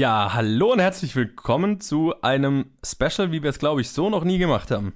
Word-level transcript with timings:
Ja, 0.00 0.32
hallo 0.32 0.72
und 0.72 0.78
herzlich 0.78 1.14
willkommen 1.14 1.78
zu 1.78 2.14
einem 2.22 2.70
Special, 2.82 3.32
wie 3.32 3.42
wir 3.42 3.50
es, 3.50 3.58
glaube 3.58 3.82
ich, 3.82 3.90
so 3.90 4.08
noch 4.08 4.24
nie 4.24 4.38
gemacht 4.38 4.70
haben. 4.70 4.94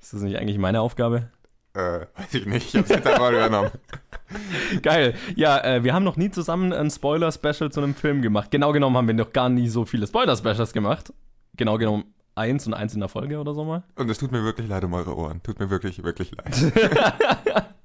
Ist 0.00 0.12
das 0.12 0.22
nicht 0.22 0.36
eigentlich 0.38 0.58
meine 0.58 0.80
Aufgabe? 0.80 1.30
Äh, 1.74 2.00
weiß 2.16 2.34
ich 2.34 2.46
nicht, 2.46 2.74
ich 2.74 2.80
hab's 2.80 2.88
jetzt 2.88 3.06
einfach 3.06 3.30
übernommen. 3.30 3.70
Geil. 4.82 5.14
Ja, 5.36 5.62
äh, 5.62 5.84
wir 5.84 5.94
haben 5.94 6.02
noch 6.02 6.16
nie 6.16 6.32
zusammen 6.32 6.72
ein 6.72 6.90
Spoiler-Special 6.90 7.70
zu 7.70 7.80
einem 7.80 7.94
Film 7.94 8.20
gemacht. 8.20 8.50
Genau 8.50 8.72
genommen 8.72 8.96
haben 8.96 9.06
wir 9.06 9.14
noch 9.14 9.32
gar 9.32 9.48
nie 9.48 9.68
so 9.68 9.84
viele 9.84 10.04
Spoiler-Specials 10.08 10.72
gemacht. 10.72 11.12
Genau 11.56 11.78
genommen 11.78 12.12
eins 12.34 12.66
und 12.66 12.74
eins 12.74 12.94
in 12.94 12.98
der 12.98 13.08
Folge 13.08 13.38
oder 13.38 13.54
so 13.54 13.62
mal. 13.62 13.84
Und 13.94 14.10
es 14.10 14.18
tut 14.18 14.32
mir 14.32 14.42
wirklich 14.42 14.66
leid 14.66 14.82
um 14.82 14.94
eure 14.94 15.16
Ohren. 15.16 15.44
Tut 15.44 15.60
mir 15.60 15.70
wirklich, 15.70 16.02
wirklich 16.02 16.32
leid. 16.32 16.72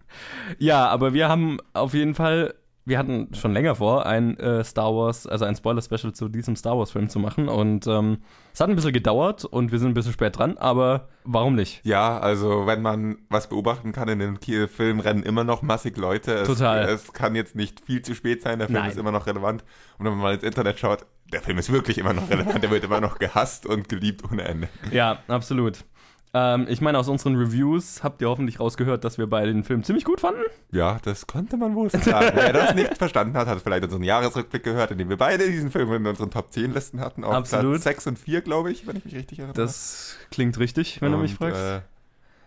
Ja, 0.57 0.87
aber 0.87 1.13
wir 1.13 1.29
haben 1.29 1.57
auf 1.73 1.93
jeden 1.93 2.15
Fall, 2.15 2.53
wir 2.85 2.97
hatten 2.97 3.29
schon 3.33 3.53
länger 3.53 3.75
vor, 3.75 4.05
ein 4.05 4.37
äh, 4.37 4.63
Star 4.63 4.93
Wars, 4.93 5.25
also 5.25 5.45
ein 5.45 5.55
Spoiler-Special 5.55 6.11
zu 6.13 6.27
diesem 6.27 6.55
Star 6.55 6.77
Wars-Film 6.77 7.07
zu 7.07 7.19
machen. 7.19 7.47
Und 7.47 7.87
ähm, 7.87 8.17
es 8.53 8.59
hat 8.59 8.69
ein 8.69 8.75
bisschen 8.75 8.91
gedauert 8.91 9.45
und 9.45 9.71
wir 9.71 9.79
sind 9.79 9.89
ein 9.89 9.93
bisschen 9.93 10.11
spät 10.11 10.37
dran, 10.37 10.57
aber 10.57 11.07
warum 11.23 11.55
nicht? 11.55 11.79
Ja, 11.85 12.19
also 12.19 12.67
wenn 12.67 12.81
man 12.81 13.17
was 13.29 13.47
beobachten 13.47 13.93
kann, 13.93 14.09
in 14.09 14.19
den 14.19 14.67
Film 14.67 14.99
rennen 14.99 15.23
immer 15.23 15.43
noch 15.43 15.61
massig 15.61 15.97
Leute. 15.97 16.33
Es, 16.33 16.47
Total. 16.47 16.89
Es 16.89 17.13
kann 17.13 17.35
jetzt 17.35 17.55
nicht 17.55 17.79
viel 17.79 18.01
zu 18.01 18.15
spät 18.15 18.41
sein, 18.41 18.59
der 18.59 18.67
Film 18.67 18.79
Nein. 18.79 18.91
ist 18.91 18.97
immer 18.97 19.11
noch 19.11 19.27
relevant. 19.27 19.63
Und 19.97 20.05
wenn 20.05 20.13
man 20.13 20.21
mal 20.21 20.33
ins 20.33 20.43
Internet 20.43 20.77
schaut, 20.77 21.05
der 21.31 21.41
Film 21.41 21.57
ist 21.57 21.71
wirklich 21.71 21.97
immer 21.97 22.13
noch 22.13 22.29
relevant, 22.29 22.61
der 22.61 22.69
wird 22.69 22.83
immer 22.83 22.99
noch 22.99 23.17
gehasst 23.17 23.65
und 23.65 23.87
geliebt 23.87 24.23
ohne 24.29 24.43
Ende. 24.43 24.67
Ja, 24.91 25.19
absolut. 25.27 25.85
Ähm, 26.35 26.65
ich 26.67 26.81
meine, 26.81 26.97
aus 26.97 27.07
unseren 27.09 27.35
Reviews 27.35 28.03
habt 28.03 28.21
ihr 28.21 28.27
hoffentlich 28.27 28.59
rausgehört, 28.59 29.03
dass 29.03 29.19
wir 29.19 29.27
beide 29.27 29.53
den 29.53 29.63
Film 29.63 29.83
ziemlich 29.83 30.03
gut 30.03 30.19
fanden. 30.19 30.41
Ja, 30.71 30.97
das 31.03 31.27
konnte 31.27 31.57
man 31.57 31.75
wohl 31.75 31.91
sagen. 31.91 32.31
Wer 32.33 32.53
das 32.53 32.73
nicht 32.73 32.97
verstanden 32.97 33.37
hat, 33.37 33.47
hat 33.47 33.61
vielleicht 33.61 33.83
unseren 33.83 34.01
Jahresrückblick 34.01 34.63
gehört, 34.63 34.89
in 34.91 34.97
dem 34.97 35.09
wir 35.09 35.17
beide 35.17 35.47
diesen 35.47 35.69
Film 35.69 35.93
in 35.93 36.07
unseren 36.07 36.31
Top 36.31 36.51
10 36.51 36.73
Listen 36.73 36.99
hatten. 36.99 37.23
Auf 37.23 37.35
Absolut. 37.35 37.73
Platz 37.73 37.83
6 37.83 38.07
und 38.07 38.19
4, 38.19 38.41
glaube 38.41 38.71
ich, 38.71 38.87
wenn 38.87 38.95
ich 38.95 39.05
mich 39.05 39.15
richtig 39.15 39.39
erinnere. 39.39 39.55
Das 39.55 40.17
klingt 40.31 40.57
richtig, 40.57 41.01
wenn 41.01 41.11
du 41.11 41.19
mich 41.19 41.31
Und, 41.31 41.37
fragst. 41.37 41.61
Äh, 41.61 41.81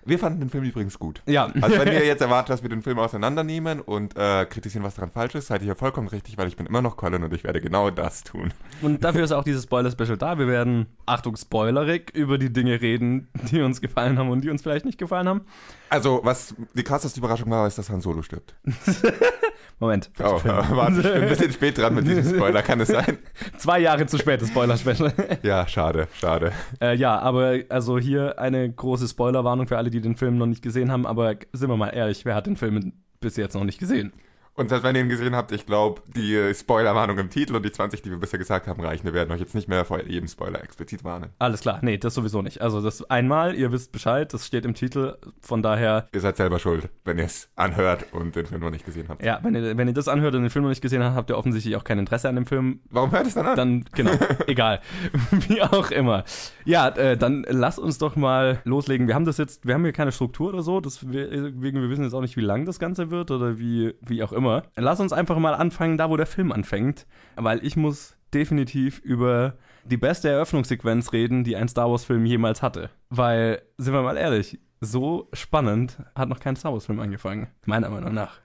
wir 0.06 0.18
fanden 0.18 0.40
den 0.40 0.50
Film 0.50 0.64
übrigens 0.64 0.98
gut. 0.98 1.22
ja. 1.26 1.50
Also 1.60 1.78
wenn 1.78 1.92
ihr 1.92 2.04
jetzt 2.06 2.20
erwartet, 2.20 2.50
dass 2.50 2.62
wir 2.62 2.70
den 2.70 2.82
Film 2.82 2.98
auseinandernehmen 2.98 3.80
und 3.80 4.16
äh, 4.16 4.46
kritisieren, 4.46 4.84
was 4.84 4.94
daran 4.94 5.10
falsch 5.10 5.34
ist, 5.34 5.48
seid 5.48 5.62
ihr 5.62 5.66
hier 5.66 5.76
vollkommen 5.76 6.08
richtig, 6.08 6.38
weil 6.38 6.48
ich 6.48 6.56
bin 6.56 6.66
immer 6.66 6.82
noch 6.82 6.96
Colin 6.96 7.22
und 7.24 7.32
ich 7.34 7.44
werde 7.44 7.60
genau 7.60 7.90
das 7.90 8.24
tun. 8.24 8.52
Und 8.82 9.04
dafür 9.04 9.24
ist 9.24 9.32
auch 9.32 9.44
dieses 9.44 9.64
Spoiler-Special 9.64 10.16
da. 10.16 10.38
Wir 10.38 10.46
werden, 10.48 10.86
Achtung, 11.06 11.36
spoilerig, 11.36 12.10
über 12.14 12.38
die 12.38 12.52
Dinge 12.52 12.80
reden, 12.80 13.28
die 13.50 13.60
uns 13.62 13.80
gefallen 13.80 14.18
haben 14.18 14.30
und 14.30 14.42
die 14.42 14.50
uns 14.50 14.62
vielleicht 14.62 14.84
nicht 14.84 14.98
gefallen 14.98 15.28
haben. 15.28 15.40
Also, 15.88 16.20
was 16.24 16.54
die 16.74 16.82
krasseste 16.82 17.20
Überraschung 17.20 17.50
war, 17.50 17.66
ist, 17.66 17.78
dass 17.78 17.90
Han 17.90 18.00
Solo 18.00 18.22
stirbt. 18.22 18.54
Moment. 19.78 20.10
Oh, 20.18 20.40
warte, 20.44 20.96
ich 20.96 21.02
bin 21.02 21.12
ein 21.22 21.28
bisschen 21.28 21.52
spät 21.52 21.78
dran 21.78 21.94
mit 21.94 22.06
diesem 22.06 22.34
Spoiler, 22.34 22.62
kann 22.62 22.80
es 22.80 22.88
sein? 22.88 23.18
Zwei 23.58 23.80
Jahre 23.80 24.06
zu 24.06 24.18
spät, 24.18 24.40
das 24.40 24.48
Spoiler-Special. 24.48 25.12
Ja, 25.42 25.68
schade, 25.68 26.08
schade. 26.18 26.52
äh, 26.80 26.96
ja, 26.96 27.18
aber 27.18 27.60
also 27.68 27.98
hier 27.98 28.38
eine 28.38 28.70
große 28.72 29.06
Spoilerwarnung 29.06 29.68
für 29.68 29.76
alle, 29.76 29.90
die 29.90 30.00
den 30.00 30.16
Film 30.16 30.38
noch 30.38 30.46
nicht 30.46 30.62
gesehen 30.62 30.90
haben. 30.90 31.06
Aber 31.06 31.34
sind 31.52 31.68
wir 31.68 31.76
mal 31.76 31.90
ehrlich, 31.90 32.24
wer 32.24 32.34
hat 32.34 32.46
den 32.46 32.56
Film 32.56 32.94
bis 33.20 33.36
jetzt 33.36 33.54
noch 33.54 33.64
nicht 33.64 33.78
gesehen? 33.78 34.12
Und 34.56 34.70
selbst 34.70 34.84
wenn 34.84 34.96
ihr 34.96 35.02
ihn 35.02 35.08
gesehen 35.10 35.36
habt, 35.36 35.52
ich 35.52 35.66
glaube, 35.66 36.00
die 36.06 36.54
Spoilerwarnung 36.54 37.18
im 37.18 37.28
Titel 37.28 37.54
und 37.56 37.62
die 37.64 37.70
20, 37.70 38.00
die 38.00 38.10
wir 38.10 38.16
bisher 38.18 38.38
gesagt 38.38 38.66
haben, 38.66 38.80
reichen. 38.80 39.04
Wir 39.04 39.12
werden 39.12 39.30
euch 39.30 39.40
jetzt 39.40 39.54
nicht 39.54 39.68
mehr 39.68 39.84
vor 39.84 40.02
jedem 40.02 40.28
Spoiler 40.28 40.62
explizit 40.64 41.04
warnen. 41.04 41.30
Alles 41.38 41.60
klar, 41.60 41.78
nee, 41.82 41.98
das 41.98 42.14
sowieso 42.14 42.40
nicht. 42.40 42.62
Also 42.62 42.80
das 42.80 43.08
einmal, 43.10 43.54
ihr 43.54 43.70
wisst 43.70 43.92
Bescheid, 43.92 44.32
das 44.32 44.46
steht 44.46 44.64
im 44.64 44.72
Titel. 44.72 45.18
Von 45.42 45.62
daher, 45.62 46.08
Ihr 46.14 46.20
seid 46.20 46.38
selber 46.38 46.58
schuld, 46.58 46.88
wenn 47.04 47.18
ihr 47.18 47.24
es 47.26 47.50
anhört 47.54 48.06
und 48.12 48.34
den 48.34 48.46
Film 48.46 48.62
noch 48.62 48.70
nicht 48.70 48.86
gesehen 48.86 49.08
habt. 49.10 49.22
ja, 49.22 49.40
wenn 49.42 49.54
ihr, 49.54 49.76
wenn 49.76 49.88
ihr 49.88 49.94
das 49.94 50.08
anhört 50.08 50.34
und 50.34 50.40
den 50.42 50.50
Film 50.50 50.62
noch 50.62 50.70
nicht 50.70 50.80
gesehen 50.80 51.04
habt, 51.04 51.16
habt 51.16 51.30
ihr 51.30 51.36
offensichtlich 51.36 51.76
auch 51.76 51.84
kein 51.84 51.98
Interesse 51.98 52.28
an 52.28 52.36
dem 52.36 52.46
Film. 52.46 52.80
Warum 52.88 53.10
hört 53.12 53.26
es 53.26 53.34
dann 53.34 53.46
an? 53.46 53.56
Dann, 53.56 53.84
genau, 53.94 54.12
egal. 54.46 54.80
Wie 55.48 55.60
auch 55.60 55.90
immer. 55.90 56.24
Ja, 56.64 56.88
äh, 56.88 57.18
dann 57.18 57.44
lass 57.48 57.78
uns 57.78 57.98
doch 57.98 58.16
mal 58.16 58.60
loslegen. 58.64 59.06
Wir 59.06 59.14
haben 59.14 59.26
das 59.26 59.36
jetzt, 59.36 59.66
wir 59.66 59.74
haben 59.74 59.82
hier 59.84 59.92
keine 59.92 60.12
Struktur 60.12 60.48
oder 60.54 60.62
so, 60.62 60.80
deswegen 60.80 61.60
wir 61.82 61.90
wissen 61.90 62.04
jetzt 62.04 62.14
auch 62.14 62.22
nicht, 62.22 62.38
wie 62.38 62.40
lang 62.42 62.64
das 62.64 62.78
Ganze 62.78 63.10
wird 63.10 63.30
oder 63.30 63.58
wie, 63.58 63.94
wie 64.00 64.22
auch 64.22 64.32
immer. 64.32 64.45
Lass 64.76 65.00
uns 65.00 65.12
einfach 65.12 65.38
mal 65.38 65.54
anfangen, 65.54 65.98
da 65.98 66.10
wo 66.10 66.16
der 66.16 66.26
Film 66.26 66.52
anfängt, 66.52 67.06
weil 67.36 67.64
ich 67.64 67.76
muss 67.76 68.16
definitiv 68.32 68.98
über 69.00 69.54
die 69.84 69.96
beste 69.96 70.28
Eröffnungssequenz 70.28 71.12
reden, 71.12 71.44
die 71.44 71.56
ein 71.56 71.68
Star 71.68 71.90
Wars-Film 71.90 72.26
jemals 72.26 72.62
hatte. 72.62 72.90
Weil, 73.08 73.62
sind 73.78 73.94
wir 73.94 74.02
mal 74.02 74.16
ehrlich, 74.16 74.58
so 74.80 75.28
spannend 75.32 75.98
hat 76.14 76.28
noch 76.28 76.40
kein 76.40 76.56
Star 76.56 76.72
Wars-Film 76.72 77.00
angefangen. 77.00 77.48
Meiner 77.64 77.88
Meinung 77.88 78.14
nach. 78.14 78.40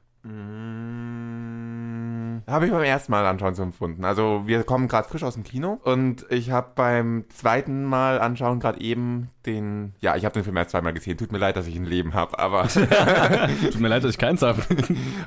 Mm, 1.12 2.42
Habe 2.48 2.66
ich 2.66 2.72
beim 2.72 2.84
ersten 2.84 3.12
Mal 3.12 3.26
anschauen 3.26 3.56
so 3.56 3.64
empfunden. 3.64 4.06
Also 4.06 4.44
wir 4.46 4.64
kommen 4.64 4.88
gerade 4.88 5.08
frisch 5.08 5.24
aus 5.24 5.34
dem 5.36 5.44
Kino 5.44 5.80
und 5.84 6.26
ich 6.30 6.52
habe 6.52 6.72
beim 6.76 7.26
zweiten 7.30 7.84
Mal 7.86 8.20
anschauen 8.20 8.60
gerade 8.60 8.80
eben 8.82 9.30
den, 9.46 9.94
ja, 10.00 10.16
ich 10.16 10.26
habe 10.26 10.34
den 10.34 10.44
Film 10.44 10.58
erst 10.58 10.72
zweimal 10.72 10.94
gesehen. 10.94 11.18
Tut 11.18 11.32
mir 11.32 11.38
leid, 11.40 11.56
dass 11.58 11.68
ich 11.68 11.76
ein 11.76 11.86
Leben 11.86 12.14
habe, 12.14 12.38
aber 12.40 12.68
Tut 12.68 13.80
mir 13.80 13.88
leid, 13.88 14.04
dass 14.04 14.12
ich 14.12 14.18
keins 14.18 14.42
habe. 14.42 14.62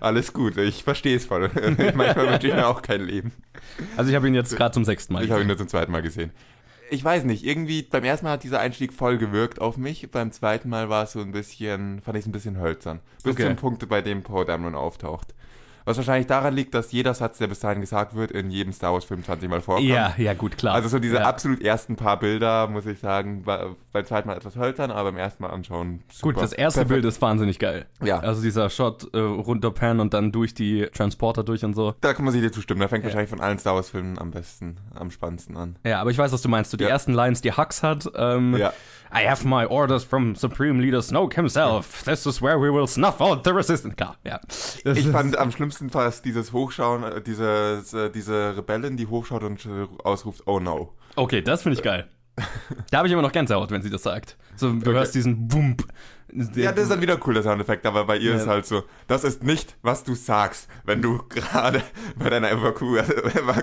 alles 0.00 0.32
gut. 0.32 0.56
Ich 0.59 0.84
verstehe 0.84 1.16
es 1.16 1.26
voll. 1.26 1.50
Manchmal 1.94 2.31
wünsche 2.32 2.49
ich 2.49 2.55
mir 2.55 2.69
auch 2.69 2.82
kein 2.82 3.00
Leben. 3.03 3.32
Also 3.97 4.11
ich 4.11 4.16
habe 4.16 4.28
ihn 4.28 4.34
jetzt 4.34 4.56
gerade 4.56 4.72
zum 4.72 4.84
sechsten 4.84 5.12
Mal 5.12 5.25
Ich 5.25 5.31
habe 5.31 5.41
ihn 5.41 5.49
gesehen. 5.49 5.49
nur 5.49 5.59
zum 5.59 5.69
zweiten 5.69 5.93
Mal 5.93 6.03
gesehen. 6.03 6.31
Ich 6.94 7.05
weiß 7.05 7.25
nicht, 7.25 7.44
irgendwie 7.44 7.82
beim 7.82 8.05
ersten 8.05 8.25
Mal 8.27 8.32
hat 8.34 8.44
dieser 8.44 8.60
Einstieg 8.60 8.93
voll 8.93 9.19
gewirkt 9.19 9.60
auf 9.60 9.77
mich. 9.77 10.10
Beim 10.12 10.31
zweiten 10.31 10.69
Mal 10.69 10.88
war 10.88 11.03
es 11.03 11.12
so 11.12 11.21
ein 11.21 11.32
bisschen, 11.32 12.00
fand 12.03 12.16
ich 12.16 12.22
es 12.22 12.28
ein 12.28 12.32
bisschen 12.32 12.60
hölzern. 12.60 13.00
Bis 13.25 13.32
Okay. 13.32 13.47
zum 13.47 13.56
Punkt, 13.56 13.88
bei 13.88 14.00
dem 14.00 14.22
Paul 14.22 14.44
Dameron 14.44 14.77
auftaucht. 14.77 15.34
Was 15.87 15.99
wahrscheinlich 15.99 16.27
daran 16.27 16.55
liegt, 16.55 16.72
dass 16.75 16.93
jeder 16.93 17.12
Satz, 17.12 17.39
der 17.39 17.47
bis 17.47 17.61
dahin 17.61 17.81
gesagt 17.83 18.15
wird, 18.15 18.31
in 18.31 18.50
jedem 18.50 18.72
Star 18.72 18.95
Wars 18.95 19.05
Film 19.05 19.22
20 19.22 19.50
Mal 19.50 19.61
vorkommt. 19.61 19.87
Ja, 19.87 20.15
ja, 20.17 20.33
gut, 20.33 20.56
klar. 20.56 20.75
Also 20.75 20.89
so 20.89 20.99
diese 20.99 21.17
ja. 21.17 21.22
absolut 21.25 21.61
ersten 21.62 21.97
paar 21.97 22.19
Bilder, 22.19 22.69
muss 22.69 22.87
ich 22.87 22.99
sagen, 23.00 23.43
beim 23.45 24.05
zweiten 24.06 24.28
Mal 24.28 24.37
etwas 24.37 24.56
hölzern, 24.56 24.91
aber 24.91 25.12
beim 25.12 25.19
ersten 25.19 25.43
Mal 25.43 25.50
anschauen 25.50 26.03
super. 26.11 26.33
Gut, 26.34 26.43
das 26.43 26.53
erste 26.55 26.81
Perfekt. 26.81 26.89
Bild 27.03 27.05
ist 27.05 27.21
wahnsinnig 27.21 27.59
geil. 27.59 27.84
Ja. 28.03 28.21
Also 28.21 28.41
dieser 28.41 28.71
Shot 28.71 29.12
äh, 29.12 29.19
runter 29.19 29.71
Pan 29.73 30.00
und 30.00 30.15
dann 30.15 30.33
durch 30.33 30.55
die 30.55 30.87
Transporter 30.94 31.44
durch 31.44 31.65
und 31.65 31.75
so. 31.75 31.94
Da 32.00 32.15
kann 32.15 32.25
man 32.25 32.33
sich 32.33 32.41
dir 32.41 32.50
zustimmen. 32.50 32.81
Da 32.81 32.89
fängt 32.89 33.05
wahrscheinlich 33.05 33.31
von 33.31 33.41
allen 33.41 33.59
Star 33.59 33.75
Wars 33.75 33.91
Filmen 33.91 34.19
am 34.19 34.31
besten, 34.31 34.78
am 34.94 35.11
spannendsten 35.11 35.56
an. 35.56 35.77
Ja, 35.84 36.00
aber 36.00 36.11
ich 36.11 36.17
weiß, 36.19 36.33
was 36.33 36.41
du 36.41 36.49
meinst. 36.49 36.71
So 36.71 36.78
die 36.78 36.84
Ja. 36.84 36.91
ersten 36.91 37.12
Lines, 37.12 37.43
die 37.43 37.53
Hux 37.53 37.83
hat. 37.83 38.11
Ähm, 38.17 38.56
Ja. 38.56 38.73
I 39.14 39.28
have 39.28 39.44
my 39.44 39.64
orders 39.64 40.02
from 40.02 40.34
Supreme 40.34 40.80
Leader 40.80 41.00
Snoke 41.00 41.34
himself. 41.34 42.02
This 42.04 42.26
is 42.26 42.42
where 42.42 42.58
we 42.58 42.69
will 42.69 42.88
snuff 42.88 43.20
out 43.20 43.44
the 43.44 43.54
resistance. 43.54 43.94
Klar, 43.94 44.16
ja. 44.25 44.41
Das 44.82 44.98
Ich 44.98 45.06
fand 45.06 45.36
am 45.38 45.52
schlimmsten 45.52 45.88
fast 45.88 46.25
dieses 46.25 46.52
Hochschauen, 46.52 47.04
äh, 47.04 47.20
diese, 47.20 47.82
äh, 47.94 48.10
diese 48.10 48.56
Rebellin, 48.56 48.97
die 48.97 49.06
hochschaut 49.06 49.44
und 49.44 49.64
äh, 49.66 49.86
ausruft, 50.02 50.42
oh 50.47 50.58
no. 50.58 50.94
Okay, 51.14 51.42
das 51.42 51.62
finde 51.62 51.78
ich 51.78 51.84
geil. 51.84 52.08
Da 52.91 52.98
habe 52.98 53.06
ich 53.06 53.12
immer 53.12 53.22
noch 53.22 53.30
Gänsehaut, 53.30 53.70
wenn 53.70 53.82
sie 53.82 53.91
das 53.91 54.02
sagt. 54.02 54.36
So, 54.56 54.72
du 54.72 54.92
hörst 54.92 55.14
diesen 55.14 55.52
Wump. 55.52 55.84
Ja, 56.57 56.73
das 56.73 56.85
ist 56.85 56.91
dann 56.91 57.01
wieder 57.01 57.15
ein 57.15 57.21
cooler 57.21 57.43
Soundeffekt, 57.43 57.87
aber 57.87 58.05
bei 58.05 58.17
ihr 58.17 58.33
Ja. 58.33 58.37
ist 58.37 58.47
halt 58.47 58.67
so, 58.67 58.83
das 59.07 59.25
ist 59.25 59.45
nicht, 59.45 59.77
was 59.83 60.05
du 60.05 60.15
sagst, 60.15 60.69
wenn 60.85 61.03
du 61.03 61.21
gerade 61.29 61.83
bei 62.17 62.31
deiner 62.31 62.51
Evaku 62.51 62.97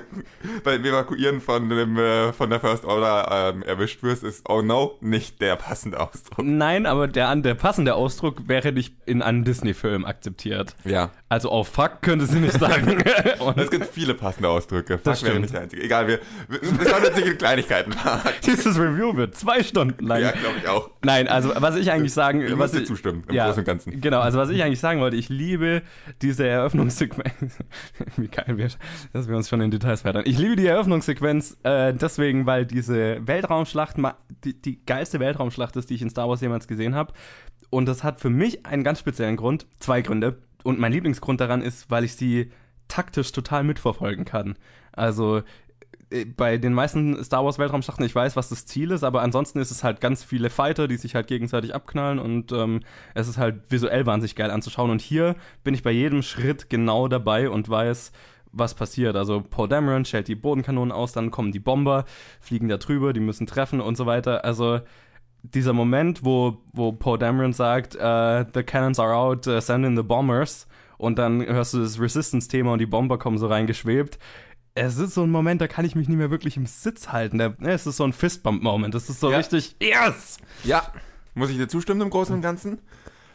beim 0.63 0.85
Evakuieren 0.85 1.41
von, 1.41 1.69
dem, 1.69 1.97
äh, 1.97 2.33
von 2.33 2.49
der 2.49 2.59
First 2.59 2.85
Order 2.85 3.53
ähm, 3.53 3.63
erwischt 3.63 4.03
wirst, 4.03 4.23
ist 4.23 4.47
oh 4.47 4.61
no 4.61 4.97
nicht 5.01 5.41
der 5.41 5.55
passende 5.55 5.99
Ausdruck. 5.99 6.45
Nein, 6.45 6.85
aber 6.85 7.07
der, 7.07 7.35
der 7.35 7.55
passende 7.55 7.95
Ausdruck 7.95 8.47
wäre 8.47 8.71
nicht 8.71 8.95
in 9.05 9.21
einem 9.21 9.43
Disney-Film 9.43 10.05
akzeptiert. 10.05 10.75
Ja. 10.85 11.11
Also, 11.29 11.51
oh 11.51 11.63
fuck, 11.63 12.01
könnte 12.01 12.25
sie 12.25 12.39
nicht 12.39 12.59
sagen. 12.59 13.03
Es 13.55 13.69
gibt 13.69 13.87
viele 13.87 14.13
passende 14.13 14.49
Ausdrücke. 14.49 14.95
Fuck 14.95 15.03
Das 15.03 15.23
wäre 15.23 15.39
nicht 15.39 15.53
der 15.53 15.61
einzige. 15.61 15.83
Egal, 15.83 16.07
wir, 16.07 16.19
wir, 16.47 16.59
jetzt 16.61 17.15
nicht 17.15 17.27
in 17.27 17.37
Kleinigkeiten 17.37 17.93
dieses 18.45 18.77
Review 18.77 19.15
wird 19.15 19.35
zwei 19.35 19.63
Stunden 19.63 20.05
lang. 20.05 20.21
Ja, 20.21 20.31
glaube 20.31 20.55
ich 20.61 20.67
auch. 20.67 20.89
Nein, 21.03 21.27
also 21.27 21.51
was 21.55 21.75
ich 21.75 21.91
eigentlich 21.91 22.13
sagen, 22.13 22.41
Ich 22.51 22.57
muss 22.57 22.71
dir 22.71 22.83
zustimmen, 22.83 23.23
im 23.27 23.35
ja, 23.35 23.45
Großen 23.45 23.59
und 23.61 23.65
Ganzen. 23.65 24.01
Genau, 24.01 24.19
also 24.19 24.37
was 24.37 24.49
ich 24.49 24.63
eigentlich 24.63 24.79
sagen 24.79 24.99
wollte, 24.99 25.17
ich 25.17 25.29
liebe 25.29 25.81
diese 26.21 26.47
Eröffnungssequenz. 26.47 27.57
Wie 28.17 28.27
geil 28.27 28.57
wir, 28.57 28.69
dass 29.13 29.27
wir 29.27 29.35
uns 29.35 29.49
schon 29.49 29.61
in 29.61 29.71
Details 29.71 30.01
verheddern. 30.01 30.23
Ich 30.25 30.37
liebe 30.37 30.55
die 30.55 30.67
Eröffnungssequenz 30.67 31.57
äh, 31.63 31.93
deswegen, 31.93 32.45
weil 32.45 32.65
diese 32.65 33.25
Weltraumschlacht 33.25 33.97
die, 34.43 34.61
die 34.61 34.85
geilste 34.85 35.19
Weltraumschlacht 35.19 35.75
ist, 35.75 35.89
die 35.89 35.95
ich 35.95 36.01
in 36.01 36.09
Star 36.09 36.27
Wars 36.29 36.41
jemals 36.41 36.67
gesehen 36.67 36.95
habe. 36.95 37.13
Und 37.69 37.85
das 37.85 38.03
hat 38.03 38.19
für 38.19 38.29
mich 38.29 38.65
einen 38.65 38.83
ganz 38.83 38.99
speziellen 38.99 39.37
Grund, 39.37 39.65
zwei 39.79 40.01
Gründe. 40.01 40.37
Und 40.63 40.79
mein 40.79 40.91
Lieblingsgrund 40.91 41.41
daran 41.41 41.61
ist, 41.61 41.89
weil 41.89 42.03
ich 42.03 42.15
sie 42.15 42.51
taktisch 42.87 43.31
total 43.31 43.63
mitverfolgen 43.63 44.25
kann. 44.25 44.55
Also 44.91 45.41
bei 46.35 46.57
den 46.57 46.73
meisten 46.73 47.23
Star 47.23 47.45
Wars 47.45 47.57
Weltraumschlachten, 47.57 48.05
ich 48.05 48.13
weiß, 48.13 48.35
was 48.35 48.49
das 48.49 48.65
Ziel 48.65 48.91
ist, 48.91 49.03
aber 49.03 49.21
ansonsten 49.21 49.59
ist 49.59 49.71
es 49.71 49.83
halt 49.83 50.01
ganz 50.01 50.23
viele 50.23 50.49
Fighter, 50.49 50.87
die 50.87 50.97
sich 50.97 51.15
halt 51.15 51.27
gegenseitig 51.27 51.73
abknallen 51.73 52.19
und 52.19 52.51
ähm, 52.51 52.81
es 53.13 53.27
ist 53.27 53.37
halt 53.37 53.63
visuell 53.69 54.05
wahnsinnig 54.05 54.35
geil 54.35 54.51
anzuschauen. 54.51 54.91
Und 54.91 55.01
hier 55.01 55.35
bin 55.63 55.73
ich 55.73 55.83
bei 55.83 55.91
jedem 55.91 56.21
Schritt 56.21 56.69
genau 56.69 57.07
dabei 57.07 57.49
und 57.49 57.69
weiß, 57.69 58.11
was 58.51 58.73
passiert. 58.73 59.15
Also 59.15 59.41
Paul 59.41 59.69
Dameron 59.69 60.05
stellt 60.05 60.27
die 60.27 60.35
Bodenkanonen 60.35 60.91
aus, 60.91 61.13
dann 61.13 61.31
kommen 61.31 61.51
die 61.51 61.59
Bomber, 61.59 62.05
fliegen 62.41 62.67
da 62.67 62.77
drüber, 62.77 63.13
die 63.13 63.21
müssen 63.21 63.47
treffen 63.47 63.79
und 63.79 63.95
so 63.95 64.05
weiter. 64.05 64.43
Also 64.43 64.81
dieser 65.43 65.73
Moment, 65.73 66.23
wo, 66.23 66.57
wo 66.73 66.91
Paul 66.91 67.17
Dameron 67.17 67.53
sagt, 67.53 67.95
äh, 67.95 68.45
the 68.53 68.63
cannons 68.63 68.99
are 68.99 69.15
out, 69.15 69.47
uh, 69.47 69.59
send 69.59 69.85
in 69.85 69.95
the 69.95 70.03
bombers 70.03 70.67
und 70.97 71.17
dann 71.17 71.43
hörst 71.43 71.73
du 71.73 71.79
das 71.79 71.99
Resistance-Thema 71.99 72.73
und 72.73 72.79
die 72.79 72.85
Bomber 72.85 73.17
kommen 73.17 73.37
so 73.37 73.47
reingeschwebt. 73.47 74.19
Es 74.73 74.97
ist 74.97 75.13
so 75.15 75.23
ein 75.23 75.29
Moment, 75.31 75.59
da 75.59 75.67
kann 75.67 75.83
ich 75.83 75.95
mich 75.95 76.07
nicht 76.07 76.17
mehr 76.17 76.31
wirklich 76.31 76.55
im 76.55 76.65
Sitz 76.65 77.09
halten. 77.09 77.37
Ne, 77.37 77.55
es 77.63 77.85
ist 77.85 77.97
so 77.97 78.05
ein 78.05 78.13
Fistbump-Moment. 78.13 78.95
Es 78.95 79.09
ist 79.09 79.19
so 79.19 79.29
Ja. 79.29 79.37
richtig, 79.37 79.75
yes! 79.81 80.37
Ja, 80.63 80.83
muss 81.33 81.49
ich 81.49 81.57
dir 81.57 81.67
zustimmen 81.67 82.01
im 82.01 82.09
Großen 82.09 82.33
und 82.33 82.41
Ganzen? 82.41 82.79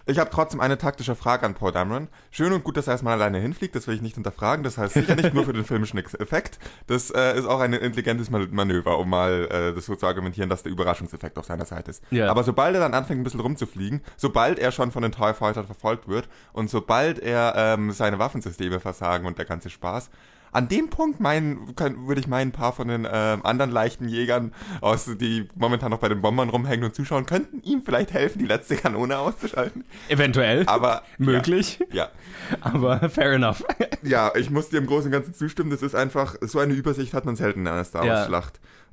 Ich 0.09 0.21
habe 0.21 0.31
trotzdem 0.31 0.61
eine 0.61 0.79
taktische 0.79 1.17
Frage 1.17 1.45
an 1.45 1.55
Paul 1.55 1.73
Dameron. 1.73 2.07
Schön 2.31 2.53
und 2.53 2.63
gut, 2.63 2.77
dass 2.77 2.87
er 2.87 2.93
erstmal 2.93 3.15
alleine 3.15 3.39
hinfliegt, 3.41 3.75
das 3.75 3.89
will 3.89 3.97
ich 3.97 4.03
nicht 4.03 4.15
hinterfragen. 4.15 4.63
Das 4.63 4.79
heißt 4.79 4.95
sicher 4.95 5.17
nicht 5.17 5.35
nur 5.35 5.45
für 5.45 5.53
den 5.53 5.65
filmischen 5.67 5.99
Effekt. 5.99 6.61
Das 6.87 7.11
äh, 7.11 7.37
ist 7.37 7.45
auch 7.45 7.59
ein 7.59 7.73
intelligentes 7.73 8.31
Man- 8.31 8.49
Manöver, 8.55 8.99
um 8.99 9.11
mal 9.11 9.49
äh, 9.51 9.75
das 9.75 9.87
so 9.87 9.97
zu 9.97 10.07
argumentieren, 10.07 10.49
dass 10.49 10.63
der 10.63 10.71
Überraschungseffekt 10.71 11.37
auf 11.39 11.47
seiner 11.47 11.65
Seite 11.67 11.91
ist. 11.91 12.05
Ja. 12.13 12.31
Aber 12.31 12.45
sobald 12.45 12.75
er 12.77 12.81
dann 12.81 12.95
anfängt, 12.95 13.21
ein 13.21 13.25
bisschen 13.25 13.41
rumzufliegen, 13.41 14.01
sobald 14.17 14.61
er 14.61 14.71
schon 14.71 14.93
von 14.93 15.03
den 15.03 15.11
TIE 15.11 15.35
Fightern 15.35 15.67
verfolgt 15.67 16.07
wird 16.07 16.29
und 16.53 16.71
sobald 16.71 17.19
er 17.19 17.55
ähm, 17.57 17.91
seine 17.91 18.21
Waffensysteme 18.21 18.79
versagen 18.79 19.27
und 19.27 19.39
der 19.39 19.45
ganze 19.45 19.71
Spaß, 19.71 20.09
an 20.53 20.69
dem 20.69 20.89
Punkt 20.91 21.21
meinen, 21.21 21.75
kann, 21.77 22.07
würde 22.07 22.21
ich 22.21 22.27
meinen, 22.27 22.49
ein 22.49 22.53
paar 22.53 22.73
von 22.73 22.89
den 22.89 23.07
ähm, 23.11 23.45
anderen 23.45 23.71
leichten 23.71 24.09
Jägern, 24.09 24.53
aus, 24.81 25.07
die 25.21 25.49
momentan 25.55 25.91
noch 25.91 25.99
bei 25.99 26.09
den 26.09 26.21
Bombern 26.21 26.49
rumhängen 26.49 26.85
und 26.85 26.95
zuschauen, 26.95 27.27
könnten 27.27 27.63
ihm 27.63 27.83
vielleicht 27.85 28.13
helfen, 28.13 28.39
die 28.39 28.47
letzte 28.47 28.77
Kanone 28.77 29.19
auszuschalten. 29.19 29.85
Eventuell. 30.09 30.65
Aber 30.67 31.03
Möglich. 31.19 31.81
Ja, 31.93 32.11
Aber 32.61 33.09
fair 33.09 33.33
enough. 33.33 33.65
ja, 34.03 34.33
ich 34.35 34.51
muss 34.51 34.69
dir 34.69 34.79
im 34.79 34.87
Großen 34.87 35.07
und 35.07 35.13
Ganzen 35.13 35.35
zustimmen. 35.35 35.71
Das 35.71 35.83
ist 35.83 35.95
einfach, 35.95 36.37
so 36.41 36.59
eine 36.59 36.75
Übersicht 36.75 37.15
hat 37.15 37.25
man 37.25 37.37
selten 37.37 37.61
in 37.61 37.69
einer 37.69 37.85
Star 37.85 38.05
Ja. 38.05 38.25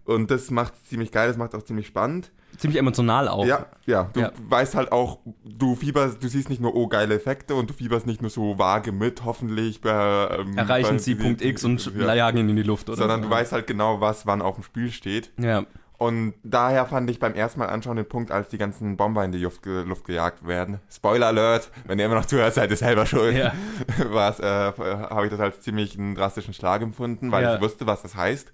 Und 0.05 0.31
das 0.31 0.51
macht 0.51 0.73
ziemlich 0.87 1.11
geil, 1.11 1.27
das 1.29 1.37
macht 1.37 1.55
auch 1.55 1.63
ziemlich 1.63 1.87
spannend. 1.87 2.31
Ziemlich 2.57 2.77
emotional 2.77 3.27
auch. 3.29 3.45
Ja, 3.45 3.65
ja, 3.85 4.09
du 4.13 4.19
Ja. 4.19 4.31
weißt 4.49 4.75
halt 4.75 4.91
auch, 4.91 5.19
du 5.43 5.75
fieberst, 5.75 6.21
du 6.21 6.27
siehst 6.27 6.49
nicht 6.49 6.61
nur, 6.61 6.75
oh, 6.75 6.87
geile 6.87 7.15
Effekte 7.15 7.55
und 7.55 7.69
du 7.69 7.73
fieberst 7.73 8.05
nicht 8.05 8.21
nur 8.21 8.29
so 8.29 8.59
vage 8.59 8.91
mit, 8.91 9.23
hoffentlich 9.25 9.81
bei, 9.81 10.27
ähm, 10.39 10.57
Erreichen 10.57 10.97
bei- 10.97 10.97
sie 11.01 11.15
Punkt 11.15 11.41
X 11.41 11.63
und 11.63 11.83
ja, 11.97 12.13
jagen 12.13 12.37
ihn 12.37 12.49
in 12.49 12.55
die 12.57 12.63
Luft, 12.63 12.89
oder? 12.89 12.97
sondern 12.97 13.21
du 13.23 13.29
weißt 13.29 13.53
halt 13.53 13.65
genau, 13.65 14.01
was 14.01 14.27
wann 14.27 14.41
auf 14.43 14.55
dem 14.55 14.63
Spiel 14.63 14.91
steht. 14.91 15.31
Ja. 15.39 15.63
Und 15.97 16.33
daher 16.43 16.85
fand 16.85 17.09
ich 17.09 17.19
beim 17.19 17.33
ersten 17.33 17.59
Mal 17.59 17.67
anschauen 17.67 17.95
den 17.95 18.07
Punkt, 18.07 18.29
als 18.29 18.49
die 18.49 18.57
ganzen 18.57 18.97
Bomber 18.97 19.23
in 19.23 19.31
die 19.31 19.37
Luft, 19.39 19.65
Luft 19.65 20.05
gejagt 20.05 20.45
werden. 20.45 20.79
Spoiler 20.91 21.27
Alert, 21.27 21.71
wenn 21.85 21.97
ihr 21.97 22.05
immer 22.07 22.15
noch 22.15 22.25
zuhört, 22.25 22.53
seid 22.53 22.69
ihr 22.71 22.77
selber 22.77 23.05
schuld. 23.05 23.37
Ja. 23.37 23.53
Was, 24.11 24.39
äh, 24.41 24.43
habe 24.45 25.25
ich 25.25 25.31
das 25.31 25.39
als 25.39 25.61
ziemlich 25.61 25.97
einen 25.97 26.13
drastischen 26.15 26.53
Schlag 26.53 26.81
empfunden, 26.81 27.31
weil 27.31 27.43
Ja. 27.43 27.55
ich 27.55 27.61
wusste, 27.61 27.87
was 27.87 28.01
das 28.01 28.15
heißt. 28.17 28.51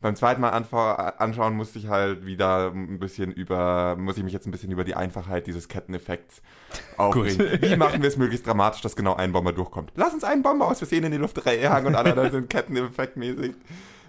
Beim 0.00 0.14
zweiten 0.14 0.40
Mal 0.40 0.50
anschauen 0.50 1.56
musste 1.56 1.78
ich 1.80 1.88
halt 1.88 2.24
wieder 2.24 2.70
ein 2.72 3.00
bisschen 3.00 3.32
über, 3.32 3.96
muss 3.98 4.16
ich 4.16 4.22
mich 4.22 4.32
jetzt 4.32 4.46
ein 4.46 4.52
bisschen 4.52 4.70
über 4.70 4.84
die 4.84 4.94
Einfachheit 4.94 5.46
dieses 5.48 5.66
Ketteneffekts 5.66 6.40
aufregen. 6.96 7.60
Wie 7.60 7.76
machen 7.76 8.00
wir 8.02 8.08
es 8.08 8.16
möglichst 8.16 8.46
dramatisch, 8.46 8.80
dass 8.80 8.94
genau 8.94 9.14
ein 9.16 9.32
Bomber 9.32 9.52
durchkommt? 9.52 9.90
Lass 9.96 10.14
uns 10.14 10.22
einen 10.22 10.42
Bomber 10.42 10.68
aus 10.68 10.78
Versehen 10.78 11.02
in 11.04 11.10
die 11.12 11.18
Luft 11.18 11.44
jagen 11.44 11.86
und 11.88 11.96
alle 11.96 12.10
anderen 12.10 12.30
sind 12.30 12.48
ketteneffektmäßig 12.50 13.54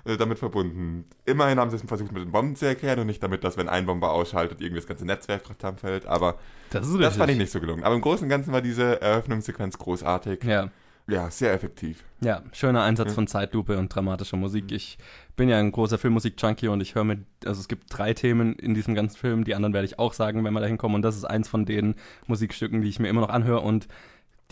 äh, 0.05 0.15
damit 0.15 0.37
verbunden. 0.37 1.05
Immerhin 1.25 1.59
haben 1.59 1.71
sie 1.71 1.77
es 1.77 1.81
versucht 1.83 2.11
mit 2.11 2.21
den 2.23 2.31
Bomben 2.31 2.55
zu 2.55 2.67
erklären 2.67 2.99
und 2.99 3.07
nicht 3.07 3.23
damit, 3.23 3.43
dass 3.43 3.57
wenn 3.57 3.67
ein 3.67 3.87
Bomber 3.87 4.11
ausschaltet, 4.11 4.61
irgendwie 4.61 4.81
das 4.81 4.87
ganze 4.87 5.05
Netzwerk 5.05 5.41
zusammenfällt. 5.45 6.05
Aber 6.05 6.35
Das 6.69 6.87
das 6.99 7.17
fand 7.17 7.31
ich 7.31 7.37
nicht 7.39 7.51
so 7.51 7.59
gelungen. 7.59 7.83
Aber 7.83 7.95
im 7.95 8.01
Großen 8.01 8.23
und 8.25 8.29
Ganzen 8.29 8.53
war 8.53 8.61
diese 8.61 9.01
Eröffnungssequenz 9.01 9.77
großartig. 9.79 10.43
Ja. 10.43 10.69
Ja, 11.07 11.31
sehr 11.31 11.53
effektiv. 11.53 12.03
Ja, 12.21 12.43
schöner 12.51 12.83
Einsatz 12.83 13.07
Ja. 13.07 13.13
von 13.15 13.25
Zeitlupe 13.25 13.79
und 13.79 13.89
dramatischer 13.93 14.37
Musik. 14.37 14.71
Ich 14.71 14.99
bin 15.39 15.47
ja 15.47 15.57
ein 15.57 15.71
großer 15.71 15.97
Filmmusik-Junkie 15.97 16.67
und 16.67 16.81
ich 16.81 16.95
höre 16.95 17.05
mir, 17.05 17.19
also 17.45 17.61
es 17.61 17.69
gibt 17.69 17.85
drei 17.87 18.13
Themen 18.13 18.55
in 18.55 18.73
diesem 18.73 18.93
ganzen 18.93 19.15
Film, 19.15 19.45
die 19.45 19.55
anderen 19.55 19.73
werde 19.73 19.85
ich 19.85 19.97
auch 19.97 20.11
sagen, 20.11 20.43
wenn 20.43 20.53
wir 20.53 20.59
da 20.59 20.67
hinkommen. 20.67 20.95
Und 20.95 21.01
das 21.01 21.15
ist 21.15 21.23
eins 21.23 21.47
von 21.47 21.65
den 21.65 21.95
Musikstücken, 22.27 22.81
die 22.81 22.89
ich 22.89 22.99
mir 22.99 23.07
immer 23.07 23.21
noch 23.21 23.29
anhöre 23.29 23.61
und 23.61 23.87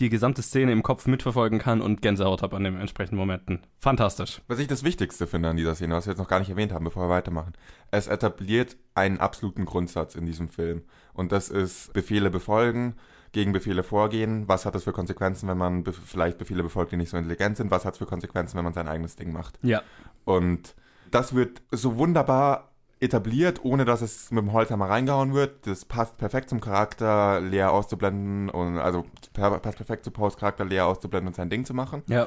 die 0.00 0.08
gesamte 0.08 0.40
Szene 0.40 0.72
im 0.72 0.82
Kopf 0.82 1.06
mitverfolgen 1.06 1.58
kann 1.58 1.82
und 1.82 2.00
Gänsehaut 2.00 2.40
habe 2.40 2.56
an 2.56 2.64
den 2.64 2.80
entsprechenden 2.80 3.18
Momenten. 3.18 3.60
Fantastisch. 3.80 4.40
Was 4.48 4.60
ich 4.60 4.66
das 4.66 4.82
Wichtigste 4.82 5.26
finde 5.26 5.50
an 5.50 5.58
dieser 5.58 5.74
Szene, 5.74 5.94
was 5.94 6.06
wir 6.06 6.12
jetzt 6.12 6.20
noch 6.20 6.28
gar 6.28 6.38
nicht 6.38 6.48
erwähnt 6.48 6.72
haben, 6.72 6.86
bevor 6.86 7.04
wir 7.04 7.10
weitermachen. 7.10 7.52
Es 7.90 8.06
etabliert 8.06 8.78
einen 8.94 9.18
absoluten 9.18 9.66
Grundsatz 9.66 10.14
in 10.14 10.24
diesem 10.24 10.48
Film. 10.48 10.84
Und 11.12 11.32
das 11.32 11.50
ist 11.50 11.92
Befehle 11.92 12.30
befolgen, 12.30 12.94
gegen 13.32 13.52
Befehle 13.52 13.82
vorgehen. 13.82 14.48
Was 14.48 14.64
hat 14.64 14.74
das 14.74 14.84
für 14.84 14.92
Konsequenzen, 14.92 15.48
wenn 15.48 15.58
man 15.58 15.84
be 15.84 15.92
vielleicht 15.92 16.38
Befehle 16.38 16.62
befolgt, 16.62 16.92
die 16.92 16.96
nicht 16.96 17.10
so 17.10 17.16
intelligent 17.16 17.56
sind? 17.56 17.70
Was 17.70 17.84
hat 17.84 17.94
es 17.94 17.98
für 17.98 18.06
Konsequenzen, 18.06 18.56
wenn 18.56 18.64
man 18.64 18.72
sein 18.72 18.88
eigenes 18.88 19.16
Ding 19.16 19.32
macht? 19.32 19.58
Ja. 19.62 19.82
Und 20.28 20.74
das 21.10 21.34
wird 21.34 21.62
so 21.70 21.96
wunderbar 21.96 22.68
etabliert, 23.00 23.64
ohne 23.64 23.84
dass 23.84 24.02
es 24.02 24.30
mit 24.30 24.42
dem 24.42 24.52
Holzhammer 24.52 24.88
reingehauen 24.90 25.32
wird. 25.32 25.66
Das 25.66 25.84
passt 25.84 26.16
perfekt 26.18 26.50
zum 26.50 26.60
Charakter, 26.60 27.40
leer 27.40 27.72
auszublenden 27.72 28.50
und 28.50 28.78
also 28.78 29.04
passt 29.32 29.62
perfekt 29.76 30.04
zu 30.04 30.10
Paus 30.10 30.36
Charakter, 30.36 30.64
leer 30.64 30.86
auszublenden 30.86 31.28
und 31.28 31.34
sein 31.36 31.48
Ding 31.48 31.64
zu 31.64 31.74
machen 31.74 32.02
Ja. 32.08 32.26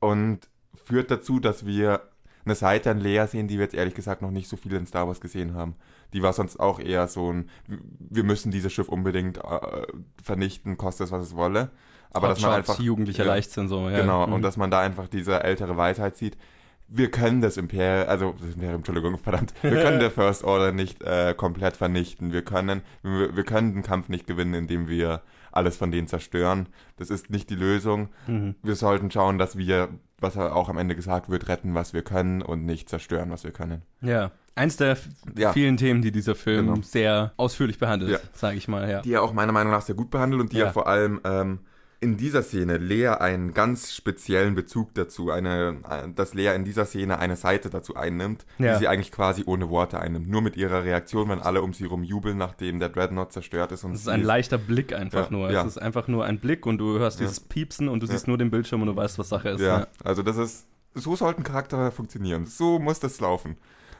und 0.00 0.40
führt 0.84 1.10
dazu, 1.10 1.38
dass 1.38 1.66
wir 1.66 2.00
eine 2.44 2.54
Seite 2.54 2.90
an 2.90 2.98
Lea 3.00 3.26
sehen, 3.28 3.46
die 3.48 3.56
wir 3.58 3.64
jetzt 3.64 3.74
ehrlich 3.74 3.94
gesagt 3.94 4.22
noch 4.22 4.30
nicht 4.30 4.48
so 4.48 4.56
viel 4.56 4.72
in 4.74 4.86
Star 4.86 5.06
Wars 5.06 5.20
gesehen 5.20 5.54
haben. 5.54 5.74
Die 6.12 6.22
war 6.22 6.32
sonst 6.32 6.58
auch 6.60 6.78
eher 6.80 7.06
so 7.08 7.32
ein, 7.32 7.50
wir 7.68 8.22
müssen 8.24 8.50
dieses 8.52 8.72
Schiff 8.72 8.88
unbedingt 8.88 9.38
äh, 9.38 9.86
vernichten, 10.22 10.76
koste 10.78 11.04
es, 11.04 11.10
was 11.12 11.22
es 11.26 11.36
wolle. 11.36 11.70
Aber 12.12 12.28
dass 12.28 12.40
man 12.40 12.52
Hotshots, 12.52 12.70
einfach... 12.70 12.82
jugendlicher 12.82 13.24
ja, 13.24 13.32
Leichtsinn 13.34 13.68
so. 13.68 13.88
Ja. 13.90 14.00
Genau, 14.00 14.26
Mhm. 14.26 14.32
und 14.34 14.42
dass 14.42 14.56
man 14.56 14.70
da 14.70 14.80
einfach 14.80 15.08
diese 15.08 15.42
ältere 15.44 15.76
Weisheit 15.76 16.16
sieht. 16.16 16.38
Wir 16.88 17.10
können 17.10 17.40
das 17.40 17.56
Imperium, 17.56 18.08
also 18.08 18.34
das 18.40 18.50
Imperium, 18.54 18.76
Entschuldigung, 18.76 19.18
verdammt, 19.18 19.52
wir 19.62 19.82
können 19.82 19.98
der 19.98 20.10
First 20.12 20.44
Order 20.44 20.70
nicht 20.72 21.02
äh, 21.02 21.34
komplett 21.36 21.76
vernichten. 21.76 22.32
Wir 22.32 22.42
können, 22.42 22.82
wir, 23.02 23.34
wir 23.36 23.44
können 23.44 23.72
den 23.74 23.82
Kampf 23.82 24.08
nicht 24.08 24.26
gewinnen, 24.26 24.54
indem 24.54 24.88
wir 24.88 25.22
alles 25.50 25.76
von 25.76 25.90
denen 25.90 26.06
zerstören. 26.06 26.68
Das 26.96 27.10
ist 27.10 27.30
nicht 27.30 27.50
die 27.50 27.54
Lösung. 27.56 28.08
Mhm. 28.26 28.54
Wir 28.62 28.76
sollten 28.76 29.10
schauen, 29.10 29.38
dass 29.38 29.56
wir, 29.58 29.88
was 30.20 30.36
auch 30.36 30.68
am 30.68 30.78
Ende 30.78 30.94
gesagt 30.94 31.28
wird, 31.28 31.48
retten, 31.48 31.74
was 31.74 31.92
wir 31.92 32.02
können 32.02 32.40
und 32.42 32.64
nicht 32.66 32.88
zerstören, 32.88 33.30
was 33.30 33.42
wir 33.42 33.50
können. 33.52 33.82
Ja. 34.00 34.30
Eins 34.54 34.76
der 34.76 34.96
Ja. 35.36 35.52
vielen 35.52 35.76
Themen, 35.76 36.02
die 36.02 36.12
dieser 36.12 36.34
Film 36.34 36.66
Genau. 36.66 36.80
sehr 36.82 37.32
ausführlich 37.36 37.78
behandelt, 37.78 38.12
Ja. 38.12 38.18
sage 38.32 38.56
ich 38.58 38.68
mal, 38.68 38.88
ja. 38.88 39.00
Die 39.02 39.12
er 39.12 39.22
auch 39.22 39.32
meiner 39.32 39.52
Meinung 39.52 39.72
nach 39.72 39.82
sehr 39.82 39.94
gut 39.96 40.10
behandelt 40.10 40.40
und 40.40 40.52
die 40.52 40.58
Ja. 40.58 40.66
ja 40.66 40.72
vor 40.72 40.86
allem 40.86 41.20
ähm, 41.24 41.58
in 42.00 42.16
dieser 42.18 42.42
Szene 42.42 42.76
Lea 42.76 43.08
einen 43.08 43.54
ganz 43.54 43.94
speziellen 43.94 44.54
Bezug 44.54 44.92
dazu, 44.94 45.30
eine, 45.30 45.78
dass 46.14 46.34
Lea 46.34 46.54
in 46.54 46.64
dieser 46.64 46.84
Szene 46.84 47.18
eine 47.18 47.36
Seite 47.36 47.70
dazu 47.70 47.96
einnimmt, 47.96 48.44
Ja. 48.58 48.74
die 48.74 48.80
sie 48.80 48.88
eigentlich 48.88 49.10
quasi 49.12 49.44
ohne 49.46 49.70
Worte 49.70 49.98
einnimmt. 49.98 50.28
Nur 50.28 50.42
mit 50.42 50.56
ihrer 50.56 50.84
Reaktion, 50.84 51.28
wenn 51.30 51.40
alle 51.40 51.62
um 51.62 51.72
sie 51.72 51.86
rum 51.86 52.02
jubeln, 52.04 52.36
nachdem 52.36 52.80
der 52.80 52.90
Dreadnought 52.90 53.32
zerstört 53.32 53.72
ist. 53.72 53.84
Und 53.84 53.92
Es 53.92 54.00
ist 54.02 54.08
ein 54.08 54.22
leichter 54.22 54.58
Blick 54.58 54.92
einfach 54.92 55.30
Ja, 55.30 55.32
nur. 55.36 55.50
ja. 55.50 55.62
Es 55.62 55.68
ist 55.68 55.78
einfach 55.78 56.06
nur 56.06 56.24
ein 56.26 56.38
Blick 56.38 56.66
und 56.66 56.78
du 56.78 56.98
hörst 56.98 57.18
dieses 57.18 57.40
Piepsen 57.40 57.88
und 57.88 58.00
du 58.02 58.06
siehst 58.06 58.28
nur 58.28 58.36
den 58.36 58.50
Bildschirm 58.50 58.82
und 58.82 58.88
du 58.88 58.96
weißt, 58.96 59.18
was 59.18 59.30
Sache 59.30 59.48
ist. 59.50 59.60
Ja, 59.62 59.86
also 60.04 60.22
das 60.22 60.36
ist, 60.36 60.66
so 60.94 61.16
sollten 61.16 61.42
Charaktere 61.44 61.90
funktionieren. 61.92 62.44
So 62.46 62.78
muss 62.78 63.00
das 63.00 63.20
laufen. 63.20 63.56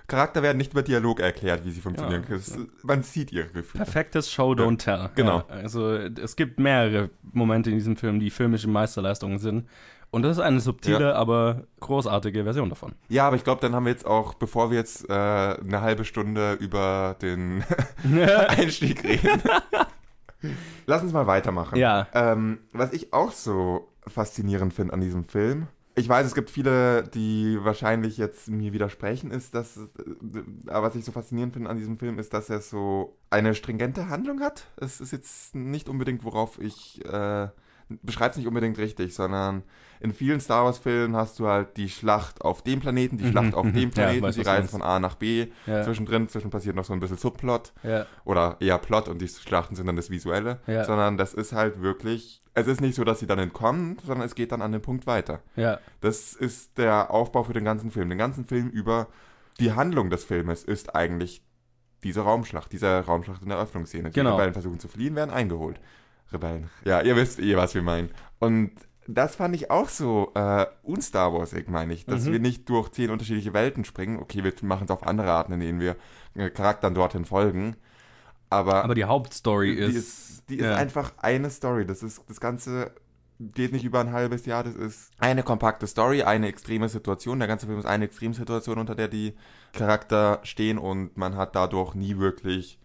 Charakter 0.07 0.43
werden 0.43 0.59
nicht 0.59 0.73
über 0.73 0.83
Dialog 0.83 1.21
erklärt, 1.21 1.65
wie 1.65 1.71
sie 1.71 1.81
funktionieren. 1.81 2.25
Ja. 2.29 2.37
Es, 2.37 2.57
man 2.83 3.03
sieht 3.03 3.33
ihre 3.33 3.49
Gefühle. 3.49 3.85
Perfektes 3.85 4.31
Show, 4.31 4.53
don't 4.53 4.79
tell. 4.79 5.11
genau. 5.15 5.39
Ja, 5.49 5.55
also 5.57 5.95
es 5.95 6.37
gibt 6.37 6.61
mehrere 6.61 7.11
Momente 7.33 7.71
in 7.71 7.77
diesem 7.77 7.97
Film, 7.97 8.21
die 8.21 8.31
filmische 8.31 8.69
Meisterleistungen 8.69 9.39
sind. 9.39 9.67
Und 10.13 10.23
das 10.23 10.37
ist 10.37 10.43
eine 10.43 10.61
subtile, 10.61 11.17
aber 11.17 11.65
großartige 11.81 12.45
Version 12.45 12.71
davon. 12.71 12.95
Ja, 13.09 13.27
aber 13.27 13.37
ich 13.37 13.45
glaube, 13.45 13.61
dann 13.61 13.75
haben 13.75 13.85
wir 13.85 13.93
jetzt 13.93 14.07
auch, 14.07 14.35
bevor 14.35 14.71
wir 14.71 14.79
jetzt 14.79 15.11
äh, 15.11 15.13
eine 15.13 15.81
halbe 15.81 16.05
Stunde 16.05 16.53
über 16.55 17.17
den 17.21 17.65
Einstieg 18.49 19.03
reden. 19.03 19.43
Lass 20.87 21.03
uns 21.03 21.13
mal 21.13 21.27
weitermachen. 21.27 21.77
Ja. 21.77 22.07
Ähm, 22.15 22.59
was 22.73 22.93
ich 22.93 23.13
auch 23.13 23.33
so 23.33 23.89
faszinierend 24.07 24.73
finde 24.73 24.95
an 24.95 25.01
diesem 25.01 25.25
Film, 25.25 25.67
ich 25.99 26.09
weiß, 26.09 26.26
es 26.26 26.35
gibt 26.35 26.50
viele, 26.50 27.05
die 27.05 27.59
wahrscheinlich 27.62 28.19
jetzt 28.19 28.49
mir 28.49 28.75
widersprechen, 28.75 29.31
ist, 29.31 29.55
dass, 29.55 29.79
äh, 29.79 29.81
aber 30.67 30.88
was 30.88 30.95
ich 30.95 31.05
so 31.07 31.11
faszinierend 31.11 31.55
finde 31.55 31.71
an 31.71 31.79
diesem 31.79 31.99
Film, 31.99 32.19
ist, 32.19 32.35
dass 32.35 32.50
er 32.50 32.61
so 32.61 33.17
eine 33.31 33.55
stringente 33.55 34.09
Handlung 34.11 34.41
hat. 34.41 34.67
Es 34.76 35.00
ist 35.00 35.12
jetzt 35.12 35.55
nicht 35.55 35.88
unbedingt, 35.88 36.23
worauf 36.23 36.61
ich, 36.61 37.03
äh, 37.07 37.49
beschreib's 37.88 38.37
nicht 38.37 38.47
unbedingt 38.47 38.78
richtig, 38.78 39.14
sondern 39.14 39.62
in 40.00 40.12
vielen 40.12 40.40
Star 40.40 40.64
Wars 40.64 40.78
Filmen 40.78 41.16
hast 41.16 41.38
du 41.38 41.47
halt 41.47 41.76
die 41.76 41.88
Schlacht 41.88 42.43
auf 42.43 42.62
dem 42.62 42.81
Planeten, 42.81 43.16
die 43.16 43.25
Mhm, 43.25 43.31
Schlacht 43.31 43.55
auf 43.55 43.64
mhm. 43.64 43.73
dem 43.73 43.88
Ja, 43.90 43.95
Planeten, 43.95 44.23
weiß, 44.25 44.37
was 44.38 44.45
du 44.45 44.50
reisen 44.50 44.69
von 44.69 44.83
A 44.83 44.99
nach 44.99 45.14
B, 45.14 45.47
Ja. 45.66 45.83
zwischendrin, 45.83 46.28
zwischen 46.28 46.50
passiert 46.50 46.76
noch 46.76 46.85
so 46.85 46.93
ein 46.93 47.00
bisschen 47.00 47.16
Subplot 47.16 47.73
Ja. 47.83 48.07
oder 48.25 48.57
eher 48.61 48.78
Plot 48.78 49.09
und 49.09 49.21
die 49.23 49.28
Schlachten 49.28 49.75
sind 49.75 49.87
dann 49.87 49.97
das 49.97 50.11
Visuelle, 50.11 50.61
Ja. 50.66 50.85
sondern 50.85 51.16
das 51.16 51.33
ist 51.33 51.52
halt 51.52 51.81
wirklich, 51.81 52.43
es 52.55 52.66
ist 52.66 52.81
nicht 52.81 52.95
so, 52.95 53.05
dass 53.05 53.21
sie 53.21 53.26
dann 53.26 53.38
entkommen, 53.38 53.97
sondern 54.05 54.26
es 54.26 54.35
geht 54.35 54.52
dann 54.52 54.62
an 54.62 54.73
den 54.73 54.83
Punkt 54.83 55.07
weiter. 55.07 55.40
Ja. 55.57 55.78
Das 56.00 56.35
ist 56.35 56.76
der 56.78 57.11
Aufbau 57.11 57.45
für 57.45 57.52
den 57.55 57.64
ganzen 57.64 57.90
Film. 57.90 58.09
Den 58.11 58.19
ganzen 58.19 58.45
Film 58.47 58.69
über 58.69 59.09
die 59.61 59.73
Handlung 59.73 60.11
des 60.11 60.25
Filmes 60.25 60.62
ist 60.64 60.95
eigentlich 60.95 61.43
diese 62.02 62.21
Raumschlacht, 62.21 62.71
diese 62.73 63.00
Raumschlacht 63.00 63.43
in 63.43 63.49
der 63.49 63.57
Eröffnungsszene. 63.59 64.11
Die 64.11 64.14
Genau. 64.21 64.33
Rebellen 64.33 64.52
versuchen 64.52 64.78
zu 64.78 64.88
fliehen, 64.88 65.14
werden 65.16 65.31
eingeholt. 65.31 65.81
Rebellen. 66.33 66.71
Ja, 66.85 67.00
ihr 67.02 67.16
wisst 67.16 67.38
eh, 67.38 67.56
was 67.56 67.75
wir 67.75 67.83
meinen. 67.83 68.11
Und 68.38 68.73
das 69.06 69.37
fand 69.37 69.54
ich 69.54 69.71
auch 69.71 69.88
so 69.88 70.33
äh, 70.35 70.66
un-Star 70.85 71.33
Warsig, 71.33 71.68
meine 71.68 71.95
ich, 71.95 72.06
dass 72.06 72.25
Mhm. 72.25 72.33
wir 72.33 72.38
nicht 72.40 72.68
durch 72.68 72.90
zehn 72.90 73.11
unterschiedliche 73.11 73.52
Welten 73.54 73.85
springen. 73.85 74.18
Okay, 74.18 74.42
wir 74.42 74.52
machen 74.62 74.85
es 74.85 74.90
auf 74.90 75.06
andere 75.06 75.30
Arten, 75.30 75.52
in 75.52 75.61
denen 75.61 75.80
wir 75.80 75.97
äh, 76.35 76.50
Charakteren 76.50 76.95
dorthin 76.95 77.25
folgen. 77.25 77.76
Aber, 78.50 78.85
Aber 78.85 78.95
die 78.95 79.04
Hauptstory 79.04 79.75
die 79.76 79.83
ist. 79.83 79.95
ist, 79.97 80.42
die 80.49 80.56
ist 80.56 80.64
ja. 80.64 80.75
einfach 80.76 81.12
eine 81.18 81.50
Story. 81.50 81.87
Das 81.87 82.02
ist 82.02 82.23
das 82.28 82.40
ganze 82.40 82.92
geht 83.38 83.73
nicht 83.73 83.85
über 83.85 84.00
ein 84.00 84.12
halbes 84.12 84.47
Jahr. 84.47 84.64
Das 84.64 84.75
ist 84.75 85.11
eine 85.18 85.42
kompakte 85.42 85.87
Story, 85.87 86.23
eine 86.23 86.49
extreme 86.49 86.88
Situation. 86.88 87.38
Der 87.38 87.49
ganze 87.49 87.66
Film 87.66 87.78
ist 87.78 87.85
eine 87.85 88.06
Extremsituation, 88.06 88.78
unter 88.78 88.95
der 88.95 89.09
die 89.09 89.35
Charakter 89.73 90.40
stehen 90.42 90.78
und 90.78 91.16
man 91.16 91.37
hat 91.37 91.54
dadurch 91.54 91.95
nie 91.95 92.16
wirklich 92.18 92.78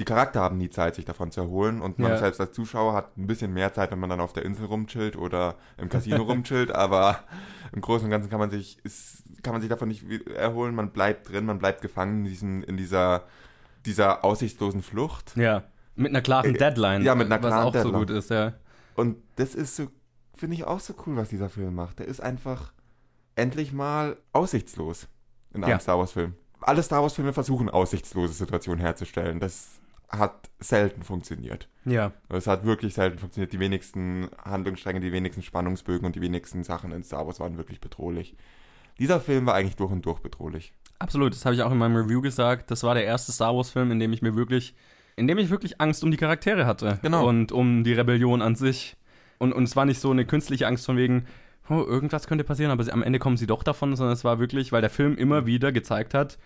die 0.00 0.04
Charakter 0.06 0.40
haben 0.40 0.56
nie 0.58 0.70
Zeit, 0.70 0.94
sich 0.96 1.04
davon 1.04 1.30
zu 1.30 1.40
erholen 1.42 1.80
und 1.80 1.98
man 2.00 2.10
Ja. 2.12 2.16
selbst 2.18 2.40
als 2.40 2.52
Zuschauer 2.52 2.94
hat 2.94 3.16
ein 3.16 3.26
bisschen 3.28 3.52
mehr 3.52 3.72
Zeit, 3.72 3.90
wenn 3.92 3.98
man 4.00 4.10
dann 4.10 4.20
auf 4.20 4.32
der 4.32 4.44
Insel 4.44 4.64
rumchillt 4.66 5.14
oder 5.14 5.56
im 5.76 5.88
Casino 5.88 6.22
rumchillt, 6.24 6.72
aber 6.72 7.20
im 7.72 7.80
Großen 7.82 8.06
und 8.06 8.10
Ganzen 8.10 8.30
kann 8.30 8.40
man 8.40 8.50
sich, 8.50 8.78
ist, 8.84 9.22
kann 9.42 9.52
man 9.52 9.60
sich 9.60 9.70
davon 9.70 9.88
nicht 9.88 10.04
erholen, 10.28 10.74
man 10.74 10.90
bleibt 10.90 11.28
drin, 11.30 11.44
man 11.44 11.58
bleibt 11.58 11.82
gefangen 11.82 12.20
in, 12.20 12.24
diesen, 12.24 12.62
in 12.64 12.76
dieser, 12.76 13.24
dieser 13.86 14.24
aussichtslosen 14.24 14.82
Flucht 14.82 15.36
Ja. 15.36 15.64
Mit 15.96 16.10
einer 16.12 16.22
klaren 16.22 16.54
Äh, 16.54 16.58
Deadline. 16.58 17.02
ja, 17.02 17.14
mit 17.14 17.26
einer 17.26 17.42
was 17.42 17.50
klaren 17.50 17.66
auch 17.68 17.72
so 17.74 17.78
Deadline. 17.82 17.98
gut 18.06 18.10
ist, 18.10 18.30
ja. 18.30 18.54
und 18.94 19.16
das 19.36 19.54
ist 19.54 19.76
so, 19.76 19.88
finde 20.34 20.54
ich 20.56 20.64
auch 20.64 20.80
so 20.80 20.94
cool, 21.06 21.16
was 21.16 21.28
dieser 21.28 21.50
Film 21.50 21.74
macht. 21.74 21.98
Der 21.98 22.06
ist 22.08 22.20
einfach 22.20 22.72
endlich 23.34 23.72
mal 23.74 24.16
aussichtslos 24.32 25.08
in 25.52 25.62
einem 25.62 25.72
Ja. 25.72 25.78
Star 25.80 25.98
Wars 25.98 26.12
Film. 26.12 26.34
Alle 26.62 26.82
Star 26.82 27.02
Wars 27.02 27.14
Filme 27.14 27.32
versuchen 27.34 27.68
aussichtslose 27.68 28.32
Situationen 28.32 28.80
herzustellen. 28.80 29.40
Das 29.40 29.79
hat 30.10 30.50
selten 30.58 31.02
funktioniert. 31.02 31.68
Ja. 31.84 32.12
Es 32.28 32.46
hat 32.46 32.64
wirklich 32.64 32.94
selten 32.94 33.18
funktioniert. 33.18 33.52
Die 33.52 33.60
wenigsten 33.60 34.28
Handlungsstränge, 34.44 35.00
die 35.00 35.12
wenigsten 35.12 35.42
Spannungsbögen 35.42 36.06
und 36.06 36.16
die 36.16 36.20
wenigsten 36.20 36.64
Sachen 36.64 36.92
in 36.92 37.02
Star 37.02 37.26
Wars 37.26 37.40
waren 37.40 37.56
wirklich 37.56 37.80
bedrohlich. 37.80 38.36
Dieser 38.98 39.20
Film 39.20 39.46
war 39.46 39.54
eigentlich 39.54 39.76
durch 39.76 39.90
und 39.90 40.04
durch 40.04 40.20
bedrohlich. 40.20 40.74
Absolut, 40.98 41.32
das 41.32 41.44
habe 41.46 41.54
ich 41.54 41.62
auch 41.62 41.72
in 41.72 41.78
meinem 41.78 41.96
Review 41.96 42.20
gesagt. 42.20 42.70
Das 42.70 42.82
war 42.82 42.94
der 42.94 43.04
erste 43.04 43.32
Star 43.32 43.56
Wars-Film, 43.56 43.90
in 43.92 43.98
dem 43.98 44.12
ich 44.12 44.20
mir 44.20 44.34
wirklich, 44.34 44.74
in 45.16 45.26
dem 45.26 45.38
ich 45.38 45.48
wirklich 45.48 45.80
Angst 45.80 46.04
um 46.04 46.10
die 46.10 46.18
Charaktere 46.18 46.66
hatte. 46.66 46.98
Genau. 47.00 47.26
Und 47.26 47.52
um 47.52 47.84
die 47.84 47.94
Rebellion 47.94 48.42
an 48.42 48.56
sich. 48.56 48.96
Und, 49.38 49.54
und 49.54 49.64
es 49.64 49.76
war 49.76 49.86
nicht 49.86 50.00
so 50.00 50.10
eine 50.10 50.26
künstliche 50.26 50.66
Angst 50.66 50.84
von 50.84 50.98
wegen, 50.98 51.26
oh, 51.70 51.82
irgendwas 51.86 52.26
könnte 52.26 52.44
passieren, 52.44 52.70
aber 52.70 52.84
sie, 52.84 52.92
am 52.92 53.02
Ende 53.02 53.18
kommen 53.18 53.38
sie 53.38 53.46
doch 53.46 53.62
davon, 53.62 53.96
sondern 53.96 54.12
es 54.12 54.24
war 54.24 54.38
wirklich, 54.38 54.72
weil 54.72 54.82
der 54.82 54.90
Film 54.90 55.16
immer 55.16 55.46
wieder 55.46 55.72
gezeigt 55.72 56.12
hat, 56.12 56.36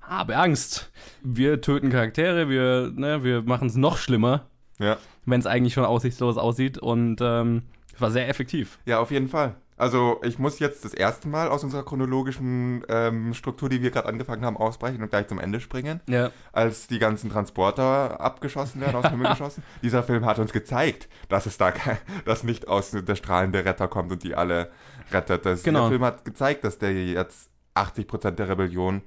habe 0.00 0.36
Angst. 0.36 0.90
Wir 1.22 1.60
töten 1.60 1.90
Charaktere, 1.90 2.48
wir, 2.48 2.92
ne, 2.94 3.22
wir 3.24 3.42
machen 3.42 3.68
es 3.68 3.76
noch 3.76 3.96
schlimmer, 3.98 4.46
Ja. 4.78 4.96
wenn 5.26 5.40
es 5.40 5.46
eigentlich 5.46 5.74
schon 5.74 5.84
aussichtslos 5.84 6.36
aussieht. 6.36 6.78
Und 6.78 7.18
ähm, 7.20 7.62
es 7.94 8.00
war 8.00 8.10
sehr 8.10 8.28
effektiv. 8.28 8.78
Ja, 8.86 8.98
auf 9.00 9.10
jeden 9.10 9.28
Fall. 9.28 9.54
Also 9.76 10.20
ich 10.24 10.38
muss 10.38 10.58
jetzt 10.58 10.84
das 10.84 10.92
erste 10.92 11.26
Mal 11.26 11.48
aus 11.48 11.64
unserer 11.64 11.84
chronologischen 11.84 12.84
ähm, 12.90 13.32
Struktur, 13.32 13.70
die 13.70 13.80
wir 13.80 13.90
gerade 13.90 14.08
angefangen 14.08 14.44
haben, 14.44 14.58
ausbrechen 14.58 15.02
und 15.02 15.08
gleich 15.08 15.26
zum 15.28 15.38
Ende 15.38 15.58
springen. 15.58 16.00
Ja. 16.06 16.30
als 16.52 16.86
die 16.86 16.98
ganzen 16.98 17.30
Transporter 17.30 18.20
abgeschossen 18.20 18.82
werden, 18.82 18.96
aus 18.96 19.02
dem 19.04 19.12
Himmel 19.12 19.28
geschossen. 19.30 19.62
Dieser 19.82 20.02
Film 20.02 20.26
hat 20.26 20.38
uns 20.38 20.52
gezeigt, 20.52 21.08
dass 21.30 21.46
es 21.46 21.56
da 21.56 21.70
kein, 21.70 21.96
dass 22.26 22.42
nicht 22.44 22.68
aus 22.68 22.90
der 22.90 23.14
strahlende 23.14 23.64
Retter 23.64 23.88
kommt 23.88 24.12
und 24.12 24.22
die 24.22 24.34
alle 24.34 24.70
rettet. 25.12 25.46
Das, 25.46 25.62
Genau. 25.62 25.80
Der 25.80 25.88
Film 25.88 26.04
hat 26.04 26.26
gezeigt, 26.26 26.64
dass 26.64 26.76
der 26.76 26.92
jetzt 26.92 27.48
80% 27.74 28.32
der 28.32 28.50
Rebellion, 28.50 29.00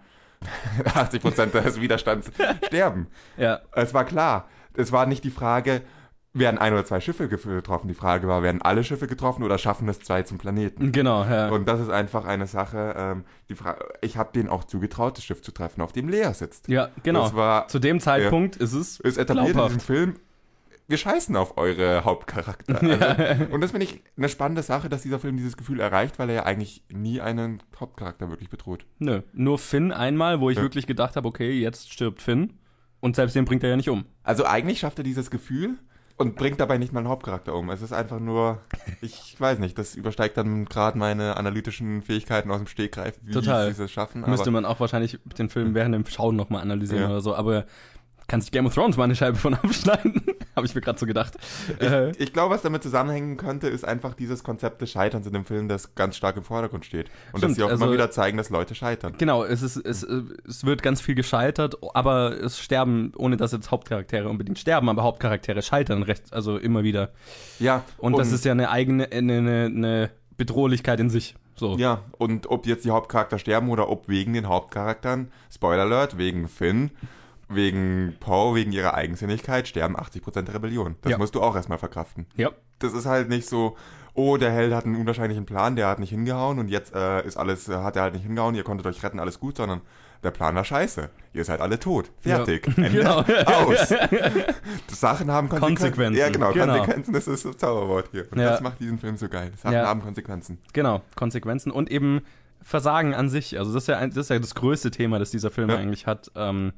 80% 0.85 1.45
des 1.62 1.79
Widerstands 1.81 2.31
sterben. 2.65 3.07
Ja. 3.38 3.62
Es 3.71 3.93
war 3.93 4.05
klar. 4.05 4.47
Es 4.75 4.91
war 4.91 5.05
nicht 5.05 5.23
die 5.23 5.29
Frage, 5.29 5.81
werden 6.33 6.57
ein 6.57 6.73
oder 6.73 6.83
zwei 6.83 7.00
Schiffe 7.00 7.29
getroffen. 7.29 7.88
Die 7.88 7.93
Frage 7.93 8.27
war, 8.27 8.41
werden 8.41 8.62
alle 8.62 8.83
Schiffe 8.83 9.05
getroffen 9.07 9.43
oder 9.43 9.57
schaffen 9.59 9.88
es 9.88 10.00
zwei 10.00 10.23
zum 10.23 10.39
Planeten? 10.39 10.91
Genau, 10.91 11.23
ja. 11.23 11.50
Und 11.50 11.67
das 11.67 11.79
ist 11.79 11.89
einfach 11.91 12.25
eine 12.25 12.47
Sache, 12.47 12.95
ähm, 12.97 13.23
die 13.50 13.55
Fra 13.55 13.75
ich 14.01 14.17
habe 14.17 14.31
denen 14.33 14.50
auch 14.50 14.63
zugetraut, 14.63 15.17
das 15.17 15.23
Schiff 15.23 15.41
zu 15.43 15.51
treffen, 15.51 15.81
auf 15.81 15.91
dem 15.91 16.09
Lea 16.09 16.33
sitzt. 16.33 16.67
ja, 16.69 16.89
genau. 17.03 17.33
War 17.35 17.67
Zu 17.67 17.77
dem 17.79 18.00
Zeitpunkt 18.00 18.55
ist 18.55 18.73
es 18.73 19.00
ist 19.00 19.17
etabliert 19.17 19.50
in 19.50 19.53
glaubhaft. 19.53 19.75
diesem 19.75 19.85
Film, 19.85 20.15
wir 20.87 20.97
scheißen 20.97 21.35
auf 21.35 21.57
eure 21.57 22.03
Hauptcharakter. 22.03 22.81
Also, 22.81 23.45
und 23.53 23.61
das 23.61 23.71
finde 23.71 23.85
ich 23.85 24.01
eine 24.17 24.29
spannende 24.29 24.63
Sache, 24.63 24.89
dass 24.89 25.01
dieser 25.01 25.19
Film 25.19 25.37
dieses 25.37 25.55
Gefühl 25.57 25.79
erreicht, 25.79 26.19
weil 26.19 26.29
er 26.29 26.35
ja 26.35 26.43
eigentlich 26.43 26.83
nie 26.91 27.21
einen 27.21 27.61
Hauptcharakter 27.79 28.29
wirklich 28.29 28.49
bedroht. 28.49 28.85
Nö, 28.99 29.21
nur 29.33 29.57
Finn 29.59 29.91
einmal, 29.91 30.39
wo 30.41 30.49
ich 30.49 30.57
Ja. 30.57 30.63
wirklich 30.63 30.85
gedacht 30.87 31.15
habe, 31.15 31.27
okay, 31.27 31.51
jetzt 31.59 31.91
stirbt 31.91 32.21
Finn. 32.21 32.53
Und 32.99 33.15
selbst 33.17 33.35
den 33.35 33.43
bringt 33.45 33.63
er 33.63 33.69
ja 33.71 33.75
nicht 33.75 33.89
um. 33.89 34.05
Also 34.23 34.45
eigentlich 34.45 34.79
schafft 34.79 34.97
er 34.97 35.03
dieses 35.03 35.29
Gefühl 35.29 35.77
und 36.17 36.35
bringt 36.37 36.59
dabei 36.61 36.77
nicht 36.77 36.93
mal 36.93 36.99
einen 36.99 37.09
Hauptcharakter 37.09 37.53
um. 37.53 37.69
Es 37.69 37.81
ist 37.81 37.91
einfach 37.91 38.19
nur, 38.19 38.59
ich 39.01 39.35
weiß 39.39 39.59
nicht, 39.59 39.77
das 39.77 39.95
übersteigt 39.95 40.37
dann 40.37 40.63
gerade 40.65 40.97
meine 40.97 41.35
analytischen 41.35 42.01
Fähigkeiten 42.01 42.49
aus 42.49 42.59
dem 42.59 42.67
Stegreif, 42.67 43.19
wie 43.23 43.31
Total. 43.33 43.73
sie 43.73 43.81
das 43.81 43.91
schaffen. 43.91 44.23
Müsste 44.27 44.51
man 44.51 44.63
auch 44.63 44.79
wahrscheinlich 44.79 45.19
den 45.37 45.49
Film 45.49 45.73
während 45.75 45.93
dem 45.95 46.05
Schauen 46.05 46.35
nochmal 46.37 46.61
analysieren 46.61 47.03
Ja. 47.03 47.09
oder 47.09 47.19
so. 47.21 47.35
Aber 47.35 47.65
kann 48.27 48.39
sich 48.39 48.51
Game 48.51 48.65
of 48.65 48.73
Thrones 48.73 48.95
mal 48.95 49.03
eine 49.03 49.15
Scheibe 49.17 49.37
von 49.37 49.53
abschneiden? 49.63 50.21
habe 50.55 50.65
ich 50.65 50.75
mir 50.75 50.81
gerade 50.81 51.00
so 51.00 51.05
gedacht. 51.05 51.36
Äh, 51.79 52.12
ich 52.17 52.33
glaube, 52.33 52.53
was 52.55 52.62
damit 52.62 52.83
zusammenhängen 52.83 53.38
könnte, 53.38 53.67
ist 53.67 53.86
einfach 53.86 54.13
dieses 54.13 54.43
Konzept 54.43 54.81
des 54.81 54.91
Scheiterns 54.91 55.25
in 55.27 55.33
dem 55.33 55.45
Film, 55.45 55.67
das 55.67 55.95
ganz 55.95 56.15
stark 56.15 56.38
im 56.38 56.43
Vordergrund 56.43 56.86
steht. 56.86 57.07
Und 57.31 57.41
dass 57.43 57.51
Stimmt, 57.51 57.55
sie 57.55 57.63
auch 57.63 57.69
also- 57.69 57.83
immer 57.83 57.93
wieder 57.93 58.12
zeigen, 58.12 58.38
dass 58.38 58.50
Leute 58.50 58.75
scheitern. 58.75 59.15
genau, 59.17 59.43
es, 59.43 59.62
ist, 59.62 59.77
es, 59.77 60.03
äh, 60.03 60.22
es 60.48 60.65
wird 60.65 60.83
ganz 60.83 61.01
viel 61.01 61.15
gescheitert, 61.15 61.75
aber 61.93 62.31
es 62.39 62.60
sterben, 62.60 63.12
ohne 63.17 63.38
dass 63.38 63.51
jetzt 63.51 63.72
Hauptcharaktere 63.72 64.29
unbedingt 64.29 64.60
sterben, 64.60 64.89
aber 64.89 65.03
Hauptcharaktere 65.03 65.62
scheitern 65.62 66.03
recht, 66.03 66.33
also 66.33 66.57
immer 66.57 66.83
wieder. 66.83 67.12
Ja, 67.60 67.83
Und, 67.98 68.17
das 68.17 68.31
ist 68.31 68.45
ja 68.45 68.51
eine 68.51 68.69
eigene, 68.69 69.12
eine, 69.12 69.38
eine, 69.38 69.65
eine 69.65 70.10
Bedrohlichkeit 70.38 71.00
in 71.00 71.10
sich. 71.10 71.36
So. 71.55 71.77
Ja, 71.77 72.01
und 72.17 72.50
ob 72.50 72.65
jetzt 72.65 72.83
die 72.83 72.89
Hauptcharakter 72.89 73.38
sterben 73.38 73.69
oder 73.69 73.89
ob 73.89 74.07
wegen 74.10 74.33
den 74.33 74.48
Hauptcharakteren, 74.48 75.31
Spoiler 75.51 75.83
Alert, 75.83 76.17
wegen 76.17 76.48
Finn, 76.48 76.91
wegen 77.50 78.15
Poe, 78.19 78.55
wegen 78.55 78.71
ihrer 78.71 78.93
Eigensinnigkeit, 78.93 79.67
sterben 79.67 79.95
80% 79.97 80.43
der 80.43 80.55
Rebellion. 80.55 80.95
Das 81.01 81.12
Ja. 81.12 81.17
musst 81.17 81.35
du 81.35 81.41
auch 81.41 81.55
erstmal 81.55 81.77
verkraften. 81.77 82.25
Ja. 82.35 82.51
Das 82.79 82.93
ist 82.93 83.05
halt 83.05 83.29
nicht 83.29 83.47
so, 83.47 83.77
oh, 84.13 84.38
der 84.38 84.51
Held 84.51 84.73
hat 84.73 84.85
einen 84.85 84.95
unwahrscheinlichen 84.95 85.45
Plan, 85.45 85.75
der 85.75 85.88
hat 85.88 86.00
nicht 86.00 86.09
hingehauen 86.09 86.59
und 86.59 86.69
jetzt 86.69 86.93
äh, 86.95 87.25
ist 87.25 87.38
alles, 87.38 87.67
hat 87.67 87.95
er 87.95 88.03
halt 88.03 88.13
nicht 88.13 88.23
hingehauen, 88.25 88.55
ihr 88.55 88.63
konntet 88.63 88.88
euch 88.88 89.03
retten, 89.03 89.19
alles 89.19 89.39
gut, 89.39 89.57
sondern 89.57 89.81
der 90.23 90.31
Plan 90.31 90.55
war 90.55 90.63
scheiße. 90.63 91.09
Ihr 91.33 91.43
seid 91.43 91.59
alle 91.59 91.77
tot. 91.79 92.09
Fertig. 92.21 92.65
Ende. 92.77 92.89
Genau. 92.91 93.19
Aus. 93.45 93.89
Sachen 94.88 95.29
haben 95.31 95.50
Konsequenzen. 95.50 95.75
Konsequenzen. 95.83 96.19
Ja, 96.19 96.29
genau. 96.29 96.51
Genau. 96.53 96.77
Konsequenzen, 96.77 97.13
das 97.13 97.27
ist 97.27 97.45
das 97.45 97.57
Zauberwort 97.57 98.09
hier. 98.12 98.27
Und 98.31 98.39
Ja. 98.39 98.51
das 98.51 98.62
macht 98.62 98.79
diesen 98.79 99.00
Film 99.00 99.17
so 99.17 99.27
geil. 99.27 99.51
Sachen 99.57 99.73
Ja. 99.73 99.85
haben 99.88 100.01
Konsequenzen. 100.01 100.59
Genau, 100.71 101.01
Konsequenzen 101.15 101.71
und 101.71 101.91
eben 101.91 102.21
Versagen 102.62 103.13
an 103.13 103.27
sich. 103.29 103.57
Also 103.59 103.73
das 103.73 103.83
ist 103.83 103.88
ja, 103.88 103.97
ein, 103.97 104.09
das, 104.12 104.17
ist 104.25 104.29
ja 104.29 104.39
das 104.39 104.55
größte 104.55 104.91
Thema, 104.91 105.19
das 105.19 105.31
dieser 105.31 105.51
Film 105.51 105.69
Ja. 105.69 105.75
eigentlich 105.77 106.07
hat. 106.07 106.31
Ähm, 106.35 106.71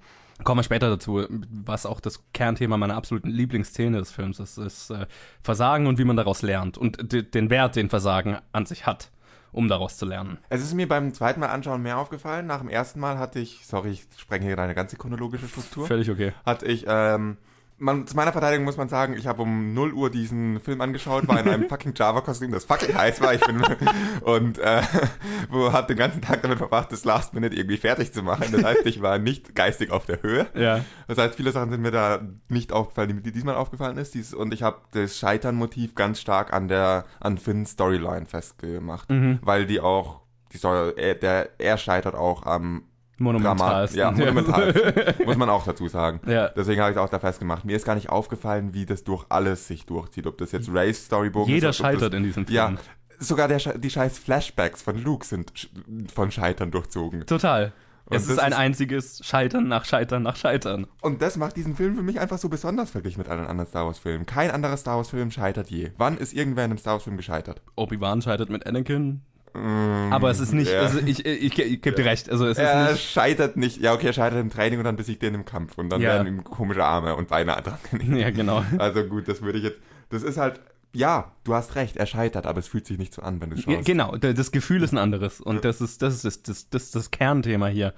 kommen 0.43 0.59
wir 0.59 0.63
später 0.63 0.89
dazu, 0.89 1.25
was 1.29 1.85
auch 1.85 1.99
das 1.99 2.23
Kernthema 2.33 2.77
meiner 2.77 2.95
absoluten 2.95 3.29
Lieblingsszene 3.29 3.97
des 3.97 4.11
Films 4.11 4.39
ist, 4.39 4.57
ist 4.57 4.89
äh, 4.89 5.05
Versagen 5.41 5.87
und 5.87 5.97
wie 5.97 6.03
man 6.05 6.17
daraus 6.17 6.41
lernt 6.41 6.77
und 6.77 7.11
de- 7.11 7.23
den 7.23 7.49
Wert, 7.49 7.75
den 7.75 7.89
Versagen 7.89 8.37
an 8.51 8.65
sich 8.65 8.85
hat, 8.85 9.11
um 9.51 9.67
daraus 9.69 9.97
zu 9.97 10.05
lernen. 10.05 10.37
Es 10.49 10.61
ist 10.61 10.73
mir 10.73 10.87
beim 10.87 11.13
zweiten 11.13 11.39
Mal 11.39 11.47
anschauen 11.47 11.81
mehr 11.81 11.97
aufgefallen. 11.97 12.45
Nach 12.47 12.59
dem 12.59 12.69
ersten 12.69 12.99
Mal 12.99 13.17
hatte 13.17 13.39
ich, 13.39 13.65
sorry, 13.65 13.91
ich 13.91 14.05
sprenge 14.17 14.45
hier 14.45 14.55
deine 14.57 14.75
ganze 14.75 14.97
chronologische 14.97 15.47
Struktur, 15.47 15.87
Völlig 15.87 16.09
okay. 16.11 16.33
hatte 16.45 16.65
ich, 16.65 16.85
ähm, 16.87 17.37
man, 17.77 18.07
zu 18.07 18.15
meiner 18.15 18.31
Verteidigung 18.31 18.65
muss 18.65 18.77
man 18.77 18.87
sagen, 18.89 19.15
ich 19.17 19.27
habe 19.27 19.41
um 19.41 19.73
0 19.73 19.93
Uhr 19.93 20.09
diesen 20.09 20.59
Film 20.59 20.79
angeschaut, 20.81 21.27
war 21.27 21.39
in 21.39 21.49
einem 21.49 21.69
fucking 21.69 21.93
Java-Kostüm, 21.95 22.51
das 22.51 22.65
fucking 22.65 22.95
heiß 22.95 23.19
war. 23.21 23.33
Ich 23.33 23.41
bin, 23.41 23.61
und 24.21 24.57
äh, 24.59 24.81
habe 25.51 25.87
den 25.87 25.97
ganzen 25.97 26.21
Tag 26.21 26.41
damit 26.41 26.57
verbracht, 26.57 26.91
das 26.91 27.03
Last 27.05 27.33
Minute 27.33 27.55
irgendwie 27.55 27.77
fertig 27.77 28.13
zu 28.13 28.23
machen. 28.23 28.47
Das 28.51 28.63
heißt, 28.63 28.85
ich 28.85 29.01
war 29.01 29.17
nicht 29.19 29.55
geistig 29.55 29.91
auf 29.91 30.05
der 30.05 30.21
Höhe. 30.21 30.47
Ja. 30.55 30.85
Das 31.07 31.17
heißt, 31.17 31.35
viele 31.35 31.51
Sachen 31.51 31.69
sind 31.69 31.81
mir 31.81 31.91
da 31.91 32.21
nicht 32.47 32.71
aufgefallen, 32.71 33.09
die 33.09 33.13
mir 33.15 33.21
diesmal 33.21 33.55
aufgefallen 33.55 33.97
ist. 33.97 34.13
Dies, 34.13 34.33
und 34.33 34.53
ich 34.53 34.63
habe 34.63 34.77
das 34.91 35.17
Scheitern-Motiv 35.17 35.95
ganz 35.95 36.19
stark 36.21 36.53
an 36.53 36.67
der 36.67 37.05
an 37.19 37.37
Finns 37.37 37.71
Storyline 37.71 38.25
festgemacht, 38.25 39.09
Mhm. 39.09 39.39
weil 39.41 39.65
die 39.65 39.79
auch 39.81 40.21
die 40.53 40.57
Story, 40.57 40.93
er, 40.95 41.15
der 41.15 41.49
er 41.59 41.77
scheitert 41.77 42.15
auch 42.15 42.45
am 42.45 42.83
Monumental. 43.17 43.85
Dramat- 43.85 43.95
Ja, 43.95 44.11
monumental. 44.11 45.15
muss 45.25 45.37
man 45.37 45.49
auch 45.49 45.65
dazu 45.65 45.87
sagen. 45.87 46.19
Ja. 46.27 46.49
Deswegen 46.49 46.81
habe 46.81 46.91
ich 46.91 46.97
es 46.97 47.01
auch 47.03 47.09
da 47.09 47.19
festgemacht. 47.19 47.63
Mir 47.65 47.75
ist 47.75 47.85
gar 47.85 47.95
nicht 47.95 48.09
aufgefallen, 48.09 48.73
wie 48.73 48.85
das 48.85 49.03
durch 49.03 49.25
alles 49.29 49.67
sich 49.67 49.85
durchzieht. 49.85 50.27
Ob 50.27 50.37
das 50.37 50.51
jetzt 50.51 50.69
Rays 50.73 51.05
Storybogen 51.05 51.53
Jeder 51.53 51.69
ist. 51.69 51.79
das- 51.79 51.85
scheitert 51.85 52.13
in 52.13 52.23
diesem 52.23 52.45
Film. 52.45 52.55
Ja, 52.55 52.73
sogar 53.19 53.47
der, 53.47 53.59
die 53.59 53.89
scheiß 53.89 54.17
Flashbacks 54.19 54.81
von 54.81 55.01
Luke 55.01 55.25
sind 55.25 55.69
von 56.13 56.31
Scheitern 56.31 56.71
durchzogen. 56.71 57.25
Total. 57.25 57.71
Und 58.07 58.17
es 58.17 58.23
das 58.27 58.33
ist 58.33 58.39
ein 58.39 58.51
ist- 58.51 58.57
einziges 58.59 59.21
Scheitern 59.25 59.67
nach 59.67 59.85
Scheitern 59.85 60.21
nach 60.21 60.35
Scheitern. 60.35 60.85
Und 61.01 61.23
das 61.23 61.37
macht 61.37 61.55
diesen 61.57 61.75
Film 61.75 61.95
für 61.95 62.03
mich 62.03 62.19
einfach 62.19 62.37
so 62.37 62.49
besonders 62.49 62.91
verglichen 62.91 63.19
mit 63.19 63.29
allen 63.29 63.47
anderen 63.47 63.67
Star 63.67 63.85
Wars 63.85 63.97
Filmen. 63.97 64.27
Kein 64.27 64.51
anderer 64.51 64.77
Star 64.77 64.97
Wars 64.97 65.09
Film 65.09 65.31
scheitert 65.31 65.71
je. 65.71 65.89
Wann 65.97 66.17
ist 66.17 66.33
irgendwer 66.33 66.65
in 66.65 66.71
einem 66.71 66.77
Star 66.77 66.93
Wars 66.93 67.03
Film 67.03 67.17
gescheitert? 67.17 67.61
Obi-Wan 67.75 68.21
scheitert 68.21 68.49
mit 68.51 68.67
Anakin. 68.67 69.21
Mm, 69.55 70.11
Aber 70.13 70.29
es 70.29 70.39
ist 70.39 70.53
nicht, 70.53 70.71
ja. 70.71 70.81
also 70.81 70.99
ich, 70.99 71.25
ich, 71.25 71.57
ich, 71.59 71.81
gebe 71.81 71.95
dir 71.95 72.05
recht, 72.05 72.29
also 72.29 72.45
es 72.45 72.57
ist 72.57 72.63
er 72.63 72.91
nicht, 72.91 73.09
scheitert 73.09 73.57
nicht. 73.57 73.81
Ja, 73.81 73.93
okay, 73.93 74.07
er 74.07 74.13
scheitert 74.13 74.39
im 74.39 74.49
Training 74.49 74.79
und 74.79 74.85
dann 74.85 74.95
besiegt 74.95 75.23
er 75.23 75.29
ihn 75.29 75.35
im 75.35 75.45
Kampf. 75.45 75.77
Und 75.77 75.89
dann 75.89 76.01
Ja. 76.01 76.09
werden 76.09 76.27
ihm 76.27 76.43
komische 76.43 76.83
Arme 76.83 77.15
und 77.15 77.27
Beine 77.29 77.51
dran 77.63 77.77
genäht. 77.91 78.21
ja 78.21 78.29
genau. 78.31 78.63
Also 78.77 79.03
gut, 79.05 79.27
das 79.27 79.41
würde 79.41 79.57
ich 79.59 79.63
jetzt. 79.63 79.79
Das 80.09 80.23
ist 80.23 80.37
halt. 80.37 80.59
Ja, 80.93 81.33
du 81.43 81.53
hast 81.53 81.75
recht, 81.75 81.97
er 81.97 82.05
scheitert, 82.05 82.45
aber 82.45 82.59
es 82.59 82.69
fühlt 82.69 82.85
sich 82.87 82.97
nicht 82.97 83.13
so 83.13 83.21
an, 83.21 83.41
wenn 83.41 83.49
du 83.49 83.57
Ja, 83.57 83.63
schaust. 83.63 83.85
genau, 83.85 84.15
das 84.15 84.51
Gefühl 84.51 84.81
ist 84.81 84.93
ein 84.93 84.97
anderes. 84.97 85.41
Und 85.41 85.65
das 85.65 85.81
ist 85.81 86.01
das, 86.01 86.13
ist 86.13 86.25
das, 86.25 86.41
das, 86.43 86.69
das, 86.69 86.91
das 86.91 87.11
Kernthema 87.11 87.67
hier, 87.67 87.93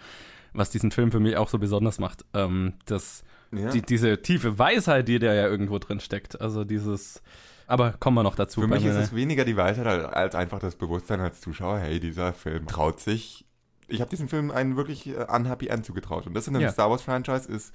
was 0.54 0.72
diesen 0.72 0.90
Film 0.90 1.12
für 1.12 1.20
mich 1.20 1.38
auch 1.38 1.48
so 1.50 1.60
besonders 1.60 2.00
macht. 2.00 2.26
Ähm, 2.34 2.74
das, 2.88 3.24
Ja. 3.52 3.70
die, 3.70 3.84
diese 3.84 4.20
tiefe 4.24 4.58
Weisheit, 4.58 5.08
die 5.08 5.20
da 5.20 5.32
ja 5.32 5.46
irgendwo 5.48 5.78
drin 5.78 6.00
steckt. 6.00 6.42
Also 6.42 6.64
dieses, 6.64 7.22
Aber 7.68 7.92
kommen 8.00 8.16
wir 8.16 8.24
noch 8.24 8.36
dazu. 8.36 8.62
Für 8.62 8.68
mich 8.68 8.86
ist 8.86 8.96
es 8.96 9.14
weniger 9.14 9.44
die 9.46 9.58
Weisheit 9.58 9.86
als 9.88 10.34
einfach 10.36 10.60
das 10.60 10.76
Bewusstsein 10.76 11.20
als 11.20 11.42
Zuschauer, 11.42 11.80
hey, 11.80 12.00
dieser 12.00 12.34
Film 12.34 12.66
traut 12.66 13.00
sich. 13.00 13.46
Ich 13.90 14.00
habe 14.02 14.10
diesem 14.10 14.28
Film 14.30 14.52
einen 14.52 14.76
wirklich 14.78 15.08
äh, 15.08 15.26
unhappy 15.30 15.68
End 15.68 15.86
zugetraut. 15.86 16.26
Und 16.28 16.34
das 16.34 16.48
in 16.48 16.56
einem 16.56 16.64
Ja. 16.64 16.72
Star 16.72 16.90
Wars 16.90 17.02
Franchise 17.02 17.50
ist 17.52 17.74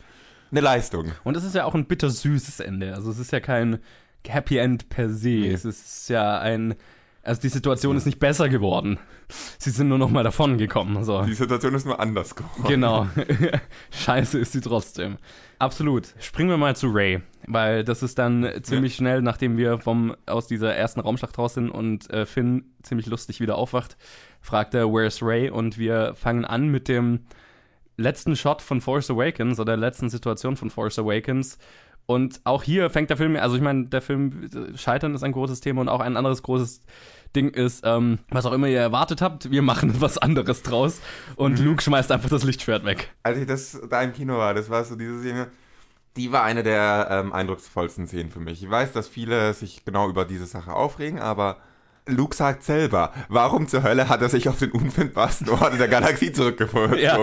eine 0.50 0.61
Leistung. 0.61 1.12
Und 1.25 1.37
es 1.37 1.44
ist 1.44 1.54
ja 1.54 1.64
auch 1.64 1.75
ein 1.75 1.87
bittersüßes 1.87 2.61
Ende. 2.61 2.94
Also 2.94 3.11
es 3.11 3.18
ist 3.18 3.32
ja 3.32 3.40
kein 3.40 3.78
Happy 4.26 4.58
End 4.58 4.88
per 4.88 5.08
se. 5.11 5.28
Nee. 5.28 5.50
Es 5.52 5.64
ist 5.64 6.08
ja 6.08 6.38
ein. 6.38 6.75
Also 7.24 7.40
die 7.40 7.48
Situation 7.48 7.96
ist 7.96 8.04
nicht 8.04 8.18
besser 8.18 8.48
geworden. 8.48 8.98
Sie 9.58 9.70
sind 9.70 9.88
nur 9.88 9.98
noch 9.98 10.10
mal 10.10 10.24
davon 10.24 10.58
gekommen. 10.58 11.04
So. 11.04 11.22
Die 11.22 11.34
Situation 11.34 11.74
ist 11.74 11.86
nur 11.86 12.00
anders 12.00 12.34
geworden. 12.34 12.64
Genau. 12.66 13.06
Scheiße 13.92 14.40
ist 14.40 14.52
sie 14.52 14.60
trotzdem. 14.60 15.18
Absolut. 15.60 16.14
Springen 16.18 16.50
wir 16.50 16.56
mal 16.56 16.74
zu 16.74 16.88
Ray, 16.88 17.22
weil 17.46 17.84
das 17.84 18.02
ist 18.02 18.18
dann 18.18 18.50
ziemlich 18.62 18.96
schnell, 18.96 19.22
nachdem 19.22 19.56
wir 19.56 19.78
vom 19.78 20.16
aus 20.26 20.48
dieser 20.48 20.74
ersten 20.74 20.98
Raumschlacht 20.98 21.38
raus 21.38 21.54
sind 21.54 21.70
und 21.70 22.10
äh, 22.10 22.26
Finn 22.26 22.64
ziemlich 22.82 23.06
lustig 23.06 23.40
wieder 23.40 23.56
aufwacht, 23.56 23.96
fragt 24.40 24.74
er, 24.74 24.92
where's 24.92 25.22
Ray? 25.22 25.48
Und 25.48 25.78
wir 25.78 26.14
fangen 26.16 26.44
an 26.44 26.68
mit 26.68 26.88
dem 26.88 27.20
letzten 27.96 28.34
Shot 28.34 28.62
von 28.62 28.80
Force 28.80 29.10
Awakens 29.10 29.60
oder 29.60 29.72
der 29.72 29.88
letzten 29.88 30.10
Situation 30.10 30.56
von 30.56 30.70
Force 30.70 30.98
Awakens. 30.98 31.58
Und 32.06 32.40
auch 32.44 32.62
hier 32.62 32.90
fängt 32.90 33.11
der 33.11 33.16
Film, 33.16 33.37
also 33.37 33.56
ich 33.56 33.62
meine, 33.62 33.87
der 33.87 34.02
Film 34.02 34.50
äh, 34.52 34.76
Scheitern 34.76 35.14
ist 35.14 35.23
ein 35.23 35.32
großes 35.32 35.61
Thema 35.61 35.80
und 35.82 35.88
auch 35.88 36.00
ein 36.00 36.16
anderes 36.16 36.42
großes 36.42 36.82
Ding 37.35 37.50
ist, 37.50 37.82
ähm, 37.85 38.18
was 38.28 38.44
auch 38.44 38.52
immer 38.52 38.68
ihr 38.68 38.80
erwartet 38.80 39.23
habt, 39.23 39.50
wir 39.50 39.62
machen 39.62 39.94
was 40.00 40.18
anderes 40.18 40.62
draus 40.62 41.00
und 41.37 41.59
Luke 41.59 41.82
schmeißt 41.82 42.12
einfach 42.12 42.28
das 42.28 42.44
Lichtschwert 42.44 42.85
weg. 42.85 43.12
Als 43.23 43.38
ich 43.38 43.47
das 43.47 43.80
da 43.88 44.02
im 44.02 44.12
Kino 44.12 44.37
war, 44.37 44.52
das 44.52 44.68
war 44.68 44.85
so 44.85 44.97
diese 44.97 45.21
Szene, 45.21 45.49
die 46.16 46.30
war 46.30 46.42
eine 46.42 46.62
der 46.62 47.09
ähm, 47.11 47.32
eindrucksvollsten 47.32 48.06
Szenen 48.06 48.30
für 48.30 48.40
mich. 48.40 48.62
Ich 48.62 48.71
weiß, 48.71 48.92
dass 48.92 49.09
viele 49.09 49.54
sich 49.54 49.85
genau 49.85 50.11
über 50.11 50.26
diese 50.26 50.47
Sache 50.47 50.75
aufregen, 50.75 51.18
aber 51.18 51.56
Luke 52.09 52.35
sagt 52.35 52.64
selber, 52.64 53.12
warum 53.28 53.68
zur 53.68 53.85
Hölle 53.85 54.09
hat 54.09 54.23
er 54.23 54.28
sich 54.28 54.49
auf 54.49 54.59
den 54.59 54.73
unfindbarsten 54.73 55.49
Ort 55.50 55.73
in 55.75 55.78
der 55.78 55.87
Galaxie 55.87 56.32
zurückgeflogen? 56.32 56.99
Ja. 56.99 57.16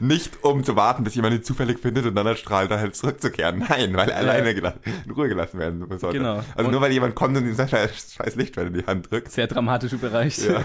Nicht 0.00 0.42
um 0.42 0.64
zu 0.64 0.74
warten, 0.74 1.04
bis 1.04 1.14
jemand 1.14 1.34
ihn 1.36 1.44
zufällig 1.44 1.78
findet 1.78 2.04
und 2.06 2.16
dann 2.16 2.26
als 2.26 2.40
Strahlender 2.40 2.80
halt 2.80 2.96
zurückzukehren. 2.96 3.64
Nein, 3.68 3.96
weil 3.96 4.08
er 4.08 4.16
alleine 4.16 4.50
gela- 4.50 4.74
in 5.04 5.12
Ruhe 5.12 5.28
gelassen 5.28 5.60
werden 5.60 5.86
sollte. 5.98 6.18
Genau. 6.18 6.42
Also 6.56 6.66
Und- 6.66 6.72
nur 6.72 6.80
weil 6.80 6.90
jemand 6.90 7.14
kommt 7.14 7.36
und 7.36 7.46
ihm 7.46 7.54
sein 7.54 7.68
scheiß 7.68 8.14
scheiß 8.14 8.34
Lichtschwert 8.34 8.66
in 8.68 8.74
die 8.74 8.84
Hand 8.86 9.08
drückt. 9.10 9.30
Sehr 9.30 9.46
dramatisch 9.46 9.92
überreicht. 9.92 10.40
Ja. 10.42 10.64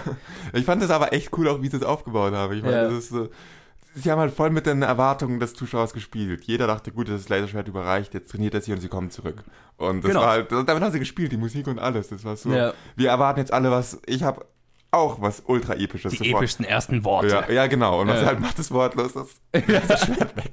Ich 0.52 0.64
fand 0.64 0.82
das 0.82 0.90
aber 0.90 1.12
echt 1.12 1.30
cool, 1.38 1.48
auch 1.48 1.62
wie 1.62 1.68
sie 1.68 1.76
es 1.76 1.84
aufgebaut 1.84 2.32
haben. 2.34 2.52
Ich 2.54 2.62
meine, 2.62 2.74
Ja. 2.76 2.84
das 2.84 2.94
ist 2.94 3.08
so. 3.10 3.28
Sie 3.94 4.10
haben 4.10 4.20
halt 4.20 4.32
voll 4.32 4.50
mit 4.50 4.66
den 4.66 4.82
Erwartungen 4.82 5.40
des 5.40 5.54
Zuschauers 5.54 5.92
gespielt. 5.92 6.44
Jeder 6.44 6.66
dachte, 6.68 6.92
gut, 6.92 7.08
das 7.08 7.28
Laserschwert 7.28 7.66
überreicht, 7.68 8.14
jetzt 8.14 8.30
trainiert 8.30 8.54
er 8.54 8.60
sie 8.60 8.72
und 8.72 8.80
sie 8.80 8.88
kommen 8.88 9.10
zurück. 9.10 9.42
Und 9.78 10.04
das 10.04 10.10
Genau. 10.10 10.20
war 10.22 10.30
halt, 10.30 10.52
damit 10.52 10.68
haben 10.82 10.92
sie 10.92 10.98
gespielt, 11.00 11.32
die 11.32 11.36
Musik 11.36 11.66
und 11.66 11.78
alles. 11.78 12.08
Das 12.08 12.24
war 12.24 12.36
so. 12.36 12.52
Ja. 12.52 12.72
Wir 12.96 13.10
erwarten 13.10 13.40
jetzt 13.40 13.52
alle 13.52 13.70
was. 13.70 14.00
Ich 14.06 14.22
habe 14.22 14.44
auch 14.92 15.20
was 15.20 15.42
ultra 15.46 15.74
episches 15.74 16.12
Die 16.14 16.32
epischsten 16.32 16.64
ersten 16.64 17.04
Worte. 17.04 17.28
Ja, 17.28 17.50
ja, 17.50 17.66
genau. 17.66 18.00
Und 18.00 18.08
was 18.08 18.16
Ja. 18.16 18.22
er 18.22 18.26
halt 18.28 18.40
macht, 18.40 18.58
ist 18.58 18.70
wortlos, 18.72 19.12
das 19.12 19.28
Laserschwert 19.66 20.36
weg. 20.36 20.52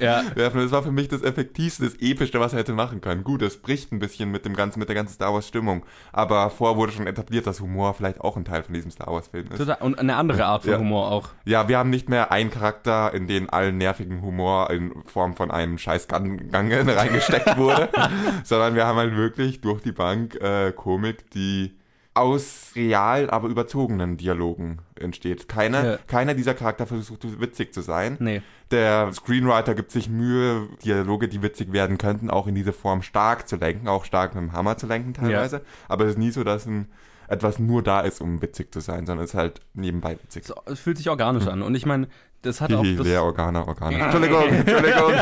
Ja. 0.00 0.22
werfen. 0.34 0.60
Das 0.60 0.72
war 0.72 0.82
für 0.82 0.90
mich 0.90 1.08
das 1.08 1.22
effektivste, 1.22 1.84
das 1.84 1.94
epischste, 2.00 2.40
was 2.40 2.52
er 2.52 2.58
hätte 2.60 2.72
machen 2.72 3.00
können. 3.00 3.22
Gut, 3.24 3.42
es 3.42 3.60
bricht 3.62 3.92
ein 3.92 4.00
bisschen 4.00 4.30
mit 4.30 4.44
dem 4.44 4.54
ganzen, 4.56 4.80
mit 4.80 4.88
der 4.88 4.96
ganzen 4.96 5.14
Star 5.14 5.32
Wars 5.32 5.46
Stimmung. 5.46 5.84
Aber 6.12 6.50
vorher 6.50 6.76
wurde 6.76 6.92
schon 6.92 7.06
etabliert, 7.06 7.46
dass 7.46 7.60
Humor 7.60 7.94
vielleicht 7.94 8.20
auch 8.20 8.36
ein 8.36 8.44
Teil 8.44 8.62
von 8.64 8.74
diesem 8.74 8.90
Star 8.90 9.12
Wars 9.12 9.28
Film 9.28 9.46
ist. 9.50 9.58
Total. 9.58 9.76
Und 9.80 9.98
eine 9.98 10.16
andere 10.16 10.46
Art 10.46 10.62
von 10.62 10.72
Ja. 10.72 10.78
Humor 10.78 11.12
auch. 11.12 11.28
Ja, 11.44 11.68
wir 11.68 11.78
haben 11.78 11.90
nicht 11.90 12.08
mehr 12.08 12.32
einen 12.32 12.50
Charakter, 12.50 13.14
in 13.14 13.26
den 13.28 13.50
allen 13.50 13.78
nervigen 13.78 14.20
Humor 14.22 14.70
in 14.70 14.92
Form 15.06 15.36
von 15.36 15.50
einem 15.50 15.78
scheiß 15.78 16.08
Gang 16.08 16.50
Gang 16.50 16.72
reingesteckt 16.88 17.56
wurde, 17.56 17.88
sondern 18.44 18.74
wir 18.74 18.86
haben 18.86 18.96
halt 18.98 19.14
wirklich 19.14 19.60
durch 19.60 19.80
die 19.82 19.92
Bank 19.92 20.34
äh, 20.36 20.72
Komik, 20.72 21.30
die 21.30 21.76
aus 22.14 22.70
real, 22.76 23.28
aber 23.30 23.48
überzogenen 23.48 24.16
Dialogen 24.16 24.78
entsteht. 24.94 25.48
Keiner, 25.48 25.84
Ja. 25.84 25.98
keiner 26.06 26.34
dieser 26.34 26.54
Charakter 26.54 26.86
versucht 26.86 27.40
witzig 27.40 27.74
zu 27.74 27.80
sein. 27.82 28.16
Nee. 28.20 28.40
Der 28.70 29.12
Screenwriter 29.12 29.74
gibt 29.74 29.90
sich 29.90 30.08
Mühe, 30.08 30.68
Dialoge, 30.84 31.26
die 31.28 31.42
witzig 31.42 31.72
werden 31.72 31.98
könnten, 31.98 32.30
auch 32.30 32.46
in 32.46 32.54
diese 32.54 32.72
Form 32.72 33.02
stark 33.02 33.48
zu 33.48 33.56
lenken, 33.56 33.88
auch 33.88 34.04
stark 34.04 34.34
mit 34.34 34.42
dem 34.44 34.52
Hammer 34.52 34.76
zu 34.76 34.86
lenken 34.86 35.12
teilweise. 35.14 35.62
Aber 35.88 36.04
es 36.04 36.12
ist 36.12 36.18
nie 36.18 36.30
so, 36.30 36.44
dass 36.44 36.66
ein, 36.66 36.86
etwas 37.28 37.58
nur 37.58 37.82
da 37.82 38.00
ist, 38.00 38.20
um 38.20 38.42
witzig 38.42 38.72
zu 38.72 38.80
sein, 38.80 39.06
sondern 39.06 39.24
es 39.24 39.30
ist 39.30 39.38
halt 39.38 39.60
nebenbei 39.74 40.18
witzig. 40.22 40.44
So, 40.44 40.54
es 40.66 40.80
fühlt 40.80 40.98
sich 40.98 41.08
organisch 41.08 41.46
an. 41.46 41.62
Und 41.62 41.74
ich 41.74 41.86
meine, 41.86 42.08
das 42.44 42.60
hat 42.60 42.72
auch. 42.72 42.82
Das, 42.82 43.06
Lea 43.06 43.16
Organa, 43.16 43.66
organisch. 43.66 44.00
Entschuldigung, 44.02 44.48
Entschuldigung. 44.48 45.12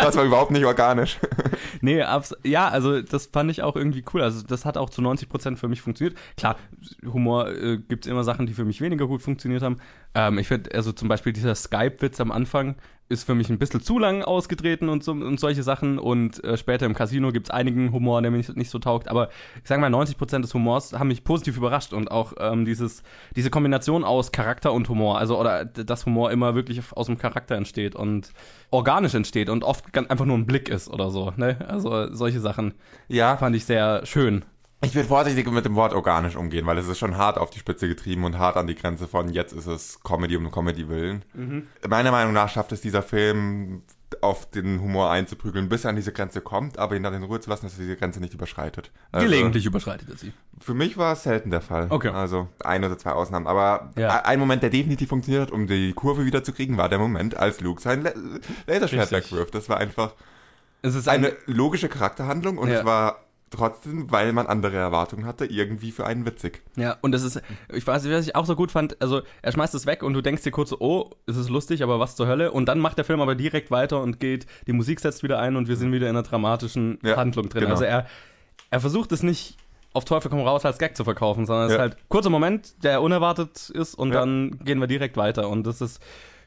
Das 0.00 0.16
war 0.16 0.24
überhaupt 0.24 0.50
nicht 0.50 0.64
organisch. 0.64 1.18
Nee, 1.82 2.04
ja, 2.44 2.68
also 2.68 3.00
das 3.00 3.26
fand 3.26 3.50
ich 3.50 3.62
auch 3.62 3.74
irgendwie 3.74 4.04
cool. 4.12 4.20
Also 4.20 4.42
das 4.42 4.66
hat 4.66 4.76
auch 4.76 4.90
zu 4.90 5.00
90% 5.00 5.56
für 5.56 5.66
mich 5.66 5.80
funktioniert. 5.80 6.18
Klar, 6.36 6.56
Humor 7.04 7.48
äh, 7.48 7.78
gibt 7.78 8.04
es 8.04 8.10
immer 8.10 8.22
Sachen, 8.22 8.46
die 8.46 8.52
für 8.52 8.66
mich 8.66 8.82
weniger 8.82 9.06
gut 9.06 9.22
funktioniert 9.22 9.62
haben. 9.62 9.78
Ähm, 10.14 10.36
ich 10.36 10.48
finde, 10.48 10.74
also 10.74 10.92
zum 10.92 11.08
Beispiel 11.08 11.32
dieser 11.32 11.54
Skype-Witz 11.54 12.20
am 12.20 12.32
Anfang 12.32 12.76
ist 13.10 13.24
für 13.24 13.34
mich 13.34 13.50
ein 13.50 13.58
bisschen 13.58 13.82
zu 13.82 13.98
lang 13.98 14.22
ausgetreten 14.22 14.88
und, 14.88 15.02
so, 15.02 15.12
und 15.12 15.38
solche 15.40 15.62
Sachen. 15.62 15.98
Und 15.98 16.42
äh, 16.44 16.56
später 16.56 16.86
im 16.86 16.94
Casino 16.94 17.32
gibt 17.32 17.48
es 17.48 17.50
einigen 17.50 17.92
Humor, 17.92 18.22
der 18.22 18.30
mir 18.30 18.36
nicht, 18.36 18.56
nicht 18.56 18.70
so 18.70 18.78
taugt. 18.78 19.08
Aber 19.08 19.28
ich 19.62 19.68
sage 19.68 19.80
mal, 19.80 19.92
90% 19.92 20.42
des 20.42 20.54
Humors 20.54 20.92
haben 20.92 21.08
mich 21.08 21.24
positiv 21.24 21.56
überrascht. 21.56 21.92
Und 21.92 22.10
auch 22.10 22.34
ähm, 22.38 22.64
dieses, 22.64 23.02
diese 23.34 23.50
Kombination 23.50 24.04
aus 24.04 24.30
Charakter 24.30 24.72
und 24.72 24.88
Humor, 24.88 25.18
also 25.18 25.38
oder 25.38 25.64
dass 25.64 26.06
Humor 26.06 26.30
immer 26.30 26.54
wirklich 26.54 26.80
aus 26.92 27.06
dem 27.06 27.18
Charakter 27.18 27.56
entsteht 27.56 27.96
und 27.96 28.32
organisch 28.70 29.14
entsteht 29.14 29.50
und 29.50 29.64
oft 29.64 29.92
ganz 29.92 30.08
einfach 30.08 30.24
nur 30.24 30.38
ein 30.38 30.46
Blick 30.46 30.68
ist 30.68 30.88
oder 30.88 31.10
so. 31.10 31.32
Ne? 31.36 31.58
Also 31.66 32.14
solche 32.14 32.40
Sachen 32.40 32.74
Ja, 33.08 33.36
fand 33.36 33.56
ich 33.56 33.64
sehr 33.64 34.06
schön. 34.06 34.44
Ich 34.82 34.94
will 34.94 35.04
vorsichtig 35.04 35.50
mit 35.50 35.64
dem 35.64 35.74
Wort 35.74 35.92
organisch 35.92 36.36
umgehen, 36.36 36.66
weil 36.66 36.78
es 36.78 36.88
ist 36.88 36.98
schon 36.98 37.16
hart 37.16 37.36
auf 37.38 37.50
die 37.50 37.58
Spitze 37.58 37.86
getrieben 37.88 38.24
und 38.24 38.38
hart 38.38 38.56
an 38.56 38.66
die 38.66 38.74
Grenze 38.74 39.06
von 39.08 39.28
jetzt 39.28 39.52
ist 39.52 39.66
es 39.66 40.00
Comedy 40.02 40.36
um 40.36 40.50
Comedy 40.50 40.88
willen. 40.88 41.24
Meiner 41.88 42.10
Meinung 42.10 42.32
nach 42.32 42.48
schafft 42.48 42.72
es 42.72 42.80
dieser 42.80 43.02
Film 43.02 43.82
auf 44.22 44.50
den 44.50 44.80
Humor 44.80 45.10
einzuprügeln, 45.10 45.68
bis 45.68 45.84
er 45.84 45.90
an 45.90 45.96
diese 45.96 46.10
Grenze 46.12 46.40
kommt, 46.40 46.78
aber 46.78 46.96
ihn 46.96 47.02
dann 47.04 47.14
in 47.14 47.22
Ruhe 47.22 47.38
zu 47.40 47.48
lassen, 47.48 47.66
dass 47.66 47.74
er 47.74 47.82
diese 47.82 47.96
Grenze 47.96 48.18
nicht 48.20 48.34
überschreitet. 48.34 48.90
Also, 49.12 49.24
Gelegentlich 49.26 49.66
überschreitet 49.66 50.08
er 50.10 50.16
sie. 50.16 50.32
Für 50.58 50.74
mich 50.74 50.96
war 50.96 51.12
es 51.12 51.22
selten 51.22 51.50
der 51.50 51.60
Fall. 51.60 51.86
Okay. 51.90 52.08
Also 52.08 52.48
ein 52.64 52.82
oder 52.84 52.98
zwei 52.98 53.12
Ausnahmen. 53.12 53.46
Aber 53.46 53.90
Ja. 53.96 54.22
ein 54.24 54.40
Moment, 54.40 54.62
der 54.64 54.70
definitiv 54.70 55.08
funktioniert 55.10 55.42
hat, 55.42 55.50
um 55.52 55.68
die 55.68 55.92
Kurve 55.92 56.24
wieder 56.24 56.42
zu 56.42 56.52
kriegen, 56.52 56.76
war 56.76 56.88
der 56.88 56.98
Moment, 56.98 57.36
als 57.36 57.60
Luke 57.60 57.80
sein 57.80 58.02
La 58.02 58.10
Laserschwert 58.66 59.12
wegwirft. 59.12 59.54
Das 59.54 59.68
war 59.68 59.76
einfach 59.76 60.14
Es 60.82 60.94
ist 60.96 61.06
ein, 61.08 61.24
eine 61.24 61.36
logische 61.46 61.88
Charakterhandlung 61.88 62.58
und 62.58 62.68
Ja. 62.68 62.80
es 62.80 62.84
war 62.84 63.24
trotzdem, 63.50 64.10
weil 64.10 64.32
man 64.32 64.46
andere 64.46 64.76
Erwartungen 64.76 65.26
hatte, 65.26 65.44
irgendwie 65.44 65.90
für 65.90 66.06
einen 66.06 66.24
witzig. 66.24 66.62
ja, 66.76 66.96
und 67.02 67.12
das 67.12 67.22
ist, 67.22 67.42
ich 67.72 67.86
weiß 67.86 68.04
nicht, 68.04 68.12
was 68.14 68.26
ich 68.26 68.36
auch 68.36 68.46
so 68.46 68.54
gut 68.56 68.70
fand, 68.70 69.00
also 69.02 69.22
er 69.42 69.52
schmeißt 69.52 69.74
es 69.74 69.86
weg 69.86 70.02
und 70.02 70.14
du 70.14 70.20
denkst 70.22 70.42
dir 70.42 70.52
kurz 70.52 70.70
so, 70.70 70.76
oh, 70.80 71.10
es 71.26 71.36
ist 71.36 71.50
lustig, 71.50 71.82
aber 71.82 71.98
was 71.98 72.14
zur 72.16 72.26
Hölle? 72.28 72.52
Und 72.52 72.66
dann 72.66 72.78
macht 72.78 72.96
der 72.98 73.04
Film 73.04 73.20
aber 73.20 73.34
direkt 73.34 73.70
weiter 73.70 74.00
und 74.00 74.20
geht, 74.20 74.46
die 74.66 74.72
Musik 74.72 75.00
setzt 75.00 75.22
wieder 75.22 75.40
ein 75.40 75.56
und 75.56 75.68
wir 75.68 75.76
sind 75.76 75.90
wieder 75.92 76.08
in 76.08 76.16
einer 76.16 76.22
dramatischen 76.22 76.98
Ja, 77.02 77.16
Handlung 77.16 77.48
drin. 77.48 77.60
genau. 77.62 77.72
Also 77.72 77.84
er, 77.84 78.06
er 78.70 78.80
versucht 78.80 79.10
es 79.12 79.22
nicht 79.22 79.56
auf 79.92 80.04
Teufel 80.04 80.30
komm 80.30 80.40
raus 80.40 80.64
als 80.64 80.78
Gag 80.78 80.96
zu 80.96 81.02
verkaufen, 81.02 81.46
sondern 81.46 81.66
es 81.66 81.70
Ja. 81.72 81.76
ist 81.76 81.80
halt 81.80 81.96
kurzer 82.08 82.30
Moment, 82.30 82.84
der 82.84 83.02
unerwartet 83.02 83.70
ist 83.70 83.94
und 83.96 84.12
Ja. 84.12 84.20
dann 84.20 84.60
gehen 84.64 84.78
wir 84.78 84.86
direkt 84.86 85.16
weiter. 85.16 85.48
Und 85.48 85.66
das 85.66 85.80
ist, 85.80 86.00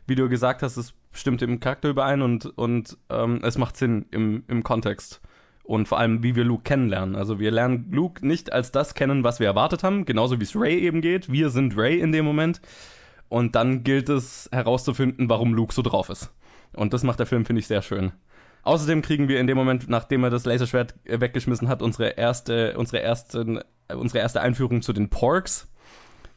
wie 0.07 0.15
du 0.15 0.29
gesagt 0.29 0.63
hast, 0.63 0.77
es 0.77 0.93
stimmt 1.11 1.41
im 1.41 1.59
Charakter 1.59 1.89
überein 1.89 2.21
und, 2.21 2.45
und 2.57 2.97
ähm, 3.09 3.41
es 3.43 3.57
macht 3.57 3.75
Sinn 3.75 4.05
im, 4.11 4.45
im 4.47 4.63
Kontext. 4.63 5.19
Und 5.63 5.87
vor 5.87 5.97
allem, 5.97 6.23
wie 6.23 6.35
wir 6.35 6.43
Luke 6.43 6.63
kennenlernen. 6.63 7.15
Also 7.15 7.39
wir 7.39 7.49
lernen 7.49 7.87
Luke 7.89 8.25
nicht 8.25 8.51
als 8.51 8.71
das 8.71 8.95
kennen, 8.95 9.23
was 9.23 9.39
wir 9.39 9.47
erwartet 9.47 9.83
haben, 9.83 10.05
genauso 10.05 10.39
wie 10.39 10.43
es 10.43 10.55
Ray 10.55 10.79
eben 10.79 11.01
geht. 11.01 11.31
Wir 11.31 11.49
sind 11.49 11.77
Ray 11.77 11.99
in 11.99 12.11
dem 12.11 12.25
Moment. 12.25 12.61
Und 13.29 13.55
dann 13.55 13.83
gilt 13.83 14.09
es 14.09 14.49
herauszufinden, 14.51 15.29
warum 15.29 15.53
Luke 15.53 15.73
so 15.73 15.81
drauf 15.81 16.09
ist. 16.09 16.31
Und 16.73 16.93
das 16.93 17.03
macht 17.03 17.19
der 17.19 17.25
Film, 17.25 17.45
finde 17.45 17.61
ich, 17.61 17.67
sehr 17.67 17.81
schön. 17.81 18.11
Außerdem 18.63 19.01
kriegen 19.01 19.27
wir 19.27 19.39
in 19.39 19.47
dem 19.47 19.57
Moment, 19.57 19.89
nachdem 19.89 20.23
er 20.23 20.29
das 20.29 20.45
Laserschwert 20.45 20.95
äh, 21.05 21.19
weggeschmissen 21.19 21.67
hat, 21.67 21.81
unsere 21.81 22.09
erste, 22.09 22.77
unsere 22.77 23.01
erste, 23.01 23.63
äh, 23.87 23.95
unsere 23.95 24.19
erste 24.19 24.41
Einführung 24.41 24.81
zu 24.81 24.93
den 24.93 25.09
Porks, 25.09 25.72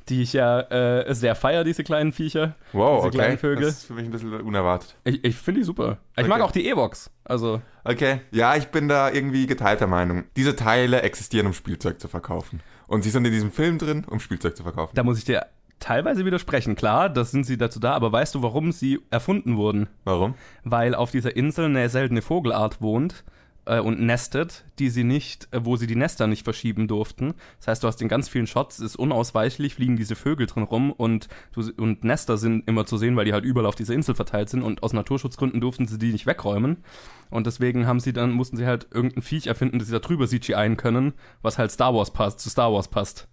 die 0.09 0.23
ich 0.23 0.33
ja 0.33 0.61
äh, 0.61 1.15
sehr 1.15 1.35
feier, 1.35 1.65
diese 1.65 1.83
kleinen 1.85 2.13
Viecher. 2.13 2.55
Wow, 2.73 2.97
Diese 2.99 3.09
okay. 3.09 3.17
kleinen 3.19 3.39
Vögel. 3.39 3.65
Das 3.67 3.75
ist 3.79 3.85
für 3.87 3.95
mich 3.95 4.05
ein 4.05 4.11
bisschen 4.11 4.33
unerwartet. 4.41 4.97
Ich, 5.05 5.25
ich 5.25 5.37
finde 5.37 5.61
die 5.61 5.65
super. 5.65 5.99
Ich 6.17 6.27
mag 6.27 6.37
Okay. 6.39 6.43
auch 6.49 6.53
die 6.53 6.69
Ewoks. 6.69 7.11
Also, 7.25 7.61
Okay. 7.85 8.21
Ja, 8.31 8.57
ich 8.57 8.69
bin 8.69 8.89
da 8.89 9.11
irgendwie 9.11 9.47
geteilter 9.47 9.87
Meinung. 9.87 10.25
Diese 10.37 10.57
Teile 10.57 11.03
existieren, 11.03 11.47
um 11.47 11.53
Spielzeug 11.53 12.01
zu 12.01 12.09
verkaufen. 12.09 12.61
Und 12.89 13.03
sie 13.03 13.11
sind 13.11 13.25
in 13.25 13.33
diesem 13.33 13.51
Film 13.53 13.79
drin, 13.79 14.05
um 14.09 14.21
Spielzeug 14.21 14.57
zu 14.57 14.63
verkaufen. 14.63 14.95
da 14.95 15.03
muss 15.03 15.19
ich 15.19 15.25
dir 15.25 15.47
teilweise 15.79 16.25
widersprechen. 16.25 16.75
Klar, 16.75 17.09
das 17.11 17.31
sind 17.33 17.45
sie 17.45 17.59
dazu 17.59 17.79
da, 17.81 17.93
aber 17.93 18.11
weißt 18.13 18.35
du, 18.35 18.43
warum 18.43 18.73
sie 18.73 19.01
erfunden 19.11 19.57
wurden? 19.57 19.89
Warum? 20.05 20.35
Weil 20.65 20.95
auf 20.95 21.11
dieser 21.11 21.37
Insel 21.37 21.67
eine 21.67 21.89
seltene 21.89 22.23
Vogelart 22.23 22.81
wohnt, 22.81 23.25
äh, 23.67 23.81
und 23.81 24.01
nestet, 24.01 24.65
die 24.79 24.89
sie 24.89 25.05
nicht, 25.05 25.49
äh, 25.53 25.65
wo 25.65 25.77
sie 25.77 25.87
die 25.87 25.97
Nester 25.97 26.27
nicht 26.27 26.45
verschieben 26.45 26.89
durften. 26.89 27.35
Das 27.59 27.69
heißt, 27.69 27.83
du 27.83 27.89
hast 27.89 28.01
in 28.01 28.09
ganz 28.09 28.29
vielen 28.29 28.47
Shots, 28.47 28.81
ist 28.81 28.97
unausweichlich, 28.97 29.75
fliegen 29.75 29.97
diese 29.97 30.17
Vögel 30.17 30.47
drin 30.47 30.63
rum 30.63 30.93
und, 30.93 31.29
du, 31.53 31.63
und 31.77 32.05
Nester 32.05 32.39
sind 32.39 32.67
immer 32.69 32.87
zu 32.87 32.97
sehen, 32.97 33.17
weil 33.17 33.25
die 33.25 33.33
halt 33.33 33.45
überall 33.45 33.67
auf 33.67 33.75
dieser 33.75 33.95
Insel 33.95 34.15
verteilt 34.15 34.49
sind 34.49 34.63
und 34.63 34.83
aus 34.83 34.93
Naturschutzgründen 34.93 35.61
durften 35.61 35.87
sie 35.87 35.99
die 35.99 36.13
nicht 36.13 36.27
wegräumen. 36.27 36.79
Und 37.31 37.47
deswegen 37.47 37.87
haben 37.87 38.01
sie 38.01 38.13
dann, 38.13 38.31
mussten 38.31 38.57
sie 38.57 38.67
halt 38.67 38.87
irgendein 38.93 39.23
Viech 39.23 39.49
erfinden, 39.49 39.79
das 39.79 39.89
sie 39.89 39.93
da 39.93 39.99
drüber 39.99 40.27
CGI 40.27 40.75
können, 40.77 41.15
was 41.43 41.59
halt 41.59 41.71
Star 41.71 41.95
Wars 41.95 42.13
passt, 42.13 42.41
zu 42.41 42.49
Star 42.49 42.73
Wars 42.73 42.89
passt. 42.89 43.29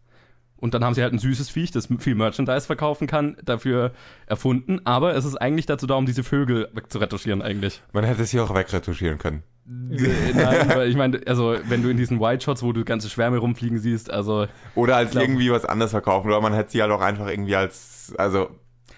Und 0.63 0.73
dann 0.73 0.86
haben 0.86 0.93
sie 0.93 1.04
halt 1.04 1.12
ein 1.12 1.19
süßes 1.19 1.49
Viech, 1.49 1.71
das 1.71 1.89
viel 1.99 2.15
Merchandise 2.15 2.67
verkaufen 2.67 3.06
kann, 3.06 3.36
dafür 3.43 3.91
erfunden. 4.28 4.80
Aber 4.86 5.13
es 5.13 5.26
ist 5.26 5.36
eigentlich 5.36 5.65
dazu 5.65 5.88
da, 5.88 5.95
um 5.95 6.06
diese 6.06 6.23
Vögel 6.23 6.69
wegzuretuschieren 6.71 7.41
eigentlich. 7.41 7.82
Man 7.91 8.06
hätte 8.06 8.21
es 8.21 8.32
hier 8.32 8.45
auch 8.45 8.56
wegretuschieren 8.56 9.17
können. 9.17 9.43
Nein, 9.65 10.69
weil 10.69 10.88
ich 10.88 10.95
meine, 10.95 11.19
also 11.28 11.58
wenn 11.67 11.84
du 11.84 11.89
in 11.89 11.97
diesen 11.97 12.21
White 12.21 12.45
Shots, 12.45 12.63
wo 12.63 12.71
du 12.71 12.86
ganze 12.86 13.10
Schwärme 13.10 13.39
rumfliegen 13.39 13.78
siehst, 13.78 14.10
also 14.10 14.47
Oder 14.76 14.95
als 14.95 15.12
glaub- 15.12 15.26
irgendwie 15.26 15.52
was 15.52 15.65
anderes 15.65 15.91
verkaufen. 15.91 16.30
Oder 16.30 16.39
man 16.39 16.54
hätte 16.54 16.71
sie 16.71 16.82
halt 16.82 16.93
auch 16.93 17.02
einfach 17.02 17.28
irgendwie 17.28 17.58
als, 17.58 18.13
also, 18.17 18.49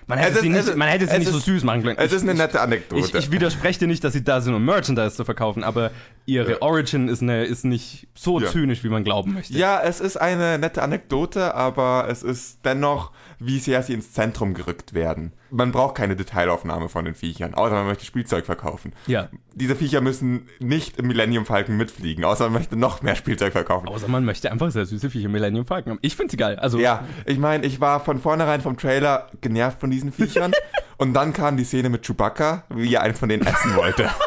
man 0.07 0.17
hätte 0.19 0.35
Es 0.35 0.41
sie 0.41 0.49
nicht, 0.49 0.67
ist- 0.67 0.75
man 0.75 0.87
hätte 0.87 1.07
sie 1.07 1.17
nicht 1.17 1.31
so 1.31 1.37
ist- 1.37 1.45
süß 1.45 1.63
machen 1.63 1.83
können. 1.83 1.97
es 1.97 2.11
ist 2.11 2.23
eine 2.23 2.33
nette 2.35 2.61
Anekdote. 2.61 3.01
ich, 3.01 3.13
ich 3.13 3.31
widerspreche 3.31 3.79
dir 3.79 3.87
nicht, 3.87 4.03
dass 4.03 4.13
sie 4.13 4.23
da 4.23 4.41
sind, 4.41 4.53
um 4.53 4.63
Merchandise 4.63 5.15
zu 5.15 5.25
verkaufen, 5.25 5.63
aber 5.63 5.91
ihre 6.25 6.51
Ja. 6.53 6.61
Origin 6.61 7.07
ist, 7.07 7.21
eine, 7.21 7.43
ist 7.45 7.65
nicht 7.65 8.07
so 8.15 8.39
Ja. 8.39 8.49
zynisch, 8.49 8.83
wie 8.83 8.89
man 8.89 9.03
glauben 9.03 9.33
möchte. 9.33 9.53
Ja, 9.57 9.81
es 9.81 9.99
ist 9.99 10.17
eine 10.17 10.57
nette 10.59 10.81
Anekdote, 10.83 11.55
aber 11.55 12.07
es 12.09 12.23
ist 12.23 12.59
dennoch, 12.65 13.11
wie 13.39 13.59
sehr 13.59 13.81
sie 13.83 13.93
ins 13.93 14.11
Zentrum 14.13 14.53
gerückt 14.53 14.93
werden. 14.93 15.33
Man 15.49 15.71
braucht 15.71 15.95
keine 15.95 16.15
Detailaufnahme 16.15 16.89
von 16.89 17.05
den 17.05 17.15
Viechern, 17.15 17.53
außer 17.53 17.73
man 17.73 17.88
möchte 17.88 18.05
Spielzeug 18.05 18.45
verkaufen. 18.45 18.93
Ja. 19.08 19.29
Diese 19.53 19.75
Viecher 19.75 20.01
müssen 20.01 20.47
nicht 20.60 20.97
im 20.97 21.08
Millennium 21.08 21.45
Falcon 21.45 21.77
mitfliegen, 21.77 22.25
außer 22.25 22.45
man 22.45 22.53
möchte 22.53 22.75
noch 22.75 23.01
mehr 23.01 23.15
Spielzeug 23.15 23.53
verkaufen. 23.53 23.88
Außer 23.88 24.08
man 24.08 24.25
möchte 24.25 24.51
einfach 24.51 24.71
sehr 24.71 24.86
süße 24.86 25.10
Viecher 25.10 25.29
Millennium 25.29 25.65
Falcon 25.65 25.93
haben. 25.93 25.99
Ich 26.01 26.15
finde 26.15 26.31
sie 26.31 26.38
geil. 26.38 26.58
Also, 26.58 26.79
Ja, 26.79 27.05
ich 27.25 27.38
meine, 27.38 27.65
ich 27.65 27.79
war 27.79 27.99
von 27.99 28.19
vornherein 28.19 28.62
vom 28.62 28.77
Trailer 28.77 29.29
genervt 29.41 29.79
von 29.79 29.91
diesen 29.91 30.12
Viechern. 30.12 30.51
und 30.97 31.13
dann 31.13 31.34
kam 31.34 31.58
die 31.58 31.63
Szene 31.63 31.89
mit 31.89 32.05
Chewbacca, 32.05 32.63
wie 32.69 32.93
er 32.93 33.01
einen 33.01 33.15
von 33.15 33.29
denen 33.29 33.45
essen 33.45 33.75
wollte. 33.75 34.10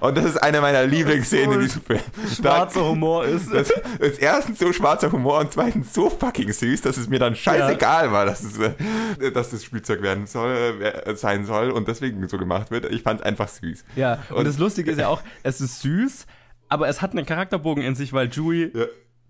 Und 0.00 0.16
das 0.16 0.24
ist 0.24 0.36
eine 0.42 0.60
meiner 0.60 0.84
Lieblingsszenen 0.86 1.52
in 1.54 1.60
diesem 1.60 1.82
Film. 1.82 2.00
schwarzer 2.34 2.84
Humor 2.88 3.24
ist. 3.24 3.52
Das 3.52 3.70
ist 3.98 4.18
erstens 4.20 4.58
so 4.58 4.72
schwarzer 4.72 5.10
Humor 5.12 5.38
und 5.40 5.52
zweitens 5.52 5.92
so 5.94 6.10
fucking 6.10 6.52
süß, 6.52 6.82
dass 6.82 6.96
es 6.96 7.08
mir 7.08 7.18
dann 7.18 7.34
scheißegal 7.36 8.12
war, 8.12 8.26
dass 8.26 8.42
es, 8.42 8.58
äh, 8.58 9.30
dass 9.32 9.50
das 9.50 9.64
Spielzeug 9.64 10.02
werden 10.02 10.26
soll, 10.26 10.54
äh, 10.82 11.14
sein 11.16 11.44
soll 11.44 11.70
und 11.70 11.88
deswegen 11.88 12.26
so 12.28 12.38
gemacht 12.38 12.70
wird. 12.70 12.86
Ich 12.92 13.02
fand 13.02 13.20
es 13.20 13.26
einfach 13.26 13.48
süß. 13.48 13.84
Ja, 13.96 14.18
und, 14.30 14.36
Und- 14.38 14.44
das 14.46 14.58
Lustige 14.58 14.90
ist 14.90 14.98
ja 14.98 15.08
auch, 15.08 15.22
es 15.42 15.60
ist 15.60 15.80
süß, 15.82 16.26
aber 16.68 16.88
es 16.88 17.00
hat 17.02 17.12
einen 17.12 17.26
Charakterbogen 17.26 17.82
in 17.84 17.94
sich, 17.94 18.12
weil 18.12 18.28
Chewie 18.28 18.70
Ja. 18.74 18.86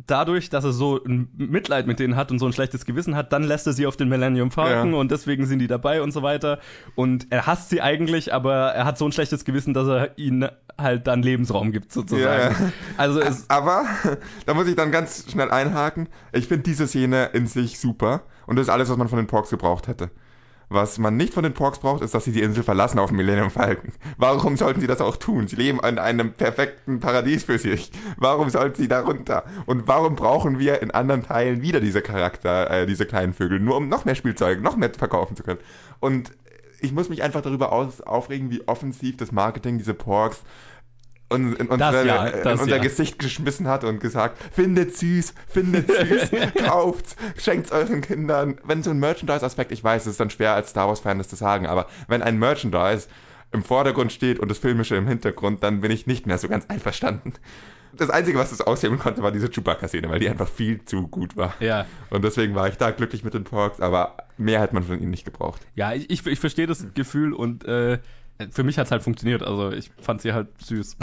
Dadurch, 0.06 0.50
dass 0.50 0.64
er 0.64 0.72
so 0.72 1.02
ein 1.04 1.28
Mitleid 1.36 1.86
mit 1.86 1.98
denen 1.98 2.16
hat 2.16 2.30
und 2.30 2.38
so 2.38 2.46
ein 2.46 2.52
schlechtes 2.52 2.84
Gewissen 2.84 3.16
hat, 3.16 3.32
dann 3.32 3.42
lässt 3.42 3.66
er 3.66 3.72
sie 3.72 3.86
auf 3.86 3.96
den 3.96 4.08
Millennium 4.08 4.50
Falcon 4.50 4.92
Ja. 4.92 4.98
und 4.98 5.10
deswegen 5.10 5.46
sind 5.46 5.58
die 5.58 5.66
dabei 5.66 6.02
und 6.02 6.12
so 6.12 6.22
weiter. 6.22 6.58
Und 6.94 7.26
er 7.30 7.46
hasst 7.46 7.70
sie 7.70 7.80
eigentlich, 7.82 8.32
aber 8.32 8.72
er 8.72 8.84
hat 8.84 8.98
so 8.98 9.04
ein 9.06 9.12
schlechtes 9.12 9.44
Gewissen, 9.44 9.74
dass 9.74 9.88
er 9.88 10.18
ihnen 10.18 10.48
halt 10.78 11.06
dann 11.06 11.22
Lebensraum 11.22 11.72
gibt, 11.72 11.92
sozusagen. 11.92 12.24
Ja, 12.24 12.50
ja. 12.50 12.72
Also 12.96 13.20
Aber 13.48 13.84
da 14.44 14.54
muss 14.54 14.68
ich 14.68 14.76
dann 14.76 14.92
ganz 14.92 15.30
schnell 15.30 15.50
einhaken. 15.50 16.08
Ich 16.32 16.46
finde 16.48 16.64
diese 16.64 16.86
Szene 16.86 17.30
in 17.32 17.46
sich 17.46 17.78
super 17.80 18.22
und 18.46 18.56
das 18.56 18.66
ist 18.66 18.72
alles, 18.72 18.88
was 18.90 18.96
man 18.96 19.08
von 19.08 19.18
den 19.18 19.26
Porks 19.26 19.50
gebraucht 19.50 19.88
hätte. 19.88 20.10
Was 20.68 20.98
man 20.98 21.16
nicht 21.16 21.32
von 21.32 21.44
den 21.44 21.54
Porks 21.54 21.78
braucht, 21.78 22.02
ist, 22.02 22.12
dass 22.12 22.24
sie 22.24 22.32
die 22.32 22.42
Insel 22.42 22.64
verlassen 22.64 22.98
auf 22.98 23.10
dem 23.10 23.18
Millennium 23.18 23.50
Falcon. 23.50 23.92
Warum 24.16 24.56
sollten 24.56 24.80
sie 24.80 24.88
das 24.88 25.00
auch 25.00 25.16
tun? 25.16 25.46
Sie 25.46 25.54
leben 25.54 25.78
in 25.78 25.98
einem 26.00 26.32
perfekten 26.32 26.98
Paradies 26.98 27.44
für 27.44 27.58
sich. 27.58 27.92
Warum 28.16 28.50
sollten 28.50 28.82
sie 28.82 28.88
da 28.88 29.00
runter? 29.00 29.44
Und 29.66 29.86
warum 29.86 30.16
brauchen 30.16 30.58
wir 30.58 30.82
in 30.82 30.90
anderen 30.90 31.22
Teilen 31.22 31.62
wieder 31.62 31.80
diese 31.80 32.02
Charakter, 32.02 32.68
äh, 32.70 32.86
diese 32.86 33.06
kleinen 33.06 33.32
Vögel, 33.32 33.60
nur 33.60 33.76
um 33.76 33.88
noch 33.88 34.04
mehr 34.04 34.16
Spielzeug, 34.16 34.60
noch 34.60 34.76
mehr 34.76 34.90
verkaufen 34.92 35.36
zu 35.36 35.44
können? 35.44 35.60
Und 36.00 36.32
ich 36.80 36.92
muss 36.92 37.08
mich 37.08 37.22
einfach 37.22 37.42
darüber 37.42 37.72
aus, 37.72 38.00
aufregen, 38.00 38.50
wie 38.50 38.66
offensiv 38.66 39.16
das 39.16 39.30
Marketing 39.30 39.78
diese 39.78 39.94
Porks 39.94 40.42
und 41.28 41.54
in, 41.54 41.66
unsere, 41.66 42.06
ja, 42.06 42.26
in 42.26 42.58
unser 42.58 42.76
ja. 42.76 42.82
Gesicht 42.82 43.18
geschmissen 43.18 43.66
hat 43.66 43.82
und 43.84 44.00
gesagt, 44.00 44.38
findet 44.52 44.96
süß, 44.96 45.34
findet 45.48 45.90
süß, 45.90 46.30
kauft's, 46.64 47.16
schenkt's 47.36 47.72
euren 47.72 48.00
Kindern. 48.00 48.58
Wenn 48.64 48.82
so 48.82 48.90
ein 48.90 49.00
Merchandise-Aspekt, 49.00 49.72
ich 49.72 49.82
weiß, 49.82 50.02
es 50.02 50.12
ist 50.12 50.20
dann 50.20 50.30
schwer 50.30 50.54
als 50.54 50.70
Star 50.70 50.88
Wars-Fan 50.88 51.18
das 51.18 51.28
zu 51.28 51.36
sagen, 51.36 51.66
aber 51.66 51.86
wenn 52.06 52.22
ein 52.22 52.38
Merchandise 52.38 53.08
im 53.52 53.64
Vordergrund 53.64 54.12
steht 54.12 54.38
und 54.38 54.50
das 54.50 54.58
Filmische 54.58 54.96
im 54.96 55.08
Hintergrund, 55.08 55.62
dann 55.62 55.80
bin 55.80 55.90
ich 55.90 56.06
nicht 56.06 56.26
mehr 56.26 56.38
so 56.38 56.48
ganz 56.48 56.66
einverstanden. 56.66 57.32
Das 57.92 58.10
Einzige, 58.10 58.38
was 58.38 58.50
das 58.50 58.60
aushebeln 58.60 59.00
konnte, 59.00 59.22
war 59.22 59.32
diese 59.32 59.48
Chewbacca-Szene, 59.48 60.08
weil 60.10 60.18
die 60.18 60.28
einfach 60.28 60.48
viel 60.48 60.84
zu 60.84 61.08
gut 61.08 61.36
war. 61.36 61.54
ja. 61.60 61.86
Und 62.10 62.24
deswegen 62.24 62.54
war 62.54 62.68
ich 62.68 62.76
da 62.76 62.90
glücklich 62.90 63.24
mit 63.24 63.34
den 63.34 63.44
Porks, 63.44 63.80
aber 63.80 64.16
mehr 64.36 64.60
hätte 64.60 64.74
man 64.74 64.82
von 64.82 65.00
ihnen 65.00 65.10
nicht 65.10 65.24
gebraucht. 65.24 65.62
Ja, 65.74 65.92
ich, 65.94 66.10
ich, 66.10 66.26
ich 66.26 66.38
verstehe 66.38 66.66
das 66.66 66.86
Gefühl 66.94 67.32
und 67.32 67.64
äh, 67.64 67.98
für 68.50 68.64
mich 68.64 68.78
hat 68.78 68.86
es 68.86 68.90
halt 68.92 69.02
funktioniert. 69.02 69.42
Also 69.42 69.72
ich 69.72 69.90
fand 70.00 70.20
sie 70.20 70.32
halt 70.32 70.48
süß. 70.62 70.96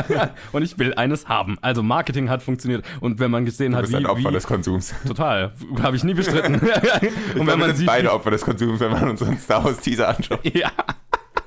und 0.52 0.62
ich 0.62 0.78
will 0.78 0.94
eines 0.94 1.28
haben. 1.28 1.56
Also 1.62 1.82
Marketing 1.82 2.28
hat 2.28 2.42
funktioniert. 2.42 2.84
Und 3.00 3.20
wenn 3.20 3.30
man 3.30 3.44
gesehen 3.44 3.72
Du 3.72 3.78
hat, 3.78 3.84
bist 3.84 3.92
wie, 3.92 3.98
ein 3.98 4.06
Opfer 4.06 4.30
wie 4.30 4.34
des 4.34 4.46
Konsums. 4.46 4.94
total, 5.06 5.52
habe 5.82 5.96
ich 5.96 6.04
nie 6.04 6.14
bestritten. 6.14 6.54
und 6.54 6.64
Ich 6.64 6.70
wenn 6.70 7.32
glaube, 7.34 7.46
wir 7.46 7.56
man 7.56 7.66
sind 7.68 7.76
sieht, 7.78 7.86
beide 7.86 8.12
Opfer 8.12 8.30
des 8.30 8.42
Konsums, 8.42 8.80
wenn 8.80 8.92
man 8.92 9.08
uns 9.08 9.22
einen 9.22 9.38
Star 9.38 9.64
Wars 9.64 9.80
Teaser 9.80 10.08
anschaut. 10.08 10.40
ja, 10.54 10.70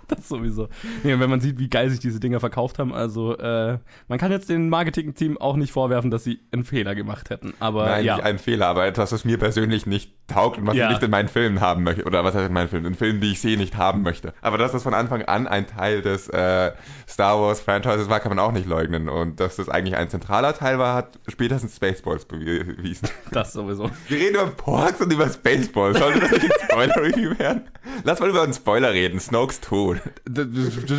das 0.16 0.28
sowieso. 0.30 0.70
Nee, 1.04 1.20
wenn 1.20 1.30
man 1.30 1.42
sieht, 1.42 1.60
wie 1.60 1.70
geil 1.70 1.90
sich 1.90 2.00
diese 2.00 2.20
Dinger 2.20 2.40
verkauft 2.40 2.80
haben, 2.80 2.94
also 2.94 3.38
äh, 3.38 3.78
man 4.08 4.18
kann 4.20 4.32
jetzt 4.32 4.50
dem 4.50 4.70
Marketing-Team 4.70 5.38
auch 5.38 5.56
nicht 5.56 5.72
vorwerfen, 5.72 6.12
dass 6.12 6.24
sie 6.24 6.40
einen 6.52 6.64
Fehler 6.64 6.96
gemacht 6.96 7.30
hätten. 7.30 7.54
Aber 7.60 7.86
Nein, 7.86 8.06
ja. 8.06 8.16
nicht 8.16 8.26
ein 8.26 8.40
Fehler, 8.40 8.68
aber 8.68 8.86
etwas, 8.86 9.12
was 9.12 9.26
mir 9.26 9.38
persönlich 9.38 9.86
nicht 9.86 10.14
taugt 10.28 10.58
und 10.58 10.68
was 10.68 10.76
Ja. 10.76 10.86
ich 10.88 10.92
nicht 10.94 11.04
in 11.04 11.12
meinen 11.12 11.28
Filmen 11.30 11.62
haben 11.62 11.84
möchte. 11.84 12.04
Oder 12.06 12.24
was 12.24 12.36
heißt 12.36 12.48
in 12.48 12.54
meinen 12.54 12.70
Filmen? 12.70 12.86
In 12.86 12.96
Filmen, 12.96 13.22
die 13.22 13.32
ich 13.32 13.42
sehe, 13.42 13.58
nicht 13.58 13.78
haben 13.78 14.02
möchte. 14.02 14.34
Aber 14.42 14.58
dass 14.58 14.72
das 14.74 14.84
von 14.84 14.94
Anfang 14.94 15.22
an 15.24 15.48
ein 15.48 15.68
Teil 15.68 16.02
des 16.02 16.28
äh, 16.30 16.72
Star 17.08 17.40
Wars 17.40 17.60
Franchises 17.62 18.10
war, 18.10 18.20
kann 18.20 18.30
man 18.36 18.40
auch 18.40 18.52
nicht 18.52 18.68
leugnen. 18.68 19.10
Und 19.10 19.40
dass 19.40 19.56
das 19.56 19.70
eigentlich 19.70 19.96
ein 19.96 20.10
zentraler 20.10 20.54
Teil 20.54 20.80
war, 20.80 20.96
hat 20.96 21.20
spätestens 21.28 21.76
Spaceballs 21.76 22.26
bewiesen. 22.26 23.10
das 23.32 23.54
sowieso. 23.54 23.90
Wir 24.08 24.18
reden 24.20 24.36
über 24.36 24.48
Porks 24.48 25.02
und 25.02 25.12
über 25.12 25.30
Spaceballs. 25.30 25.98
Sollte 26.00 26.20
das 26.20 26.32
nicht 26.32 26.44
ein 26.44 26.70
Spoiler-Review 26.70 27.40
werden? 27.40 27.62
Lass 28.04 28.20
mal 28.20 28.30
über 28.30 28.44
einen 28.44 28.54
Spoiler 28.54 28.92
reden. 28.92 29.20
Snokes 29.20 29.62
Tod. 29.62 29.97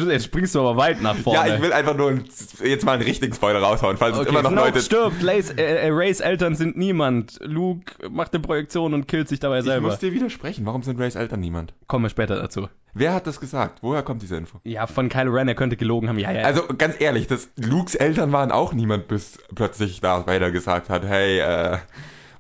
Jetzt 0.09 0.25
springst 0.25 0.55
du 0.55 0.61
aber 0.61 0.77
weit 0.77 1.01
nach 1.03 1.17
vorne. 1.17 1.49
Ja, 1.49 1.55
ich 1.55 1.63
will 1.63 1.73
einfach 1.73 1.97
nur 1.97 2.19
jetzt 2.65 2.85
mal 2.85 2.93
einen 2.93 3.03
richtigen 3.03 3.33
Spoiler 3.35 3.61
raushauen, 3.61 3.97
falls 3.97 4.15
es 4.17 4.21
Okay, 4.23 4.31
immer 4.31 4.43
noch 4.43 4.51
Snoke 4.51 4.67
Leute... 4.67 4.81
stirbt, 4.81 5.23
Lays, 5.23 5.51
äh, 5.51 5.63
äh, 5.63 5.91
Rays 5.91 6.21
Eltern 6.21 6.55
sind 6.55 6.77
niemand. 6.77 7.39
Luke 7.43 8.09
macht 8.11 8.33
eine 8.35 8.43
Projektion 8.43 8.95
und 8.95 9.09
killt 9.09 9.29
sich 9.29 9.41
dabei 9.41 9.59
Ich 9.59 9.65
selber. 9.65 9.89
muss 9.89 9.99
dir 9.99 10.13
widersprechen. 10.13 10.67
Warum 10.67 10.83
sind 10.83 10.99
Rays 11.01 11.15
Eltern 11.15 11.41
niemand? 11.41 11.75
Kommen 11.87 12.05
wir 12.05 12.11
später 12.11 12.37
dazu. 12.37 12.69
Wer 12.95 13.15
hat 13.15 13.27
das 13.27 13.39
gesagt? 13.39 13.79
Woher 13.83 14.03
kommt 14.03 14.23
diese 14.23 14.37
Info? 14.37 14.61
Ja, 14.65 14.87
von 14.87 15.09
Kylo 15.09 15.31
Ren, 15.33 15.47
er 15.47 15.55
könnte 15.55 15.77
gelogen 15.77 16.09
haben. 16.09 16.19
Ja, 16.19 16.33
ja. 16.33 16.43
Also 16.43 16.63
ganz 16.79 16.97
ehrlich, 17.01 17.27
das 17.27 17.49
Lukes 17.57 17.95
Eltern 17.95 18.33
waren 18.33 18.51
auch 18.51 18.73
niemand, 18.73 19.09
bis 19.09 19.39
plötzlich 19.55 20.01
Darth 20.01 20.27
Vader 20.27 20.51
gesagt 20.51 20.89
hat, 20.89 21.05
hey, 21.05 21.39
äh, 21.39 21.79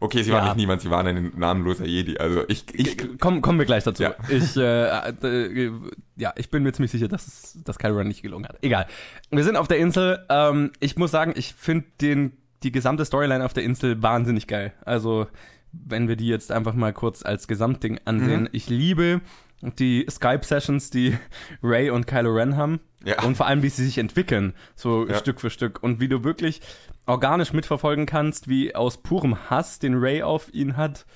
okay, 0.00 0.22
sie 0.22 0.32
waren 0.32 0.44
Ja. 0.44 0.48
nicht 0.50 0.56
niemand, 0.56 0.80
sie 0.82 0.90
waren 0.90 1.06
ein 1.06 1.32
namenloser 1.36 1.84
Jedi. 1.86 2.16
Also 2.18 2.44
ich, 2.48 2.64
ich 2.74 2.96
Komm, 3.20 3.40
kommen 3.42 3.58
wir 3.58 3.66
gleich 3.66 3.84
dazu. 3.84 4.02
Ja. 4.02 4.14
Ich, 4.28 4.56
äh, 4.56 5.10
äh, 5.10 5.70
ja, 6.16 6.32
ich 6.36 6.50
bin 6.50 6.62
mir 6.62 6.72
ziemlich 6.72 6.90
sicher, 6.90 7.08
dass, 7.08 7.26
es- 7.26 7.58
dass 7.64 7.78
Kylo 7.78 7.96
Ren 7.98 8.08
nicht 8.08 8.22
gelogen 8.22 8.46
hat. 8.46 8.58
Egal. 8.62 8.86
Wir 9.30 9.44
sind 9.44 9.56
auf 9.56 9.68
der 9.68 9.78
Insel. 9.78 10.24
Ähm, 10.28 10.72
ich 10.80 10.96
muss 10.96 11.10
sagen, 11.10 11.32
ich 11.36 11.54
finde 11.54 11.86
den 12.00 12.32
die 12.62 12.72
gesamte 12.72 13.04
Storyline 13.04 13.44
auf 13.44 13.52
der 13.52 13.62
Insel 13.62 14.02
wahnsinnig 14.02 14.46
geil. 14.48 14.72
Also, 14.84 15.28
wenn 15.72 16.08
wir 16.08 16.16
die 16.16 16.26
jetzt 16.26 16.50
einfach 16.50 16.74
mal 16.74 16.92
kurz 16.92 17.22
als 17.24 17.46
Gesamtding 17.46 18.00
ansehen. 18.04 18.42
Mhm. 18.42 18.48
Ich 18.52 18.68
liebe 18.68 19.20
die 19.60 20.06
Skype-Sessions, 20.08 20.90
die 20.90 21.16
Ray 21.62 21.90
und 21.90 22.06
Kylo 22.06 22.30
Ren 22.30 22.56
haben. 22.56 22.80
Ja. 23.04 23.22
Und 23.22 23.36
vor 23.36 23.46
allem, 23.46 23.62
wie 23.62 23.68
sie 23.68 23.84
sich 23.84 23.98
entwickeln, 23.98 24.54
so 24.74 25.06
Ja. 25.06 25.16
Stück 25.18 25.40
für 25.40 25.50
Stück. 25.50 25.82
Und 25.82 26.00
wie 26.00 26.08
du 26.08 26.24
wirklich 26.24 26.60
organisch 27.06 27.52
mitverfolgen 27.52 28.06
kannst, 28.06 28.48
wie 28.48 28.74
aus 28.74 28.98
purem 29.02 29.50
Hass, 29.50 29.78
den 29.78 29.94
Ray 29.94 30.22
auf 30.22 30.52
ihn 30.52 30.76
hat, 30.76 31.06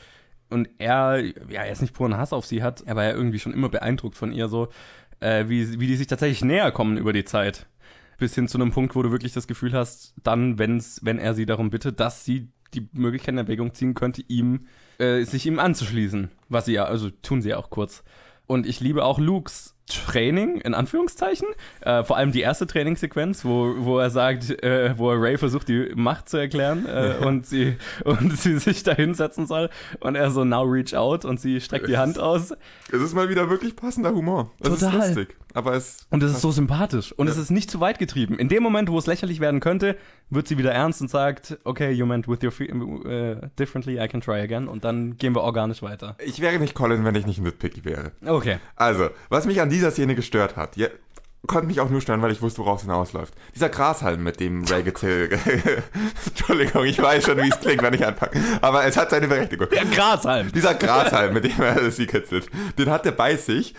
und 0.53 0.69
er, 0.79 1.21
ja, 1.21 1.63
er 1.63 1.73
ist 1.73 1.81
nicht 1.81 1.95
puren 1.95 2.17
Hass 2.17 2.33
auf 2.33 2.47
sie 2.47 2.63
hat, 2.63 2.83
er 2.83 2.95
war 2.95 3.05
ja 3.05 3.13
irgendwie 3.13 3.39
schon 3.39 3.55
immer 3.55 3.71
beeindruckt 3.71 4.17
von 4.17 4.33
ihr 4.33 4.49
so, 4.49 4.69
äh, 5.21 5.49
wie, 5.49 5.81
wie 5.81 5.87
die 5.87 5.97
sich 5.97 6.07
tatsächlich 6.07 6.45
näher 6.45 6.71
kommen 6.73 6.99
über 6.99 7.13
die 7.13 7.25
Zeit. 7.25 7.67
Bis 8.19 8.35
hin 8.35 8.49
zu 8.49 8.59
einem 8.59 8.71
Punkt, 8.71 8.95
wo 8.95 9.03
du 9.03 9.11
wirklich 9.11 9.33
das 9.33 9.47
Gefühl 9.47 9.73
hast, 9.73 10.15
dann, 10.23 10.59
wenn's, 10.59 11.01
wenn 11.03 11.19
er 11.19 11.35
sie 11.35 11.47
darum 11.47 11.71
bittet, 11.71 12.01
dass 12.01 12.25
sie 12.25 12.49
die 12.75 12.89
Möglichkeit 12.93 13.33
in 13.33 13.39
Erwägung 13.39 13.75
ziehen 13.75 13.95
könnte, 13.95 14.23
ihm, 14.29 14.67
äh, 14.99 15.25
sich 15.25 15.47
ihm 15.47 15.59
anzuschließen. 15.59 16.31
Was 16.49 16.67
sie 16.67 16.75
ja, 16.75 16.85
also 16.85 17.11
tun 17.11 17.43
sie 17.43 17.51
ja 17.51 17.57
auch 17.57 17.71
kurz. 17.71 18.05
Und 18.53 18.67
ich 18.67 18.81
liebe 18.81 19.03
auch 19.03 19.19
Lukes 19.19 19.75
Training, 19.87 20.61
in 20.61 20.75
Anführungszeichen. 20.75 21.49
Äh, 21.81 22.05
vor 22.05 22.19
allem 22.19 22.33
die 22.33 22.43
erste 22.43 22.67
Trainingssequenz, 22.67 23.47
wo, 23.47 23.75
wo 23.79 23.99
er 23.99 24.11
sagt, 24.11 24.63
äh, 24.63 24.93
wo 24.99 25.11
er 25.11 25.23
Ray 25.23 25.39
versucht, 25.39 25.69
die 25.69 25.91
Macht 25.95 26.29
zu 26.29 26.37
erklären 26.37 26.85
äh, 26.85 27.15
und, 27.25 27.47
sie, 27.47 27.77
und 28.05 28.39
sie 28.39 28.59
sich 28.59 28.83
da 28.83 28.93
hinsetzen 28.93 29.47
soll. 29.47 29.71
Und 30.01 30.17
er 30.17 30.31
so, 30.31 30.45
now 30.45 30.65
reach 30.65 30.95
out 30.95 31.25
und 31.25 31.41
sie 31.41 31.63
streckt 31.63 31.89
die 31.89 31.97
Hand 31.97 32.19
aus. 32.19 32.53
es 32.93 33.01
ist 33.01 33.15
mal 33.15 33.31
wieder 33.31 33.49
wirklich 33.49 33.75
passender 33.75 34.13
Humor. 34.13 34.51
Das 34.61 34.81
Total. 34.81 35.01
ist 35.01 35.17
lustig. 35.17 35.37
Aber 35.55 35.75
es. 35.75 36.07
Und 36.11 36.23
es 36.23 36.33
ist 36.33 36.41
so 36.41 36.51
sympathisch. 36.51 37.13
Und 37.13 37.29
es 37.29 37.37
ist 37.37 37.51
nicht 37.51 37.71
zu 37.71 37.81
weit 37.81 37.99
getrieben. 37.99 38.39
In 38.39 38.49
dem 38.49 38.63
Moment, 38.63 38.91
wo 38.91 38.99
es 38.99 39.07
lächerlich 39.07 39.41
werden 39.41 39.61
könnte, 39.61 39.97
wird 40.31 40.49
sie 40.49 40.59
wieder 40.59 40.73
ernst 40.73 41.01
und 41.01 41.09
sagt, 41.09 41.59
okay, 41.65 41.91
you 41.91 42.07
meant 42.07 42.29
with 42.29 42.43
your 42.43 42.51
feet 42.51 42.73
uh, 42.75 43.47
differently, 43.59 44.03
I 44.03 44.09
can 44.09 44.21
try 44.21 44.41
again. 44.41 44.69
Und 44.69 44.85
dann 44.85 45.17
gehen 45.17 45.35
wir 45.35 45.43
organisch 45.43 45.83
weiter. 45.83 46.17
Ich 46.25 46.41
wäre 46.41 46.59
nicht 46.59 46.75
Colin, 46.75 47.05
wenn 47.05 47.15
ich 47.15 47.27
nicht 47.27 47.41
nitpicky 47.41 47.85
wäre. 47.85 48.13
Okay. 48.25 48.59
Also, 48.77 49.11
was 49.29 49.47
mich 49.47 49.61
an 49.61 49.71
dieser 49.71 49.91
Szene 49.91 50.15
gestört 50.15 50.57
hat, 50.57 50.77
ja, 50.77 50.89
konnte 51.47 51.67
mich 51.67 51.81
auch 51.81 51.91
nur 51.91 52.01
stören, 52.01 52.23
weil 52.23 52.31
ich 52.31 52.41
wusste, 52.41 52.61
worauf 52.61 52.79
es 52.79 52.83
hinausläuft. 52.83 53.35
Dieser 53.55 53.69
Grashalm, 53.69 54.23
mit 54.23 54.39
dem 54.39 54.65
Ray 54.65 54.83
gezählt. 54.85 55.33
Entschuldigung, 56.27 56.85
ich 56.85 57.01
weiß 57.03 57.25
schon, 57.25 57.39
wie 57.39 57.49
es 57.49 57.59
klingt, 57.61 57.83
wenn 57.83 57.95
ich 57.95 58.07
anpacke. 58.07 58.39
Aber 58.61 58.85
es 58.85 58.97
hat 58.97 59.11
seine 59.11 59.27
Berechtigung. 59.29 59.69
Der 59.71 59.85
Grashalm. 59.87 60.53
Dieser 60.53 60.75
Grashalm, 60.75 61.35
mit 61.35 61.45
dem 61.45 61.61
er 61.61 61.91
sie 61.91 62.07
kitzelt, 62.07 62.49
den 62.79 62.91
hat 62.91 63.05
er 63.07 63.13
bei 63.13 63.37
sich, 63.37 63.75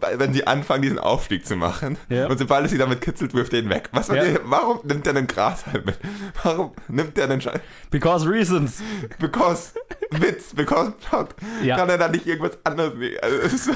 wenn 0.00 0.32
sie 0.34 0.46
anfangen, 0.46 0.82
diesen 0.82 0.98
Aufstieg 0.98 1.46
zu 1.46 1.56
machen. 1.56 1.96
Ja. 2.08 2.26
Und 2.26 2.38
sobald 2.38 2.64
er 2.64 2.68
sie 2.68 2.78
damit 2.78 3.00
kitzelt, 3.00 3.32
wirft 3.34 3.52
er 3.54 3.60
ihn 3.60 3.70
weg. 3.70 3.88
Was, 3.92 4.08
Ja. 4.08 4.22
warum 4.44 4.80
nimmt 4.84 5.06
er 5.06 5.16
einen 5.16 5.26
Grashalm 5.26 5.84
mit? 5.84 5.98
Warum 6.42 6.72
nimmt 6.88 7.16
er 7.18 7.24
einen 7.24 7.40
Scheiß? 7.40 7.60
Because 7.90 8.28
reasons. 8.28 8.82
Because 9.18 9.72
Witz, 10.10 10.54
because 10.54 10.92
Plot. 11.08 11.34
Ja. 11.62 11.76
Kann 11.76 11.88
er 11.88 11.98
da 11.98 12.08
nicht 12.08 12.26
irgendwas 12.26 12.58
anderes 12.64 12.94
nehmen? 12.94 13.16
Also 13.22 13.36
es, 13.38 13.52
ist 13.54 13.64
so, 13.64 13.72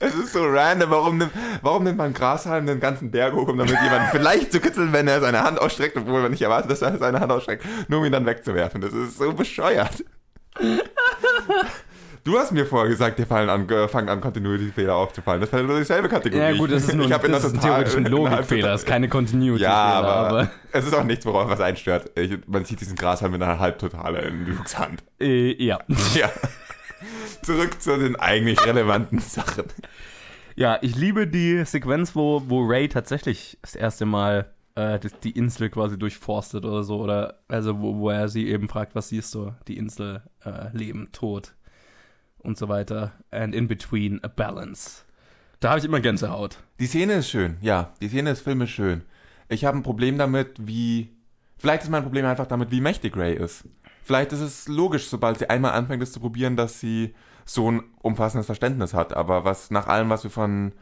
es 0.00 0.14
ist 0.14 0.32
so 0.32 0.44
random. 0.44 0.90
Warum 0.90 1.18
nimmt, 1.18 1.32
warum 1.62 1.84
nimmt 1.84 1.98
man 1.98 2.12
Grashalm 2.12 2.65
den 2.66 2.80
ganzen 2.80 3.10
Berg 3.10 3.34
hoch, 3.34 3.48
um 3.48 3.58
damit 3.58 3.74
jemanden 3.82 4.08
vielleicht 4.12 4.52
zu 4.52 4.60
kitzeln, 4.60 4.92
wenn 4.92 5.08
er 5.08 5.20
seine 5.20 5.42
Hand 5.42 5.60
ausstreckt, 5.60 5.96
obwohl 5.96 6.22
man 6.22 6.30
nicht 6.30 6.42
erwartet, 6.42 6.70
dass 6.70 6.82
er 6.82 6.98
seine 6.98 7.20
Hand 7.20 7.32
ausstreckt, 7.32 7.64
nur 7.88 8.00
um 8.00 8.06
ihn 8.06 8.12
dann 8.12 8.26
wegzuwerfen? 8.26 8.80
Das 8.80 8.92
ist 8.92 9.18
so 9.18 9.32
bescheuert. 9.32 10.04
Du 12.26 12.36
hast 12.36 12.50
mir 12.50 12.66
vorher 12.66 12.88
gesagt, 12.88 13.20
dir 13.20 13.26
fallen 13.26 13.48
an, 13.48 13.68
äh, 13.68 13.86
fangen 13.86 14.08
an, 14.08 14.20
Continuity-Fehler 14.20 14.96
aufzufallen. 14.96 15.40
Das 15.40 15.48
fällt 15.48 15.64
nur 15.68 15.78
dieselbe 15.78 16.08
Kategorie. 16.08 16.42
Ja 16.42 16.56
gut, 16.56 16.72
das 16.72 16.82
ist 16.82 16.94
nur 16.94 17.06
ich 17.06 17.12
hab 17.12 17.22
in 17.24 17.30
das 17.30 17.44
ist 17.44 17.54
ein 17.54 17.60
theoretischen 17.60 18.04
Logikfehler, 18.04 18.70
das 18.70 18.80
ist 18.82 18.88
keine 18.88 19.08
Continuity-Fehler. 19.08 19.70
ja, 19.70 20.26
aber, 20.26 20.50
es 20.72 20.84
ist 20.84 20.92
auch 20.92 21.04
nichts, 21.04 21.24
worauf 21.24 21.48
was 21.48 21.60
einstört. 21.60 22.10
Ich, 22.16 22.36
man 22.48 22.64
sieht 22.64 22.80
diesen 22.80 22.96
Grashalm 22.96 23.30
mit 23.30 23.42
einer 23.42 23.60
Halbtotale 23.60 24.22
in 24.22 24.44
Lukes 24.44 24.76
Hand. 24.76 25.04
äh, 25.20 25.54
ja. 25.62 25.78
Ja. 26.14 26.28
Zurück 27.42 27.80
zu 27.80 27.96
den 27.96 28.16
eigentlich 28.16 28.66
relevanten 28.66 29.20
Sachen. 29.20 29.66
Ja, 30.58 30.78
ich 30.80 30.96
liebe 30.96 31.26
die 31.26 31.62
Sequenz, 31.66 32.16
wo, 32.16 32.42
wo 32.46 32.64
Ray 32.64 32.88
tatsächlich 32.88 33.58
das 33.60 33.76
erste 33.76 34.06
Mal 34.06 34.50
äh, 34.74 34.98
die, 35.22 35.32
Insel 35.32 35.68
quasi 35.68 35.98
durchforstet 35.98 36.64
oder 36.64 36.82
so. 36.82 36.98
Oder 36.98 37.40
also 37.46 37.78
wo, 37.78 37.98
wo 37.98 38.08
er 38.08 38.28
sie 38.28 38.48
eben 38.48 38.66
fragt, 38.70 38.94
was 38.94 39.10
siehst 39.10 39.34
du? 39.34 39.52
Die 39.68 39.76
Insel, 39.76 40.22
äh, 40.46 40.74
Leben, 40.74 41.12
Tod 41.12 41.54
und 42.38 42.56
so 42.56 42.70
weiter. 42.70 43.12
And 43.30 43.54
in 43.54 43.68
between 43.68 44.18
a 44.24 44.28
balance. 44.28 45.04
Da 45.60 45.68
habe 45.68 45.80
ich 45.80 45.84
immer 45.84 46.00
Gänsehaut. 46.00 46.58
Die 46.80 46.86
Szene 46.86 47.14
ist 47.14 47.28
schön, 47.28 47.58
ja. 47.60 47.92
Die 48.00 48.08
Szene 48.08 48.30
des 48.30 48.40
Films 48.40 48.64
ist 48.64 48.70
schön. 48.70 49.02
Ich 49.50 49.66
habe 49.66 49.76
ein 49.76 49.82
Problem 49.82 50.16
damit, 50.16 50.54
wie. 50.58 51.10
Vielleicht 51.58 51.82
ist 51.82 51.90
mein 51.90 52.02
Problem 52.02 52.24
einfach 52.24 52.46
damit, 52.46 52.70
wie 52.70 52.80
mächtig 52.80 53.14
Ray 53.14 53.34
ist. 53.34 53.64
Vielleicht 54.02 54.32
ist 54.32 54.40
es 54.40 54.68
logisch, 54.68 55.06
sobald 55.06 55.38
sie 55.38 55.50
einmal 55.50 55.72
anfängt, 55.72 56.02
es 56.02 56.12
zu 56.12 56.20
probieren, 56.20 56.56
dass 56.56 56.80
sie 56.80 57.14
so 57.46 57.70
ein 57.70 57.82
umfassendes 58.02 58.46
Verständnis 58.46 58.92
hat. 58.92 59.16
Aber 59.16 59.44
was 59.44 59.70
nach 59.70 59.86
allem, 59.86 60.10
was 60.10 60.24
wir 60.24 60.30
von 60.30 60.72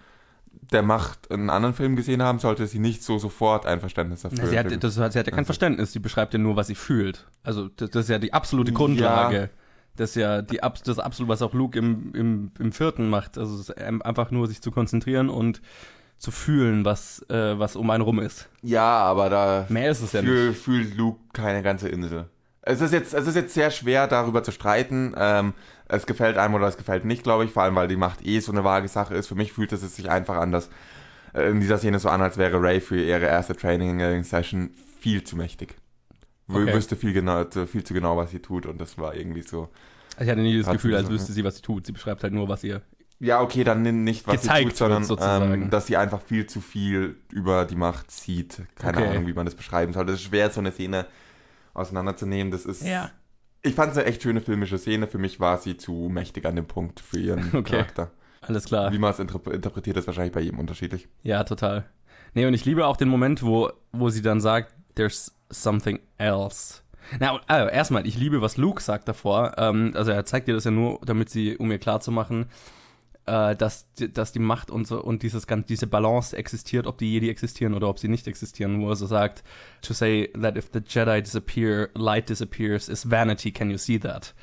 der 0.73 0.83
Macht 0.83 1.27
in 1.27 1.51
anderen 1.51 1.75
Filmen 1.75 1.95
gesehen 1.95 2.23
haben, 2.23 2.39
sollte 2.39 2.67
sie 2.67 2.79
nicht 2.79 3.03
so 3.03 3.19
sofort 3.19 3.67
ein 3.67 3.81
Verständnis 3.81 4.23
dafür 4.23 4.39
Na, 4.41 4.47
sie, 4.47 4.59
hat, 4.59 4.83
das, 4.85 4.95
sie 4.95 5.03
hat 5.03 5.15
ja 5.15 5.23
kein 5.25 5.35
Also- 5.35 5.47
Verständnis, 5.47 5.93
sie 5.93 5.99
beschreibt 5.99 6.33
ja 6.33 6.39
nur, 6.39 6.57
was 6.57 6.69
sie 6.69 6.75
fühlt. 6.75 7.27
Also 7.43 7.69
das, 7.69 7.91
das 7.91 8.05
ist 8.05 8.09
ja 8.11 8.19
die 8.19 8.33
absolute 8.33 8.73
Grundlage. 8.73 9.51
Das 9.97 10.11
ist 10.11 10.17
ja 10.17 10.43
die, 10.43 10.59
das 10.85 10.99
absolut, 10.99 11.29
was 11.29 11.43
auch 11.43 11.53
Luke 11.53 11.79
im, 11.79 12.13
im, 12.15 12.51
im 12.59 12.73
vierten 12.73 13.11
macht. 13.11 13.37
Also 13.39 13.55
es 13.55 13.69
ist 13.69 13.79
ein- 13.79 14.03
einfach 14.03 14.31
nur 14.31 14.47
sich 14.49 14.61
zu 14.63 14.71
konzentrieren 14.73 15.29
und 15.29 15.61
zu 16.19 16.31
fühlen, 16.31 16.85
was, 16.85 17.25
äh, 17.29 17.59
was 17.59 17.77
um 17.77 17.91
einen 17.91 18.03
rum 18.03 18.19
ist. 18.21 18.49
Ja, 18.63 18.99
aber 18.99 19.29
da 19.31 19.67
Mehr 19.69 19.91
ist 19.91 20.01
es 20.01 20.13
ja 20.13 20.23
fühl, 20.23 20.49
nicht. 20.51 20.61
fühlt 20.61 20.97
Luke 20.97 21.21
keine 21.33 21.63
ganze 21.63 21.89
Insel. 21.89 22.27
Es 22.63 22.81
ist 22.81 22.93
jetzt, 22.93 23.13
es 23.13 23.27
ist 23.27 23.35
jetzt 23.35 23.53
sehr 23.53 23.71
schwer, 23.71 24.07
darüber 24.07 24.43
zu 24.43 24.51
streiten. 24.53 25.13
Ähm, 25.19 25.53
es 25.97 26.07
gefällt 26.07 26.39
einem 26.39 26.55
oder 26.55 26.67
es 26.69 26.77
gefällt 26.77 27.05
nicht, 27.05 27.23
glaube 27.23 27.45
ich, 27.45 27.51
vor 27.51 27.63
allem, 27.63 27.75
weil 27.75 27.89
die 27.89 27.97
Macht 27.97 28.25
eh 28.27 28.41
so 28.41 28.53
eine 28.53 28.65
vage 28.65 28.89
Sache 28.89 29.15
ist. 29.15 29.27
Für 29.29 29.35
mich 29.35 29.53
fühlt 29.53 29.73
es 29.73 29.81
sich 29.97 30.11
einfach 30.11 30.37
an, 30.37 30.53
dass 30.53 30.71
äh, 31.35 31.51
in 31.51 31.61
dieser 31.61 31.79
Szene 31.79 31.99
so 31.99 32.09
an, 32.09 32.23
als 32.23 32.37
wäre 32.37 32.61
Ray 32.61 32.81
für 32.81 33.01
ihre 33.01 33.27
erste 33.27 33.55
Training-Session 33.57 34.71
viel 35.01 35.25
zu 35.25 35.37
mächtig. 35.37 35.77
Okay. 36.49 36.75
Wüsste 36.75 36.97
viel, 36.97 37.13
genau, 37.13 37.45
viel 37.67 37.85
zu 37.85 37.95
genau, 37.95 38.17
was 38.17 38.31
sie 38.31 38.41
tut 38.41 38.67
und 38.67 38.81
das 38.81 38.99
war 38.99 39.15
irgendwie 39.15 39.43
so. 39.43 39.69
Ich 40.21 40.29
hatte 40.29 40.41
nie 40.41 40.59
das 40.59 40.71
Gefühl, 40.71 40.95
als 40.95 41.09
wüsste 41.09 41.33
sie, 41.33 41.43
was 41.43 41.57
sie 41.57 41.63
tut. 41.63 41.87
Sie 41.87 41.93
beschreibt 41.93 42.23
halt 42.23 42.33
nur, 42.33 42.49
was 42.49 42.63
ihr. 42.65 42.83
Ja, 43.19 43.41
okay, 43.41 43.65
dann 43.65 44.05
nicht, 44.05 44.27
was 44.27 44.43
sie 44.43 44.49
tut, 44.49 44.77
sondern 44.77 45.05
ähm, 45.53 45.71
dass 45.71 45.87
sie 45.87 45.97
einfach 45.97 46.21
viel 46.21 46.47
zu 46.47 46.61
viel 46.61 47.17
über 47.33 47.65
die 47.65 47.77
Macht 47.77 48.11
sieht. 48.11 48.63
Keine 48.77 48.99
Okay. 48.99 49.09
Ahnung, 49.09 49.27
wie 49.27 49.33
man 49.33 49.47
das 49.47 49.55
beschreiben 49.55 49.93
soll. 49.93 50.05
Das 50.05 50.17
ist 50.17 50.23
schwer, 50.23 50.51
so 50.51 50.61
eine 50.61 50.73
Szene 50.73 51.07
auseinanderzunehmen. 51.73 52.51
Das 52.51 52.67
ist. 52.67 52.83
Ja. 52.83 53.11
Ich 53.65 53.75
fand 53.75 53.93
es 53.93 53.99
eine 53.99 54.07
echt 54.07 54.23
schöne 54.23 54.41
filmische 54.41 54.79
Szene. 54.79 55.07
Für 55.09 55.19
mich 55.19 55.41
war 55.41 55.57
sie 55.59 55.77
zu 55.77 56.09
mächtig 56.13 56.45
an 56.45 56.55
dem 56.55 56.67
Punkt 56.67 57.01
für 57.01 57.19
ihren 57.19 57.49
Okay. 57.55 57.63
Charakter. 57.63 58.11
Alles 58.43 58.67
klar. 58.67 58.93
Wie 58.93 58.99
man 58.99 59.11
es 59.11 59.19
interp 59.19 59.49
interpretiert, 59.49 59.97
ist 59.97 60.07
wahrscheinlich 60.07 60.35
bei 60.35 60.41
jedem 60.41 60.59
unterschiedlich. 60.59 61.09
Ja, 61.23 61.45
total. 61.45 61.87
Nee, 62.35 62.45
und 62.47 62.53
ich 62.53 62.67
liebe 62.67 62.87
auch 62.87 62.99
den 62.99 63.09
Moment, 63.09 63.43
wo, 63.43 63.71
wo 63.93 64.11
sie 64.11 64.21
dann 64.21 64.41
sagt, 64.41 64.75
there's 64.97 65.35
something 65.49 65.99
else. 66.19 66.83
Na, 67.21 67.41
also 67.47 67.71
erstmal, 67.71 68.07
ich 68.07 68.19
liebe, 68.19 68.43
was 68.43 68.57
Luke 68.59 68.83
sagt 68.83 69.09
davor. 69.09 69.55
Ähm, 69.57 69.93
also 69.95 70.11
er 70.11 70.25
zeigt 70.27 70.47
dir 70.47 70.55
das 70.55 70.65
ja 70.65 70.71
nur, 70.71 71.01
damit 71.05 71.31
sie, 71.31 71.57
um 71.57 71.71
ihr 71.71 71.79
klarzumachen, 71.79 72.47
äh, 73.27 73.57
dass, 73.57 73.91
die- 73.95 74.13
dass 74.13 74.33
die 74.33 74.39
Macht 74.39 74.71
und 74.71 74.87
so 74.87 75.03
und 75.03 75.23
dieses 75.23 75.47
diese 75.69 75.87
Balance 75.87 76.37
existiert, 76.37 76.87
ob 76.87 76.99
die 76.99 77.13
Jedi 77.13 77.31
existieren 77.31 77.75
oder 77.75 77.89
ob 77.89 77.99
sie 77.99 78.09
nicht 78.09 78.27
existieren, 78.27 78.81
wo 78.81 78.91
er 78.91 78.97
so 78.97 79.07
sagt, 79.07 79.43
to 79.83 79.95
say 79.95 80.31
that 80.41 80.57
if 80.57 80.71
the 80.73 80.81
Jedi 80.87 81.23
disappear, 81.23 81.89
light 81.95 82.29
disappears, 82.29 82.89
is 82.89 83.11
vanity, 83.11 83.51
can 83.53 83.71
you 83.71 83.79
see 83.79 83.99
that? 83.99 84.35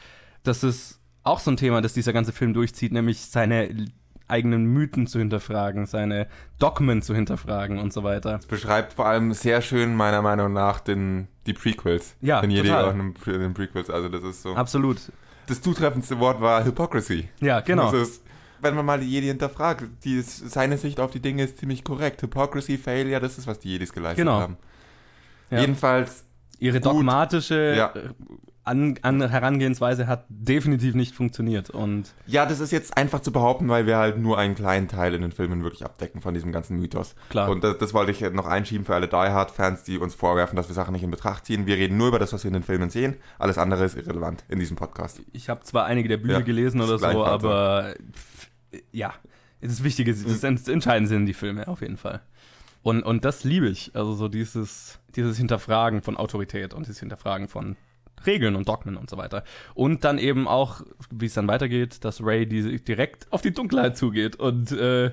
Das 0.43 0.63
ist 0.63 0.99
auch 1.23 1.39
so 1.39 1.51
ein 1.51 1.57
Thema, 1.57 1.81
das 1.81 1.93
dieser 1.93 2.13
ganze 2.13 2.31
Film 2.31 2.53
durchzieht, 2.53 2.91
nämlich 2.91 3.19
seine 3.21 3.85
eigenen 4.27 4.65
Mythen 4.65 5.07
zu 5.07 5.19
hinterfragen, 5.19 5.85
seine 5.85 6.27
Dogmen 6.57 7.01
zu 7.01 7.13
hinterfragen 7.13 7.79
und 7.79 7.91
so 7.91 8.03
weiter. 8.03 8.37
Es 8.39 8.45
beschreibt 8.45 8.93
vor 8.93 9.05
allem 9.05 9.33
sehr 9.33 9.61
schön, 9.61 9.93
meiner 9.95 10.21
Meinung 10.21 10.53
nach, 10.53 10.79
den, 10.79 11.27
die 11.45 11.53
Prequels. 11.53 12.15
Ja, 12.21 12.39
den 12.41 12.49
Jedi 12.49 12.69
total. 12.69 12.93
den- 12.93 13.13
den 13.39 13.53
Prequels. 13.53 13.89
Also, 13.89 14.07
das 14.09 14.23
ist 14.23 14.41
so. 14.41 14.55
Absolut. 14.55 14.97
Das 15.47 15.61
zutreffendste 15.61 16.17
Wort 16.19 16.39
war 16.39 16.63
Hypocrisy. 16.63 17.27
Ja, 17.41 17.59
genau. 17.59 17.91
Das 17.91 18.07
ist, 18.09 18.23
wenn 18.61 18.75
man 18.75 18.85
mal 18.85 18.99
die 18.99 19.09
Jedi 19.09 19.27
hinterfragt, 19.27 19.83
die 20.03 20.21
seine 20.21 20.77
Sicht 20.77 20.99
auf 20.99 21.11
die 21.11 21.19
Dinge 21.19 21.43
ist 21.43 21.57
ziemlich 21.57 21.83
korrekt. 21.83 22.21
Hypocrisy, 22.21 22.77
Failure, 22.77 23.19
das 23.19 23.37
ist, 23.37 23.47
was 23.47 23.59
die 23.59 23.69
Jedis 23.69 23.93
geleistet 23.93 24.17
Genau. 24.25 24.39
haben. 24.39 24.57
Ja. 25.49 25.59
Jedenfalls, 25.61 26.23
Ihre 26.59 26.79
dogmatische 26.79 27.73
Ja. 27.75 27.91
äh, 27.95 28.09
an, 28.63 28.99
an 29.01 29.27
Herangehensweise 29.27 30.05
hat 30.05 30.25
definitiv 30.29 30.93
nicht 30.93 31.15
funktioniert. 31.15 31.71
Und 31.71 32.13
ja, 32.27 32.45
das 32.45 32.59
ist 32.59 32.71
jetzt 32.71 32.95
einfach 32.95 33.19
zu 33.21 33.31
behaupten, 33.31 33.67
weil 33.67 33.87
wir 33.87 33.97
halt 33.97 34.19
nur 34.19 34.37
einen 34.37 34.53
kleinen 34.53 34.87
Teil 34.87 35.15
in 35.15 35.23
den 35.23 35.31
Filmen 35.31 35.63
wirklich 35.63 35.83
abdecken 35.83 36.21
von 36.21 36.35
diesem 36.35 36.51
ganzen 36.51 36.77
Mythos. 36.77 37.15
Klar. 37.31 37.49
Und 37.49 37.63
das, 37.63 37.79
das 37.79 37.95
wollte 37.95 38.11
ich 38.11 38.21
noch 38.31 38.45
einschieben 38.45 38.85
für 38.85 38.93
alle 38.93 39.07
Die 39.07 39.15
Hard-Fans, 39.15 39.81
die 39.83 39.97
uns 39.97 40.13
vorwerfen, 40.13 40.55
dass 40.55 40.67
wir 40.69 40.75
Sachen 40.75 40.91
nicht 40.93 41.01
in 41.01 41.09
Betracht 41.09 41.47
ziehen. 41.47 41.65
Wir 41.65 41.77
reden 41.77 41.97
nur 41.97 42.09
über 42.09 42.19
das, 42.19 42.33
was 42.33 42.43
wir 42.43 42.49
in 42.49 42.53
den 42.53 42.61
Filmen 42.63 42.91
sehen. 42.91 43.15
Alles 43.39 43.57
andere 43.57 43.83
ist 43.83 43.97
irrelevant 43.97 44.43
in 44.47 44.59
diesem 44.59 44.77
Podcast. 44.77 45.19
ich 45.33 45.49
habe 45.49 45.63
zwar 45.63 45.85
einige 45.85 46.07
der 46.07 46.17
Bücher 46.17 46.33
Ja, 46.35 46.41
gelesen 46.41 46.81
oder 46.81 46.99
so, 46.99 47.25
aber 47.25 47.95
ja, 48.91 49.13
das 49.61 49.83
Wichtige, 49.83 50.13
das 50.13 50.43
Ent- 50.43 50.67
Entscheidende 50.67 51.09
sind 51.09 51.25
die 51.25 51.33
Filme 51.33 51.67
auf 51.67 51.81
jeden 51.81 51.97
Fall. 51.97 52.21
Und, 52.83 53.03
und 53.03 53.25
das 53.25 53.43
liebe 53.43 53.69
ich. 53.69 53.91
Also 53.93 54.13
so 54.13 54.27
dieses, 54.27 54.99
dieses 55.15 55.37
Hinterfragen 55.37 56.01
von 56.01 56.17
Autorität 56.17 56.73
und 56.73 56.87
dieses 56.87 56.99
Hinterfragen 56.99 57.47
von 57.47 57.75
Regeln 58.25 58.55
und 58.55 58.67
Dogmen 58.67 58.97
und 58.97 59.09
so 59.09 59.17
weiter. 59.17 59.43
Und 59.73 60.03
dann 60.03 60.17
eben 60.17 60.47
auch, 60.47 60.81
wie 61.11 61.25
es 61.27 61.33
dann 61.33 61.47
weitergeht, 61.47 62.03
dass 62.03 62.23
Ray 62.23 62.47
die, 62.47 62.83
direkt 62.83 63.31
auf 63.31 63.41
die 63.41 63.51
Dunkelheit 63.51 63.97
zugeht 63.97 64.35
und 64.35 64.71
äh, 64.71 65.11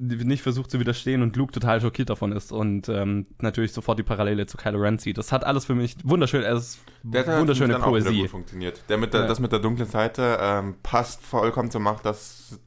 nicht 0.00 0.42
versucht 0.42 0.70
zu 0.70 0.80
widerstehen 0.80 1.22
und 1.22 1.36
Luke 1.36 1.52
total 1.52 1.80
schockiert 1.80 2.08
davon 2.08 2.32
ist 2.32 2.52
und 2.52 2.88
ähm, 2.88 3.26
natürlich 3.40 3.72
sofort 3.72 3.98
die 3.98 4.02
Parallele 4.02 4.46
zu 4.46 4.56
Kylo 4.56 4.78
Ren 4.80 4.98
zieht. 4.98 5.18
Das 5.18 5.30
hat 5.30 5.44
alles 5.44 5.66
für 5.66 5.74
mich 5.74 5.96
wunderschön, 6.04 6.42
es 6.42 6.58
ist 6.76 6.78
Der 7.02 7.26
hat 7.26 7.38
wunderschöne 7.38 7.74
dann 7.74 7.82
auch 7.82 7.88
Poesie. 7.88 8.22
gut 8.22 8.30
funktioniert. 8.30 8.82
Der 8.88 8.96
mit 8.96 9.12
der, 9.12 9.22
Ja. 9.22 9.26
Das 9.26 9.40
mit 9.40 9.52
der 9.52 9.58
dunklen 9.58 9.88
Seite 9.88 10.38
ähm, 10.40 10.76
passt 10.82 11.20
vollkommen 11.22 11.70
zur 11.70 11.82
Macht, 11.82 12.06
dass, 12.06 12.58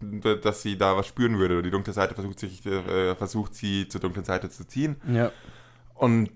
dass 0.43 0.61
sie 0.61 0.77
da 0.77 0.95
was 0.95 1.07
spüren 1.07 1.39
würde. 1.39 1.63
Die 1.63 1.71
dunkle 1.71 1.91
Seite 1.93 2.13
versucht, 2.13 2.39
sich, 2.39 2.63
äh, 2.67 3.15
versucht 3.15 3.55
sie 3.55 3.87
zur 3.87 3.99
dunklen 3.99 4.25
Seite 4.25 4.49
zu 4.49 4.67
ziehen. 4.67 4.97
Ja. 5.11 5.31
Und 5.95 6.29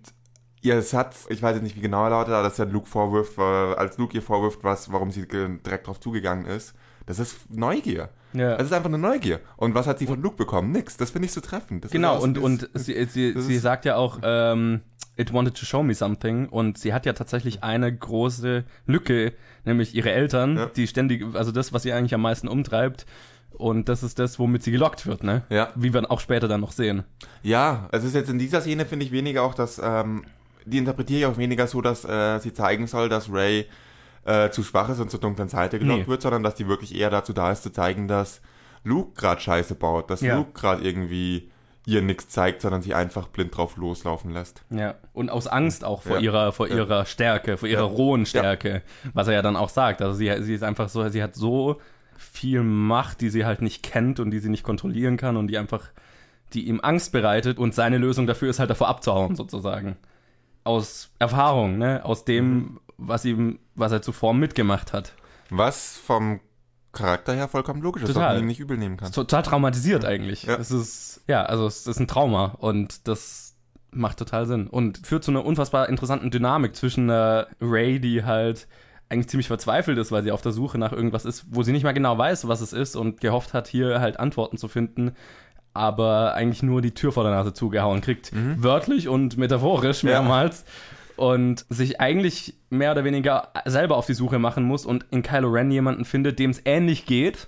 ihr 0.62 0.82
Satz, 0.82 1.28
ich 1.30 1.42
weiß 1.44 1.56
jetzt 1.56 1.64
nicht, 1.64 1.76
wie 1.76 1.82
genau 1.82 2.06
er 2.06 2.10
lautet, 2.10 2.34
aber 2.34 2.44
dass 2.44 2.58
er 2.58 2.66
Luke 2.66 2.88
vorwirft, 2.88 3.38
äh, 3.38 3.42
als 3.42 4.00
Luke 4.00 4.16
ihr 4.16 4.24
vorwirft, 4.24 4.64
was, 4.64 4.92
warum 4.92 5.12
sie 5.12 5.28
direkt 5.28 5.86
drauf 5.86 6.00
zugegangen 6.00 6.46
ist, 6.46 6.74
das 7.06 7.20
ist 7.20 7.50
Neugier. 7.52 8.10
Ja. 8.34 8.56
Es 8.56 8.66
ist 8.66 8.74
einfach 8.74 8.90
eine 8.90 8.98
Neugier. 8.98 9.40
Und 9.56 9.74
was 9.76 9.88
hat 9.88 10.00
sie 10.00 10.08
von 10.08 10.22
Luke 10.22 10.36
bekommen? 10.38 10.72
Nix. 10.72 10.98
Das 10.98 11.12
finde 11.12 11.26
ich 11.28 11.32
so 11.32 11.42
treffend. 11.42 11.86
Das 11.86 11.92
Genau, 11.92 12.22
und, 12.22 12.38
und 12.38 12.70
sie, 12.74 13.04
sie, 13.06 13.34
das 13.34 13.46
sie 13.46 13.58
sagt 13.58 13.86
ja 13.86 13.96
auch, 13.96 14.20
ähm, 14.24 14.82
it 15.16 15.34
wanted 15.34 15.56
to 15.56 15.66
show 15.66 15.82
me 15.84 15.94
something. 15.96 16.48
Und 16.50 16.78
sie 16.78 16.94
hat 16.94 17.06
ja 17.06 17.14
tatsächlich 17.14 17.64
eine 17.64 17.96
große 17.96 18.64
Lücke, 18.86 19.34
nämlich 19.66 19.96
ihre 19.96 20.12
Eltern, 20.12 20.58
Ja. 20.58 20.66
die 20.68 20.88
ständig, 20.88 21.24
also 21.34 21.52
das, 21.52 21.74
was 21.74 21.84
sie 21.84 21.94
eigentlich 21.94 22.14
am 22.14 22.22
meisten 22.22 22.48
umtreibt, 22.48 23.06
Und 23.54 23.90
das 23.90 24.04
ist 24.04 24.20
das, 24.20 24.38
womit 24.38 24.62
sie 24.62 24.72
gelockt 24.72 25.08
wird, 25.08 25.24
ne? 25.24 25.42
Ja. 25.50 25.70
Wie 25.74 25.92
wir 25.92 26.12
auch 26.12 26.20
später 26.20 26.48
dann 26.48 26.62
noch 26.62 26.72
sehen. 26.74 27.06
Ja, 27.42 27.88
es 27.92 28.04
ist 28.04 28.14
jetzt 28.14 28.30
in 28.30 28.38
dieser 28.38 28.62
Szene, 28.62 28.86
finde 28.86 29.06
ich, 29.06 29.12
weniger 29.12 29.42
auch, 29.42 29.56
dass, 29.56 29.82
ähm, 29.84 30.26
die 30.66 30.78
interpretiere 30.78 31.20
ich 31.20 31.26
auch 31.26 31.38
weniger 31.38 31.66
so, 31.66 31.82
dass 31.82 32.06
äh, 32.06 32.38
sie 32.40 32.54
zeigen 32.54 32.86
soll, 32.86 33.10
dass 33.10 33.32
Ray 33.32 33.66
äh, 34.28 34.52
zu 34.52 34.62
schwach 34.64 34.90
ist 34.90 35.00
und 35.00 35.10
zur 35.10 35.20
dunklen 35.20 35.48
Seite 35.50 35.80
gelockt 35.80 36.02
Nee. 36.02 36.08
wird, 36.08 36.22
sondern 36.22 36.44
dass 36.44 36.56
die 36.56 36.68
wirklich 36.68 36.94
eher 36.96 37.10
dazu 37.10 37.34
da 37.34 37.52
ist, 37.52 37.64
zu 37.64 37.72
zeigen, 37.72 38.08
dass 38.08 38.42
Luke 38.84 39.14
gerade 39.20 39.42
Scheiße 39.42 39.76
baut, 39.76 40.10
dass 40.10 40.22
Ja. 40.22 40.36
Luke 40.38 40.52
gerade 40.54 40.84
irgendwie 40.84 41.50
ihr 41.86 42.02
nichts 42.02 42.28
zeigt, 42.28 42.62
sondern 42.62 42.82
sie 42.82 42.94
einfach 42.94 43.30
blind 43.30 43.56
drauf 43.56 43.78
loslaufen 43.78 44.32
lässt. 44.32 44.64
Ja. 44.70 44.96
Und 45.14 45.30
aus 45.32 45.48
Angst 45.48 45.86
auch 45.86 46.02
vor 46.02 46.18
Ja. 46.18 46.22
ihrer, 46.22 46.52
vor 46.52 46.68
Ja. 46.68 46.76
ihrer 46.76 47.06
Stärke, 47.06 47.56
vor 47.58 47.70
ihrer 47.70 47.84
rohen 47.84 48.26
Stärke, 48.26 48.82
was 49.14 49.28
er 49.30 49.36
ja 49.36 49.42
dann 49.42 49.56
auch 49.56 49.70
sagt. 49.70 50.02
Also 50.02 50.14
sie, 50.14 50.30
sie 50.42 50.54
ist 50.54 50.64
einfach 50.64 50.90
so, 50.90 51.08
sie 51.08 51.24
hat 51.24 51.36
so 51.36 51.80
viel 52.18 52.62
Macht, 52.64 53.22
die 53.22 53.30
sie 53.30 53.46
halt 53.46 53.62
nicht 53.62 53.84
kennt 53.84 54.20
und 54.20 54.32
die 54.32 54.40
sie 54.40 54.50
nicht 54.50 54.64
kontrollieren 54.64 55.16
kann 55.16 55.38
und 55.38 55.48
die 55.48 55.58
einfach, 55.58 55.86
die 56.54 56.68
ihm 56.68 56.82
Angst 56.82 57.14
bereitet 57.14 57.58
und 57.58 57.74
seine 57.74 57.98
Lösung 57.98 58.28
dafür 58.28 58.50
ist 58.50 58.60
halt 58.60 58.70
davor 58.70 58.90
abzuhauen, 58.90 59.36
sozusagen. 59.36 59.96
Aus 60.66 61.12
Erfahrung, 61.20 61.78
ne? 61.78 62.04
Aus 62.04 62.26
dem, 62.26 62.80
was 62.98 63.26
ihm, 63.26 63.60
was 63.76 63.92
er 63.92 64.02
zuvor 64.02 64.34
mitgemacht 64.34 64.94
hat. 64.94 65.14
Was 65.50 65.98
vom 65.98 66.40
Charakter 66.92 67.34
her 67.34 67.48
vollkommen 67.48 67.82
logisch 67.82 68.04
ist, 68.04 68.10
was 68.10 68.16
man 68.16 68.40
ihm 68.40 68.48
nicht 68.48 68.60
übel 68.60 68.78
nehmen 68.78 68.98
kann. 68.98 69.12
Total 69.12 69.44
traumatisiert 69.44 70.04
eigentlich. 70.04 70.44
Ja. 70.44 70.56
Es 70.56 70.72
ist, 70.72 71.22
ja, 71.28 71.44
also 71.44 71.68
es 71.68 71.86
ist 71.86 72.00
ein 72.00 72.08
Trauma 72.08 72.56
und 72.60 73.08
das 73.08 73.56
macht 73.92 74.18
total 74.18 74.46
Sinn 74.46 74.68
und 74.68 75.06
führt 75.06 75.24
zu 75.24 75.32
einer 75.32 75.46
unfassbar 75.46 75.90
interessanten 75.90 76.32
Dynamik 76.32 76.76
zwischen 76.76 77.10
äh, 77.10 77.46
Ray, 77.62 78.00
die 78.00 78.24
halt 78.24 78.68
eigentlich 79.10 79.30
ziemlich 79.30 79.48
verzweifelt 79.48 79.98
ist, 79.98 80.12
weil 80.12 80.24
sie 80.24 80.32
auf 80.32 80.42
der 80.42 80.52
Suche 80.52 80.78
nach 80.78 80.92
irgendwas 80.92 81.24
ist, 81.24 81.46
wo 81.50 81.64
sie 81.64 81.72
nicht 81.72 81.84
mal 81.84 81.94
genau 81.94 82.18
weiß, 82.18 82.48
was 82.48 82.62
es 82.62 82.74
ist 82.74 82.96
und 82.96 83.22
gehofft 83.22 83.54
hat, 83.54 83.68
hier 83.68 84.02
halt 84.02 84.20
Antworten 84.20 84.58
zu 84.58 84.68
finden, 84.68 85.14
aber 85.74 86.34
eigentlich 86.34 86.64
nur 86.64 86.82
die 86.82 86.94
Tür 86.94 87.12
vor 87.12 87.24
der 87.24 87.32
Nase 87.32 87.54
zugehauen 87.54 88.02
kriegt, 88.02 88.32
wörtlich 88.34 89.08
und 89.08 89.38
metaphorisch 89.38 90.04
Ja. 90.04 90.50
Und 91.18 91.66
sich 91.70 92.00
eigentlich 92.00 92.56
mehr 92.70 92.92
oder 92.92 93.04
weniger 93.04 93.52
selber 93.66 93.98
auf 93.98 94.06
die 94.06 94.14
Suche 94.14 94.38
machen 94.40 94.64
muss 94.64 94.86
und 94.86 95.06
in 95.12 95.24
Kylo 95.24 95.50
Ren 95.50 95.72
jemanden 95.72 96.06
findet, 96.06 96.38
dem 96.40 96.52
es 96.52 96.62
ähnlich 96.66 97.06
geht. 97.06 97.48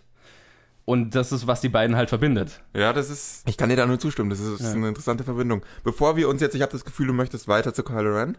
Und 0.85 1.13
das 1.13 1.31
ist, 1.31 1.45
was 1.45 1.61
die 1.61 1.69
beiden 1.69 1.95
halt 1.95 2.09
verbindet. 2.09 2.61
Ja, 2.75 2.93
das 2.93 3.11
ist. 3.11 3.47
Ich 3.47 3.57
kann 3.57 3.69
dir 3.69 3.75
da 3.75 3.85
nur 3.85 3.99
zustimmen. 3.99 4.31
Das 4.31 4.39
ist 4.39 4.59
Ja. 4.59 4.71
eine 4.71 4.87
interessante 4.87 5.23
Verbindung. 5.23 5.61
Bevor 5.83 6.15
wir 6.17 6.27
uns 6.29 6.41
jetzt, 6.41 6.55
ich 6.55 6.63
habe 6.63 6.71
das 6.71 6.83
Gefühl, 6.83 7.05
du 7.07 7.13
möchtest 7.13 7.47
weiter 7.47 7.73
zu 7.75 7.83
Kylo 7.83 8.15
Ren. 8.17 8.37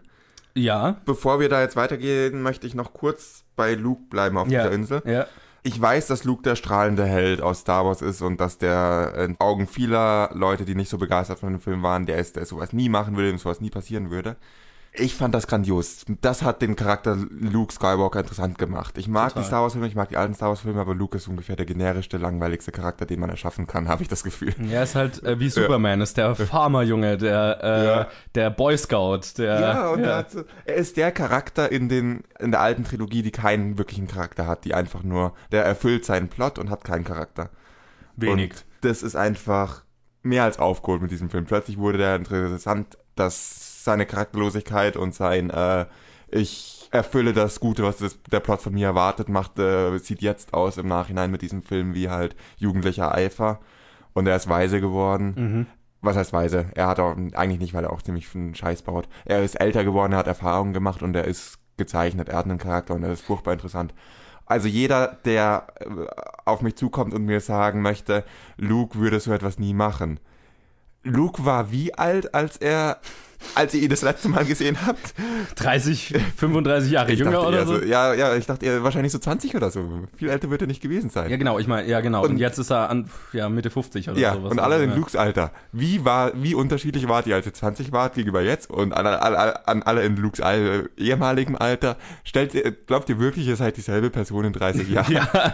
Ja. 0.53 0.97
Bevor 1.05 1.39
wir 1.39 1.47
da 1.47 1.61
jetzt 1.61 1.77
weitergehen, 1.77 2.41
möchte 2.41 2.67
ich 2.67 2.75
noch 2.75 2.91
kurz 2.93 3.45
bei 3.55 3.73
Luke 3.75 4.01
bleiben 4.09 4.37
auf 4.37 4.49
Ja. 4.49 4.63
dieser 4.63 4.73
Insel. 4.75 5.01
Ja. 5.05 5.27
Ich 5.63 5.79
weiß, 5.79 6.07
dass 6.07 6.25
Luke 6.25 6.41
der 6.43 6.55
strahlende 6.57 7.05
Held 7.05 7.39
aus 7.39 7.59
Star 7.59 7.85
Wars 7.85 8.01
ist 8.01 8.21
und 8.21 8.41
dass 8.41 8.57
der 8.57 9.13
in 9.29 9.39
Augen 9.39 9.65
vieler 9.67 10.31
Leute, 10.33 10.65
die 10.65 10.75
nicht 10.75 10.89
so 10.89 10.97
begeistert 10.97 11.39
von 11.39 11.53
dem 11.53 11.61
Film 11.61 11.83
waren, 11.83 12.05
der 12.05 12.17
ist, 12.17 12.35
der 12.35 12.45
sowas 12.45 12.73
nie 12.73 12.89
machen 12.89 13.15
würde, 13.15 13.29
dem 13.29 13.37
sowas 13.37 13.61
nie 13.61 13.69
passieren 13.69 14.09
würde. 14.11 14.35
Ich 14.93 15.15
fand 15.15 15.33
das 15.33 15.47
grandios. 15.47 16.03
Das 16.19 16.41
hat 16.43 16.61
den 16.61 16.75
Charakter 16.75 17.15
Luke 17.29 17.71
Skywalker 17.73 18.19
interessant 18.19 18.57
gemacht. 18.57 18.97
Ich 18.97 19.07
mag 19.07 19.29
Total. 19.29 19.43
die 19.43 19.47
Star 19.47 19.61
Wars 19.61 19.71
Filme, 19.71 19.87
ich 19.87 19.95
mag 19.95 20.09
die 20.09 20.17
alten 20.17 20.33
Star 20.33 20.49
Wars 20.49 20.59
Filme, 20.61 20.81
aber 20.81 20.93
Luke 20.93 21.15
ist 21.15 21.29
ungefähr 21.29 21.55
der 21.55 21.65
generischste, 21.65 22.17
langweiligste 22.17 22.73
Charakter, 22.73 23.05
den 23.05 23.21
man 23.21 23.29
erschaffen 23.29 23.67
kann, 23.67 23.87
habe 23.87 24.01
ich 24.03 24.09
das 24.09 24.21
Gefühl. 24.23 24.53
Er 24.69 24.83
ist 24.83 24.95
halt 24.95 25.23
äh, 25.23 25.39
wie 25.39 25.49
Superman, 25.49 26.01
ist 26.01 26.17
der 26.17 26.35
Farmerjunge, 26.35 27.17
der, 27.17 27.59
äh, 27.63 27.85
Ja. 27.85 28.07
der 28.35 28.49
Boy 28.49 28.77
Scout, 28.77 29.21
der. 29.37 29.59
Ja, 29.61 29.89
und 29.91 30.03
Er, 30.03 30.15
hat 30.17 30.35
er 30.65 30.75
ist 30.75 30.97
der 30.97 31.13
Charakter 31.13 31.71
in, 31.71 31.87
den, 31.87 32.23
in 32.39 32.51
der 32.51 32.59
alten 32.59 32.83
Trilogie, 32.83 33.21
die 33.23 33.31
keinen 33.31 33.77
wirklichen 33.77 34.07
Charakter 34.07 34.45
hat, 34.45 34.65
die 34.65 34.73
einfach 34.73 35.03
nur, 35.03 35.33
der 35.53 35.63
erfüllt 35.63 36.03
seinen 36.03 36.27
Plot 36.27 36.59
und 36.59 36.69
hat 36.69 36.83
keinen 36.83 37.05
Charakter. 37.05 37.49
wenig. 38.17 38.51
Und 38.51 38.65
das 38.81 39.03
ist 39.03 39.15
einfach 39.15 39.83
mehr 40.21 40.43
als 40.43 40.59
aufgeholt 40.59 41.01
mit 41.01 41.11
diesem 41.11 41.29
Film. 41.29 41.45
Plötzlich 41.45 41.77
wurde 41.77 41.97
der 41.97 42.15
interessant, 42.17 42.97
dass 43.15 43.70
seine 43.83 44.05
Charakterlosigkeit 44.05 44.97
und 44.97 45.13
sein, 45.13 45.49
äh, 45.49 45.85
ich 46.29 46.89
erfülle 46.91 47.33
das 47.33 47.59
Gute, 47.59 47.83
was 47.83 47.97
das, 47.97 48.21
der 48.31 48.39
Plot 48.39 48.61
von 48.61 48.73
mir 48.73 48.87
erwartet, 48.87 49.29
macht, 49.29 49.59
äh, 49.59 49.97
sieht 49.97 50.21
jetzt 50.21 50.53
aus 50.53 50.77
im 50.77 50.87
Nachhinein 50.87 51.31
mit 51.31 51.41
diesem 51.41 51.63
Film 51.63 51.93
wie 51.93 52.09
halt 52.09 52.35
jugendlicher 52.57 53.13
Eifer. 53.13 53.59
Und 54.13 54.27
er 54.27 54.35
ist 54.35 54.49
weise 54.49 54.81
geworden. 54.81 55.33
Mhm. 55.35 55.67
Was 56.01 56.17
heißt 56.17 56.33
weise? 56.33 56.65
Er 56.73 56.87
hat 56.87 56.99
auch, 56.99 57.15
eigentlich 57.15 57.59
nicht, 57.59 57.73
weil 57.73 57.83
er 57.83 57.93
auch 57.93 58.01
ziemlich 58.01 58.33
einen 58.35 58.55
Scheiß 58.55 58.81
baut. 58.81 59.07
Er 59.23 59.43
ist 59.43 59.55
älter 59.55 59.83
geworden, 59.83 60.13
er 60.13 60.19
hat 60.19 60.27
Erfahrungen 60.27 60.73
gemacht 60.73 61.01
und 61.03 61.15
er 61.15 61.25
ist 61.25 61.59
gezeichnet, 61.77 62.29
er 62.29 62.37
hat 62.37 62.45
einen 62.45 62.57
Charakter 62.57 62.95
und 62.95 63.03
er 63.03 63.11
ist 63.11 63.21
furchtbar 63.21 63.53
interessant. 63.53 63.93
Also 64.45 64.67
jeder, 64.67 65.19
der 65.23 65.67
äh, 65.79 65.85
auf 66.45 66.61
mich 66.61 66.75
zukommt 66.75 67.13
und 67.13 67.25
mir 67.25 67.39
sagen 67.39 67.81
möchte, 67.81 68.25
Luke 68.57 68.99
würde 68.99 69.19
so 69.19 69.31
etwas 69.31 69.59
nie 69.59 69.73
machen. 69.73 70.19
Luke 71.03 71.45
war 71.45 71.71
wie 71.71 71.93
alt, 71.93 72.33
als 72.35 72.57
er, 72.57 72.99
als 73.55 73.73
ihr 73.73 73.81
ihn 73.83 73.89
das 73.89 74.01
letzte 74.01 74.29
Mal 74.29 74.45
gesehen 74.45 74.77
habt? 74.85 75.13
30, 75.55 76.13
35 76.37 76.91
Jahre 76.91 77.11
Ich 77.11 77.19
jünger 77.19 77.31
dachte 77.31 77.47
oder 77.47 77.65
so? 77.65 77.81
Ja, 77.81 78.13
ja, 78.13 78.35
ich 78.35 78.45
dachte 78.45 78.65
eher 78.65 78.83
wahrscheinlich 78.83 79.11
so 79.11 79.19
20 79.19 79.55
oder 79.55 79.71
so. 79.71 79.83
Viel 80.15 80.29
älter 80.29 80.49
wird 80.49 80.61
er 80.61 80.67
nicht 80.67 80.81
gewesen 80.81 81.09
sein. 81.09 81.29
Ja, 81.29 81.37
genau, 81.37 81.59
ich 81.59 81.67
meine, 81.67 81.87
ja, 81.87 82.01
genau. 82.01 82.23
Und, 82.23 82.31
Und- 82.31 82.37
jetzt 82.37 82.57
ist 82.57 82.71
er 82.71 82.89
an, 82.89 83.09
ja, 83.33 83.49
Mitte 83.49 83.69
50 83.69 84.09
oder 84.09 84.19
Ja, 84.19 84.33
sowas. 84.33 84.51
und 84.51 84.59
alle 84.59 84.75
Also, 84.75 84.85
in. 84.87 84.95
Lukes 84.95 85.15
Alter. 85.15 85.51
Wie 85.71 86.05
war, 86.05 86.31
wie 86.35 86.55
unterschiedlich 86.55 87.07
wart 87.07 87.27
ihr, 87.27 87.35
als 87.35 87.45
ihr 87.45 87.53
20 87.53 87.91
wart 87.91 88.15
gegenüber 88.15 88.41
jetzt 88.41 88.69
und 88.69 88.93
an, 88.93 89.05
an, 89.07 89.35
an 89.35 89.83
alle 89.83 90.03
in 90.03 90.15
Lukes 90.17 90.41
Al 90.41 90.89
ehemaligem 90.97 91.55
Alter? 91.55 91.97
Stellt 92.23 92.87
glaubt 92.87 93.09
ihr 93.09 93.19
wirklich, 93.19 93.47
ihr 93.47 93.55
seid 93.55 93.77
dieselbe 93.77 94.09
Person 94.09 94.45
in 94.45 94.53
30 94.53 94.89
Jahren? 94.89 95.11
Ja, 95.11 95.53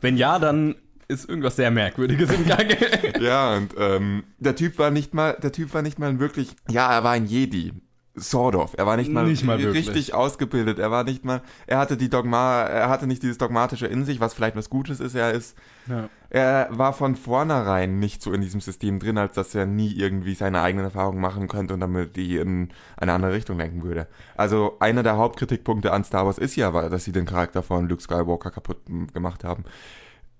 wenn 0.00 0.16
ja, 0.16 0.38
dann 0.38 0.74
ist 1.08 1.28
irgendwas 1.28 1.56
sehr 1.56 1.70
Merkwürdiges 1.70 2.30
im 2.30 2.46
Gange. 2.46 2.76
Ja, 3.20 3.56
und 3.56 3.74
ähm, 3.78 4.24
der 4.38 4.56
Typ 4.56 4.78
war 4.78 4.90
nicht 4.90 5.14
mal, 5.14 5.36
der 5.42 5.52
Typ 5.52 5.72
war 5.74 5.82
nicht 5.82 5.98
mal 5.98 6.18
wirklich, 6.18 6.54
ja, 6.68 6.92
er 6.92 7.04
war 7.04 7.12
ein 7.12 7.26
Jedi. 7.26 7.72
Sort 8.18 8.54
of. 8.54 8.72
Er 8.78 8.86
war 8.86 8.96
nicht 8.96 9.10
mal, 9.10 9.26
Nicht 9.26 9.44
mal 9.44 9.58
wirklich. 9.58 9.88
richtig 9.88 10.14
ausgebildet. 10.14 10.78
Er 10.78 10.90
war 10.90 11.04
nicht 11.04 11.26
mal, 11.26 11.42
er 11.66 11.76
hatte 11.76 11.98
die 11.98 12.08
Dogma, 12.08 12.62
er 12.62 12.88
hatte 12.88 13.06
nicht 13.06 13.22
dieses 13.22 13.36
dogmatische 13.36 13.86
in 13.86 14.06
sich, 14.06 14.20
was 14.20 14.32
vielleicht 14.32 14.56
was 14.56 14.70
Gutes 14.70 15.00
ist. 15.00 15.14
Er 15.14 15.32
ist, 15.32 15.54
Ja. 15.86 16.08
er 16.30 16.68
war 16.70 16.94
von 16.94 17.14
vornherein 17.14 17.98
nicht 17.98 18.22
so 18.22 18.32
in 18.32 18.40
diesem 18.40 18.62
System 18.62 19.00
drin, 19.00 19.18
als 19.18 19.34
dass 19.34 19.54
er 19.54 19.66
nie 19.66 19.92
irgendwie 19.92 20.34
seine 20.34 20.62
eigenen 20.62 20.86
Erfahrungen 20.86 21.20
machen 21.20 21.46
könnte 21.46 21.74
und 21.74 21.80
damit 21.80 22.16
die 22.16 22.38
in 22.38 22.70
eine 22.96 23.12
andere 23.12 23.34
Richtung 23.34 23.58
lenken 23.58 23.82
würde. 23.82 24.06
Also 24.34 24.76
einer 24.80 25.02
der 25.02 25.18
Hauptkritikpunkte 25.18 25.92
an 25.92 26.02
Star 26.02 26.24
Wars 26.24 26.38
ist 26.38 26.56
ja, 26.56 26.70
dass 26.88 27.04
sie 27.04 27.12
den 27.12 27.26
Charakter 27.26 27.62
von 27.62 27.86
Luke 27.86 28.02
Skywalker 28.02 28.50
kaputt 28.50 28.78
m, 28.88 29.08
gemacht 29.12 29.44
haben. 29.44 29.64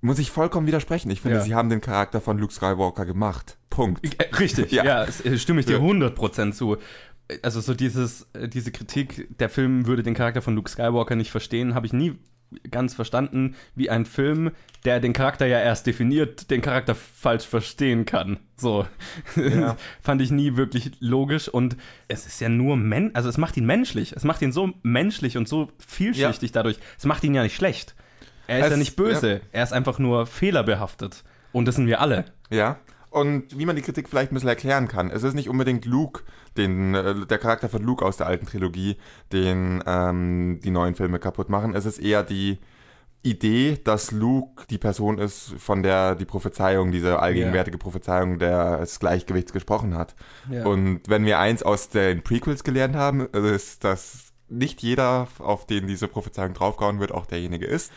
Muss 0.01 0.19
ich 0.19 0.31
vollkommen 0.31 0.67
widersprechen. 0.67 1.11
Ich 1.11 1.21
finde, 1.23 1.39
Ja. 1.39 1.43
sie 1.43 1.55
haben 1.55 1.69
den 1.71 1.81
Charakter 1.81 2.21
von 2.21 2.39
Luke 2.39 2.53
Skywalker 2.53 3.07
gemacht. 3.07 3.57
Punkt. 3.71 4.05
Äh, 4.21 4.35
Richtig, 4.37 4.71
Ja. 4.73 4.85
ja, 4.85 5.05
äh, 5.05 5.39
stimme 5.39 5.61
ich 5.61 5.67
dir 5.67 5.75
Ja. 5.79 5.81
100% 5.81 6.53
zu. 6.53 6.77
Also 7.43 7.61
so 7.61 7.75
dieses, 7.75 8.29
äh, 8.35 8.49
diese 8.49 8.71
Kritik, 8.71 9.27
der 9.39 9.49
Film 9.49 9.87
würde 9.87 10.03
den 10.03 10.15
Charakter 10.15 10.43
von 10.43 10.55
Luke 10.55 10.71
Skywalker 10.71 11.17
nicht 11.17 11.31
verstehen, 11.33 11.75
habe 11.75 11.87
ich 11.87 11.93
nie 11.93 12.19
ganz 12.71 12.95
verstanden, 12.95 13.57
wie 13.75 13.91
ein 13.91 14.05
Film, 14.07 14.53
der 14.85 15.01
den 15.01 15.13
Charakter 15.13 15.47
ja 15.47 15.59
erst 15.59 15.89
definiert, 15.89 16.49
den 16.53 16.61
Charakter 16.63 16.95
falsch 16.95 17.45
verstehen 17.45 18.05
kann. 18.05 18.39
So. 18.57 18.87
Ja. 19.37 19.77
Fand 20.01 20.23
ich 20.23 20.31
nie 20.31 20.57
wirklich 20.57 20.93
logisch 21.01 21.49
und 21.49 21.77
es 22.07 22.25
ist 22.27 22.41
ja 22.41 22.49
nur 22.49 22.77
men 22.77 23.13
also 23.17 23.29
es 23.29 23.39
macht 23.39 23.57
ihn 23.57 23.67
menschlich. 23.67 24.13
Es 24.13 24.23
macht 24.23 24.43
ihn 24.43 24.53
so 24.53 24.73
menschlich 24.85 25.37
und 25.37 25.49
so 25.49 25.69
vielschichtig 25.85 26.53
dadurch. 26.53 26.79
Es 26.97 27.05
macht 27.07 27.25
ihn 27.25 27.35
ja 27.35 27.43
nicht 27.43 27.57
schlecht. 27.57 27.96
Er 28.47 28.59
ist 28.61 28.65
Es- 28.67 28.71
ja 28.73 28.77
nicht 28.77 28.97
böse, 28.97 29.41
er 29.53 29.63
ist 29.63 29.73
einfach 29.73 29.99
nur 29.99 30.27
fehlerbehaftet. 30.27 31.25
Und 31.53 31.67
das 31.67 31.77
sind 31.77 31.87
wir 31.87 32.01
alle. 32.01 32.27
Ja. 32.51 32.79
Und 33.11 33.59
wie 33.59 33.65
man 33.65 33.77
die 33.77 33.83
Kritik 33.83 34.09
vielleicht 34.11 34.31
ein 34.31 34.35
bisschen 34.35 34.49
erklären 34.51 34.89
kann. 34.89 35.11
Es 35.11 35.23
ist 35.23 35.33
nicht 35.35 35.49
unbedingt 35.49 35.87
Luke, 35.87 36.23
den, 36.59 36.95
äh, 36.95 37.27
der 37.27 37.39
Charakter 37.39 37.69
von 37.71 37.83
Luke 37.83 38.05
aus 38.05 38.19
der 38.19 38.27
alten 38.27 38.47
Trilogie, 38.47 38.97
den 39.33 39.83
ähm, 39.87 40.61
die 40.63 40.71
neuen 40.71 40.95
Filme 40.95 41.19
kaputt 41.19 41.49
machen. 41.49 41.75
Es 41.75 41.87
ist 41.87 41.99
eher 41.99 42.23
die 42.23 42.59
Idee, 43.23 43.79
dass 43.83 44.13
Luke 44.13 44.65
die 44.71 44.79
Person 44.79 45.19
ist, 45.19 45.55
von 45.59 45.83
der 45.83 46.15
die 46.15 46.27
Prophezeiung, 46.27 46.93
diese 46.93 47.19
allgegenwärtige 47.21 47.79
Prophezeiung 47.79 48.39
des 48.39 49.01
Gleichgewichts 49.01 49.53
gesprochen 49.53 49.97
hat. 49.97 50.15
Ja. 50.51 50.65
Und 50.67 51.01
wenn 51.09 51.25
wir 51.25 51.39
eins 51.39 51.63
aus 51.63 51.89
den 51.89 52.23
Prequels 52.23 52.63
gelernt 52.65 52.95
haben, 52.97 53.27
ist, 53.33 53.83
dass 53.83 54.33
nicht 54.49 54.83
jeder, 54.83 55.27
auf 55.39 55.67
den 55.67 55.87
diese 55.89 56.07
Prophezeiung 56.07 56.55
draufgehauen 56.55 57.01
wird, 57.01 57.11
auch 57.13 57.27
derjenige 57.27 57.67
ist. 57.67 57.91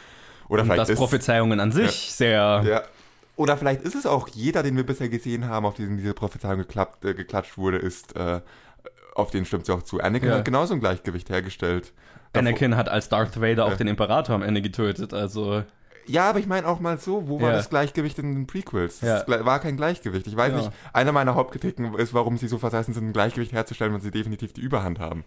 Oder 0.49 0.63
Und 0.63 0.67
vielleicht 0.67 0.81
dass 0.81 0.89
ist 0.89 0.97
Prophezeiungen 0.97 1.59
an 1.61 1.71
sich 1.71 2.11
sehr 2.13 2.61
ja. 2.65 2.81
Oder 3.37 3.55
vielleicht 3.55 3.83
ist 3.83 3.95
es 3.95 4.05
auch 4.05 4.27
jeder, 4.27 4.63
den 4.63 4.75
wir 4.75 4.85
bisher 4.85 5.07
gesehen 5.07 5.47
haben, 5.47 5.65
auf 5.65 5.75
den 5.75 5.95
diese 5.95 6.13
Prophezeiung 6.13 6.57
geklappt, 6.57 7.05
äh, 7.05 7.13
geklatscht 7.13 7.57
wurde, 7.57 7.77
ist, 7.77 8.13
äh, 8.17 8.41
auf 9.15 9.31
den 9.31 9.45
stimmt 9.45 9.63
es 9.63 9.69
auch 9.69 9.81
zu. 9.83 10.01
Anakin 10.01 10.27
Ja. 10.29 10.35
hat 10.35 10.45
genauso 10.45 10.73
ein 10.73 10.81
Gleichgewicht 10.81 11.29
hergestellt. 11.29 11.93
Anakin 12.33 12.75
hat 12.75 12.89
als 12.89 13.07
Darth 13.07 13.39
Vader 13.39 13.65
auch 13.65 13.71
Ja. 13.71 13.75
den 13.77 13.87
Imperator 13.87 14.35
am 14.35 14.41
Ende 14.43 14.61
getötet, 14.61 15.13
also 15.13 15.63
Ja, 16.05 16.27
aber 16.31 16.39
ich 16.39 16.47
meine 16.47 16.67
auch 16.67 16.79
mal 16.79 16.97
so, 16.97 17.27
wo 17.29 17.39
war 17.39 17.51
Ja. 17.51 17.55
das 17.57 17.69
Gleichgewicht 17.69 18.17
in 18.17 18.33
den 18.33 18.47
Prequels? 18.47 19.01
Ja. 19.01 19.17
Es 19.19 19.27
war 19.45 19.59
kein 19.59 19.77
Gleichgewicht. 19.77 20.25
Ich 20.27 20.35
weiß 20.35 20.51
Ja. 20.53 20.57
nicht, 20.57 20.71
einer 20.91 21.11
meiner 21.11 21.35
Hauptkritiken 21.35 21.93
ist, 21.93 22.13
warum 22.15 22.37
sie 22.39 22.47
so 22.47 22.57
versessen 22.57 22.93
sind, 22.95 23.09
ein 23.09 23.13
Gleichgewicht 23.13 23.51
herzustellen, 23.53 23.93
wenn 23.93 24.01
sie 24.01 24.09
definitiv 24.11 24.51
die 24.53 24.61
Überhand 24.61 24.99
haben. 24.99 25.23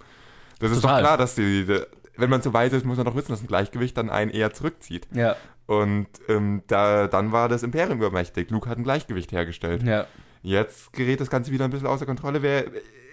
Das 0.59 0.71
ist 0.73 0.81
Total. 0.83 1.01
doch 1.03 1.07
klar, 1.09 1.17
dass 1.19 1.35
die, 1.37 1.67
wenn 2.17 2.31
man 2.31 2.43
so 2.43 2.53
weise 2.53 2.77
ist, 2.77 2.85
muss 2.85 2.97
man 2.97 3.07
doch 3.07 3.15
wissen, 3.15 3.33
dass 3.33 3.41
ein 3.41 3.47
Gleichgewicht 3.47 3.97
dann 3.97 4.11
einen 4.11 4.31
eher 4.31 4.53
zurückzieht. 4.53 5.09
ja. 5.13 5.37
Und 5.67 6.09
ähm, 6.29 6.63
da, 6.67 7.07
dann 7.07 7.33
war 7.33 7.49
das 7.49 7.63
Imperium 7.63 7.99
übermächtig. 7.99 8.51
Luke 8.51 8.69
hat 8.69 8.79
ein 8.79 8.85
Gleichgewicht 8.85 9.33
hergestellt. 9.33 9.85
Ja. 9.85 10.07
Jetzt 10.43 10.93
gerät 10.93 11.21
das 11.21 11.31
Ganze 11.31 11.53
wieder 11.53 11.65
ein 11.65 11.71
bisschen 11.71 11.87
außer 11.87 12.05
Kontrolle. 12.05 12.43
Wer, 12.43 12.65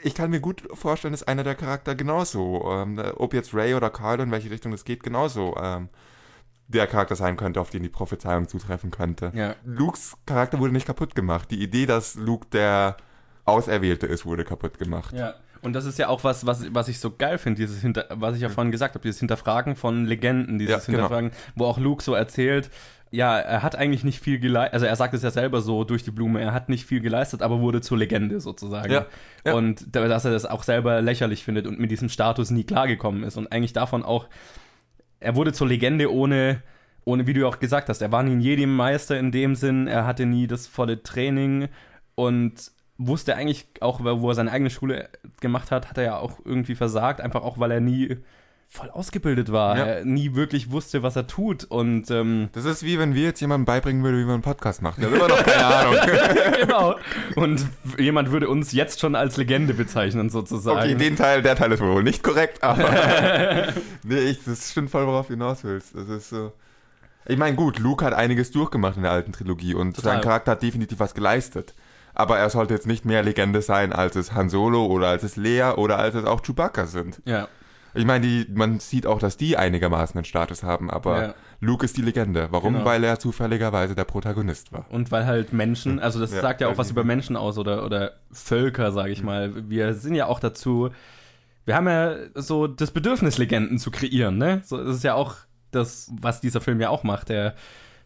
ich 0.03 0.15
kann 0.15 0.31
mir 0.31 0.39
gut 0.39 0.63
vorstellen, 0.73 1.11
dass 1.11 1.23
einer 1.23 1.43
der 1.43 1.55
Charakter 1.55 1.95
genauso, 1.95 2.67
ähm, 2.71 3.01
ob 3.15 3.33
jetzt 3.33 3.53
Ray 3.53 3.75
oder 3.75 3.91
Carl, 3.91 4.19
in 4.19 4.31
welche 4.31 4.49
Richtung 4.49 4.73
es 4.73 4.83
geht, 4.83 5.03
genauso 5.03 5.55
ähm, 5.61 5.89
der 6.67 6.87
Charakter 6.87 7.15
sein 7.15 7.37
könnte, 7.37 7.61
auf 7.61 7.69
den 7.69 7.83
die 7.83 7.89
Prophezeiung 7.89 8.47
zutreffen 8.47 8.91
könnte. 8.91 9.31
Ja. 9.35 9.55
Lukes 9.63 10.17
Charakter 10.25 10.59
wurde 10.59 10.73
nicht 10.73 10.87
kaputt 10.87 11.15
gemacht. 11.15 11.51
Die 11.51 11.61
Idee, 11.61 11.85
dass 11.85 12.15
Luke 12.15 12.47
der 12.51 12.97
Auserwählte 13.49 14.07
ist, 14.07 14.25
wurde 14.25 14.43
kaputt 14.43 14.77
gemacht. 14.79 15.13
Ja. 15.15 15.35
Und 15.61 15.73
das 15.73 15.83
ist 15.85 15.99
ja 15.99 16.07
auch 16.07 16.23
was, 16.23 16.45
was, 16.45 16.73
was 16.73 16.87
ich 16.87 16.99
so 16.99 17.11
geil 17.15 17.37
finde, 17.37 17.59
dieses 17.59 17.81
Hinter, 17.81 18.05
was 18.11 18.35
ich 18.35 18.41
ja 18.41 18.47
vorhin 18.49 18.71
gesagt 18.71 18.95
habe, 18.95 19.03
dieses 19.03 19.19
Hinterfragen 19.19 19.75
von 19.75 20.05
Legenden, 20.05 20.57
dieses 20.57 20.71
Ja, 20.71 20.77
genau. 20.85 20.97
Hinterfragen, 21.09 21.31
wo 21.55 21.65
auch 21.65 21.77
Luke 21.77 22.01
so 22.01 22.13
erzählt, 22.13 22.69
ja, 23.11 23.37
er 23.39 23.61
hat 23.63 23.75
eigentlich 23.75 24.03
nicht 24.03 24.21
viel 24.21 24.39
geleistet, 24.39 24.73
also 24.75 24.85
er 24.85 24.95
sagt 24.95 25.13
es 25.15 25.23
ja 25.23 25.31
selber 25.31 25.61
so 25.61 25.83
durch 25.83 26.03
die 26.03 26.11
Blume, 26.11 26.39
er 26.41 26.53
hat 26.53 26.69
nicht 26.69 26.85
viel 26.85 27.01
geleistet, 27.01 27.41
aber 27.41 27.59
wurde 27.59 27.81
zur 27.81 27.97
Legende 27.97 28.39
sozusagen. 28.39 28.91
Ja, 28.93 29.07
ja. 29.43 29.53
Und 29.53 29.83
da- 29.95 30.07
dass 30.07 30.23
er 30.25 30.31
das 30.31 30.45
auch 30.45 30.63
selber 30.63 31.01
lächerlich 31.01 31.43
findet 31.43 31.65
und 31.67 31.79
mit 31.79 31.89
diesem 31.91 32.07
Status 32.07 32.51
nie 32.51 32.63
klargekommen 32.63 33.23
ist 33.23 33.35
und 33.35 33.51
eigentlich 33.51 33.73
davon 33.73 34.03
auch, 34.03 34.27
er 35.19 35.35
wurde 35.35 35.51
zur 35.53 35.67
Legende 35.67 36.13
ohne, 36.13 36.61
ohne, 37.03 37.25
wie 37.27 37.33
du 37.33 37.45
auch 37.47 37.59
gesagt 37.59 37.89
hast, 37.89 38.01
er 38.01 38.11
war 38.11 38.23
nie 38.23 38.31
ein 38.33 38.41
Jedi-Meister 38.41 39.17
in 39.19 39.31
dem 39.31 39.55
Sinn, 39.55 39.87
er 39.87 40.05
hatte 40.05 40.25
nie 40.25 40.47
das 40.47 40.67
volle 40.67 41.01
Training 41.03 41.67
und 42.15 42.71
wusste 42.99 43.35
eigentlich 43.35 43.65
auch, 43.81 44.01
wo 44.03 44.29
er 44.29 44.35
seine 44.35 44.51
eigene 44.51 44.69
Schule 44.69 45.09
gemacht 45.41 45.71
hat, 45.71 45.89
hat 45.89 45.97
er 45.97 46.03
ja 46.03 46.17
auch 46.17 46.33
irgendwie 46.45 46.75
versagt, 46.75 47.21
einfach 47.21 47.41
auch, 47.41 47.57
weil 47.59 47.71
er 47.71 47.79
nie 47.79 48.17
voll 48.71 48.91
ausgebildet 48.91 49.51
war, 49.51 49.77
Ja. 49.79 49.85
er 49.85 50.05
nie 50.05 50.35
wirklich 50.35 50.69
wusste, 50.71 51.01
was 51.01 51.15
er 51.15 51.25
tut 51.25 51.63
und 51.63 52.11
ähm, 52.11 52.49
Das 52.53 52.65
ist 52.65 52.83
wie 52.83 52.99
wenn 52.99 53.15
wir 53.15 53.23
jetzt 53.23 53.39
jemandem 53.41 53.65
beibringen 53.65 54.03
würden, 54.03 54.19
wie 54.19 54.25
man 54.25 54.33
einen 54.35 54.41
Podcast 54.43 54.83
macht. 54.83 54.99
Der 55.01 55.09
hat 55.09 55.15
immer 55.15 55.27
noch 55.27 55.43
keine 55.43 55.65
Ahnung. 55.75 55.95
genau. 56.61 56.95
Und 57.35 57.65
jemand 57.97 58.29
würde 58.31 58.47
uns 58.47 58.71
jetzt 58.71 58.99
schon 58.99 59.15
als 59.15 59.37
Legende 59.37 59.73
bezeichnen, 59.73 60.29
sozusagen. 60.29 60.77
Okay, 60.77 60.93
den 60.93 61.15
Teil, 61.15 61.41
der 61.41 61.55
Teil 61.55 61.71
ist 61.71 61.81
wohl 61.81 62.03
nicht 62.03 62.21
korrekt, 62.21 62.61
aber 62.63 62.87
nee, 64.03 64.19
ich, 64.19 64.43
das 64.43 64.69
stimmt 64.69 64.91
voll, 64.91 65.07
worauf 65.07 65.25
du 65.25 65.33
hinaus 65.33 65.63
willst. 65.63 65.95
Das 65.95 66.07
ist 66.07 66.29
so. 66.29 66.51
Ich 67.25 67.37
meine, 67.37 67.55
gut, 67.55 67.79
Luke 67.79 68.05
hat 68.05 68.13
einiges 68.13 68.51
durchgemacht 68.51 68.97
in 68.97 69.03
der 69.03 69.11
alten 69.13 69.31
Trilogie 69.33 69.73
und 69.73 69.95
Total. 69.95 70.13
sein 70.13 70.21
Charakter 70.21 70.51
hat 70.51 70.61
definitiv 70.61 70.99
was 70.99 71.15
geleistet. 71.15 71.73
Aber 72.19 72.37
er 72.37 72.49
sollte 72.49 72.73
jetzt 72.73 72.85
nicht 72.85 73.05
mehr 73.05 73.23
Legende 73.23 73.61
sein, 73.61 73.93
als 73.93 74.15
es 74.17 74.33
Han 74.33 74.49
Solo 74.49 74.85
oder 74.85 75.07
als 75.07 75.23
es 75.23 75.37
Lea 75.37 75.71
oder 75.77 75.97
als 75.99 76.15
es 76.15 76.25
auch 76.25 76.41
Chewbacca 76.41 76.85
sind. 76.85 77.21
ja. 77.25 77.47
Ich 77.95 78.05
meine, 78.05 78.23
die, 78.27 78.45
man 78.53 78.79
sieht 78.79 79.07
auch, 79.07 79.17
dass 79.17 79.35
die 79.35 79.57
einigermaßen 79.57 80.15
einen 80.15 80.23
Status 80.25 80.61
haben, 80.61 80.91
aber 80.91 81.21
Ja. 81.23 81.33
Luke 81.59 81.83
ist 81.83 81.97
die 81.97 82.03
Legende. 82.03 82.47
Warum? 82.51 82.73
Genau. 82.73 82.85
Weil 82.85 83.03
er 83.03 83.17
zufälligerweise 83.17 83.95
der 83.95 84.03
Protagonist 84.03 84.71
war. 84.71 84.85
Und 84.91 85.11
weil 85.11 85.25
halt 85.25 85.53
Menschen, 85.53 85.99
also 85.99 86.19
das 86.19 86.31
Ja, 86.31 86.39
sagt 86.41 86.61
ja 86.61 86.67
auch 86.67 86.77
was 86.77 86.91
über 86.91 87.03
Menschen 87.03 87.35
aus 87.35 87.57
oder, 87.57 87.83
oder 87.85 88.11
Völker, 88.31 88.91
sage 88.91 89.11
ich 89.11 89.23
mal. 89.23 89.67
Wir 89.69 89.95
sind 89.95 90.13
ja 90.13 90.27
auch 90.27 90.39
dazu, 90.39 90.91
wir 91.65 91.75
haben 91.75 91.87
ja 91.87 92.15
so 92.35 92.67
das 92.67 92.91
Bedürfnis, 92.91 93.39
Legenden 93.39 93.79
zu 93.79 93.89
kreieren, 93.89 94.37
ne? 94.37 94.61
So, 94.63 94.77
das 94.77 94.97
ist 94.97 95.03
ja 95.03 95.15
auch 95.15 95.35
das, 95.71 96.11
was 96.21 96.41
dieser 96.41 96.61
Film 96.61 96.79
ja 96.79 96.89
auch 96.89 97.03
macht. 97.03 97.31
Er 97.31 97.55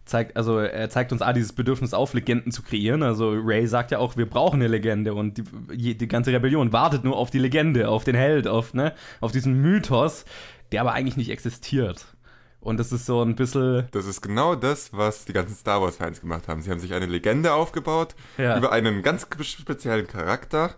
zeigt, 0.06 0.36
also 0.38 0.60
er 0.60 0.90
zeigt 0.90 1.12
uns 1.12 1.22
A, 1.22 1.34
dieses 1.34 1.54
Bedürfnis 1.54 1.94
auf, 1.94 2.14
Legenden 2.14 2.52
zu 2.52 2.62
kreieren. 2.62 3.04
Also 3.04 3.32
Ray 3.32 3.68
sagt 3.68 3.92
ja 3.92 4.00
auch, 4.00 4.18
wir 4.18 4.30
brauchen 4.30 4.56
eine 4.62 4.68
Legende 4.68 5.14
und 5.14 5.42
die, 5.72 5.98
die 5.98 6.08
ganze 6.08 6.32
Rebellion 6.32 6.74
wartet 6.74 7.04
nur 7.04 7.16
auf 7.18 7.30
die 7.30 7.40
Legende, 7.40 7.90
auf 7.90 8.04
den 8.04 8.16
Held, 8.16 8.48
auf, 8.48 8.74
ne, 8.74 8.94
auf 9.22 9.32
diesen 9.32 9.62
Mythos, 9.62 10.26
der 10.72 10.82
aber 10.82 10.94
eigentlich 10.94 11.18
nicht 11.18 11.30
existiert. 11.30 12.06
Und 12.60 12.80
das 12.80 12.94
ist 12.94 13.06
so 13.06 13.22
ein 13.22 13.36
bisschen. 13.36 13.88
Das 13.92 14.06
ist 14.06 14.22
genau 14.22 14.56
das, 14.56 14.94
was 14.94 15.26
die 15.26 15.34
ganzen 15.34 15.54
Star 15.56 15.82
Wars-Fans 15.82 16.22
gemacht 16.22 16.48
haben. 16.48 16.62
Sie 16.62 16.72
haben 16.72 16.80
sich 16.80 16.94
eine 16.94 17.08
Legende 17.08 17.54
aufgebaut 17.54 18.16
Ja. 18.38 18.58
über 18.58 18.72
einen 18.72 19.02
ganz 19.02 19.28
speziellen 19.42 20.08
Charakter. 20.08 20.76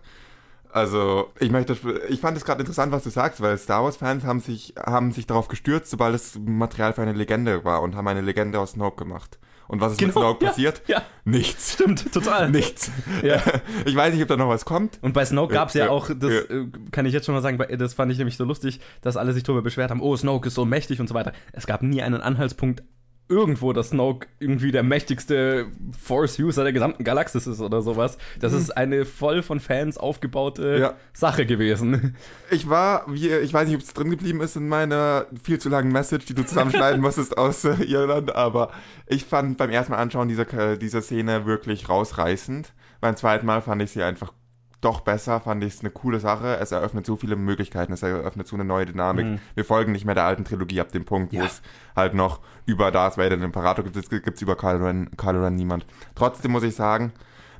Also, 0.72 1.30
ich 1.38 1.50
möchte, 1.50 1.76
ich 2.08 2.20
fand 2.20 2.36
es 2.36 2.44
gerade 2.44 2.60
interessant, 2.60 2.92
was 2.92 3.04
du 3.04 3.10
sagst, 3.10 3.40
weil 3.40 3.56
Star 3.58 3.84
Wars-Fans 3.84 4.24
haben 4.24 4.40
sich, 4.40 4.74
haben 4.78 5.12
sich 5.12 5.26
darauf 5.26 5.48
gestürzt, 5.48 5.90
sobald 5.90 6.14
es 6.14 6.38
Material 6.38 6.92
für 6.92 7.02
eine 7.02 7.12
Legende 7.12 7.64
war 7.64 7.82
und 7.82 7.94
haben 7.96 8.08
eine 8.08 8.20
Legende 8.20 8.60
aus 8.60 8.72
Snoke 8.72 9.04
gemacht. 9.04 9.38
Und 9.68 9.80
was 9.80 9.92
ist 9.92 10.00
mit 10.00 10.12
Snoke 10.12 10.44
ja, 10.44 10.50
passiert? 10.50 10.82
Ja, 10.86 11.02
Nichts. 11.24 11.72
stimmt, 11.74 12.12
total. 12.12 12.50
Nichts. 12.50 12.90
Ja. 13.22 13.42
Ich 13.84 13.94
weiß 13.96 14.12
nicht, 14.12 14.22
ob 14.22 14.28
da 14.28 14.36
noch 14.36 14.48
was 14.48 14.64
kommt. 14.64 14.98
Und 15.02 15.12
bei 15.12 15.24
Snoke 15.24 15.54
gab 15.54 15.68
es 15.68 15.74
ja, 15.74 15.86
Ja, 15.86 15.90
auch, 15.90 16.08
das 16.08 16.30
äh, 16.32 16.66
kann 16.90 17.06
ich 17.06 17.12
jetzt 17.12 17.26
schon 17.26 17.34
mal 17.34 17.40
sagen, 17.40 17.58
das 17.78 17.94
fand 17.94 18.12
ich 18.12 18.18
nämlich 18.18 18.36
so 18.36 18.44
lustig, 18.44 18.80
dass 19.00 19.16
alle 19.16 19.32
sich 19.32 19.42
darüber 19.42 19.62
beschwert 19.62 19.90
haben, 19.90 20.00
oh, 20.00 20.16
Snoke 20.16 20.48
ist 20.48 20.54
so 20.54 20.64
mächtig 20.64 21.00
und 21.00 21.08
so 21.08 21.14
weiter. 21.14 21.32
Es 21.52 21.66
gab 21.66 21.82
nie 21.82 22.02
einen 22.02 22.20
Anhaltspunkt 22.20 22.82
irgendwo, 23.28 23.72
dass 23.72 23.88
Snoke 23.88 24.28
irgendwie 24.38 24.70
der 24.72 24.82
mächtigste 24.82 25.66
Force-User 26.00 26.62
der 26.62 26.72
gesamten 26.72 27.04
Galaxis 27.04 27.46
ist 27.46 27.60
oder 27.60 27.82
sowas. 27.82 28.18
Das 28.40 28.52
ist 28.52 28.76
eine 28.76 29.04
voll 29.04 29.42
von 29.42 29.60
Fans 29.60 29.98
aufgebaute 29.98 30.74
Hm. 30.74 30.80
Ja. 30.80 30.94
Sache 31.12 31.46
gewesen. 31.46 32.16
Ich 32.50 32.68
war, 32.68 33.04
wie, 33.08 33.28
ich 33.28 33.52
weiß 33.52 33.66
nicht, 33.66 33.76
ob 33.76 33.82
es 33.82 33.92
drin 33.92 34.10
geblieben 34.10 34.40
ist 34.40 34.56
in 34.56 34.68
meiner 34.68 35.26
viel 35.42 35.58
zu 35.58 35.68
langen 35.68 35.90
Message, 35.90 36.26
die 36.26 36.34
du 36.34 36.44
zusammenschneiden 36.44 37.00
musstest 37.02 37.36
aus 37.36 37.64
äh, 37.64 37.82
Irland, 37.84 38.34
aber 38.34 38.70
ich 39.06 39.24
fand 39.24 39.58
beim 39.58 39.70
ersten 39.70 39.92
Mal 39.92 39.98
anschauen 39.98 40.28
diese, 40.28 40.42
äh, 40.42 40.78
diese 40.78 41.02
Szene 41.02 41.46
wirklich 41.46 41.88
rausreißend. 41.88 42.72
Beim 43.00 43.16
zweiten 43.16 43.46
Mal 43.46 43.62
fand 43.62 43.82
ich 43.82 43.90
sie 43.90 44.02
einfach 44.02 44.32
doch 44.80 45.00
besser, 45.00 45.40
fand 45.40 45.64
ich 45.64 45.74
es 45.74 45.80
eine 45.80 45.90
coole 45.90 46.20
Sache. 46.20 46.58
Es 46.58 46.70
eröffnet 46.70 47.06
so 47.06 47.16
viele 47.16 47.34
Möglichkeiten, 47.36 47.92
es 47.92 48.02
eröffnet 48.02 48.46
so 48.46 48.56
eine 48.56 48.64
neue 48.64 48.86
Dynamik. 48.86 49.40
Wir 49.54 49.64
folgen 49.64 49.92
nicht 49.92 50.04
mehr 50.04 50.14
der 50.14 50.24
alten 50.24 50.44
Trilogie 50.44 50.80
ab 50.80 50.92
dem 50.92 51.04
Punkt, 51.04 51.32
wo 51.32 51.38
Ja. 51.38 51.44
es 51.46 51.62
halt 51.96 52.14
noch 52.14 52.40
über 52.66 52.90
Darth 52.90 53.16
Vader 53.16 53.30
den 53.36 53.42
Imperator 53.42 53.84
gibt, 53.84 53.96
es 53.96 54.10
gibt 54.10 54.40
über 54.42 54.56
Kylo 54.56 54.84
Ren, 54.84 55.10
Kylo 55.16 55.42
Ren 55.44 55.56
niemand. 55.56 55.86
Trotzdem 56.14 56.52
muss 56.52 56.62
ich 56.62 56.74
sagen, 56.74 57.12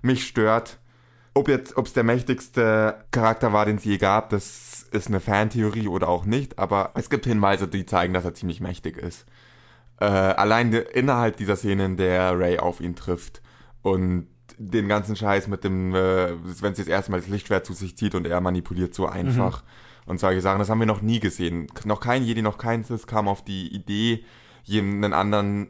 mich 0.02 0.26
stört, 0.26 0.78
ob 1.34 1.48
jetzt, 1.48 1.76
ob 1.76 1.86
es 1.86 1.92
der 1.94 2.04
mächtigste 2.04 3.04
Charakter 3.10 3.52
war, 3.52 3.64
den 3.66 3.76
es 3.76 3.84
je 3.84 3.98
gab, 3.98 4.30
das 4.30 4.86
ist 4.90 5.08
eine 5.08 5.20
Fantheorie 5.20 5.88
oder 5.88 6.08
auch 6.08 6.24
nicht, 6.26 6.58
aber 6.58 6.90
es 6.94 7.10
gibt 7.10 7.24
Hinweise, 7.26 7.66
die 7.66 7.86
zeigen, 7.86 8.14
dass 8.14 8.24
er 8.24 8.34
ziemlich 8.34 8.60
mächtig 8.60 8.96
ist. 8.98 9.26
Äh, 10.00 10.04
allein 10.04 10.72
innerhalb 10.72 11.36
dieser 11.38 11.56
Szene, 11.56 11.86
in 11.86 11.96
der 11.96 12.38
Ray 12.38 12.58
auf 12.58 12.80
ihn 12.80 12.94
trifft 12.94 13.42
und 13.82 14.28
den 14.58 14.88
ganzen 14.88 15.16
Scheiß 15.16 15.48
mit 15.48 15.64
dem, 15.64 15.94
äh, 15.94 16.32
wenn 16.60 16.74
sie 16.74 16.82
das 16.82 16.88
erste 16.88 17.10
Mal 17.10 17.20
das 17.20 17.28
Lichtschwert 17.28 17.66
zu 17.66 17.72
sich 17.72 17.96
zieht 17.96 18.14
und 18.14 18.26
er 18.26 18.40
manipuliert 18.40 18.94
so 18.94 19.06
einfach 19.06 19.62
und 20.06 20.20
solche 20.20 20.40
Sachen, 20.40 20.58
das 20.58 20.70
haben 20.70 20.78
wir 20.80 20.86
noch 20.86 21.02
nie 21.02 21.20
gesehen. 21.20 21.66
Noch 21.84 22.00
kein 22.00 22.22
Jedi, 22.24 22.42
noch 22.42 22.58
kein 22.58 22.84
Sith 22.84 23.06
kam 23.06 23.28
auf 23.28 23.44
die 23.44 23.74
Idee, 23.74 24.24
jenen 24.64 25.12
anderen 25.12 25.68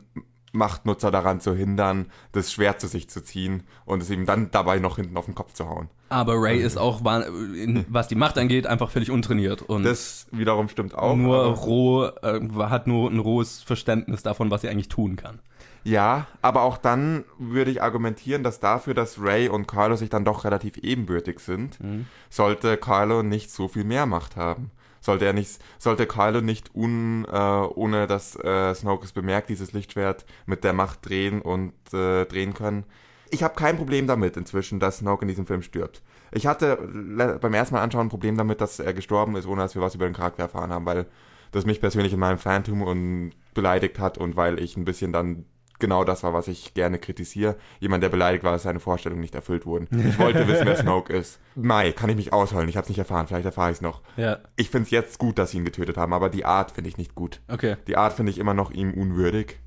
Machtnutzer 0.53 1.11
daran 1.11 1.41
zu 1.41 1.55
hindern, 1.55 2.07
das 2.33 2.53
Schwert 2.53 2.81
zu 2.81 2.87
sich 2.87 3.09
zu 3.11 3.23
ziehen 3.23 3.63
und 3.85 4.03
es 4.03 4.11
ihm 4.11 4.27
dann 4.27 4.51
dabei 4.51 4.79
noch 4.79 4.97
hinten 4.97 5.17
auf 5.17 5.27
den 5.27 5.35
Kopf 5.35 5.53
zu 5.53 5.69
hauen. 5.69 5.89
Aber 6.09 6.35
Ray 6.37 6.61
ist 6.61 6.79
auch, 6.79 7.01
was 7.03 8.09
die 8.09 8.15
Macht 8.15 8.39
angeht, 8.39 8.67
einfach 8.67 8.91
völlig 8.91 9.11
untrainiert 9.11 9.63
und 9.63 9.83
Das 9.83 10.29
wiederum 10.31 10.69
stimmt 10.69 10.95
auch. 10.95 11.17
nur 11.17 11.37
roh, 11.37 12.05
äh, 12.23 12.41
hat 12.69 12.87
nur 12.87 13.11
ein 13.11 13.19
rohes 13.19 13.63
Verständnis 13.63 14.23
davon, 14.23 14.51
was 14.51 14.61
sie 14.63 14.69
eigentlich 14.69 14.89
tun 14.89 15.17
kann. 15.17 15.41
Ja, 15.87 16.27
aber 16.43 16.63
auch 16.63 16.79
dann 16.79 17.25
würde 17.39 17.71
ich 17.71 17.81
argumentieren, 17.81 18.43
dass 18.43 18.59
dafür, 18.59 18.93
dass 18.93 19.23
Ray 19.23 19.49
und 19.49 19.69
Kylo 19.69 19.95
sich 19.95 20.11
dann 20.11 20.25
doch 20.25 20.45
relativ 20.45 20.79
ebenbürtig 20.79 21.39
sind, 21.39 21.79
sollte 22.29 22.77
Kylo 22.77 23.23
nicht 23.23 23.53
so 23.53 23.69
viel 23.69 23.85
mehr 23.85 24.05
Macht 24.05 24.35
haben. 24.35 24.73
Sollte 25.01 25.27
er 25.27 25.33
nicht, 25.33 25.61
sollte 25.79 26.09
Kylo 26.09 26.41
nicht 26.41 26.75
un, 26.75 27.25
äh, 27.31 27.39
ohne 27.39 28.09
dass 28.09 28.35
äh, 28.35 28.75
Snoke 28.75 29.05
es 29.05 29.13
bemerkt, 29.13 29.49
dieses 29.49 29.73
Lichtschwert 29.73 30.27
mit 30.47 30.65
der 30.65 30.73
Macht 30.73 31.09
drehen 31.09 31.41
und 31.41 31.73
äh, 31.93 32.25
drehen 32.25 32.55
können. 32.55 32.83
Ich 33.31 33.45
habe 33.45 33.55
kein 33.55 33.77
Problem 33.77 34.09
damit 34.09 34.37
inzwischen, 34.37 34.81
dass 34.81 34.99
Snoke 34.99 35.23
in 35.23 35.29
diesem 35.29 35.47
Film 35.47 35.63
stirbt. 35.63 36.03
Ich 36.33 36.49
hatte 36.49 36.79
beim 37.41 37.55
ersten 37.55 37.77
Mal 37.77 37.83
anschauen 37.83 38.07
ein 38.07 38.11
Problem 38.11 38.37
damit, 38.37 38.61
dass 38.61 38.81
er 38.81 38.93
gestorben 38.93 39.37
ist, 39.37 39.47
ohne 39.47 39.63
dass 39.63 39.77
wir 39.77 39.83
was 39.83 39.95
über 39.95 40.07
den 40.07 40.15
Charakter 40.15 40.43
erfahren 40.43 40.73
haben, 40.73 40.87
weil 40.87 41.07
das 41.53 41.65
mich 41.65 41.81
persönlich 41.81 42.13
in 42.13 42.19
meinem 42.19 42.39
Phantom 42.39 42.83
und 42.83 43.33
beleidigt 43.55 44.01
hat 44.01 44.19
und 44.19 44.35
weil 44.35 44.59
ich 44.59 44.77
ein 44.77 44.85
bisschen 44.85 45.13
dann 45.13 45.45
genau 45.79 46.05
das 46.05 46.23
war, 46.23 46.33
was 46.33 46.49
ich 46.49 46.75
gerne 46.75 46.99
kritisiere. 46.99 47.57
Jemand, 47.81 48.03
der 48.03 48.09
beleidigt 48.09 48.45
war, 48.45 48.53
dass 48.53 48.63
seine 48.65 48.81
Vorstellungen 48.81 49.21
nicht 49.21 49.35
erfüllt 49.35 49.67
wurden. 49.67 49.89
Ich 50.09 50.19
wollte 50.19 50.47
wissen, 50.49 50.67
wer 50.67 50.77
Snoke 50.81 51.13
ist. 51.13 51.39
Mai, 51.55 51.93
kann 51.93 52.11
ich 52.11 52.17
mich 52.17 52.33
ausholen. 52.33 52.69
Ich 52.69 52.77
habe 52.77 52.85
es 52.85 52.89
nicht 52.89 52.99
erfahren. 52.99 53.27
Vielleicht 53.27 53.47
erfahre 53.47 53.71
ich 53.71 53.77
es 53.77 53.83
noch. 53.83 54.01
Ja, 54.17 54.39
Ich 54.57 54.71
finde 54.71 54.85
es 54.87 54.91
jetzt 54.91 55.19
gut, 55.19 55.39
dass 55.39 55.51
sie 55.51 55.59
ihn 55.59 55.65
getötet 55.65 55.97
haben, 55.97 56.13
aber 56.13 56.29
die 56.29 56.45
Art 56.45 56.71
finde 56.73 56.89
ich 56.89 56.99
nicht 56.99 57.15
gut. 57.15 57.41
okay. 57.49 57.77
Die 57.87 57.97
Art 57.97 58.13
finde 58.15 58.31
ich 58.33 58.39
immer 58.39 58.55
noch 58.55 58.71
ihm 58.71 58.93
unwürdig. 58.95 59.59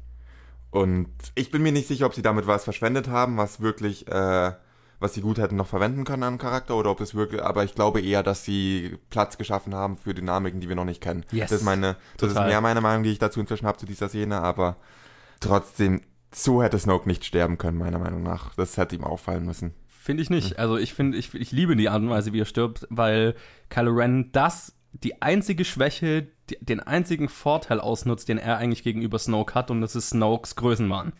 Und 0.72 1.08
ich 1.36 1.50
bin 1.52 1.64
mir 1.64 1.72
nicht 1.72 1.88
sicher, 1.88 2.06
ob 2.06 2.14
sie 2.14 2.22
damit 2.22 2.46
was 2.46 2.64
verschwendet 2.64 3.08
haben, 3.08 3.38
was 3.38 3.60
wirklich, 3.60 4.08
äh, 4.08 4.52
was 5.00 5.14
sie 5.16 5.22
gut 5.22 5.40
hätten 5.40 5.56
noch 5.56 5.66
verwenden 5.68 6.04
können 6.04 6.24
an 6.24 6.38
Charakter 6.38 6.76
oder 6.76 6.92
ob 6.92 7.02
es 7.02 7.16
wirklich, 7.16 7.42
aber 7.42 7.64
ich 7.64 7.74
glaube 7.74 8.02
eher, 8.02 8.22
dass 8.22 8.44
sie 8.44 8.98
Platz 9.10 9.38
geschaffen 9.40 9.74
haben 9.74 9.98
für 9.98 10.14
Dynamiken, 10.14 10.60
die 10.60 10.70
wir 10.70 10.76
noch 10.76 10.86
nicht 10.86 11.02
kennen. 11.02 11.26
Yes. 11.32 11.50
Das 11.50 11.60
ist 11.62 11.66
meine, 11.66 11.96
das 12.18 12.30
Total. 12.30 12.44
ist 12.46 12.52
mehr 12.52 12.62
meine 12.62 12.82
Meinung, 12.82 13.02
die 13.04 13.12
ich 13.12 13.18
dazu 13.18 13.40
inzwischen 13.40 13.66
habe 13.66 13.78
zu 13.80 13.86
dieser 13.88 14.10
Szene, 14.10 14.42
aber 14.42 14.76
trotzdem, 15.40 16.02
so 16.34 16.62
hätte 16.62 16.80
Snoke 16.80 17.08
nicht 17.08 17.26
sterben 17.26 17.58
können, 17.58 17.78
meiner 17.78 18.00
Meinung 18.00 18.24
nach. 18.24 18.54
Das 18.56 18.78
hätte 18.78 18.96
ihm 18.96 19.04
auffallen 19.04 19.46
müssen. 19.46 19.74
Finde 19.88 20.24
ich 20.24 20.30
nicht. 20.30 20.58
Also 20.58 20.78
ich 20.78 20.94
finde, 20.94 21.18
ich, 21.18 21.34
ich 21.34 21.52
liebe 21.52 21.76
die 21.76 21.90
Art 21.90 22.02
und 22.02 22.10
Weise, 22.10 22.34
wie 22.34 22.42
er 22.42 22.46
stirbt, 22.46 22.88
weil 22.90 23.36
Kylo 23.70 23.92
Ren 23.92 24.32
das, 24.32 24.74
die 24.92 25.22
einzige 25.22 25.66
Schwäche, 25.66 26.28
die, 26.50 26.58
den 26.62 26.80
einzigen 26.80 27.30
Vorteil 27.30 27.80
ausnutzt, 27.80 28.28
den 28.30 28.38
er 28.38 28.58
eigentlich 28.58 28.84
gegenüber 28.84 29.20
Snoke 29.20 29.54
hat, 29.54 29.70
und 29.72 29.82
das 29.82 29.96
ist 29.96 30.10
Snokes 30.10 30.56
Größenwahn. 30.56 31.14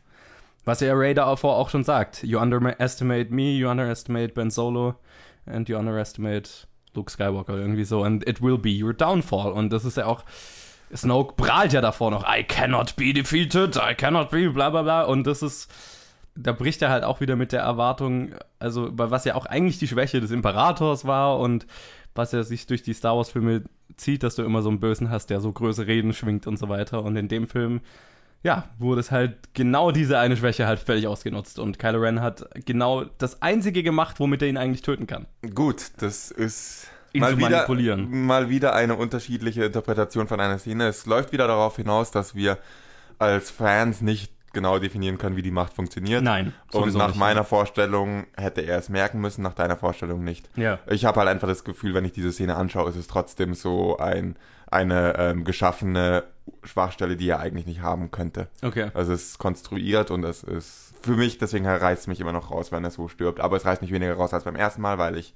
Was 0.66 0.80
ja 0.82 0.94
Ray 0.94 1.14
davor 1.14 1.58
auch 1.58 1.70
schon 1.70 1.84
sagt. 1.84 2.24
You 2.24 2.40
underestimate 2.40 3.34
me, 3.34 3.52
you 3.52 3.70
underestimate 3.70 4.34
Ben 4.34 4.50
Solo, 4.50 4.96
and 5.46 5.70
you 5.70 5.78
underestimate 5.78 6.68
Luke 6.94 7.12
Skywalker, 7.12 7.58
irgendwie 7.58 7.86
so, 7.86 8.04
and 8.04 8.28
it 8.28 8.42
will 8.42 8.58
be 8.58 8.84
your 8.84 8.94
downfall. 8.94 9.52
Und 9.52 9.72
das 9.72 9.86
ist 9.86 9.98
ja 9.98 10.06
auch, 10.06 10.24
Snoke 10.96 11.36
prahlt 11.36 11.74
ja 11.74 11.82
davor 11.82 12.12
noch, 12.12 12.26
I 12.28 12.44
cannot 12.44 12.96
be 12.96 13.14
defeated, 13.14 13.76
I 13.78 13.94
cannot 13.96 14.30
be, 14.30 14.50
bla 14.50 14.70
bla 14.70 14.82
bla. 14.82 15.04
Und 15.04 15.28
das 15.28 15.42
ist, 15.42 15.72
da 16.36 16.52
bricht 16.52 16.82
er 16.82 16.90
halt 16.90 17.04
auch 17.04 17.22
wieder 17.22 17.36
mit 17.36 17.52
der 17.52 17.62
Erwartung, 17.62 18.34
also 18.60 18.90
was 18.92 19.26
ja 19.26 19.36
auch 19.36 19.46
eigentlich 19.46 19.80
die 19.80 19.88
Schwäche 19.88 20.22
des 20.22 20.32
Imperators 20.32 21.06
war 21.06 21.40
und 21.40 21.68
was 22.16 22.32
ja 22.32 22.44
sich 22.44 22.66
durch 22.68 22.82
die 22.82 22.94
Star 22.94 23.16
Wars-Filme 23.16 23.64
zieht, 23.98 24.24
dass 24.24 24.36
du 24.36 24.44
immer 24.44 24.62
so 24.62 24.70
einen 24.70 24.80
Bösen 24.80 25.10
hast, 25.10 25.30
der 25.30 25.42
so 25.42 25.52
größere 25.52 25.88
Reden 25.88 26.14
schwingt 26.14 26.48
und 26.48 26.58
so 26.58 26.70
weiter. 26.70 27.04
Und 27.04 27.16
in 27.16 27.28
dem 27.28 27.48
Film, 27.48 27.82
ja, 28.44 28.70
wurde 28.78 29.02
es 29.02 29.12
halt 29.12 29.54
genau 29.54 29.92
diese 29.92 30.18
eine 30.18 30.38
Schwäche 30.38 30.66
halt 30.66 30.80
völlig 30.80 31.08
ausgenutzt. 31.08 31.60
Und 31.60 31.78
Kylo 31.78 32.00
Ren 32.00 32.22
hat 32.22 32.50
genau 32.66 33.04
das 33.18 33.42
Einzige 33.42 33.84
gemacht, 33.84 34.20
womit 34.20 34.42
er 34.42 34.48
ihn 34.48 34.58
eigentlich 34.58 34.82
töten 34.82 35.08
kann. 35.08 35.28
Gut, 35.54 35.92
das 35.98 36.32
ist 36.32 36.88
Ihn 37.14 37.22
mal 37.22 37.32
zu 37.32 37.38
wieder, 37.38 37.50
manipulieren. 37.50 38.26
mal 38.26 38.50
wieder 38.50 38.74
eine 38.76 38.96
unterschiedliche 38.96 39.66
Interpretation 39.66 40.28
von 40.28 40.40
einer 40.40 40.60
Szene. 40.60 40.88
Es 40.88 41.06
läuft 41.06 41.32
wieder 41.32 41.48
darauf 41.48 41.76
hinaus, 41.78 42.12
dass 42.12 42.36
wir 42.36 42.58
als 43.18 43.52
Fans 43.52 44.02
nicht 44.02 44.32
genau 44.54 44.80
definieren 44.80 45.18
können, 45.18 45.36
wie 45.36 45.42
die 45.42 45.52
Macht 45.52 45.74
funktioniert. 45.74 46.24
Nein, 46.24 46.54
Und 46.72 46.96
nach 46.96 47.10
nicht. 47.10 47.20
meiner 47.20 47.44
Vorstellung 47.44 48.26
hätte 48.36 48.62
er 48.62 48.80
es 48.80 48.90
merken 48.90 49.22
müssen, 49.22 49.44
nach 49.44 49.54
deiner 49.54 49.78
Vorstellung 49.78 50.24
nicht. 50.24 50.50
Ja. 50.56 50.80
Ich 50.88 51.06
habe 51.06 51.20
halt 51.20 51.30
einfach 51.30 51.48
das 51.48 51.64
Gefühl, 51.64 51.94
wenn 51.94 52.06
ich 52.06 52.14
diese 52.14 52.32
Szene 52.32 52.56
anschaue, 52.56 52.90
ist 52.90 52.96
es 52.96 53.08
trotzdem 53.08 53.54
so 53.54 53.98
ein, 53.98 54.36
eine 54.72 55.16
ähm, 55.18 55.44
geschaffene 55.44 56.24
Schwachstelle, 56.64 57.16
die 57.16 57.30
er 57.30 57.40
eigentlich 57.40 57.68
nicht 57.68 57.82
haben 57.82 58.10
könnte. 58.10 58.48
Okay. 58.64 58.90
Also 58.96 59.14
es 59.14 59.30
ist 59.32 59.38
konstruiert 59.38 60.10
und 60.10 60.24
es 60.24 60.42
ist 60.44 60.94
für 61.02 61.16
mich, 61.16 61.38
deswegen 61.38 61.68
reißt 61.68 62.02
es 62.02 62.08
mich 62.08 62.20
immer 62.20 62.34
noch 62.34 62.50
raus, 62.52 62.72
wenn 62.72 62.84
er 62.84 62.90
so 62.92 63.08
stirbt. 63.08 63.40
Aber 63.40 63.56
es 63.56 63.66
reißt 63.66 63.82
mich 63.84 63.92
weniger 63.92 64.16
raus 64.16 64.34
als 64.34 64.46
beim 64.46 64.56
ersten 64.56 64.82
Mal, 64.82 64.98
weil 64.98 65.16
ich 65.16 65.34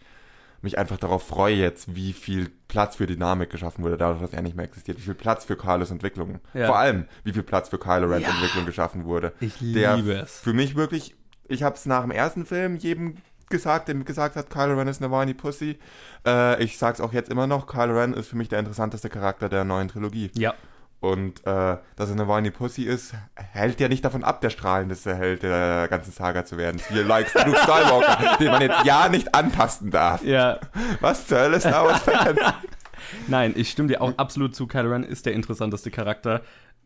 mich 0.63 0.77
einfach 0.77 0.97
darauf 0.97 1.27
freue 1.27 1.55
jetzt, 1.55 1.95
wie 1.95 2.13
viel 2.13 2.49
Platz 2.67 2.95
für 2.95 3.05
Dynamik 3.05 3.49
geschaffen 3.49 3.83
wurde, 3.83 3.97
dadurch, 3.97 4.21
dass 4.21 4.33
er 4.33 4.41
nicht 4.41 4.55
mehr 4.55 4.65
existiert. 4.65 4.97
Wie 4.97 5.03
viel 5.03 5.13
Platz 5.13 5.45
für 5.45 5.55
Kylos 5.55 5.91
Entwicklung. 5.91 6.39
Ja. 6.53 6.67
Vor 6.67 6.77
allem, 6.77 7.05
wie 7.23 7.33
viel 7.33 7.43
Platz 7.43 7.69
für 7.69 7.77
Kylo 7.77 8.07
Rens 8.07 8.25
Ja. 8.25 8.33
Entwicklung 8.33 8.65
geschaffen 8.65 9.05
wurde. 9.05 9.33
Ich 9.39 9.55
Der 9.59 9.95
liebe 9.95 10.13
es. 10.13 10.39
Für 10.39 10.53
mich 10.53 10.75
wirklich, 10.75 11.15
ich 11.47 11.63
habe 11.63 11.75
es 11.75 11.85
nach 11.85 12.01
dem 12.01 12.11
ersten 12.11 12.45
Film 12.45 12.77
jedem 12.77 13.15
gesagt, 13.49 13.87
der 13.87 13.95
mir 13.95 14.03
gesagt 14.05 14.35
hat, 14.35 14.49
Kylo 14.49 14.73
Ren 14.75 14.87
ist 14.87 15.03
eine 15.03 15.11
whiny 15.11 15.33
Pussy. 15.33 15.77
Äh, 16.25 16.63
ich 16.63 16.77
sag's 16.77 17.01
auch 17.01 17.13
jetzt 17.13 17.29
immer 17.29 17.45
noch, 17.45 17.67
Kylo 17.67 17.99
Ren 17.99 18.13
ist 18.13 18.29
für 18.29 18.35
mich 18.35 18.49
der 18.49 18.59
interessanteste 18.59 19.09
Charakter 19.09 19.49
der 19.49 19.63
neuen 19.63 19.89
Trilogie. 19.89 20.31
Ja. 20.35 20.53
Und 21.03 21.45
äh, 21.45 21.75
dass 21.97 22.09
er 22.09 22.11
eine 22.11 22.29
whiny 22.29 22.49
Pussy 22.49 22.83
ist, 22.83 23.13
hält 23.35 23.81
ja 23.81 23.89
nicht 23.89 24.05
davon 24.05 24.23
ab, 24.23 24.39
der 24.39 24.49
strahlendeste 24.49 25.13
Held 25.13 25.43
der 25.43 25.89
ganzen 25.89 26.13
Saga 26.13 26.45
zu 26.45 26.57
werden. 26.57 26.79
Hier 26.87 27.03
likes 27.03 27.33
Luke 27.33 27.57
Skywalker, 27.57 28.37
den 28.39 28.47
man 28.47 28.61
jetzt 28.61 28.85
ja 28.85 29.09
nicht 29.09 29.35
antasten 29.35 29.91
darf. 29.91 30.23
Ja. 30.23 30.61
Was 31.01 31.27
zur 31.27 31.39
Hölle 31.39 31.59
Star 31.59 31.87
Wars 31.87 32.03
Fans? 32.03 32.39
Nein, 33.27 33.51
ich 33.57 33.69
stimme 33.69 33.89
dir 33.89 34.01
auch 34.01 34.17
absolut 34.17 34.55
zu. 34.55 34.65
Kylo 34.65 34.91
Ren 34.91 35.03
ist 35.03 35.25
der 35.25 35.33
interessanteste 35.33 35.91
Charakter 35.91 36.39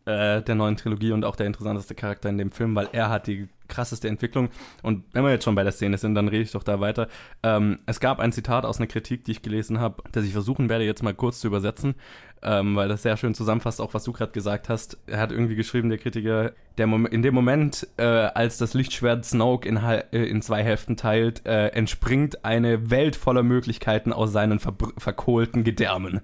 äh, 0.04 0.42
der 0.42 0.56
neuen 0.56 0.76
Trilogie 0.76 1.12
und 1.12 1.24
auch 1.24 1.36
der 1.36 1.46
interessanteste 1.46 1.94
Charakter 1.94 2.28
in 2.28 2.38
dem 2.38 2.50
Film, 2.50 2.74
weil 2.74 2.88
er 2.90 3.10
hat 3.10 3.28
die 3.28 3.48
krasseste 3.68 4.08
Entwicklung. 4.08 4.48
Und 4.82 5.04
wenn 5.12 5.24
wir 5.24 5.30
jetzt 5.30 5.44
schon 5.44 5.54
bei 5.54 5.62
der 5.62 5.72
Szene 5.72 5.98
sind, 5.98 6.14
dann 6.14 6.28
rede 6.28 6.42
ich 6.42 6.52
doch 6.52 6.62
da 6.62 6.80
weiter. 6.80 7.08
Ähm, 7.42 7.78
es 7.86 8.00
gab 8.00 8.18
ein 8.18 8.32
Zitat 8.32 8.64
aus 8.64 8.78
einer 8.78 8.86
Kritik, 8.86 9.24
die 9.24 9.32
ich 9.32 9.42
gelesen 9.42 9.78
habe, 9.80 10.02
das 10.12 10.24
ich 10.24 10.32
versuchen 10.32 10.68
werde, 10.68 10.84
jetzt 10.84 11.02
mal 11.02 11.14
kurz 11.14 11.40
zu 11.40 11.46
übersetzen, 11.46 11.94
ähm, 12.42 12.76
weil 12.76 12.88
das 12.88 13.02
sehr 13.02 13.16
schön 13.16 13.34
zusammenfasst, 13.34 13.80
auch 13.80 13.94
was 13.94 14.04
du 14.04 14.12
gerade 14.12 14.32
gesagt 14.32 14.68
hast. 14.68 14.98
Er 15.06 15.20
hat 15.20 15.32
irgendwie 15.32 15.56
geschrieben, 15.56 15.88
der 15.88 15.98
Kritiker, 15.98 16.52
der 16.76 16.86
Mom 16.86 17.06
in 17.06 17.22
dem 17.22 17.34
Moment, 17.34 17.86
äh, 17.96 18.02
als 18.04 18.58
das 18.58 18.74
Lichtschwert 18.74 19.24
Snoke 19.24 19.68
in, 19.68 19.76
äh, 19.76 20.02
in 20.10 20.40
zwei 20.42 20.62
Hälften 20.62 20.96
teilt, 20.96 21.44
äh, 21.46 21.68
entspringt 21.68 22.44
eine 22.44 22.90
Welt 22.90 23.16
voller 23.16 23.42
Möglichkeiten 23.42 24.12
aus 24.12 24.32
seinen 24.32 24.60
verbr- 24.60 24.98
verkohlten 24.98 25.64
Gedärmen. 25.64 26.20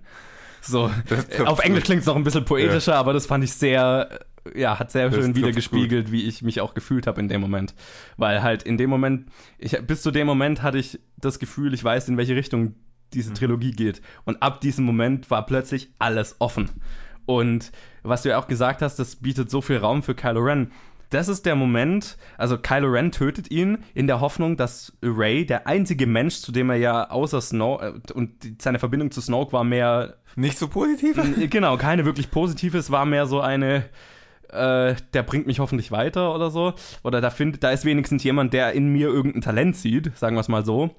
So, 0.66 0.90
auf 1.44 1.58
Englisch 1.58 1.84
klingt 1.84 2.00
es 2.00 2.06
noch 2.06 2.16
ein 2.16 2.24
bisschen 2.24 2.46
poetischer, 2.46 2.96
aber 2.96 3.12
das 3.12 3.26
fand 3.26 3.44
ich 3.44 3.52
sehr, 3.52 4.08
ja, 4.54 4.78
hat 4.78 4.90
sehr 4.90 5.06
Das 5.06 5.14
schön 5.14 5.24
trifft's 5.32 5.38
wieder 5.38 5.52
gespiegelt, 5.52 6.12
wie 6.12 6.24
ich 6.24 6.42
mich 6.42 6.60
auch 6.60 6.74
gefühlt 6.74 7.06
habe 7.06 7.20
in 7.20 7.28
dem 7.28 7.40
Moment. 7.40 7.74
Weil 8.16 8.42
halt 8.42 8.62
in 8.62 8.76
dem 8.76 8.90
Moment, 8.90 9.28
ich, 9.58 9.78
bis 9.86 10.02
zu 10.02 10.10
dem 10.10 10.26
Moment 10.26 10.62
hatte 10.62 10.78
ich 10.78 11.00
das 11.16 11.38
Gefühl, 11.38 11.72
ich 11.74 11.82
weiß, 11.82 12.08
in 12.08 12.16
welche 12.16 12.36
Richtung 12.36 12.74
diese 13.12 13.30
Mhm. 13.30 13.34
Trilogie 13.34 13.70
geht. 13.72 14.02
Und 14.24 14.42
ab 14.42 14.60
diesem 14.60 14.84
Moment 14.84 15.30
war 15.30 15.46
plötzlich 15.46 15.90
alles 15.98 16.36
offen. 16.40 16.70
Und 17.26 17.72
was 18.02 18.22
du 18.22 18.28
ja 18.30 18.38
auch 18.38 18.48
gesagt 18.48 18.82
hast, 18.82 18.98
das 18.98 19.16
bietet 19.16 19.50
so 19.50 19.60
viel 19.62 19.78
Raum 19.78 20.02
für 20.02 20.14
Kylo 20.14 20.40
Ren. 20.40 20.70
Das 21.10 21.28
ist 21.28 21.46
der 21.46 21.54
Moment, 21.54 22.16
also 22.38 22.58
Kylo 22.58 22.88
Ren 22.88 23.12
tötet 23.12 23.50
ihn 23.50 23.78
in 23.94 24.08
der 24.08 24.20
Hoffnung, 24.20 24.56
dass 24.56 24.92
Ray, 25.00 25.46
der 25.46 25.66
einzige 25.68 26.06
Mensch, 26.06 26.40
zu 26.40 26.50
dem 26.50 26.70
er 26.70 26.76
ja 26.76 27.08
außer 27.10 27.40
Snoke, 27.40 28.00
äh, 28.08 28.12
und 28.12 28.60
seine 28.60 28.78
Verbindung 28.80 29.10
zu 29.10 29.20
Snoke 29.20 29.52
war 29.52 29.64
mehr 29.64 30.16
Nicht 30.34 30.58
so 30.58 30.66
positiv? 30.66 31.16
Genau, 31.50 31.76
keine 31.76 32.04
wirklich 32.04 32.30
positive. 32.30 32.76
Es 32.76 32.90
war 32.90 33.06
mehr 33.06 33.26
so 33.26 33.40
eine, 33.40 33.84
äh, 34.54 34.96
der 35.12 35.22
bringt 35.22 35.46
mich 35.46 35.58
hoffentlich 35.58 35.90
weiter 35.90 36.34
oder 36.34 36.50
so. 36.50 36.74
Oder 37.02 37.20
da, 37.20 37.30
find, 37.30 37.62
da 37.62 37.70
ist 37.70 37.84
wenigstens 37.84 38.24
jemand, 38.24 38.52
der 38.52 38.72
in 38.72 38.88
mir 38.88 39.08
irgendein 39.08 39.42
Talent 39.42 39.76
sieht, 39.76 40.16
sagen 40.16 40.36
wir 40.36 40.40
es 40.40 40.48
mal 40.48 40.64
so. 40.64 40.94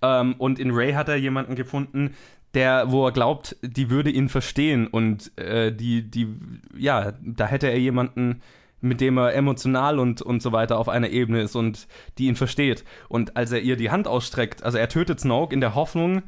Ähm, 0.00 0.34
und 0.38 0.58
in 0.58 0.70
Ray 0.70 0.92
hat 0.92 1.08
er 1.08 1.16
jemanden 1.16 1.54
gefunden, 1.54 2.14
der, 2.54 2.90
wo 2.90 3.06
er 3.06 3.12
glaubt, 3.12 3.56
die 3.62 3.90
würde 3.90 4.10
ihn 4.10 4.28
verstehen. 4.28 4.86
Und 4.86 5.36
äh, 5.38 5.72
die, 5.74 6.10
die, 6.10 6.28
ja, 6.76 7.12
da 7.22 7.46
hätte 7.46 7.68
er 7.68 7.78
jemanden, 7.78 8.42
mit 8.80 9.00
dem 9.00 9.16
er 9.16 9.34
emotional 9.34 9.98
und, 9.98 10.20
und 10.22 10.42
so 10.42 10.52
weiter 10.52 10.78
auf 10.78 10.88
einer 10.88 11.10
Ebene 11.10 11.40
ist 11.40 11.54
und 11.54 11.86
die 12.18 12.26
ihn 12.26 12.36
versteht. 12.36 12.84
Und 13.08 13.36
als 13.36 13.52
er 13.52 13.60
ihr 13.60 13.76
die 13.76 13.90
Hand 13.90 14.08
ausstreckt, 14.08 14.62
also 14.64 14.76
er 14.76 14.88
tötet 14.88 15.20
Snoke 15.20 15.54
in 15.54 15.60
der 15.60 15.74
Hoffnung, 15.74 16.22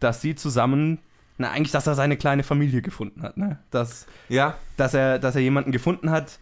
dass 0.00 0.20
sie 0.20 0.34
zusammen, 0.34 0.98
na 1.38 1.50
eigentlich, 1.50 1.72
dass 1.72 1.86
er 1.86 1.94
seine 1.94 2.16
kleine 2.16 2.42
Familie 2.42 2.80
gefunden 2.82 3.22
hat, 3.22 3.36
ne? 3.36 3.58
Dass, 3.70 4.06
Ja. 4.28 4.56
dass 4.76 4.94
er, 4.94 5.18
dass 5.18 5.34
er 5.34 5.42
jemanden 5.42 5.72
gefunden 5.72 6.10
hat, 6.10 6.38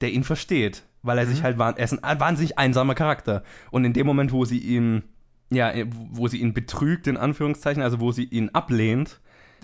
der 0.00 0.12
ihn 0.12 0.24
versteht. 0.24 0.84
Weil 1.02 1.18
er 1.18 1.26
sich 1.26 1.42
halt, 1.42 1.58
wahn- 1.58 1.76
er 1.76 1.84
ist 1.84 2.02
ein 2.04 2.20
wahnsinnig 2.20 2.58
einsamer 2.58 2.94
Charakter. 2.94 3.42
Und 3.70 3.84
in 3.84 3.92
dem 3.92 4.06
Moment, 4.06 4.32
wo 4.32 4.44
sie 4.44 4.58
ihn, 4.58 5.04
ja, 5.50 5.72
wo 6.10 6.26
sie 6.28 6.38
ihn 6.38 6.52
betrügt, 6.54 7.06
in 7.06 7.16
Anführungszeichen, 7.16 7.82
also 7.82 8.00
wo 8.00 8.10
sie 8.12 8.24
ihn 8.24 8.50
ablehnt, 8.50 9.20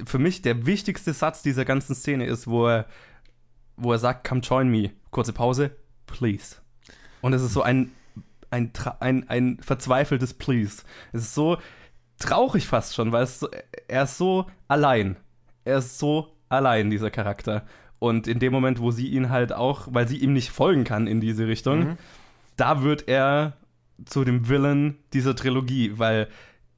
für 0.06 0.18
mich 0.18 0.42
der 0.42 0.64
wichtigste 0.66 1.12
Satz 1.12 1.42
dieser 1.42 1.64
ganzen 1.64 1.94
Szene 1.94 2.26
ist, 2.26 2.46
wo 2.46 2.66
er, 2.68 2.86
wo 3.76 3.92
er 3.92 3.98
sagt, 3.98 4.26
come 4.28 4.40
join 4.40 4.68
me. 4.68 4.90
Kurze 5.10 5.32
Pause, 5.32 5.70
please. 6.06 6.56
Und 7.20 7.32
es 7.32 7.42
ist 7.42 7.52
so 7.52 7.62
ein, 7.62 7.90
ein, 8.50 8.70
ein, 9.00 9.28
ein 9.28 9.58
verzweifeltes 9.60 10.34
Please. 10.34 10.82
Es 11.12 11.22
ist 11.22 11.34
so 11.34 11.58
traurig 12.18 12.66
fast 12.66 12.94
schon, 12.94 13.12
weil 13.12 13.26
so, 13.26 13.48
er 13.88 14.04
ist 14.04 14.18
so 14.18 14.46
allein. 14.68 15.16
Er 15.64 15.78
ist 15.78 15.98
so 15.98 16.36
allein, 16.48 16.90
dieser 16.90 17.10
Charakter. 17.10 17.64
Und 17.98 18.26
in 18.26 18.38
dem 18.38 18.52
Moment, 18.52 18.80
wo 18.80 18.90
sie 18.90 19.08
ihn 19.08 19.30
halt 19.30 19.52
auch, 19.52 19.88
weil 19.90 20.06
sie 20.08 20.18
ihm 20.18 20.32
nicht 20.32 20.50
folgen 20.50 20.84
kann 20.84 21.06
in 21.06 21.20
diese 21.20 21.46
Richtung, 21.46 21.96
da 22.56 22.82
wird 22.82 23.08
er 23.08 23.54
zu 24.04 24.24
dem 24.24 24.48
Villain 24.48 24.98
dieser 25.12 25.34
Trilogie, 25.34 25.92
weil 25.96 26.28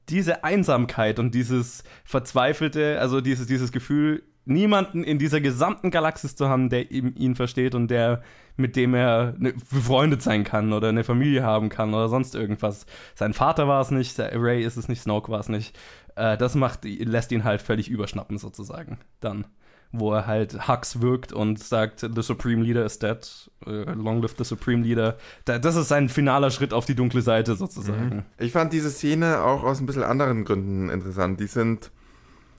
diese 0.09 0.43
Einsamkeit 0.43 1.19
und 1.19 1.35
dieses 1.35 1.83
verzweifelte, 2.05 2.99
also 2.99 3.19
dieses, 3.19 3.47
dieses 3.47 3.71
Gefühl, 3.71 4.23
niemanden 4.47 5.03
in 5.03 5.19
dieser 5.19 5.41
gesamten 5.41 5.91
Galaxis 5.91 6.35
zu 6.35 6.49
haben, 6.49 6.69
der 6.69 6.91
ihm, 6.91 7.13
ihn 7.17 7.35
versteht 7.35 7.75
und 7.75 7.89
der, 7.89 8.21
mit 8.55 8.75
dem 8.75 8.93
er 8.93 9.33
ne, 9.37 9.53
befreundet 9.71 10.21
sein 10.21 10.43
kann 10.43 10.73
oder 10.73 10.89
eine 10.89 11.03
Familie 11.03 11.43
haben 11.43 11.69
kann 11.69 11.93
oder 11.93 12.09
sonst 12.09 12.35
irgendwas. 12.35 12.85
Sein 13.15 13.33
Vater 13.33 13.67
war 13.67 13.81
es 13.81 13.91
nicht, 13.91 14.19
Ray 14.19 14.63
ist 14.63 14.77
es 14.77 14.87
nicht, 14.87 15.01
Snoke 15.01 15.31
war 15.31 15.39
es 15.39 15.49
nicht. 15.49 15.77
Äh, 16.15 16.37
das 16.37 16.55
macht, 16.55 16.83
lässt 16.83 17.31
ihn 17.31 17.43
halt 17.43 17.61
völlig 17.61 17.89
überschnappen 17.89 18.37
sozusagen. 18.37 18.97
Dann, 19.19 19.45
wo 19.91 20.13
er 20.13 20.27
halt 20.27 20.67
Hux 20.67 21.01
wirkt 21.01 21.31
und 21.31 21.59
sagt, 21.59 21.99
the 21.99 22.21
Supreme 22.21 22.63
Leader 22.63 22.85
is 22.85 22.99
dead, 22.99 23.49
äh, 23.65 23.91
long 23.93 24.21
live 24.21 24.35
the 24.37 24.43
Supreme 24.43 24.83
Leader. 24.83 25.17
Da, 25.45 25.59
das 25.59 25.75
ist 25.75 25.87
sein 25.87 26.09
finaler 26.09 26.51
Schritt 26.51 26.73
auf 26.73 26.85
die 26.85 26.95
dunkle 26.95 27.21
Seite 27.21 27.55
sozusagen. 27.55 28.25
Ich 28.37 28.51
fand 28.51 28.73
diese 28.73 28.89
Szene 28.89 29.41
auch 29.41 29.63
aus 29.63 29.79
ein 29.79 29.85
bisschen 29.85 30.03
anderen 30.03 30.45
Gründen 30.45 30.89
interessant. 30.89 31.39
Die 31.39 31.47
sind 31.47 31.91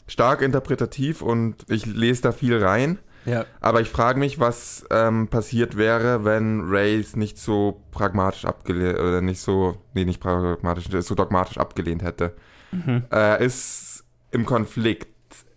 stark 0.09 0.43
interpretativ 0.43 1.23
und 1.23 1.65
ich 1.69 1.87
lese 1.87 2.23
da 2.23 2.33
viel 2.33 2.63
rein. 2.63 2.99
Ja. 3.25 3.45
Aber 3.61 3.81
ich 3.81 3.91
frage 3.91 4.19
mich, 4.19 4.41
was 4.41 4.85
ähm, 4.91 5.29
passiert 5.29 5.77
wäre, 5.77 6.25
wenn 6.25 6.63
Ray 6.65 6.99
es 6.99 7.15
nicht 7.15 7.39
so 7.39 7.83
pragmatisch 7.91 8.45
abgelehnt, 8.45 8.99
oder 8.99 9.21
nicht 9.21 9.41
so, 9.41 9.77
nee, 9.95 10.05
nicht 10.05 10.21
pragmatisch, 10.21 10.87
so 11.01 11.15
dogmatisch 11.15 11.59
abgelehnt 11.59 12.03
hätte. 12.03 12.35
Mhm. 12.73 13.05
Er 13.11 13.39
ist 13.39 14.05
im 14.31 14.47
Konflikt, 14.47 15.09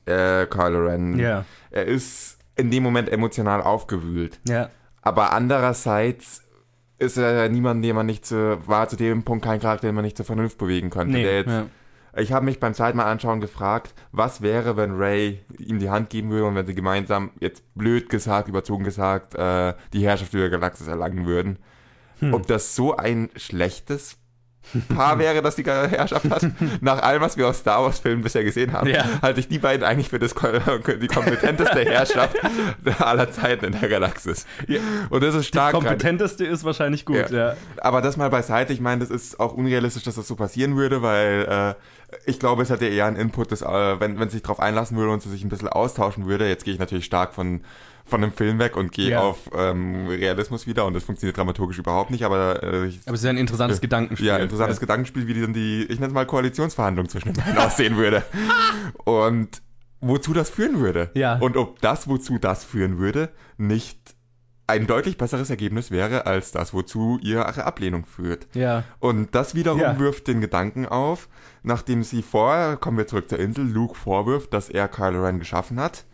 äh, 0.06 0.46
Kylo 0.48 0.86
Ren. 0.86 1.18
Ja. 1.18 1.46
Er 1.70 1.86
ist 1.86 2.38
in 2.56 2.72
dem 2.72 2.84
Moment 2.84 3.10
emotional 3.10 3.62
aufgewühlt. 3.62 4.40
Ja. 4.48 4.70
Aber 5.02 5.32
andererseits 5.32 6.44
ist 7.00 7.18
er 7.18 7.50
niemand, 7.50 7.84
den 7.84 7.96
man 7.96 8.06
nicht 8.06 8.26
zu, 8.26 8.60
war 8.68 8.88
zu 8.88 8.96
dem 8.96 9.24
Punkt 9.24 9.46
kein 9.46 9.60
Charakter, 9.60 9.88
den 9.88 9.96
man 9.96 10.04
nicht 10.04 10.18
zur 10.18 10.26
Vernunft 10.26 10.58
bewegen 10.58 10.90
konnte. 10.90 11.14
Nee. 11.14 11.24
der 11.24 11.38
jetzt 11.38 11.48
ja. 11.48 11.66
Ich 12.16 12.32
habe 12.32 12.46
mich 12.46 12.60
beim 12.60 12.74
zweiten 12.74 12.98
Mal 12.98 13.06
anschauen 13.10 13.40
gefragt, 13.40 13.94
was 14.12 14.42
wäre, 14.42 14.76
wenn 14.78 14.96
Ray 14.96 15.42
ihm 15.58 15.80
die 15.80 15.90
Hand 15.90 16.10
geben 16.10 16.30
würde 16.30 16.46
und 16.46 16.56
wenn 16.56 16.66
sie 16.66 16.76
gemeinsam, 16.76 17.32
jetzt 17.40 17.64
blöd 17.76 18.10
gesagt, 18.10 18.48
überzogen 18.48 18.84
gesagt, 18.84 19.36
äh, 19.36 19.74
die 19.94 20.04
Herrschaft 20.04 20.34
über 20.34 20.50
Galaxis 20.50 20.88
erlangen 20.88 21.26
würden. 21.26 21.60
Hm. 22.20 22.34
Ob 22.34 22.48
das 22.48 22.76
so 22.76 22.96
ein 22.96 23.30
schlechtes 23.36 24.18
Paar 24.96 25.20
wäre, 25.20 25.42
das 25.42 25.56
die 25.56 25.64
Herrschaft 25.64 26.30
hat. 26.30 26.48
Nach 26.82 27.02
allem, 27.02 27.22
was 27.22 27.38
wir 27.38 27.48
aus 27.48 27.60
Star 27.60 27.84
Wars 27.84 28.00
Filmen 28.00 28.24
bisher 28.24 28.44
gesehen 28.44 28.74
haben, 28.74 28.90
ja. 28.90 29.06
halte 29.22 29.40
ich 29.40 29.48
die 29.48 29.60
beiden 29.60 29.86
eigentlich 29.86 30.10
für 30.10 30.20
das, 30.20 30.34
die 30.34 31.08
kompetenteste 31.08 31.84
Herrschaft 31.84 32.38
aller 33.00 33.32
Zeiten 33.32 33.66
in 33.66 33.80
der 33.80 33.90
Galaxis. 33.90 34.46
Ja. 34.68 34.80
Und 35.10 35.24
das 35.24 35.36
ist 35.36 35.48
stark. 35.48 35.72
Die 35.72 35.78
kompetenteste 35.78 36.46
ist 36.46 36.64
wahrscheinlich 36.64 37.06
gut, 37.06 37.30
ja. 37.32 37.50
ja. 37.50 37.56
Aber 37.78 38.02
das 38.02 38.18
mal 38.18 38.30
beiseite, 38.30 38.74
ich 38.74 38.82
meine, 38.82 39.02
das 39.02 39.10
ist 39.10 39.40
auch 39.40 39.54
unrealistisch, 39.54 40.04
dass 40.04 40.16
das 40.16 40.28
so 40.28 40.36
passieren 40.36 40.76
würde, 40.78 41.02
weil 41.02 41.76
äh, 42.12 42.20
ich 42.26 42.40
glaube, 42.40 42.64
es 42.64 42.70
hätte 42.70 42.86
eher 42.86 43.06
einen 43.06 43.16
Input, 43.16 43.52
dass, 43.52 43.62
äh, 43.62 44.00
wenn, 44.00 44.20
wenn 44.20 44.30
sich 44.30 44.42
darauf 44.42 44.60
einlassen 44.60 44.98
würde 44.98 45.12
und 45.12 45.22
sie 45.22 45.30
sich 45.30 45.44
ein 45.44 45.50
bisschen 45.50 45.70
austauschen 45.70 46.28
würde. 46.28 46.48
Jetzt 46.48 46.66
gehe 46.66 46.74
ich 46.74 46.80
natürlich 46.80 47.06
stark 47.06 47.34
von 47.34 47.62
von 48.12 48.24
einem 48.24 48.34
Film 48.34 48.60
weg 48.60 48.76
und 48.76 48.92
gehe 48.92 49.12
ja. 49.12 49.22
auf 49.22 49.50
ähm, 49.56 50.08
Realismus 50.08 50.68
wieder 50.68 50.86
und 50.86 50.94
das 50.94 51.04
funktioniert 51.04 51.38
dramaturgisch 51.38 51.80
überhaupt 51.80 52.12
nicht, 52.12 52.24
aber 52.24 52.62
äh, 52.62 52.88
ich, 52.88 53.00
Aber 53.06 53.16
es 53.16 53.22
ist 53.22 53.24
ja 53.24 53.32
ein 53.32 53.38
interessantes 53.38 53.80
äh, 53.80 53.82
Gedankenspiel. 53.82 54.28
Ja, 54.28 54.38
interessantes 54.38 54.78
ja. 54.78 54.82
Gedankenspiel, 54.82 55.28
wie 55.28 55.42
dann 55.42 55.54
die, 55.54 55.84
ich 55.84 55.96
nenne 55.96 56.08
es 56.08 56.14
mal 56.14 56.26
Koalitionsverhandlungen 56.26 57.10
zwischen 57.10 57.34
den 57.34 57.42
beiden 57.42 57.58
aussehen 57.66 57.96
würde. 57.96 58.24
und 59.06 59.62
wozu 60.02 60.34
das 60.34 60.50
führen 60.50 60.80
würde. 60.80 61.10
Ja. 61.14 61.38
Und 61.38 61.56
ob 61.56 61.80
das, 61.80 62.08
wozu 62.08 62.38
das 62.38 62.66
führen 62.66 62.98
würde, 62.98 63.30
nicht 63.58 63.98
ein 64.68 64.88
deutlich 64.88 65.18
besseres 65.18 65.50
Ergebnis 65.50 65.90
wäre 65.90 66.26
als 66.26 66.52
das, 66.52 66.74
wozu 66.74 67.18
ihre 67.22 67.46
Ablehnung 67.66 68.06
führt. 68.06 68.48
Ja. 68.54 68.84
Und 69.00 69.36
das 69.36 69.56
wiederum 69.56 69.80
ja. 69.80 70.00
wirft 70.00 70.28
den 70.28 70.42
Gedanken 70.42 70.86
auf, 70.86 71.30
nachdem 71.64 72.04
sie 72.04 72.22
vorher, 72.22 72.76
kommen 72.76 72.98
wir 72.98 73.08
zurück 73.08 73.30
zur 73.30 73.40
Insel, 73.40 73.66
Luke 73.66 73.96
vorwirft, 73.96 74.54
dass 74.54 74.70
er 74.70 74.90
Kylo 74.90 75.24
Ren 75.24 75.40
geschaffen 75.40 75.80
hat 75.80 76.06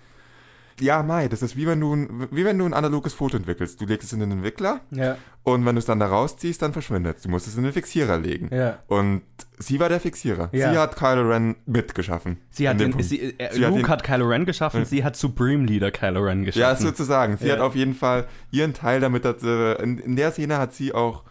ja, 0.80 1.04
Mai, 1.04 1.28
das 1.28 1.42
ist 1.42 1.56
wie 1.56 1.68
wenn 1.68 1.80
du 1.80 1.96
ein, 1.96 2.28
wie 2.32 2.46
wenn 2.46 2.58
du 2.58 2.66
ein 2.66 2.74
analoges 2.74 3.14
Foto 3.14 3.38
entwickelst. 3.38 3.82
Du 3.82 3.86
legst 3.86 4.08
es 4.08 4.14
in 4.14 4.20
den 4.20 4.32
Entwickler 4.32 4.82
ja. 4.92 5.18
und 5.44 5.66
wenn 5.66 5.76
du 5.76 5.80
es 5.80 5.86
dann 5.86 6.00
da 6.00 6.08
rausziehst, 6.08 6.62
dann 6.62 6.74
verschwindet 6.74 7.18
es. 7.18 7.24
Du 7.24 7.30
musst 7.30 7.48
es 7.48 7.58
in 7.58 7.64
den 7.64 7.74
Fixierer 7.74 8.18
legen. 8.18 8.50
Ja. 8.56 8.80
Und 8.88 9.24
sie 9.58 9.80
war 9.80 9.90
der 9.90 10.00
Fixierer. 10.00 10.50
Ja. 10.52 10.72
Sie 10.72 10.78
hat 10.78 10.96
Kylo 10.96 11.30
Ren 11.30 11.56
mitgeschaffen. 11.66 12.38
Sie 12.50 12.70
hat, 12.70 12.80
den, 12.80 13.00
sie, 13.02 13.40
äh, 13.40 13.54
sie 13.54 13.62
Luke 13.62 13.84
hat, 13.84 13.90
hat, 13.90 14.04
Kylo 14.04 14.28
Ren 14.28 14.46
geschaffen, 14.46 14.86
sie 14.86 15.04
hat 15.04 15.16
Supreme 15.16 15.66
Leader 15.66 15.92
Kylo 15.92 16.22
Ren 16.22 16.46
geschaffen. 16.46 16.62
Ja, 16.62 16.76
sozusagen. 16.76 17.38
Sie 17.38 17.52
hat 17.52 17.60
auf 17.60 17.76
jeden 17.76 17.96
Fall 17.96 18.28
ihren 18.52 18.74
Teil 18.74 19.00
damit, 19.00 19.26
dass, 19.26 19.44
äh, 19.44 19.82
in, 19.82 19.98
in 19.98 20.16
der 20.16 20.32
Szene 20.32 20.58
hat 20.58 20.74
sie 20.74 20.94
auch 20.94 21.24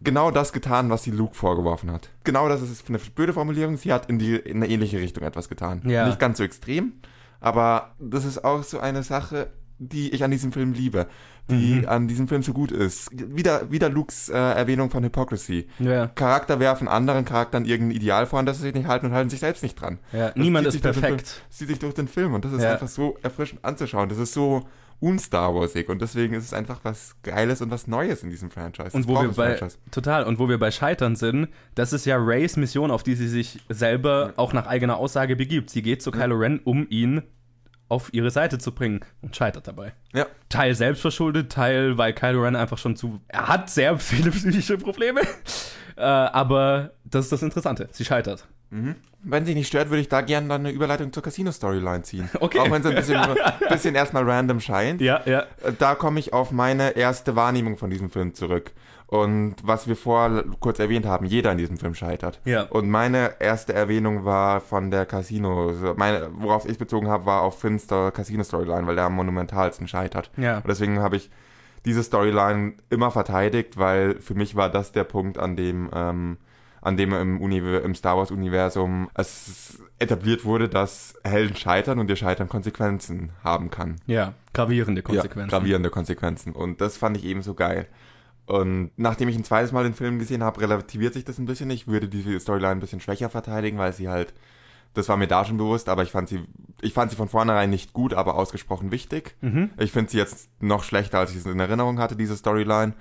genau 0.00 0.30
das 0.30 0.52
getan, 0.52 0.90
was 0.90 1.02
sie 1.02 1.10
Luke 1.10 1.34
vorgeworfen 1.34 1.90
hat. 1.90 2.10
Genau 2.24 2.48
das 2.48 2.62
ist 2.62 2.88
eine 2.88 2.98
blöde 2.98 3.32
Formulierung. 3.32 3.76
Sie 3.76 3.92
hat 3.92 4.08
in, 4.08 4.18
die, 4.18 4.36
in 4.36 4.58
eine 4.58 4.68
ähnliche 4.68 4.98
Richtung 4.98 5.24
etwas 5.24 5.48
getan. 5.48 5.82
Ja. 5.84 6.06
Nicht 6.06 6.18
ganz 6.18 6.38
so 6.38 6.44
extrem, 6.44 6.94
aber 7.40 7.94
das 7.98 8.24
ist 8.24 8.44
auch 8.44 8.62
so 8.62 8.80
eine 8.80 9.02
Sache, 9.02 9.50
die 9.78 10.10
ich 10.10 10.24
an 10.24 10.30
diesem 10.30 10.52
Film 10.52 10.72
liebe, 10.72 11.06
die 11.50 11.76
mhm. 11.76 11.88
an 11.88 12.08
diesem 12.08 12.28
Film 12.28 12.42
so 12.42 12.52
gut 12.52 12.72
ist. 12.72 13.10
Wieder, 13.12 13.70
wieder 13.70 13.88
Lukes 13.88 14.28
äh, 14.28 14.36
Erwähnung 14.36 14.90
von 14.90 15.04
Hypocrisy. 15.04 15.68
Ja. 15.78 16.08
Charakter 16.08 16.60
werfen 16.60 16.88
anderen 16.88 17.24
Charakteren 17.24 17.64
irgendein 17.64 17.96
Ideal 17.96 18.26
vor, 18.26 18.38
an 18.38 18.46
das 18.46 18.58
sie 18.58 18.64
sich 18.64 18.74
nicht 18.74 18.88
halten 18.88 19.06
und 19.06 19.12
halten 19.12 19.30
sich 19.30 19.40
selbst 19.40 19.62
nicht 19.62 19.80
dran. 19.80 19.98
Ja. 20.12 20.32
Niemand 20.34 20.66
ist 20.66 20.80
perfekt. 20.80 21.28
Film, 21.28 21.42
zieht 21.50 21.68
sich 21.68 21.78
durch 21.78 21.94
den 21.94 22.08
Film 22.08 22.34
und 22.34 22.44
das 22.44 22.52
ist 22.52 22.62
ja. 22.62 22.72
einfach 22.72 22.88
so 22.88 23.16
erfrischend 23.22 23.64
anzuschauen. 23.64 24.08
Das 24.08 24.18
ist 24.18 24.34
so 24.34 24.66
un-Star 25.00 25.54
Warsig 25.54 25.88
und 25.88 26.02
deswegen 26.02 26.34
ist 26.34 26.44
es 26.44 26.52
einfach 26.52 26.80
was 26.82 27.14
Geiles 27.22 27.60
und 27.60 27.70
was 27.70 27.86
Neues 27.86 28.22
in 28.22 28.30
diesem 28.30 28.50
Franchise. 28.50 28.96
Und 28.96 29.06
wo 29.06 29.14
wir 29.20 29.28
bei 29.28 29.56
Franchise. 29.56 29.78
total 29.90 30.24
und 30.24 30.38
wo 30.38 30.48
wir 30.48 30.58
bei 30.58 30.70
Scheitern 30.70 31.16
sind, 31.16 31.48
das 31.74 31.92
ist 31.92 32.04
ja 32.04 32.16
Rays 32.16 32.56
Mission, 32.56 32.90
auf 32.90 33.02
die 33.02 33.14
sie 33.14 33.28
sich 33.28 33.60
selber 33.68 34.32
auch 34.36 34.52
nach 34.52 34.66
eigener 34.66 34.96
Aussage 34.96 35.36
begibt. 35.36 35.70
Sie 35.70 35.82
geht 35.82 36.02
zu 36.02 36.10
Kylo 36.10 36.36
Ren, 36.36 36.60
um 36.64 36.86
ihn 36.88 37.22
auf 37.88 38.12
ihre 38.12 38.30
Seite 38.30 38.58
zu 38.58 38.72
bringen 38.72 39.00
und 39.22 39.34
scheitert 39.34 39.66
dabei. 39.66 39.92
Ja. 40.12 40.26
Teil 40.48 40.74
selbstverschuldet, 40.74 41.50
Teil, 41.50 41.96
weil 41.96 42.12
Kylo 42.12 42.42
Ren 42.42 42.56
einfach 42.56 42.78
schon 42.78 42.96
zu. 42.96 43.20
Er 43.28 43.48
hat 43.48 43.70
sehr 43.70 43.98
viele 43.98 44.30
psychische 44.30 44.78
Probleme. 44.78 45.20
Äh, 45.98 46.02
aber 46.02 46.92
das 47.04 47.26
ist 47.26 47.32
das 47.32 47.42
Interessante. 47.42 47.88
Sie 47.92 48.04
scheitert. 48.04 48.46
Mhm. 48.70 48.96
Wenn 49.22 49.44
sie 49.44 49.54
nicht 49.54 49.66
stört, 49.66 49.90
würde 49.90 50.00
ich 50.00 50.08
da 50.08 50.20
gerne 50.20 50.48
dann 50.48 50.60
eine 50.60 50.70
Überleitung 50.70 51.12
zur 51.12 51.22
Casino-Storyline 51.22 52.02
ziehen. 52.02 52.30
Okay. 52.40 52.60
Auch 52.60 52.70
wenn 52.70 52.80
es 52.82 52.86
ein 52.86 52.94
bisschen, 52.94 53.20
bisschen 53.68 53.94
erstmal 53.94 54.28
random 54.28 54.60
scheint. 54.60 55.00
Ja, 55.00 55.22
ja. 55.26 55.40
Äh, 55.62 55.72
da 55.78 55.94
komme 55.94 56.20
ich 56.20 56.32
auf 56.32 56.52
meine 56.52 56.90
erste 56.90 57.34
Wahrnehmung 57.34 57.76
von 57.76 57.90
diesem 57.90 58.10
Film 58.10 58.34
zurück. 58.34 58.72
Und 59.06 59.56
was 59.62 59.88
wir 59.88 59.96
vorher 59.96 60.44
kurz 60.60 60.78
erwähnt 60.78 61.06
haben, 61.06 61.24
jeder 61.24 61.50
in 61.50 61.58
diesem 61.58 61.78
Film 61.78 61.94
scheitert. 61.94 62.40
Ja. 62.44 62.64
Und 62.64 62.90
meine 62.90 63.40
erste 63.40 63.72
Erwähnung 63.72 64.26
war 64.26 64.60
von 64.60 64.90
der 64.90 65.06
Casino. 65.06 65.72
Meine, 65.96 66.28
worauf 66.32 66.68
ich 66.68 66.76
bezogen 66.76 67.08
habe, 67.08 67.24
war 67.24 67.40
auf 67.40 67.58
Finster 67.58 68.10
Casino 68.10 68.44
Storyline, 68.44 68.86
weil 68.86 68.96
der 68.96 69.04
am 69.04 69.14
monumentalsten 69.14 69.88
scheitert. 69.88 70.30
Ja. 70.36 70.58
Und 70.58 70.68
deswegen 70.68 71.00
habe 71.00 71.16
ich 71.16 71.30
diese 71.84 72.02
Storyline 72.02 72.74
immer 72.90 73.10
verteidigt, 73.10 73.76
weil 73.76 74.20
für 74.20 74.34
mich 74.34 74.56
war 74.56 74.70
das 74.70 74.92
der 74.92 75.04
Punkt, 75.04 75.38
an 75.38 75.56
dem, 75.56 75.90
ähm, 75.92 76.38
an 76.80 76.96
dem 76.96 77.12
im, 77.12 77.40
im 77.40 77.94
Star 77.94 78.16
Wars 78.16 78.30
Universum 78.30 79.08
es 79.14 79.82
etabliert 79.98 80.44
wurde, 80.44 80.68
dass 80.68 81.14
Helden 81.24 81.56
scheitern 81.56 81.98
und 81.98 82.08
ihr 82.08 82.16
Scheitern 82.16 82.48
Konsequenzen 82.48 83.30
haben 83.42 83.70
kann. 83.70 83.96
Ja, 84.06 84.34
gravierende 84.52 85.02
Konsequenzen. 85.02 85.50
Ja, 85.50 85.58
gravierende 85.58 85.90
Konsequenzen. 85.90 86.52
Und 86.52 86.80
das 86.80 86.96
fand 86.96 87.16
ich 87.16 87.24
eben 87.24 87.42
so 87.42 87.54
geil. 87.54 87.86
Und 88.46 88.92
nachdem 88.96 89.28
ich 89.28 89.36
ein 89.36 89.44
zweites 89.44 89.72
Mal 89.72 89.84
den 89.84 89.92
Film 89.92 90.18
gesehen 90.18 90.42
habe, 90.42 90.62
relativiert 90.62 91.12
sich 91.12 91.24
das 91.24 91.38
ein 91.38 91.44
bisschen. 91.44 91.68
Ich 91.68 91.86
würde 91.86 92.08
die 92.08 92.40
Storyline 92.40 92.72
ein 92.72 92.80
bisschen 92.80 93.00
schwächer 93.00 93.28
verteidigen, 93.28 93.76
weil 93.76 93.92
sie 93.92 94.08
halt, 94.08 94.32
das 94.94 95.08
war 95.08 95.16
mir 95.16 95.28
da 95.28 95.44
schon 95.44 95.58
bewusst, 95.58 95.88
aber 95.88 96.02
ich 96.02 96.10
fand 96.10 96.28
sie, 96.28 96.44
ich 96.80 96.92
fand 96.92 97.10
sie 97.10 97.16
von 97.16 97.28
vornherein 97.28 97.70
nicht 97.70 97.92
gut, 97.92 98.14
aber 98.14 98.34
ausgesprochen 98.34 98.90
wichtig. 98.90 99.36
Mhm. 99.40 99.70
Ich 99.78 99.92
finde 99.92 100.10
sie 100.10 100.18
jetzt 100.18 100.50
noch 100.60 100.82
schlechter, 100.82 101.18
als 101.18 101.30
ich 101.30 101.38
es 101.38 101.46
in 101.46 101.60
Erinnerung 101.60 101.98
hatte, 101.98 102.16
diese 102.16 102.36
Storyline. 102.36 102.94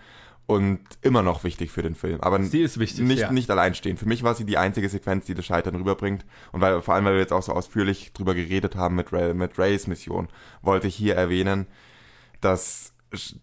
Und 0.49 0.79
immer 1.01 1.23
noch 1.23 1.43
wichtig 1.43 1.71
für 1.71 1.81
den 1.81 1.93
Film. 1.93 2.21
Aber 2.21 2.41
sie 2.41 2.61
ist 2.61 2.79
wichtig, 2.79 3.03
nicht, 3.03 3.19
ja. 3.19 3.31
nicht 3.33 3.51
alleinstehend. 3.51 3.99
Für 3.99 4.07
mich 4.07 4.23
war 4.23 4.33
sie 4.33 4.45
die 4.45 4.57
einzige 4.57 4.87
Sequenz, 4.87 5.25
die 5.25 5.33
das 5.33 5.45
Scheitern 5.45 5.75
rüberbringt. 5.75 6.23
Und 6.53 6.61
weil, 6.61 6.81
vor 6.81 6.93
allem, 6.93 7.03
weil 7.03 7.15
wir 7.15 7.19
jetzt 7.19 7.33
auch 7.33 7.43
so 7.43 7.51
ausführlich 7.51 8.13
drüber 8.13 8.33
geredet 8.33 8.77
haben 8.77 8.95
mit, 8.95 9.11
Ray, 9.11 9.33
mit 9.33 9.59
Rays 9.59 9.87
Mission, 9.87 10.29
wollte 10.61 10.87
ich 10.87 10.95
hier 10.95 11.15
erwähnen, 11.15 11.67
dass 12.39 12.93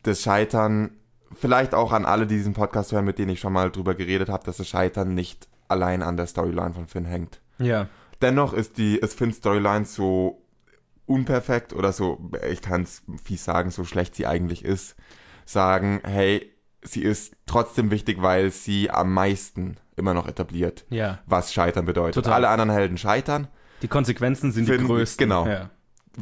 das 0.02 0.22
Scheitern 0.22 0.92
vielleicht 1.34 1.74
auch 1.74 1.92
an 1.92 2.06
alle, 2.06 2.26
die 2.26 2.36
diesen 2.36 2.54
Podcast 2.54 2.92
hören, 2.92 3.04
mit 3.04 3.18
denen 3.18 3.32
ich 3.32 3.40
schon 3.40 3.52
mal 3.52 3.70
drüber 3.70 3.94
geredet 3.94 4.30
habe, 4.30 4.44
dass 4.44 4.56
das 4.56 4.68
Scheitern 4.68 5.14
nicht 5.14 5.46
allein 5.68 6.02
an 6.02 6.16
der 6.16 6.26
Storyline 6.26 6.72
von 6.72 6.86
Finn 6.86 7.04
hängt. 7.04 7.40
Ja. 7.58 7.88
Dennoch 8.22 8.52
ist 8.52 8.78
die, 8.78 8.96
ist 8.96 9.18
Finns 9.18 9.36
Storyline 9.36 9.84
so 9.84 10.42
unperfekt 11.06 11.72
oder 11.72 11.92
so, 11.92 12.30
ich 12.50 12.62
kann 12.62 12.82
es 12.82 13.02
fies 13.22 13.44
sagen, 13.44 13.70
so 13.70 13.84
schlecht 13.84 14.14
sie 14.14 14.26
eigentlich 14.26 14.64
ist, 14.64 14.96
sagen, 15.44 16.00
hey, 16.04 16.50
sie 16.82 17.02
ist 17.02 17.36
trotzdem 17.46 17.90
wichtig, 17.90 18.22
weil 18.22 18.50
sie 18.50 18.90
am 18.90 19.12
meisten 19.12 19.76
immer 19.96 20.14
noch 20.14 20.26
etabliert, 20.26 20.84
ja. 20.90 21.18
was 21.26 21.52
Scheitern 21.52 21.84
bedeutet. 21.84 22.14
Total. 22.14 22.34
Alle 22.34 22.48
anderen 22.48 22.70
Helden 22.70 22.98
scheitern. 22.98 23.48
Die 23.82 23.88
Konsequenzen 23.88 24.50
sind 24.52 24.66
Finn, 24.66 24.80
die 24.80 24.86
größten. 24.86 25.22
Genau. 25.28 25.46
Ja. 25.46 25.70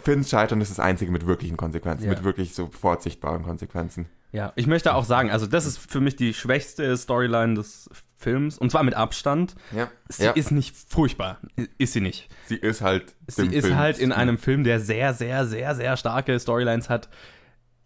Finns 0.03 0.31
Scheitern 0.31 0.61
ist 0.61 0.71
das 0.71 0.81
einzige 0.81 1.13
mit 1.13 1.27
wirklichen 1.27 1.57
Konsequenzen, 1.57 2.05
Ja. 2.05 2.11
mit 2.11 2.25
wirklich 2.25 2.55
sofort 2.55 3.03
sichtbaren 3.03 3.43
Konsequenzen. 3.43 4.09
Ja, 4.33 4.53
ich 4.57 4.67
möchte 4.67 4.95
auch 4.95 5.05
sagen, 5.05 5.31
also 5.31 5.47
das 5.47 5.67
ist 5.67 5.79
für 5.79 6.01
mich 6.01 6.17
die 6.17 6.33
schwächste 6.33 6.97
Storyline 6.97 7.55
des 7.55 7.91
Films 8.23 8.59
und 8.59 8.71
zwar 8.71 8.83
mit 8.83 8.95
Abstand. 8.95 9.55
Ja. 9.77 9.89
Sie 10.09 10.25
ja. 10.25 10.31
ist 10.33 10.51
nicht 10.51 10.75
furchtbar, 10.77 11.39
ist 11.79 11.93
sie 11.93 12.01
nicht. 12.01 12.29
Sie 12.47 12.57
ist 12.57 12.81
halt. 12.81 13.15
Sie 13.27 13.47
ist 13.47 13.67
Film- 13.67 13.77
halt 13.77 13.99
in 13.99 14.13
einem 14.13 14.39
Film, 14.39 14.65
der 14.65 14.81
sehr, 14.81 15.13
sehr, 15.15 15.47
sehr, 15.47 15.75
sehr 15.75 15.97
starke 15.97 16.39
Storylines 16.39 16.89
hat, 16.89 17.09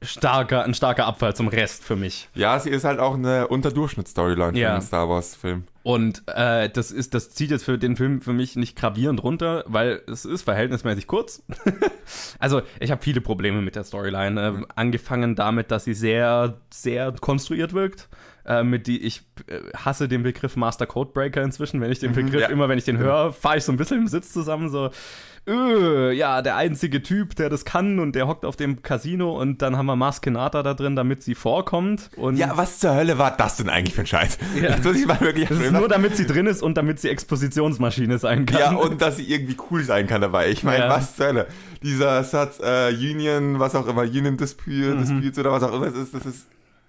starker, 0.03 0.65
ein 0.65 0.75
starker 0.75 1.07
Abfall 1.07 1.35
zum 1.35 1.49
Rest 1.49 1.83
für 1.83 1.97
mich. 1.97 2.29
Ja, 2.35 2.59
sie 2.59 2.71
ist 2.71 2.85
halt 2.85 2.99
auch 3.01 3.15
eine 3.15 3.49
Unterdurchschnitts-Storyline 3.49 4.53
für 4.53 4.59
Ja. 4.59 4.73
einen 4.75 4.83
Star 4.83 5.09
Wars-Film. 5.09 5.65
Und 5.83 6.23
äh, 6.27 6.69
das 6.69 6.91
ist, 6.91 7.15
das 7.15 7.31
zieht 7.31 7.51
jetzt 7.51 7.65
für 7.65 7.79
den 7.79 7.97
Film 7.97 8.21
für 8.21 8.33
mich 8.33 8.57
nicht 8.57 8.77
gravierend 8.77 9.23
runter, 9.23 9.65
weil 9.67 10.03
es 10.11 10.25
ist 10.25 10.43
verhältnismäßig 10.43 11.07
kurz. 11.07 11.43
also 12.39 12.63
ich 12.81 12.91
habe 12.91 13.03
viele 13.03 13.21
Probleme 13.21 13.63
mit 13.63 13.77
der 13.77 13.85
Storyline. 13.85 14.41
Äh, 14.41 14.65
Angefangen 14.75 15.37
damit, 15.37 15.71
dass 15.71 15.85
sie 15.85 15.95
sehr, 15.95 16.61
sehr 16.71 17.13
konstruiert 17.13 17.73
wirkt. 17.73 18.09
Äh, 18.49 18.63
mit 18.63 18.87
die 18.87 19.03
ich 19.05 19.23
äh, 19.49 19.59
hasse 19.77 20.07
den 20.07 20.23
Begriff 20.23 20.55
Master 20.55 20.87
Codebreaker 20.87 21.43
inzwischen. 21.43 21.81
Wenn 21.81 21.91
ich 21.91 21.99
den 21.99 22.13
Begriff 22.13 22.43
ja. 22.43 22.49
immer, 22.49 22.69
wenn 22.69 22.79
ich 22.79 22.85
den 22.85 22.97
höre, 22.97 23.33
fahre 23.33 23.57
ich 23.59 23.65
so 23.65 23.73
ein 23.73 23.77
bisschen 23.77 23.99
im 23.99 24.07
Sitz 24.07 24.33
zusammen. 24.33 24.69
So, 24.69 24.91
öh, 25.49 26.13
ja, 26.13 26.43
der 26.43 26.55
einzige 26.55 27.03
Typ, 27.03 27.35
der 27.35 27.49
das 27.49 27.65
kann 27.65 27.99
und 27.99 28.15
der 28.15 28.29
hockt 28.29 28.45
auf 28.45 28.55
dem 28.55 28.83
Casino 28.83 29.37
und 29.41 29.63
dann 29.63 29.77
haben 29.77 29.87
wir 29.87 29.97
Mars 29.97 30.21
Kenata 30.21 30.63
da 30.63 30.75
drin, 30.75 30.95
damit 30.95 31.25
sie 31.25 31.35
vorkommt. 31.35 32.11
Und 32.17 32.37
Ja, 32.37 32.57
was 32.57 32.79
zur 32.79 32.95
Hölle 32.95 33.19
war 33.19 33.37
das 33.37 33.57
denn 33.57 33.69
eigentlich 33.69 33.95
für 33.97 34.03
ein 34.03 34.07
Scheiß? 34.07 34.39
Ja. 34.61 34.77
Das 34.77 34.95
ich 34.97 35.07
mal 35.07 35.21
wirklich 35.21 35.49
das 35.49 35.59
ist 35.59 35.73
nur 35.73 35.89
damit 35.89 36.17
sie 36.17 36.27
drin 36.27 36.47
ist 36.47 36.63
und 36.63 36.77
damit 36.77 37.01
sie 37.01 37.09
Expositionsmaschine 37.09 38.19
sein 38.19 38.47
kann. 38.47 38.61
ja, 38.61 38.75
und 38.77 39.03
dass 39.03 39.17
sie 39.17 39.25
irgendwie 39.29 39.57
cool 39.71 39.83
sein 39.83 40.07
kann 40.07 40.21
dabei. 40.21 40.51
Ich 40.51 40.63
meine, 40.63 40.85
Ja. 40.85 40.89
was 40.91 41.17
zur 41.17 41.27
Hölle? 41.27 41.47
Dieser 41.83 42.23
Satz, 42.25 42.61
äh, 42.63 42.91
Union, 42.95 43.59
was 43.59 43.75
auch 43.75 43.87
immer, 43.89 44.03
Union 44.03 44.37
Dispute, 44.37 44.95
Mhm. 44.95 44.99
Disputes 45.01 45.39
oder 45.41 45.53
was 45.53 45.63
auch 45.65 45.73
immer 45.75 45.87
es 45.87 45.95
ist, 45.97 46.15
das 46.15 46.27
ist 46.27 46.47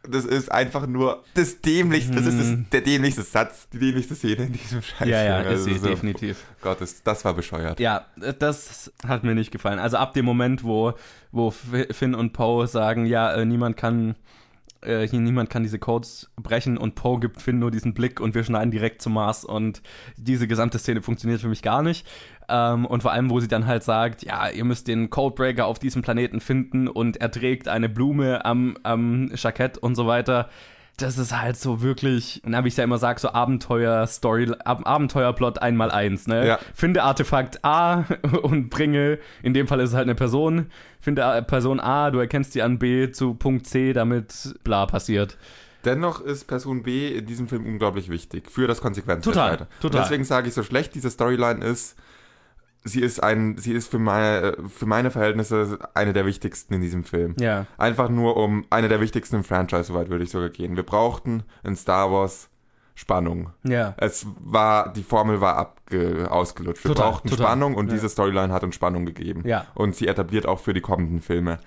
das 0.10 0.26
ist 0.26 0.52
einfach 0.52 0.88
nur 0.88 1.24
das 1.34 1.62
dämlichste, 1.62 2.16
das 2.16 2.26
ist 2.26 2.40
das, 2.40 2.70
der 2.72 2.82
dämlichste 2.82 3.24
Satz, 3.24 3.68
die 3.70 3.80
dämlichste 3.80 4.16
Szene 4.16 4.46
in 4.46 4.54
diesem 4.54 4.82
Scheiß. 4.82 5.08
Ja, 5.08 5.24
ja, 5.24 5.38
Also 5.38 5.70
ist 5.70 5.76
sie, 5.76 5.80
so, 5.80 5.88
definitiv. 5.88 6.46
Gott, 6.62 6.82
das, 6.82 7.04
das 7.04 7.24
war 7.26 7.34
bescheuert. 7.34 7.80
Ja, 7.80 8.06
das 8.40 8.92
hat 9.06 9.24
mir 9.24 9.36
nicht 9.36 9.52
gefallen. 9.52 9.80
Also 9.80 9.98
ab 9.98 10.14
dem 10.14 10.26
Moment, 10.26 10.64
wo, 10.64 10.94
wo 11.32 11.52
Finn 11.52 12.16
und 12.16 12.34
Poe 12.34 12.68
sagen, 12.68 13.06
ja, 13.06 13.34
äh, 13.34 13.46
niemand 13.46 13.78
kann 13.78 14.16
äh, 14.82 15.08
hier 15.08 15.20
niemand 15.20 15.50
kann 15.50 15.64
diese 15.64 15.80
Codes 15.80 16.30
brechen 16.36 16.78
und 16.78 16.96
Poe 16.96 17.20
gibt 17.20 17.42
Finn 17.42 17.60
nur 17.60 17.72
diesen 17.72 17.94
Blick 17.94 18.20
und 18.20 18.36
wir 18.36 18.44
schneiden 18.44 18.72
direkt 18.72 19.02
zum 19.02 19.14
Mars 19.14 19.44
und 19.46 19.82
diese 20.18 20.48
gesamte 20.48 20.80
Szene 20.80 21.02
funktioniert 21.02 21.42
für 21.42 21.48
mich 21.48 21.62
gar 21.62 21.82
nicht. 21.82 22.08
Ähm, 22.50 22.86
und 22.86 23.02
vor 23.02 23.12
allem, 23.12 23.30
wo 23.30 23.40
sie 23.40 23.48
dann 23.48 23.68
halt 23.68 23.84
sagt, 23.84 24.24
ja, 24.24 24.50
ihr 24.50 24.66
müsst 24.66 24.88
den 24.88 25.10
Codebreaker 25.10 25.66
auf 25.66 25.80
diesem 25.80 26.02
Planeten 26.02 26.40
finden 26.40 26.88
und 26.88 27.18
er 27.18 27.32
trägt 27.32 27.68
eine 27.68 27.90
Blume 27.90 28.46
am, 28.46 28.78
am 28.84 29.32
Jackett 29.36 29.78
und 29.78 29.96
so 29.96 30.08
weiter. 30.08 30.50
Das 31.00 31.20
ist 31.20 31.32
halt 31.40 31.58
so 31.58 31.84
wirklich, 31.84 32.42
na, 32.44 32.64
wie 32.64 32.70
ich 32.70 32.78
ja 32.78 32.84
immer 32.84 32.98
sage, 32.98 33.20
so 33.20 33.30
Abenteuer-Story, 33.30 34.52
Ab 34.66 34.82
Abenteuerplot 34.86 35.60
einmal 35.62 35.92
eins, 35.92 36.26
ne? 36.28 36.48
Ja. 36.48 36.60
Finde 36.74 37.04
Artefakt 37.04 37.64
A 37.64 38.06
und 38.42 38.70
bringe, 38.70 39.20
in 39.44 39.54
dem 39.54 39.68
Fall 39.68 39.80
ist 39.80 39.92
es 39.92 39.96
halt 39.96 40.06
eine 40.06 40.16
Person, 40.16 40.72
finde 41.00 41.24
A- 41.24 41.42
Person 41.42 41.80
A, 41.80 42.10
du 42.10 42.18
erkennst 42.20 42.56
die 42.56 42.64
an 42.64 42.80
B 42.80 43.12
zu 43.12 43.36
Punkt 43.36 43.68
C, 43.68 43.94
damit 43.94 44.56
bla 44.64 44.88
passiert. 44.88 45.38
Dennoch 45.86 46.20
ist 46.20 46.46
Person 46.48 46.82
B 46.84 47.10
in 47.16 47.28
diesem 47.28 47.48
Film 47.48 47.66
unglaublich 47.66 48.10
wichtig 48.10 48.50
für 48.50 48.68
das 48.68 48.82
Konsequenz. 48.82 49.24
Total, 49.24 49.68
total. 49.80 50.00
Und 50.00 50.04
deswegen 50.06 50.24
sage 50.24 50.48
ich, 50.48 50.54
so 50.56 50.64
schlecht 50.64 50.96
diese 50.96 51.12
Storyline 51.12 51.64
ist, 51.64 51.96
sie 52.88 53.02
ist 53.02 53.22
ein, 53.22 53.58
sie 53.58 53.74
ist 53.74 53.90
für 53.90 54.00
meine, 54.00 54.56
für 54.68 54.86
meine 54.86 55.12
Verhältnisse 55.12 55.78
eine 55.94 56.14
der 56.14 56.26
wichtigsten 56.26 56.74
in 56.74 56.82
diesem 56.82 57.04
Film. 57.04 57.36
Ja. 57.40 57.66
Einfach 57.78 58.10
nur 58.10 58.38
um 58.38 58.66
eine 58.70 58.88
der 58.88 59.02
wichtigsten 59.02 59.38
im 59.38 59.44
Franchise, 59.44 59.84
soweit 59.86 60.10
würde 60.10 60.24
ich 60.24 60.32
sogar 60.32 60.50
gehen. 60.50 60.76
Wir 60.76 60.84
brauchten 60.84 61.44
in 61.64 61.76
Star 61.76 62.12
Wars 62.12 62.50
Spannung. 62.96 63.52
Ja. 63.64 63.94
Es 63.98 64.26
war, 64.40 64.92
die 64.92 65.04
Formel 65.04 65.40
war 65.40 65.56
abge, 65.58 66.28
ausgelutscht. 66.32 66.84
Wir 66.84 66.90
Total, 66.96 67.12
brauchten 67.12 67.30
total. 67.30 67.46
Spannung 67.46 67.76
und 67.76 67.88
Ja. 67.90 67.94
diese 67.94 68.10
Storyline 68.10 68.52
hat 68.52 68.64
uns 68.64 68.74
Spannung 68.74 69.06
gegeben. 69.06 69.44
Ja. 69.46 69.68
Und 69.76 69.96
sie 69.96 70.08
etabliert 70.08 70.48
auch 70.48 70.60
für 70.60 70.74
die 70.74 70.82
kommenden 70.82 71.22
Filme 71.22 71.60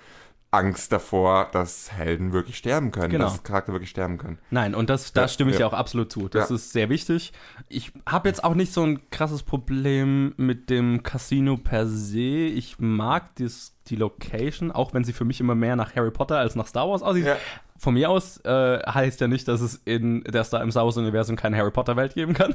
Angst 0.51 0.91
davor, 0.91 1.47
dass 1.53 1.93
Helden 1.93 2.33
wirklich 2.33 2.57
sterben 2.57 2.91
können, 2.91 3.09
Genau. 3.09 3.23
dass 3.25 3.41
Charakter 3.43 3.71
wirklich 3.71 3.89
sterben 3.89 4.17
können. 4.17 4.37
Nein, 4.49 4.75
und 4.75 4.89
das, 4.89 5.13
da 5.13 5.21
Ja, 5.21 5.27
stimme 5.29 5.51
ich 5.51 5.55
ja. 5.55 5.61
ja 5.61 5.67
auch 5.67 5.73
absolut 5.73 6.11
zu. 6.11 6.27
Das 6.27 6.49
Ja. 6.49 6.55
ist 6.55 6.73
sehr 6.73 6.89
wichtig. 6.89 7.31
Ich 7.69 7.93
habe 8.05 8.27
jetzt 8.27 8.43
auch 8.43 8.53
nicht 8.53 8.73
so 8.73 8.83
ein 8.83 9.09
krasses 9.11 9.43
Problem 9.43 10.33
mit 10.35 10.69
dem 10.69 11.03
Casino 11.03 11.55
per 11.55 11.87
se. 11.87 12.19
Ich 12.19 12.79
mag 12.79 13.33
dies, 13.35 13.77
die 13.87 13.95
Location, 13.95 14.71
auch 14.71 14.93
wenn 14.93 15.05
sie 15.05 15.13
für 15.13 15.23
mich 15.25 15.39
immer 15.39 15.55
mehr 15.55 15.77
nach 15.77 15.95
Harry 15.95 16.11
Potter 16.11 16.37
als 16.37 16.55
nach 16.55 16.67
Star 16.67 16.89
Wars 16.89 17.01
aussieht. 17.01 17.25
Ja. 17.25 17.37
Von 17.77 17.95
mir 17.95 18.09
aus 18.11 18.37
äh, 18.45 18.79
heißt 18.79 19.21
ja 19.21 19.27
nicht, 19.27 19.47
dass 19.47 19.59
es 19.61 19.75
in 19.85 20.23
der 20.25 20.43
Star 20.43 20.61
im 20.61 20.69
Star 20.69 20.83
Wars 20.85 20.97
Universum 20.97 21.35
keine 21.37 21.57
Harry 21.57 21.71
Potter 21.71 21.95
Welt 21.95 22.13
geben 22.13 22.33
kann. 22.33 22.53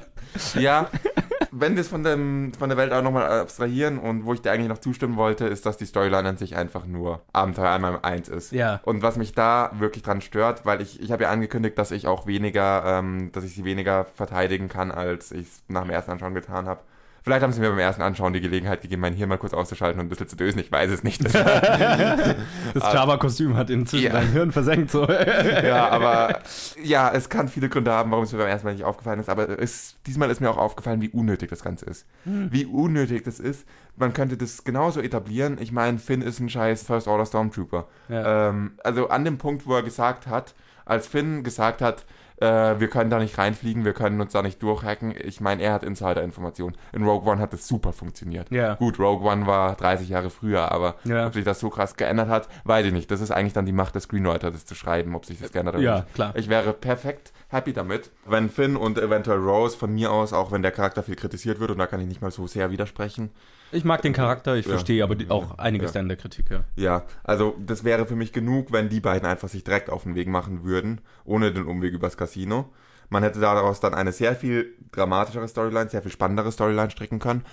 Ja, 0.55 0.89
wenn 1.59 1.75
wir 1.75 1.81
es 1.81 1.89
von, 1.89 2.03
dem, 2.03 2.53
von 2.59 2.69
der 2.69 2.77
Welt 2.77 2.93
auch 2.93 3.03
nochmal 3.03 3.41
abstrahieren 3.41 3.99
und 3.99 4.25
wo 4.25 4.35
ich 4.35 4.43
dir 4.43 4.53
eigentlich 4.53 4.69
noch 4.69 4.79
zustimmen 4.79 5.17
wollte, 5.17 5.47
ist, 5.47 5.67
dass 5.67 5.77
die 5.77 5.87
Storyline 5.87 6.29
an 6.29 6.37
sich 6.37 6.57
einfach 6.57 6.87
nur 6.87 7.23
Abenteuer 7.33 7.71
einmal 7.71 7.99
eins 8.03 8.29
ist. 8.29 8.53
Ja. 8.53 8.81
Und 8.85 9.03
was 9.03 9.17
mich 9.17 9.33
da 9.33 9.71
wirklich 9.79 10.03
dran 10.03 10.21
stört, 10.21 10.67
weil 10.67 10.81
ich, 10.81 11.01
ich 11.01 11.13
habe 11.13 11.25
ja 11.25 11.31
angekündigt, 11.31 11.79
dass 11.79 11.91
ich 11.91 12.07
auch 12.07 12.27
weniger, 12.27 12.85
ähm, 12.87 13.31
dass 13.33 13.45
ich 13.45 13.55
sie 13.55 13.65
weniger 13.65 14.05
verteidigen 14.15 14.69
kann, 14.69 14.91
als 14.91 15.33
ich 15.33 15.47
es 15.49 15.63
nach 15.69 15.83
dem 15.83 15.91
ersten 15.91 16.13
Anschauen 16.13 16.35
getan 16.35 16.67
habe. 16.67 16.81
Vielleicht 17.27 17.43
haben 17.43 17.53
sie 17.53 17.59
mir 17.59 17.71
beim 17.71 17.81
ersten 17.81 18.03
Anschauen 18.03 18.33
die 18.35 18.41
Gelegenheit 18.41 18.83
gegeben, 18.83 19.03
mein 19.03 19.15
Hirn 19.15 19.29
mal 19.29 19.37
kurz 19.37 19.53
auszuschalten 19.53 19.99
und 19.99 20.07
ein 20.07 20.09
bisschen 20.09 20.29
zu 20.29 20.37
dösen. 20.37 20.61
Ich 20.61 20.71
weiß 20.71 20.89
es 20.93 21.03
nicht. 21.03 21.25
Das 22.75 22.93
Java-Kostüm 22.93 23.57
hat 23.57 23.69
inzwischen 23.69 24.05
Ja. 24.07 24.13
dein 24.13 24.31
Hirn 24.31 24.53
versenkt. 24.53 24.93
So. 24.93 25.09
ja, 25.65 25.89
aber 25.89 26.39
ja, 26.81 27.11
es 27.13 27.29
kann 27.29 27.49
viele 27.49 27.69
Gründe 27.69 27.91
haben, 27.91 28.13
warum 28.13 28.23
es 28.25 28.33
mir 28.33 28.39
beim 28.39 28.47
ersten 28.47 28.69
Mal 28.69 28.75
nicht 28.75 28.85
aufgefallen 28.85 29.19
ist. 29.19 29.29
Aber 29.29 29.59
es, 29.61 29.97
diesmal 30.07 30.31
ist 30.31 30.41
mir 30.41 30.49
auch 30.51 30.57
aufgefallen, 30.57 31.01
wie 31.01 31.09
unnötig 31.09 31.51
das 31.51 31.65
Ganze 31.65 31.87
ist. 31.87 32.07
Wie 32.25 32.65
unnötig 32.65 33.25
das 33.25 33.41
ist. 33.41 33.67
Man 33.97 34.13
könnte 34.13 34.37
das 34.37 34.63
genauso 34.63 35.01
etablieren. 35.01 35.57
Ich 35.61 35.73
meine, 35.73 35.99
Finn 35.99 36.23
ist 36.23 36.39
ein 36.39 36.49
scheiß 36.49 36.85
First 36.85 37.09
Order 37.09 37.27
Stormtrooper. 37.27 37.89
Ja. 38.09 38.51
Ähm, 38.51 38.73
also 38.85 39.09
an 39.09 39.25
dem 39.25 39.39
Punkt, 39.39 39.67
wo 39.67 39.75
er 39.75 39.83
gesagt 39.83 40.29
hat, 40.29 40.55
als 40.85 41.09
Finn 41.09 41.43
gesagt 41.43 41.83
hat, 41.83 42.05
äh, 42.39 42.79
wir 42.81 42.89
können 42.89 43.11
da 43.11 43.19
nicht 43.19 43.39
reinfliegen, 43.39 43.85
wir 43.85 43.93
können 43.93 44.21
uns 44.21 44.33
da 44.33 44.43
nicht 44.43 44.63
durchhacken. 44.63 45.15
Ich 45.25 45.41
meine, 45.41 45.63
er 45.63 45.73
hat 45.73 45.83
Insider-Informationen. 45.83 46.77
In 46.93 47.05
Rogue 47.07 47.31
One 47.31 47.41
hat 47.41 47.53
das 47.53 47.67
super 47.67 47.93
funktioniert. 47.93 48.51
Ja. 48.51 48.75
Gut, 48.75 48.99
Rogue 48.99 49.27
One 49.31 49.47
war 49.47 49.75
30 49.75 50.09
Jahre 50.09 50.31
früher, 50.31 50.71
aber 50.73 50.97
Ja. 51.05 51.27
ob 51.27 51.35
sich 51.35 51.45
das 51.45 51.61
so 51.61 51.71
krass 51.71 51.97
geändert 51.97 52.29
hat, 52.29 52.49
weiß 52.65 52.87
ich 52.87 52.93
nicht. 52.93 53.11
Das 53.11 53.21
ist 53.21 53.31
eigentlich 53.31 53.53
dann 53.55 53.67
die 53.67 53.73
Macht 53.73 53.95
des 53.95 54.05
Screenwriters, 54.05 54.53
das 54.53 54.67
zu 54.67 54.75
schreiben, 54.75 55.15
ob 55.15 55.25
sich 55.25 55.41
das 55.41 55.53
geändert 55.53 55.77
hat 55.77 55.83
Ja, 55.83 55.95
nicht. 56.01 56.15
klar. 56.15 56.33
Ich 56.37 56.49
wäre 56.49 56.73
perfekt 56.73 57.33
happy 57.49 57.73
damit, 57.73 58.11
wenn 58.27 58.51
Finn 58.51 58.77
und 58.77 58.99
eventuell 58.99 59.39
Rose 59.39 59.77
von 59.77 59.95
mir 59.95 60.11
aus, 60.13 60.33
auch 60.33 60.53
wenn 60.53 60.63
der 60.63 60.73
Charakter 60.73 61.03
viel 61.03 61.17
kritisiert 61.17 61.61
wird, 61.61 61.71
und 61.71 61.79
da 61.79 61.87
kann 61.87 62.01
ich 62.01 62.07
nicht 62.09 62.21
mal 62.23 62.31
so 62.33 62.47
sehr 62.47 62.71
widersprechen, 62.71 63.31
Ich 63.73 63.85
mag 63.85 64.03
den 64.03 64.13
Charakter, 64.13 64.55
ich 64.57 64.67
Ja. 64.67 64.73
verstehe 64.73 65.03
aber 65.03 65.17
auch 65.29 65.59
einiges 65.59 65.93
Ja. 65.95 66.01
dann 66.01 66.09
der 66.09 66.17
Kritik. 66.17 66.47
Ja. 66.51 66.61
Ja, 66.77 67.03
also 67.25 67.57
das 67.65 67.85
wäre 67.85 68.07
für 68.07 68.17
mich 68.17 68.33
genug, 68.33 68.73
wenn 68.73 68.89
die 68.89 69.01
beiden 69.01 69.29
einfach 69.29 69.49
sich 69.49 69.65
direkt 69.65 69.91
auf 69.91 70.05
den 70.05 70.15
Weg 70.15 70.29
machen 70.29 70.65
würden, 70.65 71.01
ohne 71.25 71.53
den 71.53 71.65
Umweg 71.67 71.93
übers 71.93 72.17
Casino. 72.17 72.71
Man 73.09 73.23
hätte 73.23 73.39
daraus 73.41 73.81
dann 73.81 73.95
eine 73.95 74.13
sehr 74.13 74.35
viel 74.35 74.75
dramatischere 74.93 75.47
Storyline, 75.49 75.89
sehr 75.91 76.03
viel 76.03 76.11
spannendere 76.11 76.51
Storyline 76.53 76.91
stricken 76.91 77.19
können. 77.19 77.45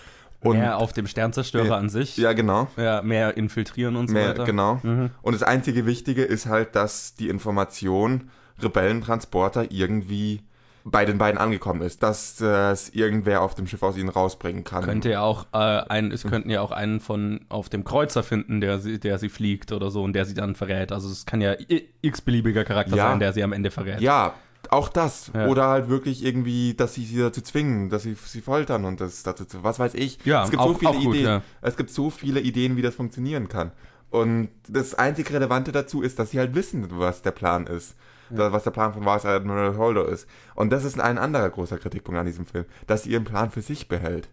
Und 0.41 0.57
mehr 0.57 0.77
auf 0.77 0.91
dem 0.91 1.07
Sternzerstörer 1.07 1.65
Ja. 1.67 1.77
an 1.77 1.87
sich. 1.89 2.17
ja, 2.17 2.33
genau. 2.33 2.67
Ja, 2.75 3.01
mehr 3.01 3.37
infiltrieren 3.37 3.95
und 3.95 4.07
so 4.07 4.13
Mehr, 4.13 4.29
weiter. 4.29 4.43
genau. 4.43 4.79
Mhm. 4.83 5.11
Und 5.21 5.33
das 5.33 5.41
einzige 5.43 5.85
Wichtige 5.85 6.23
ist 6.23 6.47
halt, 6.47 6.75
dass 6.75 7.15
die 7.15 7.29
Information 7.29 8.29
Rebellentransporter 8.61 9.71
irgendwie 9.71 10.41
bei 10.85 11.05
den 11.05 11.17
beiden 11.17 11.37
angekommen 11.39 11.81
ist, 11.81 12.03
dass 12.03 12.41
äh, 12.41 12.71
es 12.71 12.89
irgendwer 12.89 13.41
auf 13.41 13.55
dem 13.55 13.67
Schiff 13.67 13.81
aus 13.83 13.95
ihnen 13.97 14.09
rausbringen 14.09 14.63
kann. 14.65 14.83
Könnte 14.83 15.09
ja 15.11 15.21
auch 15.21 15.45
äh, 15.53 15.57
ein, 15.57 16.11
es 16.11 16.23
könnten 16.23 16.49
ja 16.49 16.59
auch 16.61 16.71
einen 16.71 16.99
von 16.99 17.45
auf 17.47 17.69
dem 17.69 17.83
Kreuzer 17.85 18.21
finden, 18.21 18.59
der 18.59 18.79
sie, 18.79 18.99
der 18.99 19.17
sie 19.17 19.29
fliegt 19.29 19.71
oder 19.71 19.91
so 19.91 20.03
und 20.03 20.11
der 20.13 20.25
sie 20.25 20.33
dann 20.33 20.55
verrät. 20.55 20.91
Also 20.91 21.09
es 21.09 21.25
kann 21.25 21.39
ja 21.39 21.55
x-beliebiger 22.01 22.65
Charakter 22.65 22.95
Ja. 22.97 23.09
sein, 23.09 23.19
der 23.19 23.31
sie 23.33 23.43
am 23.43 23.53
Ende 23.53 23.71
verrät. 23.71 24.01
Ja, 24.01 24.33
auch 24.69 24.89
das. 24.89 25.31
Ja. 25.33 25.47
Oder 25.47 25.67
halt 25.67 25.87
wirklich 25.89 26.23
irgendwie, 26.23 26.73
dass 26.73 26.93
sie 26.95 27.05
sie 27.05 27.17
dazu 27.19 27.41
zwingen, 27.41 27.89
dass 27.89 28.03
sie 28.03 28.15
sie 28.25 28.41
foltern 28.41 28.85
und 28.85 28.99
das 29.01 29.23
dazu, 29.23 29.45
was 29.61 29.79
weiß 29.79 29.93
ich. 29.93 30.19
Ja, 30.25 30.43
es 30.43 30.49
gibt 30.51 30.61
auch- 30.61 30.67
so 30.73 30.79
viele 30.79 30.91
gut, 30.93 31.15
Ideen. 31.15 31.25
ja. 31.25 31.41
Es 31.61 31.77
gibt 31.77 31.91
so 31.91 32.09
viele 32.09 32.39
Ideen, 32.41 32.75
wie 32.75 32.81
das 32.81 32.95
funktionieren 32.95 33.47
kann. 33.47 33.71
Und 34.09 34.49
das 34.69 34.93
einzig 34.95 35.31
Relevante 35.31 35.71
dazu 35.71 36.01
ist, 36.01 36.19
dass 36.19 36.31
sie 36.31 36.39
halt 36.39 36.55
wissen, 36.55 36.87
was 36.91 37.21
der 37.23 37.31
Plan 37.31 37.67
ist. 37.67 37.95
Da- 38.29 38.51
Was 38.51 38.63
der 38.63 38.71
Plan 38.71 38.93
von 38.93 39.05
Vice 39.05 39.25
Admiral 39.25 39.77
Holder 39.77 40.07
ist. 40.07 40.27
Und 40.55 40.71
das 40.71 40.83
ist 40.83 40.99
ein 40.99 41.17
anderer 41.17 41.49
großer 41.49 41.77
Kritikpunkt 41.77 42.19
an 42.19 42.25
diesem 42.25 42.45
Film. 42.45 42.65
Dass 42.87 43.03
sie 43.03 43.11
ihren 43.11 43.23
Plan 43.25 43.51
für 43.51 43.61
sich 43.61 43.87
behält. 43.87 44.29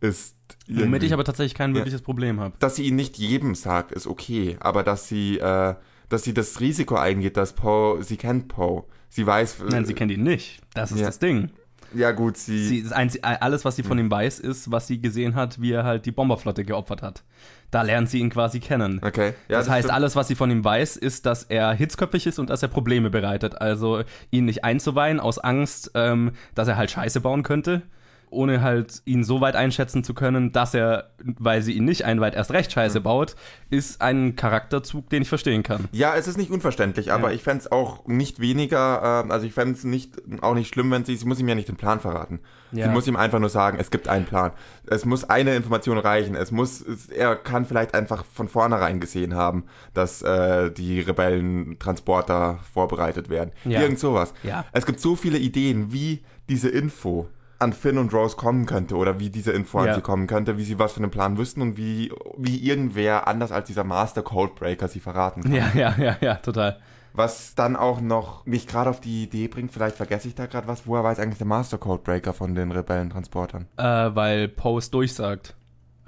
Ist. 0.00 0.36
Womit 0.68 1.02
ich 1.02 1.12
aber 1.12 1.24
tatsächlich 1.24 1.54
kein 1.54 1.70
Ja. 1.70 1.76
wirkliches 1.76 2.02
Problem 2.02 2.38
habe. 2.38 2.54
dass 2.60 2.76
sie 2.76 2.84
ihn 2.84 2.94
nicht 2.96 3.18
jedem 3.18 3.54
sagt, 3.56 3.90
ist 3.90 4.06
okay, 4.06 4.56
aber 4.60 4.84
dass 4.84 5.08
sie, 5.08 5.38
äh, 5.40 5.74
dass 6.08 6.22
sie 6.22 6.32
das 6.32 6.60
Risiko 6.60 6.94
eingeht, 6.94 7.36
dass 7.36 7.52
Poe, 7.54 8.00
sie 8.04 8.16
kennt 8.16 8.46
Poe, 8.46 8.84
sie 9.08 9.26
weiß, 9.26 9.56
Nein, 9.68 9.84
sie 9.86 9.94
kennt 9.94 10.12
ihn 10.12 10.22
nicht. 10.22 10.60
Das 10.72 10.92
ist 10.92 11.00
Ja. 11.00 11.06
das 11.06 11.18
Ding. 11.18 11.50
ja 11.94 12.12
gut, 12.12 12.36
sie, 12.36 12.84
Sie, 12.84 12.94
alles, 13.24 13.64
was 13.64 13.74
sie 13.74 13.82
von 13.82 13.98
ihm 13.98 14.08
weiß, 14.08 14.38
ist, 14.38 14.70
was 14.70 14.86
sie 14.86 15.00
gesehen 15.00 15.34
hat, 15.34 15.60
wie 15.60 15.72
er 15.72 15.82
halt 15.82 16.06
die 16.06 16.12
Bomberflotte 16.12 16.64
geopfert 16.64 17.02
hat. 17.02 17.24
Da 17.70 17.82
lernt 17.82 18.08
sie 18.08 18.20
ihn 18.20 18.30
quasi 18.30 18.60
kennen. 18.60 19.00
okay, 19.02 19.34
ja, 19.48 19.58
das, 19.58 19.68
heißt, 19.68 19.84
stimmt. 19.88 19.94
alles, 19.94 20.16
was 20.16 20.28
sie 20.28 20.34
von 20.34 20.50
ihm 20.50 20.64
weiß, 20.64 20.96
ist, 20.96 21.26
dass 21.26 21.44
er 21.44 21.72
hitzköpfig 21.72 22.26
ist 22.26 22.38
und 22.38 22.48
dass 22.48 22.62
er 22.62 22.68
Probleme 22.68 23.10
bereitet. 23.10 23.60
Also 23.60 24.02
ihn 24.30 24.46
nicht 24.46 24.64
einzuweihen 24.64 25.20
aus 25.20 25.38
Angst, 25.38 25.90
ähm, 25.94 26.32
dass 26.54 26.68
er 26.68 26.76
halt 26.76 26.90
Scheiße 26.90 27.20
bauen 27.20 27.42
könnte, 27.42 27.82
ohne 28.30 28.60
halt 28.62 29.02
ihn 29.04 29.24
so 29.24 29.40
weit 29.40 29.56
einschätzen 29.56 30.04
zu 30.04 30.14
können, 30.14 30.52
dass 30.52 30.74
er, 30.74 31.10
weil 31.38 31.62
sie 31.62 31.72
ihn 31.72 31.84
nicht 31.84 32.04
einweiht, 32.04 32.34
erst 32.34 32.50
recht 32.52 32.72
Scheiße 32.72 33.00
baut, 33.00 33.36
ist 33.70 34.00
ein 34.02 34.36
Charakterzug, 34.36 35.08
den 35.10 35.22
ich 35.22 35.28
verstehen 35.28 35.62
kann. 35.62 35.88
Ja, 35.92 36.14
es 36.16 36.28
ist 36.28 36.38
nicht 36.38 36.50
unverständlich, 36.50 37.12
aber 37.12 37.28
Ja. 37.28 37.34
ich 37.34 37.42
fände 37.42 37.64
es 37.64 37.72
auch 37.72 38.06
nicht 38.06 38.40
weniger, 38.40 39.22
ähm, 39.24 39.30
also 39.30 39.46
ich 39.46 39.52
fände 39.52 39.74
es 39.74 39.84
nicht, 39.84 40.14
auch 40.42 40.54
nicht 40.54 40.72
schlimm, 40.72 40.90
wenn 40.90 41.04
sie, 41.04 41.16
sie 41.16 41.26
muss 41.26 41.40
ihm 41.40 41.48
ja 41.48 41.54
nicht 41.54 41.68
den 41.68 41.76
Plan 41.76 42.00
verraten. 42.00 42.40
Sie 42.72 42.80
Ja. 42.80 42.88
muss 42.88 43.06
ihm 43.06 43.16
einfach 43.16 43.38
nur 43.38 43.48
sagen, 43.48 43.78
es 43.80 43.90
gibt 43.90 44.08
einen 44.08 44.26
Plan. 44.26 44.52
Es 44.86 45.06
muss 45.06 45.24
eine 45.24 45.54
Information 45.56 45.96
reichen. 45.96 46.34
Es 46.34 46.50
muss, 46.50 46.82
es, 46.82 47.08
er 47.08 47.34
kann 47.36 47.64
vielleicht 47.64 47.94
einfach 47.94 48.26
von 48.26 48.46
vornherein 48.46 49.00
gesehen 49.00 49.34
haben, 49.34 49.64
dass 49.94 50.20
äh, 50.20 50.70
die 50.70 51.00
Rebellentransporter 51.00 52.58
vorbereitet 52.72 53.28
werden. 53.28 53.52
Ja. 53.64 53.80
Irgend 53.80 53.98
sowas. 53.98 54.32
Ja. 54.42 54.64
Es 54.72 54.86
gibt 54.86 55.00
so 55.00 55.16
viele 55.16 55.38
Ideen, 55.38 55.92
wie 55.92 56.22
diese 56.48 56.68
Info 56.68 57.28
an 57.58 57.72
Finn 57.72 57.98
und 57.98 58.12
Rose 58.14 58.36
kommen 58.36 58.66
könnte 58.66 58.94
oder 58.96 59.18
wie 59.18 59.30
diese 59.30 59.52
Info 59.52 59.82
Ja. 59.82 59.90
an 59.90 59.94
sie 59.96 60.00
kommen 60.00 60.26
könnte, 60.26 60.56
wie 60.58 60.64
sie 60.64 60.78
was 60.78 60.92
von 60.92 61.02
dem 61.02 61.10
Plan 61.10 61.38
wüssten 61.38 61.60
und 61.62 61.76
wie, 61.76 62.12
wie 62.36 62.56
irgendwer 62.58 63.26
anders 63.26 63.50
als 63.52 63.66
dieser 63.66 63.84
Master 63.84 64.22
Codebreaker 64.22 64.88
sie 64.88 65.00
verraten 65.00 65.42
kann. 65.42 65.52
Ja, 65.54 65.70
ja, 65.74 65.94
ja, 65.98 66.16
ja, 66.20 66.34
total. 66.36 66.78
Was 67.14 67.54
dann 67.56 67.74
auch 67.74 68.00
noch 68.00 68.46
mich 68.46 68.68
gerade 68.68 68.90
auf 68.90 69.00
die 69.00 69.24
Idee 69.24 69.48
bringt, 69.48 69.72
vielleicht 69.72 69.96
vergesse 69.96 70.28
ich 70.28 70.34
da 70.36 70.46
gerade 70.46 70.68
was, 70.68 70.86
woher 70.86 71.02
weiß 71.02 71.18
eigentlich 71.18 71.38
der 71.38 71.46
Master 71.48 71.78
Codebreaker 71.78 72.32
von 72.32 72.54
den 72.54 72.70
Rebellentransportern? 72.70 73.66
Äh, 73.76 73.82
weil 74.14 74.46
Poe 74.48 74.78
es 74.78 74.90
durchsagt. 74.90 75.56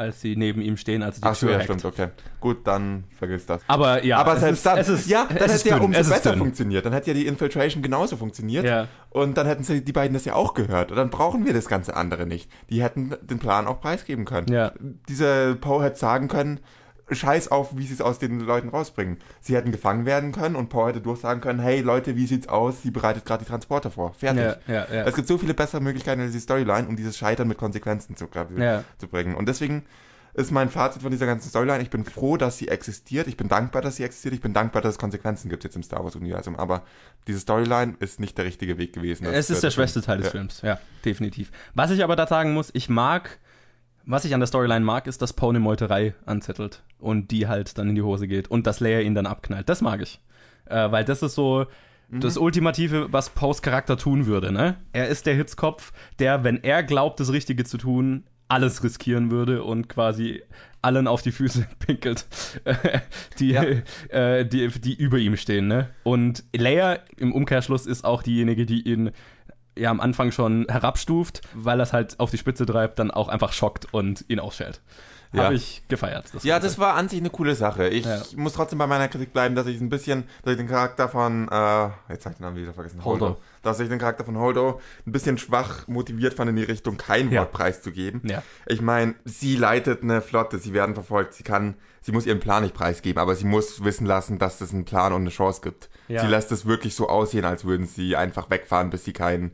Als 0.00 0.20
sie 0.20 0.34
neben 0.34 0.62
ihm 0.62 0.76
stehen, 0.76 1.02
als 1.02 1.18
er 1.18 1.20
die 1.20 1.26
Ach 1.28 1.34
so, 1.34 1.46
Tür 1.46 1.58
ja, 1.58 1.62
stimmt, 1.62 1.84
okay. 1.84 2.08
Gut, 2.40 2.66
dann 2.66 3.04
vergiss 3.18 3.44
das. 3.44 3.60
Aber 3.66 4.02
ja, 4.02 4.16
aber 4.16 4.36
selbst 4.36 4.58
ist, 4.58 4.66
dann, 4.66 4.78
ist, 4.78 5.06
ja, 5.06 5.26
dann 5.28 5.50
hätte 5.50 5.68
ja 5.68 5.76
umso 5.76 6.10
besser 6.10 6.30
dünn. 6.30 6.38
funktioniert. 6.38 6.86
Dann 6.86 6.92
hätte 6.94 7.08
ja 7.08 7.14
die 7.14 7.26
Infiltration 7.26 7.82
genauso 7.82 8.16
funktioniert. 8.16 8.64
Ja. 8.64 8.88
Und 9.10 9.36
dann 9.36 9.46
hätten 9.46 9.62
sie 9.62 9.84
die 9.84 9.92
beiden 9.92 10.14
das 10.14 10.24
ja 10.24 10.34
auch 10.34 10.54
gehört. 10.54 10.90
Und 10.90 10.96
dann 10.96 11.10
brauchen 11.10 11.44
wir 11.44 11.52
das 11.52 11.68
ganze 11.68 11.94
andere 11.94 12.26
nicht. 12.26 12.50
Die 12.70 12.82
hätten 12.82 13.14
den 13.22 13.38
Plan 13.38 13.66
auch 13.66 13.80
preisgeben 13.80 14.24
können. 14.24 14.50
Ja. 14.50 14.72
Dieser 15.08 15.54
Poe 15.54 15.84
hätte 15.84 15.98
sagen 15.98 16.28
können, 16.28 16.60
scheiß 17.12 17.48
auf, 17.48 17.76
wie 17.76 17.86
sie 17.86 17.94
es 17.94 18.00
aus 18.00 18.18
den 18.18 18.40
Leuten 18.40 18.68
rausbringen. 18.68 19.18
Sie 19.40 19.56
hätten 19.56 19.72
gefangen 19.72 20.06
werden 20.06 20.32
können 20.32 20.56
und 20.56 20.68
Poe 20.68 20.88
hätte 20.88 21.00
durchsagen 21.00 21.40
können, 21.40 21.60
hey 21.60 21.80
Leute, 21.80 22.16
wie 22.16 22.26
sieht's 22.26 22.48
aus? 22.48 22.82
Sie 22.82 22.90
bereitet 22.90 23.24
gerade 23.24 23.44
die 23.44 23.48
Transporter 23.48 23.90
vor. 23.90 24.14
Fertig. 24.14 24.44
Ja, 24.66 24.74
ja, 24.74 24.86
ja. 24.92 25.04
Es 25.04 25.14
gibt 25.14 25.28
so 25.28 25.38
viele 25.38 25.54
bessere 25.54 25.80
Möglichkeiten 25.80 26.20
als 26.20 26.32
die 26.32 26.40
Storyline, 26.40 26.88
um 26.88 26.96
dieses 26.96 27.16
Scheitern 27.16 27.48
mit 27.48 27.58
Konsequenzen 27.58 28.16
zu, 28.16 28.28
zu 28.98 29.08
bringen. 29.08 29.34
Und 29.34 29.48
deswegen 29.48 29.84
ist 30.34 30.52
mein 30.52 30.68
Fazit 30.68 31.02
von 31.02 31.10
dieser 31.10 31.26
ganzen 31.26 31.48
Storyline, 31.48 31.82
ich 31.82 31.90
bin 31.90 32.04
froh, 32.04 32.36
dass 32.36 32.56
sie 32.58 32.68
existiert, 32.68 33.26
ich 33.26 33.36
bin 33.36 33.48
dankbar, 33.48 33.82
dass 33.82 33.96
sie 33.96 34.04
existiert, 34.04 34.34
ich 34.34 34.40
bin 34.40 34.52
dankbar, 34.52 34.80
dass 34.82 34.92
es 34.92 34.98
Konsequenzen 34.98 35.48
gibt 35.48 35.64
jetzt 35.64 35.76
im 35.76 35.82
Star 35.82 36.04
Wars-Universum, 36.04 36.56
aber 36.56 36.82
diese 37.26 37.40
Storyline 37.40 37.96
ist 37.98 38.20
nicht 38.20 38.38
der 38.38 38.44
richtige 38.44 38.78
Weg 38.78 38.92
gewesen. 38.92 39.26
Es 39.26 39.50
ist 39.50 39.62
der 39.62 39.70
schwächste 39.70 40.02
Teil 40.02 40.18
des. 40.18 40.30
Films, 40.30 40.62
ja, 40.62 40.78
definitiv. 41.04 41.50
Was 41.74 41.90
ich 41.90 42.04
aber 42.04 42.14
da 42.14 42.26
sagen 42.26 42.54
muss, 42.54 42.70
ich 42.72 42.88
mag, 42.88 43.38
was 44.04 44.24
ich 44.24 44.32
an 44.32 44.40
der 44.40 44.46
Storyline 44.46 44.84
mag, 44.84 45.06
ist, 45.08 45.20
dass 45.20 45.32
Poe 45.32 45.50
eine 45.50 45.60
Meuterei 45.60 46.14
anzettelt 46.26 46.82
und 47.00 47.30
die 47.30 47.48
halt 47.48 47.76
dann 47.78 47.88
in 47.88 47.94
die 47.94 48.02
Hose 48.02 48.28
geht 48.28 48.48
und 48.48 48.66
dass 48.66 48.80
Leia 48.80 49.00
ihn 49.00 49.14
dann 49.14 49.26
abknallt. 49.26 49.68
Das 49.68 49.80
mag 49.80 50.00
ich. 50.02 50.20
Äh, 50.66 50.90
weil 50.92 51.04
das 51.04 51.22
ist 51.22 51.34
so 51.34 51.66
das 52.12 52.36
Ultimative, 52.36 53.12
was 53.12 53.30
Poes 53.30 53.62
Charakter 53.62 53.96
tun 53.96 54.26
würde, 54.26 54.50
ne? 54.50 54.76
Er 54.92 55.06
ist 55.06 55.26
der 55.26 55.34
Hitzkopf, 55.36 55.92
der, 56.18 56.42
wenn 56.42 56.62
er 56.64 56.82
glaubt, 56.82 57.20
das 57.20 57.30
Richtige 57.32 57.62
zu 57.62 57.78
tun, 57.78 58.24
alles 58.48 58.82
riskieren 58.82 59.30
würde 59.30 59.62
und 59.62 59.88
quasi 59.88 60.42
allen 60.82 61.06
auf 61.06 61.22
die 61.22 61.30
Füße 61.30 61.68
pinkelt, 61.78 62.26
die, 63.38 63.50
Ja. 63.50 63.62
äh, 64.08 64.44
die, 64.44 64.68
die 64.68 64.94
über 64.94 65.18
ihm 65.18 65.36
stehen. 65.36 65.68
Ne? 65.68 65.88
Und 66.02 66.42
Leia 66.52 66.98
im 67.16 67.32
Umkehrschluss 67.32 67.86
ist 67.86 68.04
auch 68.04 68.24
diejenige, 68.24 68.66
die 68.66 68.82
ihn 68.88 69.12
ja 69.80 69.90
am 69.90 70.00
Anfang 70.00 70.30
schon 70.32 70.66
herabstuft, 70.68 71.40
weil 71.54 71.80
er 71.80 71.84
es 71.84 71.92
halt 71.92 72.18
auf 72.20 72.30
die 72.30 72.38
Spitze 72.38 72.66
treibt, 72.66 72.98
dann 72.98 73.10
auch 73.10 73.28
einfach 73.28 73.52
schockt 73.52 73.92
und 73.92 74.24
ihn 74.28 74.38
ausschält. 74.40 74.80
Ja. 75.32 75.44
Habe 75.44 75.54
ich 75.54 75.84
gefeiert. 75.86 76.24
Ja, 76.42 76.54
Ganze. 76.56 76.66
das 76.66 76.78
war 76.80 76.94
an 76.94 77.08
sich 77.08 77.20
eine 77.20 77.30
coole 77.30 77.54
Sache. 77.54 77.86
Ich 77.88 78.04
Ja. 78.04 78.20
muss 78.34 78.52
trotzdem 78.52 78.80
bei 78.80 78.88
meiner 78.88 79.06
Kritik 79.06 79.32
bleiben, 79.32 79.54
dass 79.54 79.68
ich 79.68 79.80
ein 79.80 79.88
bisschen, 79.88 80.24
dass 80.42 80.50
ich 80.54 80.58
den 80.58 80.66
Charakter 80.66 81.08
von, 81.08 81.46
äh, 81.48 81.84
jetzt 82.08 82.24
sag 82.24 82.32
ich 82.32 82.38
den 82.38 82.42
Namen 82.46 82.56
wieder 82.56 82.74
vergessen, 82.74 83.04
Holdo. 83.04 83.36
Dass 83.62 83.78
ich 83.78 83.88
den 83.88 84.00
Charakter 84.00 84.24
von 84.24 84.36
Holdo 84.36 84.80
ein 85.06 85.12
bisschen 85.12 85.38
schwach 85.38 85.86
motiviert 85.86 86.34
fand, 86.34 86.50
in 86.50 86.56
die 86.56 86.64
Richtung 86.64 86.96
kein 86.96 87.30
Ja. 87.30 87.42
Wort 87.42 87.52
preiszugeben. 87.52 88.22
Ja. 88.24 88.42
Ich 88.66 88.80
meine, 88.82 89.14
sie 89.24 89.54
leitet 89.54 90.02
eine 90.02 90.20
Flotte, 90.20 90.58
sie 90.58 90.72
werden 90.74 90.94
verfolgt, 90.96 91.34
sie 91.34 91.44
kann, 91.44 91.76
sie 92.00 92.12
muss 92.12 92.26
ihren 92.26 92.40
Plan 92.40 92.62
nicht 92.62 92.74
preisgeben, 92.74 93.20
aber 93.20 93.34
sie 93.34 93.44
muss 93.44 93.84
wissen 93.84 94.06
lassen, 94.06 94.38
dass 94.38 94.60
es 94.60 94.72
einen 94.72 94.84
Plan 94.84 95.12
und 95.12 95.22
eine 95.22 95.30
Chance 95.30 95.60
gibt. 95.62 95.90
Ja. 96.08 96.22
Sie 96.22 96.26
lässt 96.26 96.52
es 96.52 96.66
wirklich 96.66 96.94
so 96.94 97.08
aussehen, 97.08 97.44
als 97.44 97.64
würden 97.64 97.86
sie 97.86 98.16
einfach 98.16 98.50
wegfahren, 98.50 98.90
bis 98.90 99.04
sie 99.04 99.12
keinen, 99.12 99.52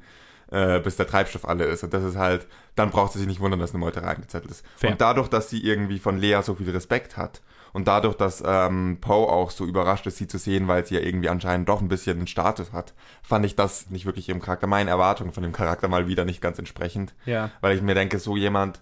äh, 0.50 0.80
bis 0.80 0.96
der 0.96 1.06
Treibstoff 1.06 1.46
alle 1.46 1.64
ist. 1.64 1.84
Und 1.84 1.92
das 1.92 2.04
ist 2.04 2.16
halt, 2.16 2.46
dann 2.74 2.90
braucht 2.90 3.12
sie 3.12 3.18
sich 3.18 3.28
nicht 3.28 3.40
wundern, 3.40 3.60
dass 3.60 3.70
eine 3.70 3.80
Meuterei 3.80 4.14
angezettelt 4.14 4.50
ist. 4.50 4.64
Fair. 4.76 4.92
Und 4.92 5.00
dadurch, 5.00 5.28
dass 5.28 5.50
sie 5.50 5.62
irgendwie 5.62 5.98
von 5.98 6.18
Lea 6.18 6.40
so 6.42 6.54
viel 6.54 6.70
Respekt 6.70 7.16
hat 7.16 7.42
und 7.72 7.88
dadurch, 7.88 8.14
dass 8.14 8.42
ähm, 8.46 8.98
Poe 9.00 9.28
auch 9.28 9.50
so 9.50 9.66
überrascht 9.66 10.06
ist, 10.06 10.16
sie 10.16 10.26
zu 10.26 10.38
sehen, 10.38 10.66
weil 10.68 10.86
sie 10.86 10.94
ja 10.94 11.00
irgendwie 11.02 11.28
anscheinend 11.28 11.68
doch 11.68 11.82
ein 11.82 11.88
bisschen 11.88 12.16
einen 12.16 12.26
Status 12.26 12.72
hat, 12.72 12.94
fand 13.22 13.44
ich 13.44 13.56
das 13.56 13.90
nicht 13.90 14.06
wirklich 14.06 14.28
ihrem 14.28 14.40
Charakter, 14.40 14.66
meinen 14.66 14.88
Erwartungen 14.88 15.32
von 15.32 15.42
dem 15.42 15.52
Charakter 15.52 15.88
mal 15.88 16.08
wieder 16.08 16.24
nicht 16.24 16.40
ganz 16.40 16.58
entsprechend. 16.58 17.14
Ja. 17.26 17.50
Weil 17.60 17.76
ich 17.76 17.82
mir 17.82 17.94
denke, 17.94 18.18
so 18.18 18.36
jemand 18.36 18.80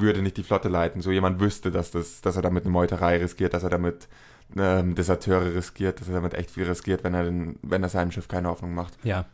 würde 0.00 0.22
nicht 0.22 0.36
die 0.36 0.42
Flotte 0.42 0.68
leiten, 0.68 1.00
so 1.02 1.10
jemand 1.10 1.40
wüsste, 1.40 1.70
dass, 1.70 1.90
das, 1.90 2.20
dass 2.20 2.36
er 2.36 2.42
damit 2.42 2.64
eine 2.64 2.72
Meuterei 2.72 3.18
riskiert, 3.18 3.54
dass 3.54 3.62
er 3.62 3.70
damit 3.70 4.08
ähm, 4.56 4.94
Deserteure 4.94 5.54
riskiert, 5.54 6.00
dass 6.00 6.08
er 6.08 6.14
damit 6.14 6.34
echt 6.34 6.50
viel 6.50 6.64
riskiert, 6.64 7.02
wenn 7.04 7.14
er, 7.14 7.24
den, 7.24 7.58
wenn 7.62 7.82
er 7.82 7.88
seinem 7.88 8.12
Schiff 8.12 8.28
keine 8.28 8.48
Hoffnung 8.48 8.74
macht. 8.74 8.94
Ja. 9.02 9.24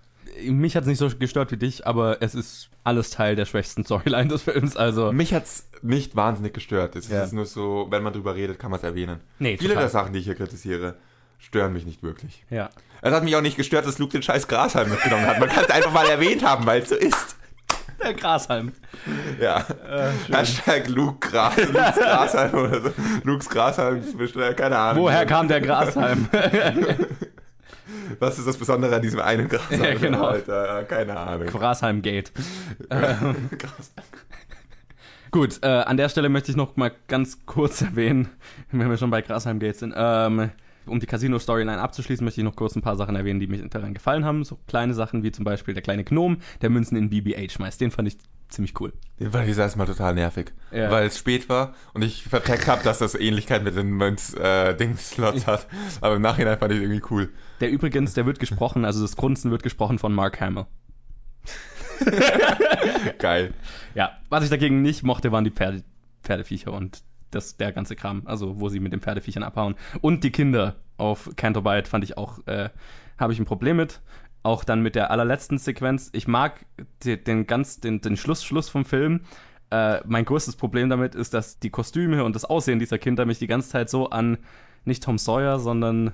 Mich 0.48 0.76
hat 0.76 0.84
es 0.84 0.88
nicht 0.88 0.98
so 0.98 1.10
gestört 1.10 1.50
wie 1.52 1.56
dich, 1.58 1.86
aber 1.86 2.22
es 2.22 2.34
ist 2.34 2.70
alles 2.84 3.10
Teil 3.10 3.36
der 3.36 3.44
schwächsten 3.44 3.84
Storyline 3.84 4.28
des 4.28 4.42
Films. 4.42 4.76
Also, 4.76 5.12
Mich 5.12 5.34
hat's 5.34 5.68
nicht 5.82 6.16
wahnsinnig 6.16 6.54
gestört. 6.54 6.96
Es 6.96 7.08
Ja. 7.08 7.24
ist 7.24 7.32
nur 7.32 7.44
so, 7.44 7.88
wenn 7.90 8.02
man 8.02 8.12
drüber 8.14 8.34
redet, 8.34 8.58
kann 8.58 8.70
man 8.70 8.78
es 8.78 8.84
erwähnen. 8.84 9.20
nee, 9.38 9.56
Viele 9.58 9.70
total. 9.70 9.82
der 9.84 9.90
Sachen, 9.90 10.12
die 10.14 10.20
ich 10.20 10.24
hier 10.24 10.34
kritisiere, 10.36 10.94
stören 11.38 11.72
mich 11.74 11.84
nicht 11.84 12.02
wirklich. 12.02 12.44
Ja. 12.50 12.70
Es 13.02 13.12
hat 13.12 13.24
mich 13.24 13.34
auch 13.36 13.42
nicht 13.42 13.56
gestört, 13.56 13.84
dass 13.84 13.98
Luke 13.98 14.12
den 14.12 14.22
scheiß 14.22 14.46
Grashalm 14.48 14.88
mitgenommen 14.88 15.26
hat. 15.26 15.38
Man 15.40 15.48
kann 15.50 15.64
es 15.64 15.70
einfach 15.70 15.92
mal 15.92 16.06
erwähnt 16.06 16.44
haben, 16.46 16.64
weil 16.66 16.82
es 16.82 16.88
so 16.88 16.94
ist. 16.94 17.36
Der 18.04 18.14
Grashalm. 18.14 18.72
Ja. 19.40 19.58
Äh, 19.58 20.10
Hashtag 20.32 20.88
Luke 20.88 21.28
Gras, 21.28 21.56
Luke's 21.72 21.96
Grashalm 21.96 22.54
oder 22.54 22.80
so. 22.80 22.90
Luke's 23.24 23.48
Grashalm, 23.48 24.02
keine 24.56 24.78
Ahnung. 24.78 25.04
Woher 25.04 25.26
kam 25.26 25.48
der 25.48 25.60
Grashalm? 25.60 26.28
Was 28.18 28.38
ist 28.38 28.46
das 28.46 28.56
Besondere 28.56 28.96
an 28.96 29.02
diesem 29.02 29.20
einen 29.20 29.48
Grashalm? 29.48 29.82
Ja, 29.82 29.94
genau. 29.94 30.26
Alter, 30.26 30.84
keine 30.84 31.16
Ahnung. 31.16 31.46
Grashalm-Gate. 31.46 32.32
Gut, 35.30 35.60
äh, 35.62 35.66
an 35.66 35.96
der 35.96 36.10
Stelle 36.10 36.28
möchte 36.28 36.50
ich 36.50 36.56
noch 36.56 36.76
mal 36.76 36.92
ganz 37.08 37.46
kurz 37.46 37.80
erwähnen, 37.80 38.28
wenn 38.70 38.90
wir 38.90 38.98
schon 38.98 39.10
bei 39.10 39.22
Grasheim 39.22 39.58
Gate 39.58 39.76
sind. 39.76 39.94
Ähm, 39.96 40.50
um 40.86 41.00
die 41.00 41.06
Casino-Storyline 41.06 41.80
abzuschließen, 41.80 42.24
möchte 42.24 42.40
ich 42.40 42.44
noch 42.44 42.56
kurz 42.56 42.76
ein 42.76 42.82
paar 42.82 42.96
Sachen 42.96 43.16
erwähnen, 43.16 43.40
die 43.40 43.46
mir 43.46 43.66
daran 43.68 43.94
gefallen 43.94 44.24
haben. 44.24 44.44
So 44.44 44.58
kleine 44.66 44.94
Sachen 44.94 45.22
wie 45.22 45.32
zum 45.32 45.44
Beispiel 45.44 45.74
der 45.74 45.82
kleine 45.82 46.04
Gnom, 46.04 46.38
der 46.60 46.70
Münzen 46.70 46.96
in 46.96 47.10
BB-8 47.10 47.50
schmeißt. 47.50 47.80
Den 47.80 47.90
fand 47.90 48.08
ich 48.08 48.18
ziemlich 48.48 48.78
cool. 48.80 48.92
Den 49.18 49.30
fand 49.32 49.48
ich 49.48 49.56
erstmal 49.56 49.86
total 49.86 50.14
nervig, 50.14 50.52
Ja. 50.70 50.90
weil 50.90 51.06
es 51.06 51.18
spät 51.18 51.48
war 51.48 51.74
und 51.94 52.02
ich 52.02 52.24
vercheckt 52.24 52.66
habe, 52.66 52.82
dass 52.84 52.98
das 52.98 53.14
Ähnlichkeit 53.14 53.64
mit 53.64 53.76
den 53.76 53.90
Mönz-Dings-Slots 53.92 55.46
hat. 55.46 55.66
Aber 56.02 56.16
im 56.16 56.22
Nachhinein 56.22 56.58
fand 56.58 56.72
ich 56.72 56.80
irgendwie 56.82 57.02
cool. 57.10 57.30
Der 57.60 57.70
übrigens, 57.70 58.12
der 58.14 58.26
wird 58.26 58.38
gesprochen, 58.38 58.84
also 58.84 59.00
das 59.00 59.16
Grunzen 59.16 59.50
wird 59.50 59.62
gesprochen 59.62 59.98
von 59.98 60.12
Mark 60.12 60.40
Hamill. 60.40 60.66
Geil. 63.18 63.54
Ja, 63.94 64.18
was 64.28 64.44
ich 64.44 64.50
dagegen 64.50 64.82
nicht 64.82 65.02
mochte, 65.02 65.32
waren 65.32 65.44
die 65.44 65.50
Pferde, 65.50 65.82
Pferdeviecher 66.22 66.72
und 66.72 67.02
das, 67.34 67.56
der 67.56 67.72
ganze 67.72 67.96
Kram, 67.96 68.22
also 68.24 68.60
wo 68.60 68.68
sie 68.68 68.80
mit 68.80 68.92
den 68.92 69.00
Pferdeviechern 69.00 69.42
abhauen. 69.42 69.74
Und 70.00 70.24
die 70.24 70.30
Kinder 70.30 70.76
auf 70.96 71.30
Canterbite 71.36 71.88
fand 71.88 72.04
ich 72.04 72.16
auch, 72.16 72.46
äh, 72.46 72.70
habe 73.18 73.32
ich 73.32 73.38
ein 73.38 73.44
Problem 73.44 73.76
mit. 73.76 74.00
Auch 74.44 74.64
dann 74.64 74.82
mit 74.82 74.94
der 74.94 75.10
allerletzten 75.10 75.58
Sequenz. 75.58 76.10
Ich 76.12 76.26
mag 76.26 76.66
die, 77.04 77.22
den 77.22 77.46
ganz, 77.46 77.80
den, 77.80 78.00
den 78.00 78.16
Schluss, 78.16 78.44
Schluss 78.44 78.68
vom 78.68 78.84
Film. 78.84 79.20
Äh, 79.70 80.00
mein 80.04 80.24
größtes 80.24 80.56
Problem 80.56 80.90
damit 80.90 81.14
ist, 81.14 81.32
dass 81.32 81.58
die 81.58 81.70
Kostüme 81.70 82.24
und 82.24 82.34
das 82.34 82.44
Aussehen 82.44 82.78
dieser 82.78 82.98
Kinder 82.98 83.24
mich 83.24 83.38
die 83.38 83.46
ganze 83.46 83.70
Zeit 83.70 83.88
so 83.88 84.10
an 84.10 84.38
nicht 84.84 85.02
Tom 85.02 85.18
Sawyer, 85.18 85.58
sondern 85.58 86.12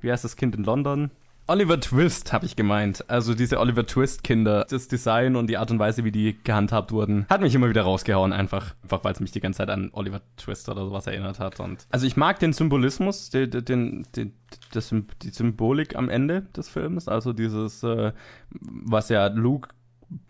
wie 0.00 0.12
heißt 0.12 0.24
das 0.24 0.36
Kind 0.36 0.54
in 0.54 0.64
London? 0.64 1.10
Oliver 1.50 1.80
Twist, 1.80 2.32
habe 2.32 2.46
ich 2.46 2.54
gemeint. 2.54 3.10
Also 3.10 3.34
diese 3.34 3.58
Oliver 3.58 3.84
Twist-Kinder. 3.84 4.66
Das 4.70 4.86
Design 4.86 5.34
und 5.34 5.48
die 5.48 5.56
Art 5.56 5.72
und 5.72 5.80
Weise, 5.80 6.04
wie 6.04 6.12
die 6.12 6.38
gehandhabt 6.44 6.92
wurden, 6.92 7.26
hat 7.28 7.40
mich 7.40 7.52
immer 7.56 7.68
wieder 7.68 7.82
rausgehauen, 7.82 8.32
einfach. 8.32 8.76
Einfach 8.84 9.02
weil 9.02 9.14
es 9.14 9.18
mich 9.18 9.32
die 9.32 9.40
ganze 9.40 9.56
Zeit 9.56 9.68
an 9.68 9.90
Oliver 9.92 10.20
Twist 10.36 10.68
oder 10.68 10.84
sowas 10.84 11.08
erinnert 11.08 11.40
hat. 11.40 11.58
Und 11.58 11.88
also 11.90 12.06
ich 12.06 12.16
mag 12.16 12.38
den 12.38 12.52
Symbolismus, 12.52 13.30
den, 13.30 13.50
den, 13.50 14.06
den, 14.14 14.32
das, 14.72 14.94
die 15.22 15.30
Symbolik 15.30 15.96
am 15.96 16.08
Ende 16.08 16.42
des 16.56 16.68
Films. 16.68 17.08
Also 17.08 17.32
dieses, 17.32 17.82
äh, 17.82 18.12
was 18.50 19.08
ja 19.08 19.26
Luke 19.26 19.70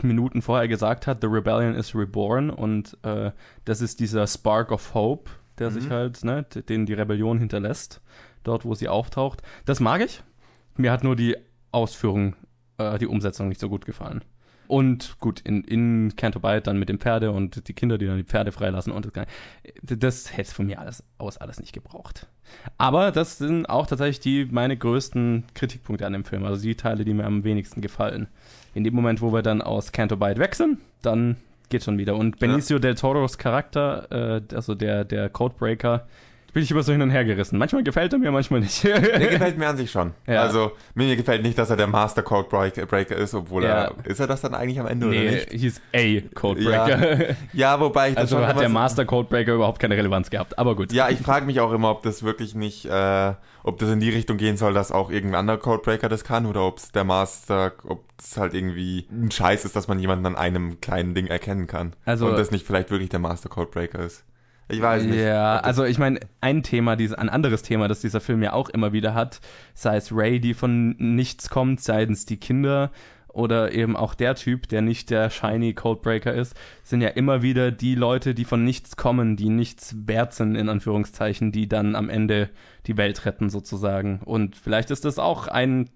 Minuten 0.01 0.41
vorher 0.41 0.69
gesagt 0.69 1.07
hat, 1.07 1.21
The 1.21 1.27
Rebellion 1.27 1.75
is 1.75 1.95
reborn. 1.95 2.49
Und 2.49 2.97
äh, 3.03 3.33
das 3.67 3.83
ist 3.83 4.01
dieser 4.01 4.27
Spark 4.27 4.73
of 4.73 4.95
Hope, 4.95 5.31
der 5.59 5.71
sich 5.71 5.91
halt, 5.91 6.25
ne, 6.25 6.45
den 6.45 6.87
die 6.87 6.95
Rebellion 6.95 7.39
hinterlässt, 7.39 8.01
dort, 8.43 8.65
wo 8.65 8.75
sie 8.75 8.89
auftaucht. 8.89 9.43
Das 9.67 9.81
mag 9.81 10.01
ich. 10.01 10.23
Mir 10.77 10.93
hat 10.93 11.05
nur 11.05 11.17
die 11.17 11.37
Ausführung, 11.73 12.37
äh, 12.79 12.99
die 12.99 13.07
Umsetzung 13.07 13.49
nicht 13.49 13.61
so 13.61 13.69
gut 13.69 13.85
gefallen. 13.85 14.23
Und 14.71 15.19
gut, 15.19 15.41
in, 15.41 15.65
in 15.65 16.15
Canterbite 16.15 16.63
dann 16.63 16.79
mit 16.79 16.89
dem 16.89 17.01
Pferde 17.01 17.33
und 17.33 17.67
die 17.67 17.73
Kinder, 17.73 17.99
die 17.99 18.07
dann 18.07 18.19
die 18.19 18.23
Pferde 18.23 18.53
freilassen 18.53 18.93
und 18.93 19.11
das, 19.13 19.27
das 19.83 20.37
hätte 20.37 20.55
von 20.55 20.67
mir 20.67 20.79
alles 20.79 21.03
aus 21.19 21.39
alles 21.39 21.59
nicht 21.59 21.73
gebraucht. 21.73 22.29
Aber 22.79 23.11
das 23.11 23.39
sind 23.39 23.67
auch 23.69 23.89
tatsächlich 23.89 24.21
die 24.21 24.45
meine 24.49 24.77
größten 24.77 25.45
Kritikpunkte 25.55 26.07
an 26.07 26.13
dem 26.13 26.25
Film, 26.25 26.45
also 26.45 26.63
die 26.63 26.77
Teile, 26.77 27.05
die 27.05 27.15
mir 27.15 27.25
am 27.25 27.43
wenigsten 27.43 27.81
gefallen. 27.81 28.29
In 28.73 28.85
dem 28.85 28.95
Moment, 28.95 29.21
wo 29.21 29.33
wir 29.33 29.43
dann 29.43 29.61
aus 29.61 29.91
Canterbite 29.91 30.55
sind, 30.55 30.79
dann 31.03 31.37
geht 31.69 31.83
schon 31.83 31.99
wieder. 31.99 32.15
Und 32.15 32.39
Benicio 32.39 32.79
del 32.79 32.95
Toros 32.95 33.39
Charakter, 33.39 34.07
äh, 34.13 34.55
also 34.55 34.77
der, 34.77 35.05
der 35.05 35.31
Codebreaker, 35.31 36.07
bin 36.53 36.63
ich 36.63 36.71
immer 36.71 36.83
so 36.83 36.93
hin 36.93 37.03
und 37.03 37.11
her 37.11 37.25
gerissen. 37.25 37.59
Manchmal 37.59 37.83
gefällt 37.83 38.13
er 38.13 38.19
mir, 38.19 38.31
manchmal 38.33 38.61
nicht. 38.61 38.83
Der 38.85 39.01
gefällt 39.01 39.59
mir 39.59 39.69
an 39.69 39.77
sich 39.77 39.91
schon. 39.91 40.13
Ja. 40.27 40.43
Also, 40.43 40.73
mir 40.95 41.15
gefällt 41.17 41.43
nicht, 41.43 41.57
dass 41.59 41.71
er 41.71 41.77
der 41.77 41.87
Master 41.87 42.23
Code 42.23 42.49
Break- 42.49 42.87
Breaker 42.89 43.17
ist, 43.17 43.35
obwohl 43.35 43.65
Ja. 43.65 43.85
er. 43.85 43.95
Ist 44.05 44.21
er 44.21 44.27
das 44.27 44.41
dann 44.41 44.55
eigentlich 44.55 44.81
am 44.81 44.87
Ende 44.87 45.07
oder 45.07 45.17
nee, 45.17 45.31
nicht? 45.31 45.51
hieß 45.51 45.81
A 45.95 46.21
Codebreaker. 46.35 47.35
Ja, 47.53 47.79
wobei 47.81 48.11
ich 48.11 48.15
das 48.15 48.33
Also 48.33 48.47
hat 48.47 48.59
der 48.61 48.69
Master 48.69 49.05
Codebreaker 49.05 49.55
überhaupt 49.55 49.81
keine 49.81 49.97
Relevanz 49.97 50.31
gehabt. 50.31 50.59
Aber 50.59 50.77
gut. 50.77 50.93
Ja, 50.93 51.09
ich 51.09 51.19
frage 51.19 51.47
mich 51.47 51.61
auch 51.61 51.73
immer, 51.73 51.91
ob 51.91 52.03
das 52.03 52.23
wirklich 52.23 52.55
nicht, 52.55 52.87
äh, 52.87 53.33
ob 53.63 53.79
das 53.79 53.91
in 53.91 54.01
die 54.01 54.11
Richtung 54.11 54.37
gehen 54.37 54.57
soll, 54.57 54.73
dass 54.75 54.91
auch 54.93 55.11
irgendein 55.11 55.41
anderer 55.41 55.59
Codebreaker 55.59 56.09
das 56.09 56.25
kann 56.25 56.47
oder 56.47 56.63
ob 56.67 56.79
es 56.79 56.93
der 56.93 57.05
Master, 57.05 57.73
ob 57.87 58.05
es 58.19 58.37
halt 58.37 58.55
irgendwie 58.55 59.07
ein 59.11 59.31
Scheiß 59.31 59.65
ist, 59.65 59.77
dass 59.77 59.89
man 59.89 59.99
jemanden 59.99 60.27
an 60.27 60.37
einem 60.37 60.81
kleinen 60.81 61.15
Ding 61.15 61.27
erkennen 61.27 61.67
kann. 61.67 61.93
Also- 62.05 62.27
und 62.27 62.37
das 62.39 62.51
nicht 62.51 62.67
vielleicht 62.67 62.91
wirklich 62.91 63.09
der 63.11 63.21
Master 63.21 63.49
Codebreaker 63.49 64.01
ist. 64.01 64.25
Ich 64.71 64.81
weiß 64.81 65.05
nicht. 65.05 65.19
Ja, 65.21 65.57
also 65.59 65.85
ich 65.85 65.99
meine, 65.99 66.21
ein 66.41 66.63
Thema, 66.63 66.97
dieses, 66.97 67.17
ein 67.17 67.29
anderes 67.29 67.63
Thema, 67.63 67.89
das 67.89 68.01
dieser 68.01 68.21
Film 68.21 68.43
ja 68.43 68.53
auch 68.53 68.69
immer 68.69 68.93
wieder 68.93 69.15
hat, 69.15 69.41
sei 69.75 69.97
es 69.97 70.11
Ray, 70.15 70.41
die 70.41 70.55
von 70.55 70.97
nichts 70.99 71.51
kommt, 71.51 71.81
sei 71.81 72.05
es 72.05 72.25
die 72.27 72.37
Kinder 72.39 72.91
oder 73.29 73.73
eben 73.73 73.97
auch 73.97 74.15
der 74.15 74.35
Typ, 74.35 74.69
der 74.69 74.83
nicht 74.83 75.11
der 75.11 75.31
shiny 75.31 75.73
Codebreaker 75.75 76.35
ist, 76.35 76.55
sind 76.83 77.01
ja 77.01 77.09
immer 77.11 77.43
wieder 77.43 77.71
die 77.71 77.95
Leute, 77.95 78.35
die 78.35 78.45
von 78.45 78.65
nichts 78.65 78.97
kommen, 78.97 79.37
die 79.37 79.49
nichts 79.49 79.95
wert 80.07 80.35
sind, 80.35 80.57
in 80.57 80.69
Anführungszeichen, 80.69 81.53
die 81.53 81.69
dann 81.69 81.95
am 81.95 82.11
Ende 82.11 82.51
die 82.87 82.97
Welt 82.97 83.25
retten 83.27 83.49
sozusagen. 83.49 84.21
Und 84.25 84.57
vielleicht 84.57 84.91
ist 84.91 85.05
das 85.05 85.19
auch 85.19 85.47
ein 85.47 85.91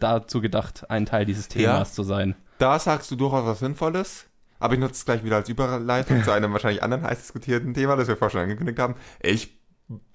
dazu 0.00 0.40
gedacht, 0.40 0.90
ein 0.90 1.06
Teil 1.06 1.24
dieses 1.24 1.48
Themas 1.48 1.90
Ja. 1.90 1.94
zu 1.94 2.02
sein. 2.02 2.34
Da 2.58 2.78
sagst 2.78 3.10
du 3.10 3.16
durchaus 3.16 3.46
was 3.46 3.60
Sinnvolles. 3.60 4.26
Aber 4.62 4.74
ich 4.74 4.80
nutze 4.80 4.94
es 4.94 5.04
gleich 5.04 5.24
wieder 5.24 5.36
als 5.36 5.48
Überleitung 5.48 6.22
zu 6.22 6.30
einem 6.30 6.52
wahrscheinlich 6.52 6.82
anderen 6.82 7.02
heiß 7.02 7.18
diskutierten 7.18 7.74
Thema, 7.74 7.96
das 7.96 8.08
wir 8.08 8.16
vorher 8.16 8.30
schon 8.30 8.40
angekündigt 8.42 8.78
haben. 8.78 8.94
Ich 9.20 9.58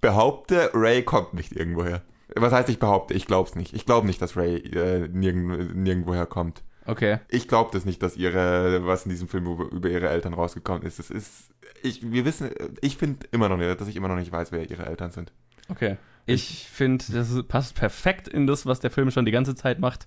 behaupte, 0.02 0.72
Ray 0.74 1.04
kommt 1.04 1.34
nicht 1.34 1.54
irgendwoher. 1.54 2.02
Was 2.36 2.54
heißt 2.54 2.70
ich 2.70 2.80
behaupte? 2.80 3.14
Ich 3.14 3.28
glaube 3.28 3.50
es 3.50 3.56
nicht. 3.56 3.74
Ich 3.74 3.86
glaube 3.86 4.08
nicht, 4.08 4.22
dass 4.22 4.38
Ray 4.38 4.58
äh, 4.58 5.08
nirgend, 5.08 5.76
nirgendwoher 5.76 6.26
kommt. 6.26 6.64
Okay. 6.86 7.20
Ich 7.30 7.50
glaube 7.50 7.72
das 7.74 7.84
nicht, 7.84 8.02
dass 8.02 8.16
ihre, 8.16 8.86
was 8.86 9.06
in 9.06 9.10
diesem 9.10 9.28
Film 9.28 9.46
über, 9.46 9.90
ihre 9.90 10.08
Eltern 10.08 10.34
rausgekommen 10.34 10.84
ist. 10.84 11.00
Es 11.00 11.10
ist, 11.10 11.50
ich, 11.84 12.10
wir 12.10 12.24
wissen, 12.24 12.50
ich 12.80 12.96
finde 12.96 13.28
immer 13.32 13.50
noch 13.50 13.58
nicht, 13.58 13.80
dass 13.80 13.90
ich 13.90 13.98
immer 13.98 14.08
noch 14.08 14.16
nicht 14.16 14.32
weiß, 14.32 14.54
wer 14.54 14.70
ihre 14.70 14.86
Eltern 14.86 15.12
sind. 15.12 15.34
Okay. 15.68 15.98
Ich 16.26 16.68
finde, 16.72 17.04
das 17.12 17.44
passt 17.48 17.76
perfekt 17.76 18.30
in 18.30 18.48
das, 18.48 18.66
was 18.66 18.80
der 18.80 18.92
Film 18.92 19.12
schon 19.12 19.26
die 19.26 19.32
ganze 19.32 19.56
Zeit 19.56 19.80
macht, 19.80 20.06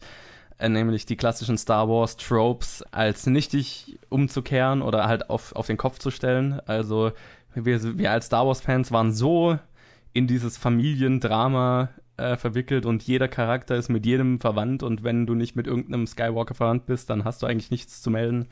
äh, 0.60 0.68
nämlich 0.68 1.06
die 1.06 1.16
klassischen 1.16 1.58
Star 1.58 1.88
Wars 1.88 2.16
Tropes 2.16 2.84
als 2.92 3.26
nichtig 3.26 3.98
umzukehren 4.08 4.82
oder 4.82 5.06
halt 5.06 5.30
auf, 5.30 5.54
auf 5.56 5.66
den 5.66 5.76
Kopf 5.76 5.98
zu 5.98 6.10
stellen. 6.10 6.60
Also 6.66 7.12
wir, 7.54 7.98
wir 7.98 8.12
als 8.12 8.26
Star 8.26 8.46
Wars 8.46 8.60
Fans 8.60 8.92
waren 8.92 9.12
so 9.12 9.58
in 10.12 10.26
dieses 10.26 10.58
Familiendrama 10.58 11.90
äh, 12.16 12.36
verwickelt 12.36 12.84
und 12.84 13.02
jeder 13.02 13.28
Charakter 13.28 13.76
ist 13.76 13.88
mit 13.88 14.04
jedem 14.04 14.40
verwandt 14.40 14.82
und 14.82 15.02
wenn 15.02 15.26
du 15.26 15.34
nicht 15.34 15.56
mit 15.56 15.66
irgendeinem 15.66 16.06
Skywalker 16.06 16.54
verwandt 16.54 16.86
bist, 16.86 17.10
dann 17.10 17.24
hast 17.24 17.42
du 17.42 17.46
eigentlich 17.46 17.70
nichts 17.70 18.02
zu 18.02 18.10
melden. 18.10 18.48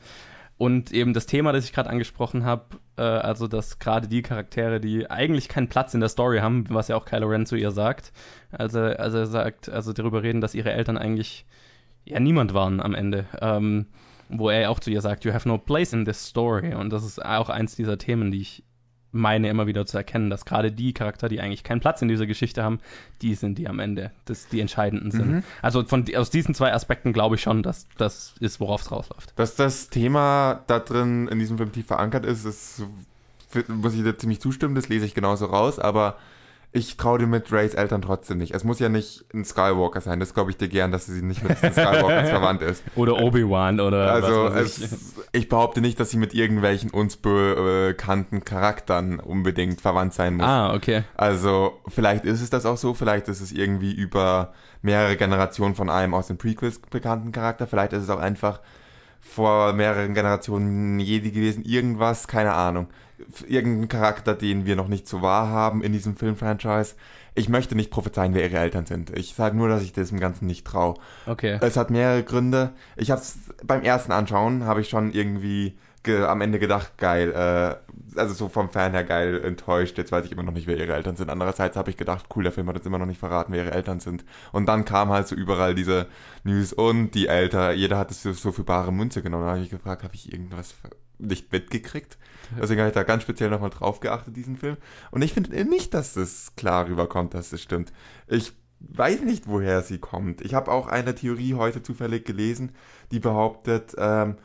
Und 0.57 0.91
eben 0.91 1.13
das 1.13 1.25
Thema, 1.25 1.53
das 1.53 1.63
ich 1.63 1.71
gerade 1.71 1.89
angesprochen 1.89 2.43
habe, 2.43 2.77
äh, 2.97 3.01
also 3.01 3.47
dass 3.47 3.79
gerade 3.79 4.07
die 4.09 4.21
Charaktere, 4.21 4.81
die 4.81 5.09
eigentlich 5.09 5.47
keinen 5.47 5.69
Platz 5.69 5.93
in 5.93 6.01
der 6.01 6.09
Story 6.09 6.39
haben, 6.39 6.65
was 6.69 6.89
ja 6.89 6.97
auch 6.97 7.05
Kylo 7.05 7.27
Ren 7.27 7.45
zu 7.45 7.55
ihr 7.55 7.71
sagt, 7.71 8.11
also, 8.51 8.79
also 8.79 9.19
er 9.19 9.27
sagt, 9.27 9.69
also 9.69 9.93
darüber 9.93 10.23
reden, 10.23 10.41
dass 10.41 10.55
ihre 10.55 10.71
Eltern 10.73 10.97
eigentlich 10.97 11.45
ja 12.09 12.19
niemand 12.19 12.53
waren 12.53 12.81
am 12.81 12.93
Ende. 12.93 13.25
Ähm, 13.41 13.87
wo 14.29 14.49
er 14.49 14.61
ja 14.61 14.69
auch 14.69 14.79
zu 14.79 14.91
ihr 14.91 15.01
sagt, 15.01 15.25
you 15.25 15.33
have 15.33 15.47
no 15.47 15.57
place 15.57 15.91
in 15.91 16.05
this 16.05 16.23
story. 16.23 16.75
Und 16.75 16.91
das 16.91 17.03
ist 17.03 17.23
auch 17.23 17.49
eins 17.49 17.75
dieser 17.75 17.97
Themen, 17.97 18.31
die 18.31 18.41
ich 18.41 18.63
meine 19.11 19.49
immer 19.49 19.65
wieder 19.65 19.87
zu 19.87 19.97
erkennen, 19.97 20.29
dass 20.29 20.45
gerade 20.45 20.71
die 20.71 20.93
Charakter, 20.93 21.29
die 21.29 21.41
eigentlich 21.41 21.63
keinen 21.63 21.79
Platz 21.79 22.01
in 22.03 22.07
dieser 22.07 22.27
Geschichte 22.27 22.63
haben, 22.63 22.79
die 23.23 23.33
sind, 23.33 23.57
die 23.57 23.67
am 23.67 23.79
Ende 23.79 24.11
das, 24.25 24.47
die 24.47 24.59
entscheidenden 24.59 25.09
sind. 25.09 25.31
Mhm. 25.31 25.43
Also 25.63 25.83
von, 25.83 26.05
aus 26.15 26.29
diesen 26.29 26.53
zwei 26.53 26.73
Aspekten 26.73 27.11
glaube 27.11 27.35
ich 27.35 27.41
schon, 27.41 27.63
dass 27.63 27.87
das 27.97 28.35
ist, 28.39 28.59
worauf 28.59 28.81
es 28.81 28.91
rausläuft. 28.91 29.33
Dass 29.35 29.55
das 29.55 29.89
Thema 29.89 30.63
da 30.67 30.77
drin 30.77 31.27
in 31.27 31.39
diesem 31.39 31.57
Film 31.57 31.71
tief 31.71 31.87
verankert 31.87 32.23
ist, 32.25 32.45
ist, 32.45 32.83
muss 33.67 33.95
ich 33.95 34.03
dir 34.03 34.15
ziemlich 34.15 34.41
zustimmen, 34.41 34.75
das 34.75 34.89
lese 34.89 35.05
ich 35.05 35.15
genauso 35.15 35.47
raus, 35.47 35.79
aber 35.79 36.17
ich 36.71 36.97
traue 36.97 37.17
dir 37.17 37.25
mit 37.27 37.51
Rays 37.51 37.73
Eltern 37.73 38.01
trotzdem 38.03 38.37
nicht. 38.37 38.53
Es 38.53 38.63
muss 38.63 38.79
ja 38.79 38.89
nicht 38.89 39.25
ein 39.33 39.43
Skywalker 39.43 40.01
sein, 40.01 40.19
das 40.19 40.35
glaube 40.35 40.51
ich 40.51 40.57
dir 40.57 40.67
gern, 40.67 40.91
dass 40.91 41.07
sie 41.07 41.23
nicht 41.23 41.43
mit 41.43 41.61
den 41.63 41.71
Skywalkers 41.71 42.29
verwandt 42.29 42.61
ist. 42.61 42.83
Oder 42.95 43.19
Obi-Wan 43.19 43.79
oder 43.79 44.11
Also 44.11 44.49
ich. 44.49 44.53
es, 44.81 45.15
ich 45.31 45.49
behaupte 45.49 45.81
nicht, 45.81 45.99
dass 45.99 46.11
sie 46.11 46.17
mit 46.17 46.35
irgendwelchen 46.35 46.91
uns 46.91 47.17
bekannten 47.17 48.45
Charakteren 48.45 49.19
unbedingt 49.19 49.81
verwandt 49.81 50.13
sein 50.13 50.35
muss. 50.35 50.45
Ah, 50.45 50.73
okay. 50.75 51.03
Also 51.17 51.79
vielleicht 51.87 52.25
ist 52.25 52.41
es 52.41 52.49
das 52.51 52.65
auch 52.67 52.77
so, 52.77 52.93
vielleicht 52.93 53.27
ist 53.29 53.41
es 53.41 53.51
irgendwie 53.51 53.91
über 53.93 54.53
mehrere 54.83 55.17
Generationen 55.17 55.73
von 55.75 55.89
einem 55.89 56.13
aus 56.13 56.27
den 56.27 56.37
Prequels 56.37 56.79
bekannten 56.79 57.31
Charakter, 57.31 57.65
vielleicht 57.67 57.93
ist 57.93 58.03
es 58.03 58.09
auch 58.09 58.19
einfach 58.19 58.59
vor 59.19 59.73
mehreren 59.73 60.13
Generationen 60.13 60.99
Jedi 60.99 61.31
gewesen, 61.31 61.63
irgendwas, 61.63 62.27
keine 62.27 62.53
Ahnung. 62.53 62.87
Irgendein 63.47 63.89
Charakter, 63.89 64.33
den 64.33 64.65
wir 64.65 64.75
noch 64.75 64.87
nicht 64.87 65.07
so 65.07 65.21
wahr 65.21 65.49
haben 65.49 65.83
in 65.83 65.91
diesem 65.91 66.15
Filmfranchise. 66.15 66.95
Ich 67.35 67.49
möchte 67.49 67.75
nicht 67.75 67.91
prophezeien, 67.91 68.33
wer 68.33 68.49
ihre 68.49 68.59
Eltern 68.59 68.85
sind. 68.85 69.15
Ich 69.17 69.35
sage 69.35 69.55
nur, 69.55 69.67
dass 69.67 69.83
ich 69.83 69.93
diesem 69.93 70.19
Ganzen 70.19 70.47
nicht 70.47 70.65
traue. 70.65 70.95
Okay. 71.25 71.57
Es 71.61 71.77
hat 71.77 71.89
mehrere 71.89 72.23
Gründe. 72.23 72.71
Ich 72.95 73.11
habe 73.11 73.21
beim 73.63 73.83
ersten 73.83 74.11
Anschauen 74.11 74.65
habe 74.65 74.81
ich 74.81 74.89
schon 74.89 75.11
irgendwie 75.11 75.69
ge 75.69 75.77
am 76.17 76.41
Ende 76.41 76.59
gedacht, 76.59 76.97
geil, 76.97 77.31
äh, 77.31 78.19
also 78.19 78.33
so 78.33 78.49
vom 78.49 78.69
Fan 78.69 78.91
her 78.91 79.03
geil 79.03 79.43
enttäuscht. 79.43 79.97
Jetzt 79.97 80.11
weiß 80.11 80.25
ich 80.25 80.31
immer 80.31 80.43
noch 80.43 80.53
nicht, 80.53 80.67
wer 80.67 80.77
ihre 80.77 80.93
Eltern 80.93 81.15
sind. 81.15 81.29
Andererseits 81.29 81.75
habe 81.77 81.89
ich 81.89 81.97
gedacht, 81.97 82.25
cool, 82.35 82.43
der 82.43 82.51
Film 82.51 82.67
hat 82.67 82.75
uns 82.75 82.85
immer 82.85 82.97
noch 82.97 83.05
nicht 83.05 83.19
verraten, 83.19 83.53
wer 83.53 83.65
ihre 83.65 83.73
Eltern 83.73 83.99
sind. 83.99 84.25
Und 84.51 84.67
dann 84.67 84.85
kam 84.85 85.09
halt 85.09 85.27
so 85.27 85.35
überall 85.35 85.75
diese 85.75 86.07
News 86.43 86.73
und 86.73 87.11
die 87.11 87.27
Eltern, 87.27 87.77
jeder 87.77 87.97
hat 87.97 88.11
es 88.11 88.23
so, 88.23 88.51
für 88.51 88.63
bare 88.63 88.91
Münze 88.91 89.21
genommen. 89.21 89.45
Da 89.45 89.51
habe 89.51 89.61
ich 89.61 89.69
gefragt, 89.69 90.03
habe 90.03 90.15
ich 90.15 90.31
irgendwas 90.31 90.75
nicht 91.17 91.51
mitgekriegt? 91.51 92.17
Deswegen 92.59 92.79
habe 92.79 92.89
ich 92.89 92.95
da 92.95 93.03
ganz 93.03 93.23
speziell 93.23 93.49
nochmal 93.49 93.69
drauf 93.69 93.99
geachtet, 93.99 94.35
diesen 94.35 94.57
Film. 94.57 94.77
Und 95.11 95.21
ich 95.21 95.33
finde 95.33 95.63
nicht, 95.65 95.93
dass 95.93 96.15
es 96.15 96.55
klar 96.55 96.87
rüberkommt, 96.87 97.33
dass 97.33 97.53
es 97.53 97.61
stimmt. 97.61 97.91
Ich 98.27 98.53
weiß 98.79 99.21
nicht, 99.21 99.47
woher 99.47 99.81
sie 99.81 99.99
kommt. 99.99 100.41
Ich 100.41 100.53
habe 100.53 100.71
auch 100.71 100.87
eine 100.87 101.13
Theorie 101.15 101.53
heute 101.53 101.83
zufällig 101.83 102.25
gelesen, 102.25 102.71
die 103.11 103.19
behauptet, 103.19 103.95
ähm, 103.97 104.37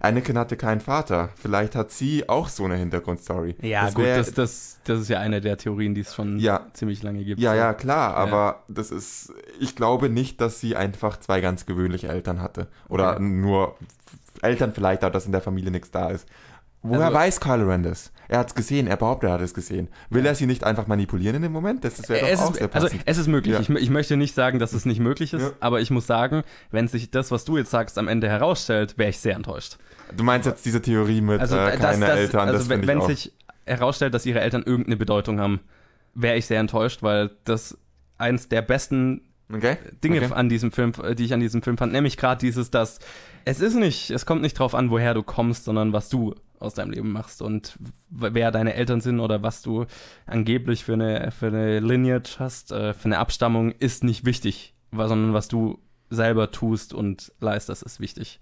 Anakin 0.00 0.36
hatte 0.38 0.56
keinen 0.56 0.80
Vater. 0.80 1.28
Vielleicht 1.36 1.74
hat 1.76 1.90
sie 1.90 2.28
auch 2.28 2.48
so 2.48 2.64
eine 2.64 2.76
Hintergrundstory. 2.76 3.54
Ja, 3.60 3.84
Das 3.84 3.94
gut, 3.94 4.04
wär- 4.04 4.16
das, 4.16 4.32
das, 4.32 4.80
das 4.84 5.00
ist 5.02 5.08
ja 5.08 5.20
eine 5.20 5.40
der 5.40 5.56
Theorien, 5.58 5.94
die 5.94 6.00
es 6.00 6.14
schon 6.14 6.38
Ja. 6.38 6.66
ziemlich 6.72 7.02
lange 7.02 7.22
gibt. 7.22 7.40
Ja, 7.40 7.54
ja, 7.54 7.74
klar, 7.74 8.16
aber 8.16 8.64
das 8.68 8.90
ist, 8.90 9.32
ich 9.60 9.76
glaube 9.76 10.08
nicht, 10.08 10.40
dass 10.40 10.58
sie 10.60 10.74
einfach 10.74 11.18
zwei 11.20 11.40
ganz 11.40 11.66
gewöhnliche 11.66 12.08
Eltern 12.08 12.40
hatte. 12.40 12.66
Oder 12.88 13.12
Okay. 13.14 13.22
nur 13.22 13.76
Eltern 14.42 14.72
vielleicht, 14.72 15.04
aber 15.04 15.12
dass 15.12 15.26
in 15.26 15.32
der 15.32 15.42
Familie 15.42 15.70
nichts 15.70 15.90
da 15.90 16.08
ist. 16.10 16.26
Woher 16.82 17.06
Also- 17.06 17.14
weiß 17.18 17.40
Kylo 17.40 17.68
Ren 17.68 17.82
das? 17.82 18.12
Er 18.28 18.38
hat 18.38 18.48
es 18.48 18.54
gesehen, 18.54 18.86
er 18.86 18.96
behauptet, 18.96 19.28
er 19.28 19.34
hat 19.34 19.40
es 19.40 19.52
gesehen. 19.54 19.88
Will 20.08 20.24
er 20.24 20.34
sie 20.36 20.46
nicht 20.46 20.62
einfach 20.64 20.86
manipulieren 20.86 21.36
in 21.36 21.42
dem 21.42 21.52
Moment? 21.52 21.84
Das, 21.84 21.96
das 21.96 22.08
wäre 22.08 22.28
es 22.28 22.38
doch 22.38 22.46
auch 22.46 22.50
ist, 22.52 22.58
sehr 22.58 22.72
also 22.74 22.86
passend. 22.86 23.02
es 23.04 23.18
ist 23.18 23.26
möglich. 23.26 23.54
Ja. 23.54 23.60
Ich, 23.60 23.68
ich 23.68 23.90
möchte 23.90 24.16
nicht 24.16 24.34
sagen, 24.36 24.58
dass 24.60 24.72
es 24.72 24.86
nicht 24.86 25.00
möglich 25.00 25.32
ist, 25.32 25.42
Ja. 25.42 25.50
aber 25.60 25.80
ich 25.80 25.90
muss 25.90 26.06
sagen, 26.06 26.42
wenn 26.70 26.86
sich 26.88 27.10
das, 27.10 27.30
was 27.32 27.44
du 27.44 27.58
jetzt 27.58 27.70
sagst, 27.70 27.98
am 27.98 28.06
Ende 28.08 28.28
herausstellt, 28.28 28.96
wäre 28.98 29.10
ich 29.10 29.18
sehr 29.18 29.34
enttäuscht. 29.34 29.78
du 30.16 30.22
meinst 30.24 30.46
jetzt 30.46 30.64
diese 30.64 30.80
Theorie 30.80 31.20
mit 31.20 31.40
Also 31.40 31.56
äh, 31.56 31.72
das- 31.72 31.80
keine 31.80 32.06
das- 32.06 32.18
Eltern, 32.18 32.40
also 32.48 32.58
das 32.58 32.68
wenn, 32.68 32.80
ich 32.82 32.86
wenn 32.86 32.98
auch. 33.00 33.08
sich 33.08 33.32
herausstellt, 33.66 34.14
dass 34.14 34.24
ihre 34.26 34.40
Eltern 34.40 34.62
irgendeine 34.62 34.96
Bedeutung 34.96 35.40
haben, 35.40 35.60
wäre 36.14 36.36
ich 36.36 36.46
sehr 36.46 36.60
enttäuscht, 36.60 37.02
weil 37.02 37.30
das 37.44 37.76
eins 38.16 38.48
der 38.48 38.62
besten 38.62 39.22
okay? 39.52 39.76
Dinge 40.04 40.18
okay. 40.22 40.32
an 40.34 40.48
diesem 40.48 40.70
Film, 40.72 40.92
äh, 41.02 41.14
die 41.16 41.24
ich 41.24 41.34
an 41.34 41.40
diesem 41.40 41.62
Film 41.62 41.76
fand, 41.78 41.92
nämlich 41.92 42.16
gerade 42.16 42.40
dieses, 42.40 42.70
dass 42.70 43.00
es 43.44 43.60
ist 43.60 43.74
nicht, 43.74 44.10
es 44.10 44.24
kommt 44.24 44.40
nicht 44.42 44.58
drauf 44.58 44.74
an, 44.74 44.90
woher 44.90 45.14
du 45.14 45.22
kommst, 45.24 45.64
sondern 45.64 45.92
was 45.92 46.08
du 46.08 46.34
aus 46.60 46.74
deinem 46.74 46.90
Leben 46.92 47.10
machst 47.10 47.42
und 47.42 47.76
wer 48.10 48.50
deine 48.50 48.74
Eltern 48.74 49.00
sind 49.00 49.18
oder 49.18 49.42
was 49.42 49.62
du 49.62 49.86
angeblich 50.26 50.84
für 50.84 50.92
eine, 50.92 51.30
für 51.32 51.46
eine 51.48 51.80
Lineage 51.80 52.36
hast, 52.38 52.70
äh, 52.70 52.94
für 52.94 53.06
eine 53.06 53.18
Abstammung, 53.18 53.72
ist 53.72 54.04
nicht 54.04 54.24
wichtig, 54.24 54.74
sondern 54.92 55.32
was 55.32 55.48
du 55.48 55.78
selber 56.10 56.50
tust 56.50 56.92
und 56.92 57.32
leistest, 57.40 57.82
ist 57.84 58.00
wichtig. 58.00 58.40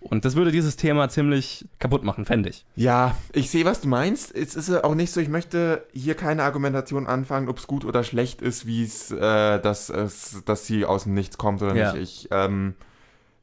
Und 0.00 0.24
das 0.24 0.36
würde 0.36 0.52
dieses 0.52 0.76
Thema 0.76 1.08
ziemlich 1.08 1.66
kaputt 1.80 2.04
machen, 2.04 2.24
fände 2.24 2.48
ich. 2.48 2.64
Ja, 2.76 3.16
ich 3.32 3.50
sehe, 3.50 3.64
was 3.64 3.80
du 3.80 3.88
meinst. 3.88 4.32
Es 4.34 4.54
ist 4.54 4.68
ja 4.68 4.84
auch 4.84 4.94
nicht 4.94 5.10
so, 5.10 5.20
ich 5.20 5.28
möchte 5.28 5.84
hier 5.92 6.14
keine 6.14 6.44
Argumentation 6.44 7.08
anfangen, 7.08 7.48
ob 7.48 7.58
es 7.58 7.66
gut 7.66 7.84
oder 7.84 8.04
schlecht 8.04 8.40
ist, 8.40 8.66
wie 8.66 8.84
es, 8.84 9.10
äh, 9.10 9.60
dass, 9.60 9.90
es, 9.90 10.42
dass 10.44 10.66
sie 10.66 10.84
aus 10.84 11.02
dem 11.04 11.14
Nichts 11.14 11.36
kommt 11.38 11.60
oder 11.60 11.74
Ja. 11.74 11.92
nicht. 11.92 12.02
Ich, 12.02 12.28
ähm, 12.30 12.74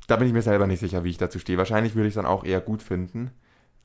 da 0.08 0.16
bin 0.16 0.28
ich 0.28 0.34
mir 0.34 0.42
selber 0.42 0.68
nicht 0.68 0.80
sicher, 0.80 1.04
wie 1.04 1.10
ich 1.10 1.18
dazu 1.18 1.40
stehe. 1.40 1.58
Wahrscheinlich 1.58 1.96
würde 1.96 2.08
ich 2.08 2.12
es 2.14 2.16
dann 2.16 2.26
auch 2.26 2.46
eher 2.46 2.62
gut 2.62 2.82
finden. 2.82 3.32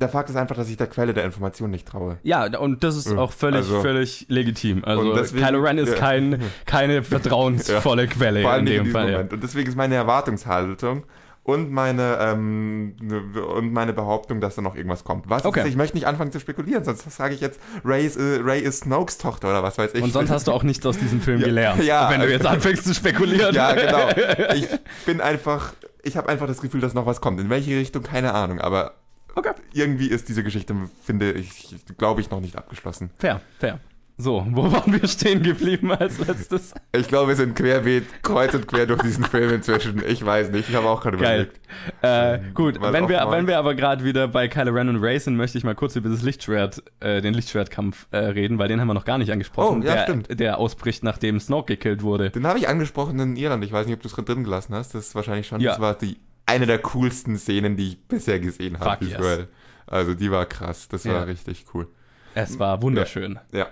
Der 0.00 0.08
Fakt 0.08 0.30
ist 0.30 0.36
einfach, 0.36 0.56
dass 0.56 0.68
ich 0.70 0.76
der 0.76 0.86
Quelle 0.86 1.12
der 1.14 1.24
Information 1.24 1.70
nicht 1.70 1.86
traue. 1.86 2.16
Ja, 2.22 2.46
und 2.58 2.82
das 2.82 2.96
ist 2.96 3.10
Ja, 3.10 3.18
auch 3.18 3.32
völlig, 3.32 3.58
also- 3.58 3.80
völlig 3.82 4.26
legitim. 4.28 4.82
Also 4.84 5.14
deswegen- 5.14 5.44
Kylo 5.44 5.60
Ren 5.60 5.78
ist 5.78 5.90
ja. 5.92 5.96
kein, 5.96 6.40
keine 6.66 7.02
vertrauensvolle 7.02 8.06
Quelle 8.08 8.42
Vor 8.42 8.50
allem 8.52 8.66
in 8.66 8.72
in 8.72 8.72
dem 8.78 8.84
diesem 8.84 8.92
Fall. 8.98 9.06
Ja. 9.06 9.12
Moment. 9.18 9.32
Und 9.34 9.42
deswegen 9.42 9.68
ist 9.68 9.76
meine 9.76 9.94
Erwartungshaltung 9.96 11.04
und 11.42 11.70
meine, 11.70 12.18
ähm, 12.20 12.94
ne- 13.00 13.42
und 13.42 13.72
meine 13.72 13.92
Behauptung, 13.92 14.40
dass 14.40 14.54
da 14.54 14.62
noch 14.62 14.76
irgendwas 14.76 15.04
kommt. 15.04 15.28
Was 15.28 15.44
Okay. 15.44 15.60
ist, 15.60 15.66
ich 15.68 15.76
möchte 15.76 15.96
nicht 15.96 16.06
anfangen 16.06 16.32
zu 16.32 16.38
spekulieren, 16.40 16.84
sonst 16.84 17.10
sage 17.10 17.34
ich 17.34 17.40
jetzt, 17.40 17.60
Ray 17.84 18.06
ist, 18.06 18.16
äh, 18.16 18.40
Ray 18.42 18.60
ist 18.60 18.84
Snokes 18.84 19.18
Tochter 19.18 19.48
oder 19.50 19.62
was 19.62 19.76
weiß 19.78 19.94
ich. 19.94 20.02
Und 20.02 20.12
sonst 20.12 20.30
hast 20.30 20.46
du 20.48 20.52
auch 20.52 20.62
nichts 20.62 20.84
aus 20.86 20.98
diesem 20.98 21.20
Film 21.20 21.40
Ja, 21.40 21.46
gelernt. 21.46 21.82
ja, 21.84 22.08
wenn 22.10 22.16
du 22.20 22.22
also- 22.22 22.32
jetzt 22.34 22.46
anfängst 22.46 22.84
zu 22.84 22.94
spekulieren. 22.94 23.54
Ja, 23.54 23.72
genau. 23.74 24.08
Ich 24.54 24.66
bin 25.06 25.20
einfach, 25.20 25.72
ich 26.02 26.16
habe 26.16 26.28
einfach 26.28 26.46
das 26.46 26.60
Gefühl, 26.60 26.80
dass 26.80 26.94
noch 26.94 27.06
was 27.06 27.20
kommt. 27.20 27.40
In 27.40 27.50
welche 27.50 27.76
Richtung, 27.76 28.02
keine 28.02 28.34
Ahnung, 28.34 28.60
aber 28.60 28.94
Okay. 29.40 29.60
irgendwie 29.72 30.08
ist 30.08 30.28
diese 30.28 30.42
Geschichte, 30.42 30.74
finde 31.02 31.32
ich, 31.32 31.74
glaube 31.98 32.20
ich, 32.20 32.30
noch 32.30 32.40
nicht 32.40 32.56
abgeschlossen. 32.56 33.10
Fair, 33.18 33.40
fair. 33.58 33.80
So, 34.18 34.46
wo 34.50 34.70
waren 34.70 34.92
wir 35.00 35.08
stehen 35.08 35.42
geblieben 35.42 35.90
als 35.92 36.18
letztes? 36.18 36.74
Ich 36.94 37.08
glaube, 37.08 37.28
wir 37.28 37.36
sind 37.36 37.56
querbeet, 37.56 38.22
kreuz 38.22 38.52
und 38.52 38.68
quer 38.68 38.84
durch 38.84 39.00
diesen 39.00 39.24
Film 39.24 39.50
inzwischen. 39.54 40.02
Ich 40.06 40.22
weiß 40.22 40.50
nicht, 40.50 40.68
ich 40.68 40.74
habe 40.76 40.88
auch 40.90 41.00
gerade 41.00 41.16
überlegt. 41.16 41.58
Äh, 42.02 42.38
gut, 42.52 42.78
Was 42.78 42.92
wenn 42.92 43.08
wir, 43.08 43.16
mal- 43.24 43.30
wenn 43.32 43.46
wir 43.46 43.56
aber 43.56 43.74
gerade 43.74 44.04
wieder 44.04 44.28
bei 44.28 44.46
Kylo 44.46 44.72
Ren 44.72 44.90
und 44.90 44.96
Ray 45.02 45.18
sind, 45.18 45.36
möchte 45.36 45.56
ich 45.56 45.64
mal 45.64 45.74
kurz 45.74 45.96
über 45.96 46.10
das 46.10 46.20
Lichtschwert, 46.20 46.82
äh, 47.00 47.22
den 47.22 47.32
Lichtschwertkampf 47.32 48.08
äh, 48.10 48.18
reden, 48.18 48.58
weil 48.58 48.68
den 48.68 48.78
haben 48.78 48.88
wir 48.88 48.94
noch 48.94 49.06
gar 49.06 49.16
nicht 49.16 49.32
angesprochen. 49.32 49.80
Oh, 49.82 49.86
ja, 49.86 49.94
der, 49.94 50.02
stimmt. 50.02 50.38
der 50.38 50.58
ausbricht, 50.58 51.02
nachdem 51.02 51.40
Snoke 51.40 51.68
gekillt 51.76 52.02
wurde. 52.02 52.28
Den 52.28 52.46
habe 52.46 52.58
ich 52.58 52.68
angesprochen 52.68 53.18
in 53.20 53.36
Irland. 53.36 53.64
Ich 53.64 53.72
weiß 53.72 53.86
nicht, 53.86 53.94
ob 53.96 54.02
du 54.02 54.08
es 54.08 54.14
drin 54.14 54.44
gelassen 54.44 54.74
hast. 54.74 54.94
Das 54.94 55.06
ist 55.06 55.14
wahrscheinlich 55.14 55.46
schon. 55.46 55.62
Ja. 55.62 55.70
Das 55.70 55.80
war 55.80 55.94
die, 55.94 56.18
eine 56.50 56.66
der 56.66 56.78
coolsten 56.78 57.36
Szenen, 57.38 57.76
die 57.76 57.88
ich 57.88 57.98
bisher 58.06 58.40
gesehen 58.40 58.78
habe. 58.80 59.04
Yes. 59.04 59.46
Also 59.86 60.14
die 60.14 60.30
war 60.30 60.46
krass. 60.46 60.88
Das 60.88 61.04
war 61.06 61.14
Ja. 61.14 61.22
richtig 61.24 61.64
cool. 61.74 61.88
Es 62.34 62.58
war 62.58 62.80
wunderschön. 62.82 63.38
Ja. 63.52 63.66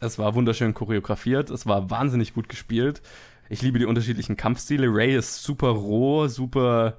Es 0.00 0.18
war 0.18 0.34
wunderschön 0.34 0.74
choreografiert, 0.74 1.48
es 1.50 1.64
war 1.66 1.88
wahnsinnig 1.90 2.34
gut 2.34 2.48
gespielt. 2.48 3.00
Ich 3.48 3.62
liebe 3.62 3.78
die 3.78 3.84
unterschiedlichen 3.86 4.36
Kampfstile. 4.36 4.88
Ray 4.88 5.14
ist 5.16 5.44
super 5.44 5.68
roh, 5.68 6.26
super, 6.26 6.96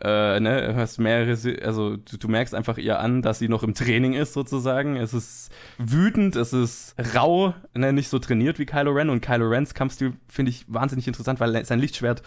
äh, 0.00 0.38
ne, 0.38 0.68
du 0.68 0.76
hast 0.76 0.98
mehrere, 0.98 1.36
also 1.64 1.96
du, 1.96 2.16
du 2.18 2.28
merkst 2.28 2.54
einfach 2.54 2.78
ihr 2.78 3.00
an, 3.00 3.20
dass 3.22 3.40
sie 3.40 3.48
noch 3.48 3.62
im 3.64 3.74
Training 3.74 4.12
ist 4.12 4.32
sozusagen. 4.32 4.94
Es 4.96 5.12
ist 5.12 5.50
wütend, 5.78 6.36
es 6.36 6.52
ist 6.52 6.94
rau, 7.16 7.52
ne, 7.74 7.92
nicht 7.92 8.08
so 8.10 8.18
trainiert 8.20 8.58
wie 8.60 8.66
Kylo 8.66 8.92
Ren. 8.92 9.10
Und 9.10 9.22
Kylo 9.22 9.48
Rens 9.48 9.74
Kampfstil 9.74 10.12
finde 10.28 10.50
ich 10.50 10.66
wahnsinnig 10.68 11.08
interessant, 11.08 11.40
weil 11.40 11.64
sein 11.64 11.80
Lichtschwert 11.80 12.22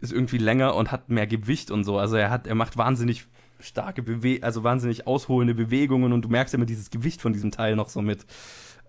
ist 0.00 0.12
irgendwie 0.12 0.38
länger 0.38 0.74
und 0.74 0.92
hat 0.92 1.08
mehr 1.08 1.26
Gewicht 1.26 1.70
und 1.70 1.84
so. 1.84 1.98
Also 1.98 2.16
er 2.16 2.30
hat, 2.30 2.46
er 2.46 2.54
macht 2.54 2.76
wahnsinnig 2.76 3.26
starke 3.60 4.02
Bewe 4.02 4.38
also 4.42 4.64
wahnsinnig 4.64 5.06
ausholende 5.06 5.54
Bewegungen 5.54 6.12
und 6.12 6.24
du 6.24 6.28
merkst 6.28 6.54
immer 6.54 6.66
dieses 6.66 6.90
Gewicht 6.90 7.20
von 7.20 7.32
diesem 7.32 7.50
Teil 7.50 7.76
noch 7.76 7.88
so 7.88 8.02
mit. 8.02 8.24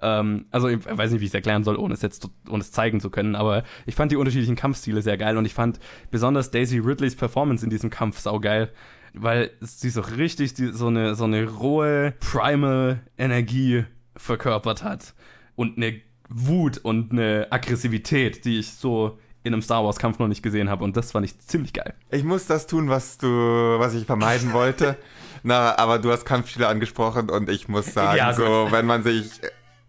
Ähm, 0.02 0.46
also 0.52 0.68
ich 0.68 0.86
weiß 0.86 1.12
nicht, 1.12 1.22
wie 1.22 1.26
ich 1.26 1.32
es 1.32 1.36
erklären 1.36 1.64
soll, 1.64 1.76
ohne 1.76 1.94
es 1.94 2.02
jetzt 2.02 2.30
ohne 2.48 2.62
es 2.62 2.72
zeigen 2.72 3.00
zu 3.00 3.10
können, 3.10 3.36
aber 3.36 3.64
ich 3.86 3.96
fand 3.96 4.12
die 4.12 4.16
unterschiedlichen 4.16 4.56
Kampfstile 4.56 5.02
sehr 5.02 5.18
geil 5.18 5.38
und 5.38 5.46
ich 5.46 5.54
fand 5.54 5.80
besonders 6.12 6.52
Daisy 6.52 6.80
Ridleys 6.80 7.16
Performance 7.16 7.64
in 7.64 7.70
diesem 7.70 7.90
Kampf 7.90 8.20
saugeil, 8.20 8.72
weil 9.14 9.52
sie 9.62 9.90
so 9.90 10.02
richtig 10.02 10.54
die, 10.54 10.68
so 10.68 10.88
eine 10.88 11.16
so 11.16 11.26
eine 11.26 11.50
rohe 11.50 12.14
Primal 12.20 13.02
Energie 13.18 13.86
verkörpert 14.16 14.84
hat 14.84 15.16
und 15.56 15.78
eine 15.78 16.02
Wut 16.30 16.78
und 16.78 17.12
eine 17.12 17.48
Aggressivität, 17.50 18.46
die 18.46 18.60
ich 18.60 18.72
so 18.72 19.18
in 19.44 19.54
einem 19.54 19.62
Star 19.62 19.84
Wars 19.86 19.98
Kampf 19.98 20.20
noch 20.20 20.28
nicht 20.28 20.44
gesehen 20.44 20.70
habe 20.70 20.84
und 20.84 20.98
das 20.98 21.12
fand 21.14 21.26
ich 21.26 21.40
ziemlich 21.40 21.74
geil. 21.74 21.94
Ich 22.12 22.24
muss 22.24 22.46
das 22.46 22.68
tun, 22.68 22.90
was 22.90 23.18
du, 23.18 23.28
was 23.28 23.94
ich 23.94 24.06
vermeiden 24.06 24.54
wollte. 24.54 24.98
Na, 25.44 25.78
aber 25.78 26.00
du 26.00 26.12
hast 26.12 26.26
Kampfstile 26.26 26.68
angesprochen 26.68 27.30
und 27.30 27.50
ich 27.50 27.68
muss 27.70 27.94
sagen, 27.94 28.18
Ja, 28.18 28.32
gut. 28.32 28.46
so, 28.46 28.68
wenn 28.72 28.86
man 28.86 29.04
sich 29.04 29.32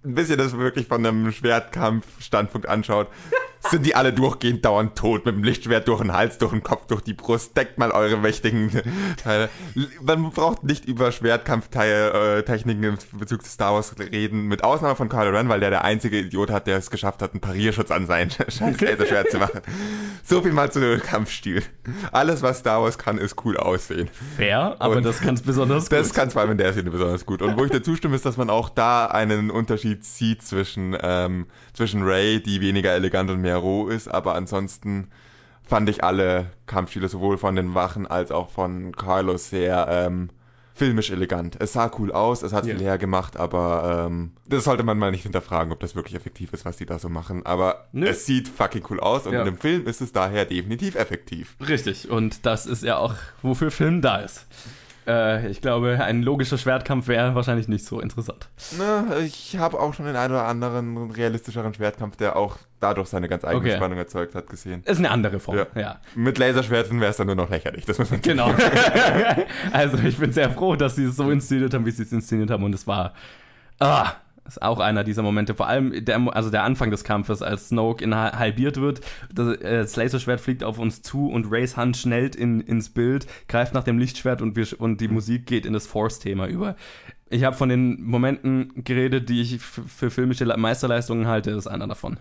ein 0.05 0.15
bisschen 0.15 0.39
das 0.39 0.57
wirklich 0.57 0.87
von 0.87 1.05
einem 1.05 1.33
Schwertkampf-Standpunkt 1.33 2.69
anschaut, 2.69 3.09
sind 3.69 3.85
die 3.85 3.95
alle 3.95 4.13
durchgehend 4.13 4.65
dauernd 4.65 4.97
tot, 4.97 5.27
mit 5.27 5.35
dem 5.35 5.45
Lichtschwert 5.45 5.87
durch 5.87 6.01
den 6.01 6.13
Hals, 6.13 6.39
durch 6.39 6.53
den 6.53 6.63
Kopf, 6.63 6.87
durch 6.87 7.03
die 7.03 7.13
Brust. 7.15 7.57
Deckt 7.57 7.79
mal 7.79 7.91
eure 7.91 8.17
mächtigen 8.17 8.71
Teile. 9.23 9.49
Man 10.03 10.31
braucht 10.31 10.65
nicht 10.65 10.87
über 10.87 11.13
Schwertkampftechniken 11.13 12.83
in 12.85 12.99
Bezug 13.19 13.45
zu 13.45 13.51
Star 13.51 13.75
Wars 13.75 13.95
reden, 13.99 14.47
mit 14.47 14.65
Ausnahme 14.65 14.97
von 14.97 15.09
Kylo 15.09 15.31
Ren, 15.31 15.49
weil 15.49 15.61
der 15.61 15.71
der 15.71 15.85
einzige 15.85 16.19
Idiot 16.21 16.51
hat, 16.51 16.67
der 16.67 16.79
es 16.79 16.91
geschafft 16.91 17.23
hat, 17.23 17.33
einen 17.33 17.41
Parierschutz 17.41 17.91
an 17.91 18.07
sein 18.07 18.31
scheiß 18.49 18.81
Laserschwert 18.81 19.31
zu 19.31 19.39
machen. 19.39 19.61
So 20.25 20.43
viel 20.43 20.53
mal 20.53 20.71
zu 20.71 20.99
Kampfstil. 20.99 21.63
Alles, 22.13 22.43
was 22.43 22.59
Star 22.61 22.83
Wars 22.83 22.99
kann, 22.99 23.19
ist 23.19 23.37
cool 23.45 23.57
aussehen. 23.57 24.09
Fair, 24.37 24.77
aber 24.79 24.97
Und 24.97 25.05
das 25.05 25.21
kann 25.21 25.35
es 25.35 25.43
besonders 25.43 25.89
Das 25.89 26.09
gut. 26.09 26.17
kann 26.17 26.31
vor 26.31 26.43
allem 26.43 26.53
in 26.53 26.59
der 26.59 26.73
Szene 26.73 26.91
besonders 26.91 27.27
gut. 27.27 27.43
Und 27.43 27.59
wo 27.59 27.65
ich 27.65 27.71
dir 27.71 27.83
zustimme, 27.83 28.17
ist, 28.17 28.25
dass 28.25 28.37
man 28.37 28.49
auch 28.51 28.69
da 28.71 29.07
einen 29.07 29.51
Unterschied 29.51 30.05
sieht 30.05 30.43
zwischen, 30.43 30.97
ähm, 31.03 31.47
zwischen 31.73 32.03
Ray, 32.03 32.43
die 32.43 32.61
weniger 32.61 32.93
elegant 32.93 33.31
und 33.31 33.41
mehr 33.41 33.50
roh 33.57 33.89
ist, 33.89 34.09
aber 34.09 34.35
ansonsten 34.35 35.09
fand 35.63 35.89
ich 35.89 36.03
alle 36.03 36.47
Kampfstile 36.67 37.09
sowohl 37.09 37.39
von 37.39 37.55
den 37.57 37.75
Wachen 37.75 38.07
als 38.07 38.33
auch 38.33 38.51
von 38.51 38.93
Carlos 38.97 39.51
sehr 39.51 39.87
ähm, 39.89 40.31
filmisch 40.75 41.11
elegant. 41.11 41.57
Es 41.61 41.75
sah 41.75 41.91
cool 41.99 42.11
aus, 42.11 42.43
es 42.43 42.53
hat 42.53 42.65
Ja. 42.67 42.75
viel 42.75 42.83
hergemacht, 42.85 43.37
aber 43.37 44.07
ähm, 44.09 44.33
das 44.49 44.65
sollte 44.65 44.83
man 44.83 44.99
mal 44.99 45.11
nicht 45.11 45.23
hinterfragen, 45.25 45.73
ob 45.73 45.79
das 45.81 45.95
wirklich 45.95 46.15
effektiv 46.17 46.53
ist, 46.55 46.65
was 46.65 46.77
die 46.79 46.87
da 46.87 46.99
so 46.99 47.09
machen. 47.09 47.45
Aber 47.45 47.87
Nö. 47.93 48.07
es 48.09 48.25
sieht 48.27 48.49
fucking 48.49 48.83
cool 48.91 48.99
aus 48.99 49.27
und 49.27 49.35
Ja. 49.35 49.41
in 49.41 49.45
dem 49.45 49.59
Film 49.59 49.87
ist 49.87 50.01
es 50.01 50.13
daher 50.13 50.45
definitiv 50.47 50.95
effektiv. 50.95 51.55
Richtig, 51.69 52.11
und 52.11 52.47
das 52.47 52.67
ist 52.67 52.83
ja 52.83 52.97
auch, 52.97 53.15
wofür 53.43 53.71
Film 53.71 54.01
da 54.01 54.17
ist. 54.17 54.47
Äh, 55.07 55.49
ich 55.49 55.61
glaube, 55.61 55.99
ein 56.03 56.23
logischer 56.23 56.59
Schwertkampf 56.59 57.09
wäre 57.09 57.35
wahrscheinlich 57.35 57.69
nicht 57.69 57.85
so 57.85 58.01
interessant. 58.01 58.49
Na, 58.79 59.19
ich 59.19 59.57
habe 59.59 59.81
auch 59.81 59.95
schon 59.95 60.07
den 60.07 60.17
einen 60.17 60.33
oder 60.33 60.45
anderen 60.47 61.11
realistischeren 61.11 61.73
Schwertkampf, 61.75 62.17
der 62.17 62.37
auch 62.37 62.59
dadurch 62.81 63.09
seine 63.09 63.29
ganz 63.29 63.45
eigene 63.45 63.61
Okay. 63.67 63.77
Spannung 63.77 63.99
erzeugt 63.99 64.35
hat, 64.35 64.49
gesehen. 64.49 64.83
Ist 64.85 64.99
eine 64.99 65.11
andere 65.11 65.41
Form, 65.41 65.57
Ja. 65.59 65.67
ja. 65.75 66.01
Mit 66.15 66.39
Laserschwerten 66.39 67.01
wäre 67.01 67.11
es 67.11 67.17
dann 67.17 67.27
nur 67.27 67.37
noch 67.37 67.51
lächerlich. 67.51 67.85
Das 67.87 67.99
muss 67.99 68.11
man 68.11 68.21
Genau. 68.21 68.53
also 69.73 69.99
ich 69.99 70.17
bin 70.19 70.33
sehr 70.33 70.51
froh, 70.51 70.77
dass 70.77 70.97
sie 70.97 71.05
es 71.05 71.17
so 71.17 71.31
inszeniert 71.31 71.75
haben, 71.75 71.85
wie 71.87 71.91
sie 71.91 72.03
es 72.03 72.13
inszeniert 72.13 72.51
haben. 72.51 72.65
Und 72.65 72.75
es 72.75 72.87
war, 72.87 73.15
ah, 73.79 74.13
ist 74.57 74.63
auch 74.63 74.81
einer 74.81 75.05
dieser 75.05 75.23
Momente. 75.23 75.55
Vor 75.55 75.67
allem 75.67 76.05
der, 76.05 76.19
also 76.35 76.51
der 76.51 76.65
Anfang 76.65 76.91
des 76.91 77.05
Kampfes, 77.05 77.43
als 77.43 77.69
Snoke 77.69 78.05
in, 78.05 78.15
halbiert 78.15 78.81
wird. 78.81 79.01
Das, 79.33 79.57
äh, 79.57 79.79
das 79.79 79.97
Laserschwert 79.97 80.41
fliegt 80.41 80.65
auf 80.65 80.79
uns 80.79 81.03
zu 81.03 81.29
und 81.29 81.51
Rays 81.51 81.77
Hand 81.77 81.97
schnellt 81.97 82.37
in, 82.37 82.61
ins 82.61 82.91
Bild, 82.91 83.27
greift 83.49 83.75
nach 83.75 83.85
dem 83.85 83.99
Lichtschwert 83.99 84.43
und, 84.43 84.57
wir, 84.57 84.67
und 84.79 85.01
die 85.01 85.09
Musik 85.09 85.47
geht 85.47 85.67
in 85.67 85.73
das 85.73 85.87
Force-Thema 85.87 86.47
über. 86.49 86.77
Ich 87.29 87.45
habe 87.45 87.57
von 87.57 87.69
den 87.69 88.03
Momenten 88.03 88.85
geredet, 88.85 89.29
die 89.29 89.41
ich 89.41 89.61
für 89.61 90.11
filmische 90.11 90.45
Le- 90.45 90.57
Meisterleistungen 90.57 91.29
halte. 91.29 91.51
Das 91.51 91.67
ist 91.67 91.67
einer 91.69 91.87
davon. 91.87 92.19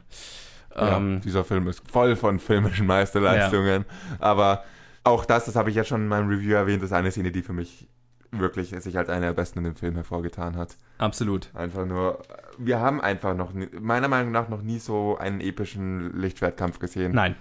Ja, 0.76 0.98
Ähm, 0.98 1.22
dieser 1.22 1.44
Film 1.44 1.68
ist 1.68 1.82
voll 1.92 2.16
von 2.16 2.40
filmischen 2.40 2.86
Meisterleistungen. 2.86 3.86
Aber 4.20 4.64
auch 5.04 5.26
das, 5.26 5.46
das 5.46 5.56
habe 5.56 5.72
ich 5.72 5.76
ja 5.76 5.84
schon 5.84 6.02
in 6.02 6.08
meinem 6.08 6.30
Review 6.30 6.54
erwähnt, 6.54 6.84
ist 6.84 6.94
eine 6.94 7.10
Szene, 7.10 7.32
die 7.32 7.42
für 7.42 7.54
mich 7.54 7.88
wirklich 8.32 8.70
sich 8.70 8.98
als 8.98 9.10
eine 9.10 9.28
der 9.28 9.34
besten 9.34 9.60
in 9.60 9.66
dem 9.66 9.76
Film 9.76 9.96
hervorgetan 9.96 10.56
hat. 10.56 10.76
absolut. 11.00 11.50
Einfach 11.56 11.86
nur, 11.86 12.22
wir 12.58 12.80
haben 12.80 13.02
einfach 13.02 13.36
noch, 13.36 13.52
meiner 13.80 14.08
Meinung 14.08 14.32
nach 14.32 14.50
noch 14.50 14.62
nie 14.62 14.80
so 14.80 15.18
einen 15.18 15.42
epischen 15.42 16.20
Lichtschwertkampf 16.20 16.80
gesehen. 16.80 17.12
Nein. 17.14 17.36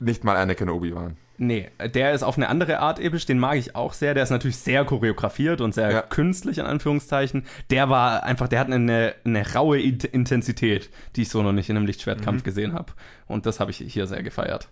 Nicht 0.00 0.24
mal 0.24 0.36
Anakin 0.36 0.70
Obi-Wan. 0.70 1.16
Nee, 1.40 1.70
der 1.94 2.12
ist 2.12 2.22
auf 2.24 2.36
eine 2.36 2.48
andere 2.48 2.80
Art 2.80 2.98
episch, 2.98 3.26
den 3.26 3.38
mag 3.38 3.56
ich 3.56 3.76
auch 3.76 3.92
sehr. 3.92 4.14
Der 4.14 4.22
ist 4.24 4.30
natürlich 4.30 4.56
sehr 4.56 4.84
choreografiert 4.84 5.60
und 5.60 5.72
sehr 5.74 5.90
Ja. 5.90 6.02
künstlich, 6.02 6.58
in 6.58 6.64
Anführungszeichen. 6.66 7.44
Der 7.70 7.88
war 7.90 8.22
einfach, 8.24 8.48
der 8.48 8.58
hat 8.60 8.70
eine, 8.72 9.14
eine 9.24 9.54
raue 9.54 9.78
Int- 9.78 10.04
Intensität, 10.04 10.90
die 11.16 11.22
ich 11.22 11.28
so 11.28 11.42
noch 11.42 11.52
nicht 11.52 11.68
in 11.70 11.76
einem 11.76 11.86
Lichtschwertkampf 11.86 12.42
gesehen 12.42 12.72
habe. 12.74 12.92
Und 13.26 13.46
das 13.46 13.60
habe 13.60 13.70
ich 13.70 13.76
hier 13.78 14.06
sehr 14.06 14.22
gefeiert. 14.22 14.68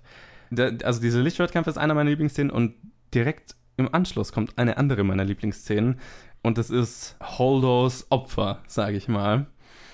Der, 0.50 0.72
also 0.84 1.00
dieser 1.00 1.20
Lichtschwertkampf 1.20 1.66
ist 1.68 1.76
einer 1.78 1.94
meiner 1.94 2.10
Lieblingsszenen 2.10 2.50
und 2.50 2.74
direkt 3.14 3.54
im 3.76 3.92
Anschluss 3.92 4.32
kommt 4.32 4.58
eine 4.58 4.76
andere 4.76 5.04
meiner 5.04 5.24
Lieblingsszenen. 5.24 5.98
Und 6.42 6.58
das 6.58 6.70
ist 6.70 7.16
Holdos 7.20 8.06
Opfer, 8.10 8.60
sage 8.66 8.96
ich 8.96 9.08
mal 9.08 9.46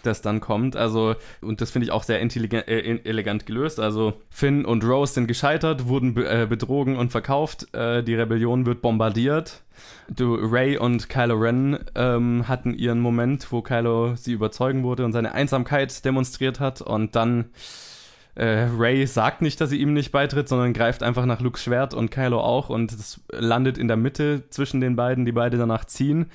das 0.03 0.23
dann 0.23 0.41
kommt. 0.41 0.77
Also, 0.77 1.15
und 1.41 1.61
das 1.61 1.71
finde 1.71 1.87
ich 1.87 1.93
auch 1.93 2.03
sehr 2.03 2.21
intelligent, 2.21 2.69
äh, 2.69 3.01
elegant 3.05 3.47
gelöst. 3.47 3.81
Also, 3.81 4.15
Finn 4.31 4.65
und 4.65 4.85
Rose 4.85 5.15
sind 5.15 5.27
gescheitert, 5.27 5.87
wurden 5.89 6.15
be 6.15 6.29
äh, 6.29 6.47
betrogen 6.47 6.97
und 6.97 7.11
verkauft. 7.11 7.73
Äh, 7.75 8.03
die 8.03 8.15
Rebellion 8.15 8.67
wird 8.67 8.83
bombardiert. 8.83 9.63
Du, 10.09 10.35
Ray 10.35 10.77
und 10.77 11.09
Kylo 11.09 11.35
Ren 11.37 11.79
ähm, 11.95 12.47
hatten 12.49 12.75
ihren 12.75 13.01
Moment, 13.01 13.51
wo 13.51 13.63
Kylo 13.63 14.15
sie 14.17 14.33
überzeugen 14.33 14.83
wurde 14.83 15.05
und 15.05 15.13
seine 15.13 15.33
Einsamkeit 15.33 16.05
demonstriert 16.05 16.61
hat. 16.61 16.83
Und 16.83 17.17
dann 17.17 17.47
äh, 18.35 18.67
Ray 18.77 19.07
sagt 19.07 19.43
nicht, 19.43 19.61
dass 19.61 19.71
sie 19.71 19.81
ihm 19.81 19.93
nicht 19.93 20.11
beitritt, 20.11 20.49
sondern 20.49 20.73
greift 20.73 21.03
einfach 21.03 21.27
nach 21.27 21.41
Lukes 21.41 21.63
Schwert 21.63 21.93
und 21.93 22.11
Kylo 22.11 22.41
auch 22.41 22.71
und 22.71 22.93
es 22.93 23.21
landet 23.31 23.77
in 23.77 23.89
der 23.89 23.97
Mitte 23.97 24.45
zwischen 24.49 24.81
den 24.81 24.97
beiden, 24.97 25.25
die 25.27 25.33
beide 25.33 25.59
danach 25.59 25.85
ziehen. 25.85 26.27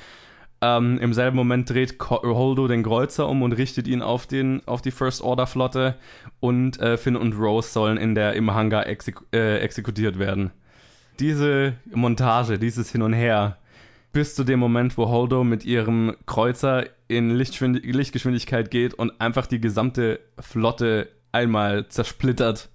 Ähm, 0.59 0.99
Im 0.99 1.13
selben 1.13 1.35
Moment 1.35 1.69
dreht 1.69 1.97
Holdo 1.99 2.67
den 2.67 2.83
Kreuzer 2.83 3.27
um 3.27 3.43
und 3.43 3.53
richtet 3.53 3.87
ihn 3.87 4.01
auf, 4.01 4.25
den, 4.25 4.61
auf 4.67 4.81
die 4.81 4.91
First 4.91 5.21
Order 5.21 5.47
Flotte 5.47 5.95
und 6.39 6.79
äh, 6.79 6.97
Finn 6.97 7.15
und 7.15 7.33
Rose 7.33 7.69
sollen 7.69 7.97
in 7.97 8.15
der, 8.15 8.33
im 8.33 8.53
Hangar 8.53 8.87
exek 8.87 9.21
äh, 9.33 9.59
exekutiert 9.59 10.17
werden. 10.17 10.51
Diese 11.19 11.73
Montage, 11.91 12.59
dieses 12.59 12.91
Hin 12.91 13.03
und 13.03 13.13
Her, 13.13 13.57
bis 14.13 14.35
zu 14.35 14.43
dem 14.43 14.59
Moment, 14.59 14.97
wo 14.97 15.09
Holdo 15.09 15.43
mit 15.43 15.63
ihrem 15.65 16.15
Kreuzer 16.25 16.85
in 17.07 17.35
Lichtgeschwindigkeit 17.35 18.71
geht 18.71 18.93
und 18.95 19.19
einfach 19.21 19.45
die 19.45 19.61
gesamte 19.61 20.19
Flotte 20.39 21.07
einmal 21.37 21.87
zersplittert 21.87 22.69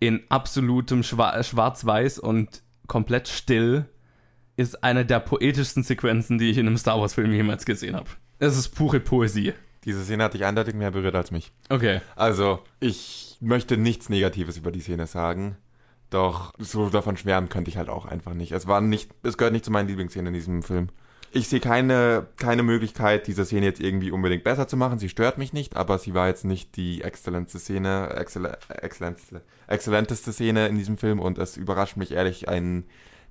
in 0.00 0.22
absolutem 0.28 1.02
Schwa 1.02 1.42
Schwarz-Weiß 1.42 2.18
und 2.18 2.62
komplett 2.86 3.28
still, 3.28 3.86
ist 4.56 4.82
eine 4.82 5.06
der 5.06 5.20
poetischsten 5.20 5.82
Sequenzen, 5.82 6.38
die 6.38 6.50
ich 6.50 6.58
in 6.58 6.66
einem 6.66 6.76
Star 6.76 7.00
Wars-Film 7.00 7.32
jemals 7.32 7.64
gesehen 7.64 7.96
habe. 7.96 8.10
Es 8.38 8.56
ist 8.56 8.70
pure 8.70 9.00
Poesie. 9.00 9.52
Diese 9.84 10.02
Szene 10.04 10.24
hat 10.24 10.34
dich 10.34 10.44
eindeutig 10.44 10.74
mehr 10.74 10.90
berührt 10.90 11.14
als 11.14 11.30
mich. 11.30 11.52
Okay. 11.68 12.00
Also, 12.16 12.60
ich 12.80 13.38
möchte 13.40 13.76
nichts 13.76 14.08
Negatives 14.08 14.56
über 14.56 14.72
die 14.72 14.80
Szene 14.80 15.06
sagen. 15.06 15.56
Doch 16.10 16.52
so 16.58 16.90
davon 16.90 17.16
schwärmen 17.16 17.48
könnte 17.48 17.70
ich 17.70 17.76
halt 17.76 17.88
auch 17.88 18.04
einfach 18.04 18.34
nicht. 18.34 18.52
Es 18.52 18.66
war 18.66 18.80
nicht, 18.80 19.10
es 19.22 19.38
gehört 19.38 19.52
nicht 19.52 19.64
zu 19.64 19.70
meinen 19.70 19.88
Lieblingsszenen 19.88 20.28
in 20.28 20.34
diesem 20.34 20.62
Film. 20.62 20.88
Ich 21.32 21.48
sehe 21.48 21.60
keine, 21.60 22.26
keine 22.36 22.62
Möglichkeit, 22.64 23.26
diese 23.28 23.44
Szene 23.44 23.66
jetzt 23.66 23.80
irgendwie 23.80 24.10
unbedingt 24.10 24.42
besser 24.42 24.66
zu 24.66 24.76
machen. 24.76 24.98
Sie 24.98 25.08
stört 25.08 25.38
mich 25.38 25.52
nicht, 25.52 25.76
aber 25.76 25.98
sie 25.98 26.12
war 26.12 26.26
jetzt 26.26 26.44
nicht 26.44 26.76
die 26.76 27.02
exzellenteste 27.02 27.60
Szene, 27.60 28.12
exzell, 28.16 28.56
exzellenteste, 28.68 29.42
exzellenteste 29.68 30.32
Szene 30.32 30.66
in 30.66 30.76
diesem 30.76 30.98
Film 30.98 31.20
und 31.20 31.38
es 31.38 31.56
überrascht 31.56 31.96
mich 31.96 32.12
ehrlich 32.12 32.48
ein 32.48 32.84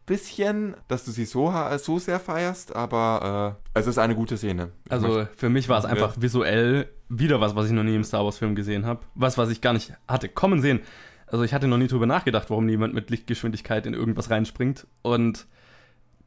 bisschen, 0.05 0.75
dass 0.87 1.05
du 1.05 1.11
sie 1.11 1.25
so, 1.25 1.53
so 1.77 1.99
sehr 1.99 2.19
feierst, 2.19 2.75
aber 2.75 3.59
äh, 3.75 3.79
es 3.79 3.85
ist 3.85 3.99
eine 3.99 4.15
gute 4.15 4.37
Szene. 4.37 4.71
Ich 4.85 4.91
also 4.91 5.27
für 5.35 5.49
mich 5.49 5.69
war 5.69 5.77
es 5.77 5.85
einfach 5.85 6.15
ja. 6.15 6.21
visuell 6.21 6.89
wieder 7.09 7.41
was, 7.41 7.55
was 7.55 7.67
ich 7.67 7.73
noch 7.73 7.83
nie 7.83 7.95
im 7.95 8.03
Star 8.03 8.25
Wars 8.25 8.39
Film 8.39 8.55
gesehen 8.55 8.85
habe. 8.85 9.01
Was, 9.13 9.37
was 9.37 9.49
ich 9.49 9.61
gar 9.61 9.73
nicht 9.73 9.93
hatte 10.07 10.27
kommen 10.27 10.61
sehen. 10.61 10.81
Also 11.27 11.43
ich 11.43 11.53
hatte 11.53 11.67
noch 11.67 11.77
nie 11.77 11.87
drüber 11.87 12.07
nachgedacht, 12.07 12.49
warum 12.49 12.65
niemand 12.65 12.95
mit 12.95 13.11
Lichtgeschwindigkeit 13.11 13.85
in 13.85 13.93
irgendwas 13.93 14.31
reinspringt. 14.31 14.87
Und 15.03 15.45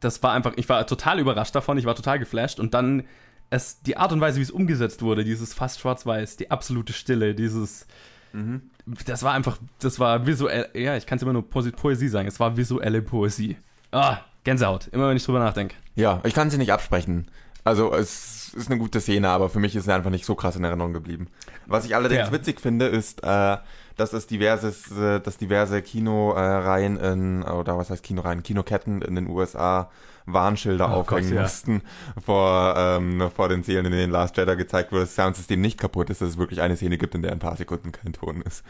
das 0.03 0.23
war 0.23 0.33
einfach, 0.33 0.53
ich 0.57 0.69
war 0.69 0.87
total 0.87 1.19
überrascht 1.19 1.55
davon, 1.55 1.79
ich 1.79 1.87
war 1.87 1.95
total 1.95 2.19
geflasht. 2.19 2.61
Und 2.61 2.75
dann 2.75 3.05
es, 3.51 3.83
die 3.83 3.97
Art 3.97 4.13
und 4.13 4.21
Weise, 4.21 4.39
wie 4.39 4.43
es 4.43 4.51
umgesetzt 4.51 5.03
wurde, 5.03 5.25
dieses 5.25 5.55
fast 5.55 5.81
schwarz-weiß, 5.81 6.37
die 6.37 6.51
absolute 6.51 6.93
Stille, 6.93 7.35
dieses, 7.35 7.87
mhm. 8.33 8.63
das 9.07 9.23
war 9.23 9.35
einfach, 9.35 9.59
das 9.79 10.01
war 10.01 10.27
visuell, 10.27 10.69
ja, 10.75 10.97
ich 10.97 11.07
kann 11.07 11.17
es 11.17 11.23
immer 11.23 11.35
nur 11.35 11.49
Poesie 11.49 12.09
sagen, 12.09 12.27
es 12.27 12.41
war 12.41 12.57
visuelle 12.57 13.03
Poesie. 13.03 13.57
Ah, 13.93 14.19
Gänsehaut, 14.45 14.89
immer 14.89 15.09
wenn 15.09 15.17
ich 15.17 15.25
drüber 15.25 15.39
nachdenke. 15.39 15.77
Ja, 15.95 16.21
ich 16.25 16.35
kann 16.35 16.51
sie 16.51 16.59
nicht 16.59 16.73
absprechen. 16.73 17.29
Also 17.63 17.95
es 17.95 18.55
ist 18.55 18.71
eine 18.71 18.79
gute 18.79 19.01
Szene, 19.01 19.29
aber 19.29 19.51
für 19.51 19.61
mich 19.61 19.77
ist 19.77 19.85
sie 19.85 19.95
einfach 19.95 20.11
nicht 20.11 20.25
so 20.25 20.35
krass 20.35 20.57
in 20.57 20.65
Erinnerung 20.65 20.93
geblieben. 20.93 21.29
Was 21.67 21.85
ich 21.85 21.95
allerdings 21.95 22.29
ja. 22.29 22.33
witzig 22.33 22.61
finde, 22.61 22.87
ist, 22.87 23.23
äh, 23.23 23.59
dass 23.97 24.13
es 24.13 24.27
diverses, 24.27 24.91
äh, 24.93 25.21
dass 25.21 25.37
diverse 25.37 25.83
Kinoreihen 25.83 26.97
in, 26.97 27.43
oder 27.43 27.77
was 27.79 27.91
heißt 27.91 28.03
Kinoreihen, 28.03 28.43
Kinoketten 28.43 29.03
in 29.03 29.15
den 29.15 29.29
USA 29.29 29.91
Warnschilder 30.27 30.89
oh 30.89 31.01
aufhängen 31.01 31.31
Gott, 31.31 31.37
ja. 31.37 31.43
mussten 31.43 31.83
vor, 32.25 32.75
ähm, 32.77 33.31
vor 33.35 33.49
den 33.49 33.63
Seelen, 33.63 33.87
in 33.87 33.93
denen 33.93 34.13
Last 34.13 34.37
Jedi 34.37 34.57
gezeigt 34.57 34.93
wurde, 34.93 35.03
dass 35.03 35.15
das 35.15 35.25
Soundsystem 35.25 35.61
nicht 35.61 35.79
kaputt 35.79 36.11
ist, 36.11 36.21
dass 36.21 36.31
es 36.31 36.39
wirklich 36.39 36.61
eine 36.61 36.77
Szene 36.77 36.99
gibt, 36.99 37.15
in 37.15 37.23
der 37.23 37.33
ein 37.33 37.39
paar 37.39 37.57
Sekunden 37.57 37.93
kein 37.93 38.13
Ton 38.13 38.43
ist. 38.43 38.65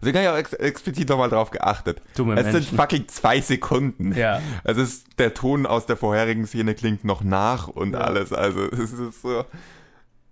Also 0.00 0.10
ich 0.10 0.14
habe 0.14 0.24
ja 0.24 0.32
auch 0.32 0.38
ex 0.38 0.52
explizit 0.52 1.08
nochmal 1.08 1.28
drauf 1.28 1.50
geachtet. 1.50 2.00
Es 2.12 2.24
Menschen. 2.24 2.52
sind 2.52 2.64
fucking 2.76 3.08
zwei 3.08 3.40
Sekunden. 3.40 4.14
Ja. 4.14 4.40
Es 4.62 4.76
ist, 4.76 5.18
der 5.18 5.34
Ton 5.34 5.66
aus 5.66 5.86
der 5.86 5.96
vorherigen 5.96 6.46
Szene 6.46 6.74
klingt 6.74 7.04
noch 7.04 7.24
nach 7.24 7.66
und 7.66 7.94
ja. 7.94 8.00
alles. 8.00 8.32
Also 8.32 8.64
es 8.70 8.92
ist 8.92 9.22
so, 9.22 9.44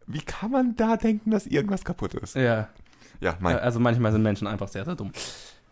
wie 0.07 0.21
kann 0.21 0.53
man 0.53 0.77
da 0.77 0.97
denken, 0.97 1.33
dass 1.33 1.47
irgendwas 1.47 1.85
kaputt 1.85 2.15
ist? 2.15 2.37
Ja. 2.37 2.69
Ja, 3.21 3.37
mein. 3.41 3.59
Also 3.59 3.81
manchmal 3.81 4.13
sind 4.13 4.23
Menschen 4.23 4.47
einfach 4.47 4.69
sehr, 4.69 4.85
sehr 4.85 4.95
dumm. 4.95 5.13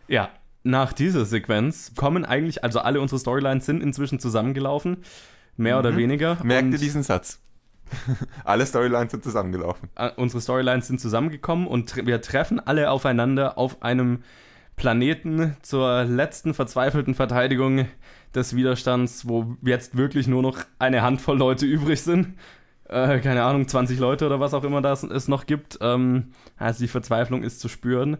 Ja, 0.07 0.29
nach 0.63 0.93
dieser 0.93 1.25
Sequenz 1.25 1.93
kommen 1.95 2.25
eigentlich, 2.25 2.63
also 2.63 2.79
alle 2.79 2.99
unsere 2.99 3.19
Storylines 3.19 3.65
sind 3.65 3.83
inzwischen 3.83 4.19
zusammengelaufen, 4.19 4.97
mehr 5.57 5.75
mhm. 5.75 5.79
oder 5.79 5.97
weniger. 5.97 6.37
Merkt 6.43 6.71
ihr 6.71 6.79
diesen 6.79 7.03
Satz? 7.03 7.39
alle 8.43 8.65
Storylines 8.65 9.11
sind 9.11 9.23
zusammengelaufen. 9.23 9.89
Äh, 9.95 10.09
unsere 10.15 10.41
Storylines 10.41 10.87
sind 10.87 10.99
zusammengekommen 10.99 11.67
und 11.67 11.95
wir 11.95 12.21
treffen 12.21 12.59
alle 12.59 12.89
aufeinander 12.89 13.57
auf 13.57 13.83
einem 13.83 14.23
Planeten 14.75 15.55
zur 15.61 16.03
letzten 16.03 16.53
verzweifelten 16.53 17.13
Verteidigung 17.13 17.87
des 18.33 18.55
Widerstands, 18.55 19.27
wo 19.27 19.55
jetzt 19.61 19.95
wirklich 19.95 20.27
nur 20.27 20.41
noch 20.41 20.59
eine 20.79 21.01
Handvoll 21.01 21.37
Leute 21.37 21.65
übrig 21.65 22.01
sind 22.01 22.33
äh, 22.89 23.19
keine 23.19 23.43
Ahnung, 23.43 23.67
20 23.67 23.99
Leute 23.99 24.25
oder 24.25 24.39
was 24.39 24.53
auch 24.53 24.63
immer 24.63 24.81
das 24.81 25.03
es 25.03 25.27
noch 25.27 25.45
gibt. 25.45 25.77
Ähm, 25.81 26.31
also 26.57 26.83
die 26.83 26.87
Verzweiflung 26.87 27.43
ist 27.43 27.59
zu 27.59 27.67
spüren. 27.67 28.17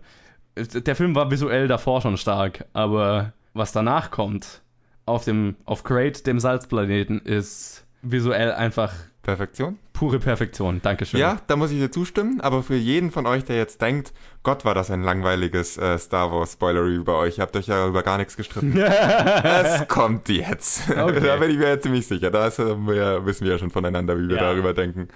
Der 0.55 0.95
Film 0.95 1.15
war 1.15 1.31
visuell 1.31 1.67
davor 1.67 2.01
schon 2.01 2.17
stark, 2.17 2.65
aber 2.73 3.33
was 3.53 3.71
danach 3.71 4.09
kommt, 4.09 4.61
auf 5.05 5.25
dem, 5.25 5.55
auf 5.65 5.83
Crate, 5.83 6.23
dem 6.23 6.39
Salzplaneten, 6.39 7.19
ist 7.19 7.85
visuell 8.01 8.51
einfach 8.53 8.93
Perfektion? 9.25 9.79
Pure 9.91 10.19
Perfektion, 10.19 10.81
Dankeschön. 10.83 11.19
Ja, 11.19 11.41
da 11.47 11.55
muss 11.55 11.71
ich 11.71 11.79
dir 11.79 11.91
zustimmen, 11.91 12.41
aber 12.41 12.61
für 12.61 12.75
jeden 12.75 13.09
von 13.09 13.25
euch, 13.25 13.43
der 13.43 13.57
jetzt 13.57 13.81
denkt, 13.81 14.13
Gott, 14.43 14.65
war 14.65 14.75
das 14.75 14.91
ein 14.91 15.01
langweiliges 15.01 15.77
äh, 15.77 15.97
Star 15.97 16.31
Wars 16.31 16.53
Spoiler 16.53 17.03
bei 17.03 17.13
euch, 17.13 17.39
ihr 17.39 17.41
habt 17.41 17.55
euch 17.55 17.67
ja 17.67 17.87
über 17.87 18.03
gar 18.03 18.19
nichts 18.19 18.37
gestritten. 18.37 18.77
es 18.77 19.87
kommt 19.87 20.29
jetzt. 20.29 20.89
Okay. 20.89 21.19
da 21.23 21.37
bin 21.37 21.49
ich 21.49 21.57
mir 21.57 21.69
ja 21.69 21.79
ziemlich 21.79 22.05
sicher. 22.05 22.29
Da 22.29 22.47
äh, 22.47 23.25
wissen 23.25 23.45
wir 23.45 23.53
ja 23.53 23.57
schon 23.57 23.71
voneinander, 23.71 24.17
wie 24.19 24.29
wir 24.29 24.35
ja. 24.35 24.43
darüber 24.43 24.73
denken. 24.73 25.07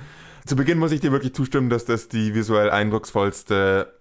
Zu 0.46 0.56
Beginn 0.56 0.80
muss 0.80 0.92
ich 0.92 1.02
dir 1.02 1.12
wirklich 1.12 1.36
zustimmen, 1.36 1.70
dass 1.70 1.86
das 1.86 2.08
die 2.08 2.34
visuell 2.34 2.72
eindrucksvollste 2.72 3.94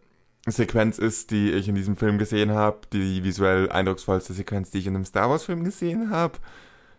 Sequenz 0.47 0.99
ist, 0.99 1.31
die 1.33 1.51
ich 1.51 1.69
in 1.69 1.75
diesem 1.75 1.97
Film 1.97 2.17
gesehen 2.17 2.53
habe. 2.53 2.79
Die 2.95 3.23
visuell 3.25 3.69
eindrucksvollste 3.69 4.33
Sequenz, 4.33 4.71
die 4.71 4.79
ich 4.79 4.87
in 4.87 4.95
einem 4.95 5.05
Star 5.05 5.29
Wars 5.29 5.45
Film 5.45 5.65
gesehen 5.65 6.11
habe. 6.11 6.39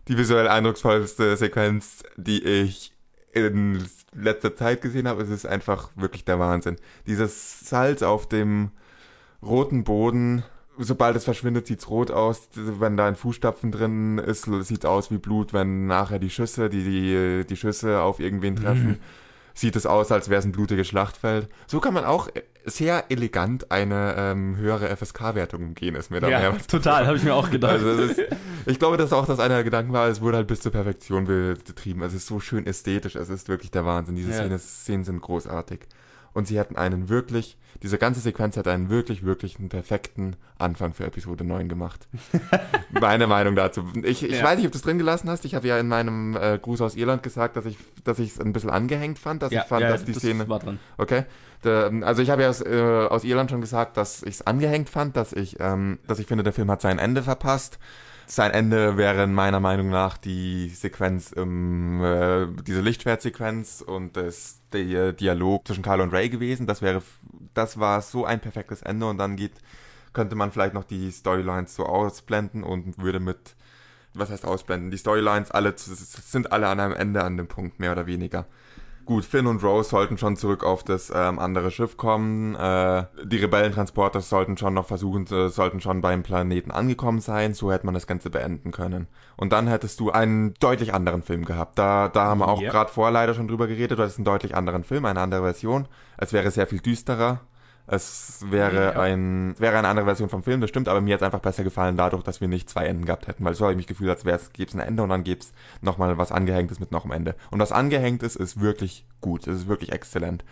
Die 0.06 0.16
visuell 0.16 0.46
eindrucksvollste 0.46 1.36
Sequenz, 1.36 2.04
die 2.16 2.44
ich 2.44 2.92
in 3.32 3.84
letzter 4.12 4.54
Zeit 4.54 4.82
gesehen 4.82 5.08
habe, 5.08 5.22
ist 5.22 5.30
es 5.30 5.46
einfach 5.46 5.90
wirklich 5.94 6.24
der 6.24 6.38
Wahnsinn. 6.38 6.76
Dieses 7.06 7.60
Salz 7.60 8.02
auf 8.02 8.28
dem 8.28 8.70
roten 9.42 9.84
Boden, 9.84 10.42
sobald 10.78 11.16
es 11.16 11.24
verschwindet, 11.24 11.66
sieht's 11.66 11.88
rot 11.88 12.10
aus. 12.10 12.48
Wenn 12.54 12.96
da 12.96 13.06
ein 13.06 13.16
Fußstapfen 13.16 13.70
drin 13.70 14.18
ist, 14.18 14.48
sieht's 14.62 14.84
aus 14.84 15.10
wie 15.10 15.18
Blut. 15.18 15.52
Wenn 15.52 15.86
nachher 15.86 16.18
die 16.18 16.30
Schüsse, 16.30 16.68
die 16.68 16.82
die, 16.82 17.46
die 17.46 17.56
Schüsse 17.56 18.00
auf 18.00 18.20
irgendwen 18.20 18.56
treffen, 18.56 18.88
mhm. 18.88 18.98
Sieht 19.54 19.76
es 19.76 19.86
aus, 19.86 20.12
als 20.12 20.28
wäre 20.28 20.38
es 20.38 20.44
ein 20.44 20.52
blutiges 20.52 20.88
Schlachtfeld. 20.88 21.48
So 21.66 21.80
kann 21.80 21.94
man 21.94 22.04
auch 22.04 22.28
sehr 22.64 23.10
elegant 23.10 23.70
eine 23.70 24.14
ähm, 24.16 24.56
höhere 24.56 24.94
FSK-Wertung 24.94 25.62
umgehen, 25.62 25.94
ist 25.94 26.10
mir 26.10 26.20
da 26.20 26.28
ja, 26.28 26.52
total, 26.68 27.06
habe 27.06 27.16
ich 27.16 27.22
mir 27.22 27.34
auch 27.34 27.50
gedacht. 27.50 27.72
Also 27.72 27.90
ist, 27.90 28.20
ich 28.66 28.78
glaube, 28.78 28.96
dass 28.96 29.12
auch 29.12 29.26
das 29.26 29.40
einer 29.40 29.56
der 29.56 29.64
Gedanken 29.64 29.92
war, 29.92 30.08
es 30.08 30.20
wurde 30.20 30.38
halt 30.38 30.46
bis 30.46 30.60
zur 30.60 30.72
Perfektion 30.72 31.24
betrieben. 31.24 32.02
Es 32.02 32.14
ist 32.14 32.26
so 32.26 32.40
schön 32.40 32.66
ästhetisch, 32.66 33.16
es 33.16 33.28
ist 33.28 33.48
wirklich 33.48 33.70
der 33.70 33.84
Wahnsinn. 33.84 34.16
Diese 34.16 34.30
ja. 34.30 34.58
Szenen 34.58 35.04
sind 35.04 35.20
großartig 35.20 35.80
und 36.32 36.46
sie 36.46 36.58
hätten 36.58 36.76
einen 36.76 37.08
wirklich, 37.08 37.56
diese 37.82 37.98
ganze 37.98 38.20
Sequenz 38.20 38.56
hätte 38.56 38.70
einen 38.70 38.90
wirklich, 38.90 39.24
wirklich 39.24 39.58
einen 39.58 39.68
perfekten 39.68 40.36
Anfang 40.58 40.92
für 40.92 41.04
Episode 41.04 41.44
9 41.44 41.68
gemacht. 41.68 42.06
Meine 42.90 43.26
Meinung 43.26 43.56
dazu. 43.56 43.84
Ich, 44.02 44.22
ich 44.22 44.38
ja. 44.38 44.44
weiß 44.44 44.56
nicht, 44.58 44.66
ob 44.66 44.72
du 44.72 44.78
es 44.78 44.82
drin 44.82 44.98
gelassen 44.98 45.30
hast. 45.30 45.44
Ich 45.44 45.54
habe 45.54 45.66
ja 45.66 45.78
in 45.78 45.88
meinem 45.88 46.36
äh, 46.36 46.58
Gruß 46.58 46.80
aus 46.82 46.94
Irland 46.94 47.22
gesagt, 47.22 47.56
dass 47.56 47.64
ich 47.64 47.78
dass 48.04 48.18
ich 48.18 48.30
es 48.30 48.40
ein 48.40 48.52
bisschen 48.52 48.70
angehängt 48.70 49.18
fand, 49.18 49.42
dass 49.42 49.52
ja, 49.52 49.62
ich 49.62 49.68
fand, 49.68 49.82
ja, 49.82 49.88
dass 49.88 50.04
die 50.04 50.12
das 50.12 50.22
Szene. 50.22 50.48
War 50.48 50.58
drin. 50.58 50.78
Okay. 50.98 51.24
Der, 51.64 51.92
also 52.02 52.22
ich 52.22 52.30
habe 52.30 52.42
ja 52.42 52.48
aus, 52.48 52.60
äh, 52.62 53.06
aus 53.08 53.24
Irland 53.24 53.50
schon 53.50 53.60
gesagt, 53.60 53.96
dass 53.96 54.22
ich 54.22 54.36
es 54.36 54.46
angehängt 54.46 54.88
fand, 54.88 55.16
dass 55.16 55.32
ich, 55.32 55.56
ähm, 55.60 55.98
dass 56.06 56.18
ich 56.18 56.26
finde, 56.26 56.42
der 56.42 56.52
Film 56.52 56.70
hat 56.70 56.80
sein 56.80 56.98
Ende 56.98 57.22
verpasst 57.22 57.78
sein 58.30 58.52
Ende 58.52 58.96
wäre 58.96 59.26
meiner 59.26 59.58
Meinung 59.58 59.90
nach 59.90 60.16
die 60.16 60.68
Sequenz, 60.68 61.34
ähm, 61.36 62.00
äh, 62.02 62.46
diese 62.62 62.80
Lichtschwertsequenz 62.80 63.82
und 63.84 64.16
das, 64.16 64.60
der 64.72 65.12
Dialog 65.12 65.66
zwischen 65.66 65.82
Carlo 65.82 66.04
und 66.04 66.12
Ray 66.12 66.28
gewesen. 66.28 66.66
Das 66.66 66.80
wäre, 66.80 67.02
das 67.54 67.80
war 67.80 68.02
so 68.02 68.24
ein 68.24 68.40
perfektes 68.40 68.82
Ende 68.82 69.06
und 69.06 69.18
dann 69.18 69.34
geht, 69.34 69.54
könnte 70.12 70.36
man 70.36 70.52
vielleicht 70.52 70.74
noch 70.74 70.84
die 70.84 71.10
Storylines 71.10 71.74
so 71.74 71.86
ausblenden 71.86 72.62
und 72.62 72.98
würde 72.98 73.18
mit, 73.18 73.56
was 74.14 74.30
heißt 74.30 74.44
ausblenden? 74.44 74.92
Die 74.92 74.98
Storylines 74.98 75.50
alle 75.50 75.74
sind 75.76 76.52
alle 76.52 76.68
an 76.68 76.78
einem 76.78 76.94
Ende 76.94 77.24
an 77.24 77.36
dem 77.36 77.48
Punkt 77.48 77.80
mehr 77.80 77.92
oder 77.92 78.06
weniger. 78.06 78.46
Gut, 79.10 79.24
Finn 79.24 79.48
und 79.48 79.64
Rose 79.64 79.90
sollten 79.90 80.18
schon 80.18 80.36
zurück 80.36 80.62
auf 80.62 80.84
das 80.84 81.10
ähm, 81.12 81.40
andere 81.40 81.72
Schiff 81.72 81.96
kommen. 81.96 82.54
Äh, 82.54 83.06
die 83.24 83.38
Rebellentransporter 83.38 84.20
sollten 84.20 84.56
schon 84.56 84.74
noch 84.74 84.86
versuchen, 84.86 85.26
äh, 85.26 85.48
sollten 85.48 85.80
schon 85.80 86.00
beim 86.00 86.22
Planeten 86.22 86.70
angekommen 86.70 87.20
sein. 87.20 87.52
So 87.52 87.72
hätte 87.72 87.86
man 87.86 87.94
das 87.94 88.06
Ganze 88.06 88.30
beenden 88.30 88.70
können. 88.70 89.08
Und 89.36 89.52
dann 89.52 89.66
hättest 89.66 89.98
du 89.98 90.12
einen 90.12 90.54
deutlich 90.60 90.94
anderen 90.94 91.22
Film 91.22 91.44
gehabt. 91.44 91.76
Da, 91.76 92.08
da 92.08 92.26
haben 92.26 92.38
wir 92.38 92.46
auch 92.46 92.62
yep. 92.62 92.70
gerade 92.70 92.92
vorher 92.92 93.10
leider 93.10 93.34
schon 93.34 93.48
drüber 93.48 93.66
geredet. 93.66 93.98
Du 93.98 94.02
hättest 94.04 94.18
einen 94.18 94.26
deutlich 94.26 94.54
anderen 94.54 94.84
Film, 94.84 95.04
eine 95.04 95.18
andere 95.18 95.42
Version. 95.42 95.88
Es 96.16 96.32
wäre 96.32 96.48
sehr 96.52 96.68
viel 96.68 96.78
düsterer. 96.78 97.40
Es 97.86 98.44
wäre 98.48 98.94
ja. 98.94 99.00
ein, 99.00 99.54
wäre 99.58 99.76
eine 99.76 99.88
andere 99.88 100.06
Version 100.06 100.28
vom 100.28 100.42
Film, 100.42 100.60
das 100.60 100.70
stimmt, 100.70 100.88
aber 100.88 101.00
mir 101.00 101.14
hat 101.14 101.22
es 101.22 101.24
einfach 101.24 101.40
besser 101.40 101.64
gefallen 101.64 101.96
dadurch, 101.96 102.22
dass 102.22 102.40
wir 102.40 102.46
nicht 102.46 102.70
zwei 102.70 102.86
Enden 102.86 103.04
gehabt 103.04 103.26
hätten, 103.26 103.44
weil 103.44 103.54
so 103.54 103.64
habe 103.64 103.72
ich 103.72 103.76
mich 103.76 103.88
gefühlt, 103.88 104.10
als 104.10 104.24
wäre 104.24 104.36
es, 104.36 104.52
gäbe 104.52 104.68
es 104.68 104.74
ein 104.74 104.80
Ende 104.80 105.02
und 105.02 105.08
dann 105.08 105.24
gäbe 105.24 105.40
es 105.40 105.52
nochmal 105.80 106.16
was 106.16 106.30
Angehängtes 106.30 106.78
mit 106.78 106.92
noch 106.92 107.04
einem 107.04 107.12
Ende. 107.12 107.34
Und 107.50 107.58
was 107.58 107.72
angehängt 107.72 108.22
ist, 108.22 108.36
ist 108.36 108.60
wirklich 108.60 109.04
gut, 109.20 109.46
es 109.46 109.56
ist 109.56 109.68
wirklich 109.68 109.92
exzellent. 109.92 110.44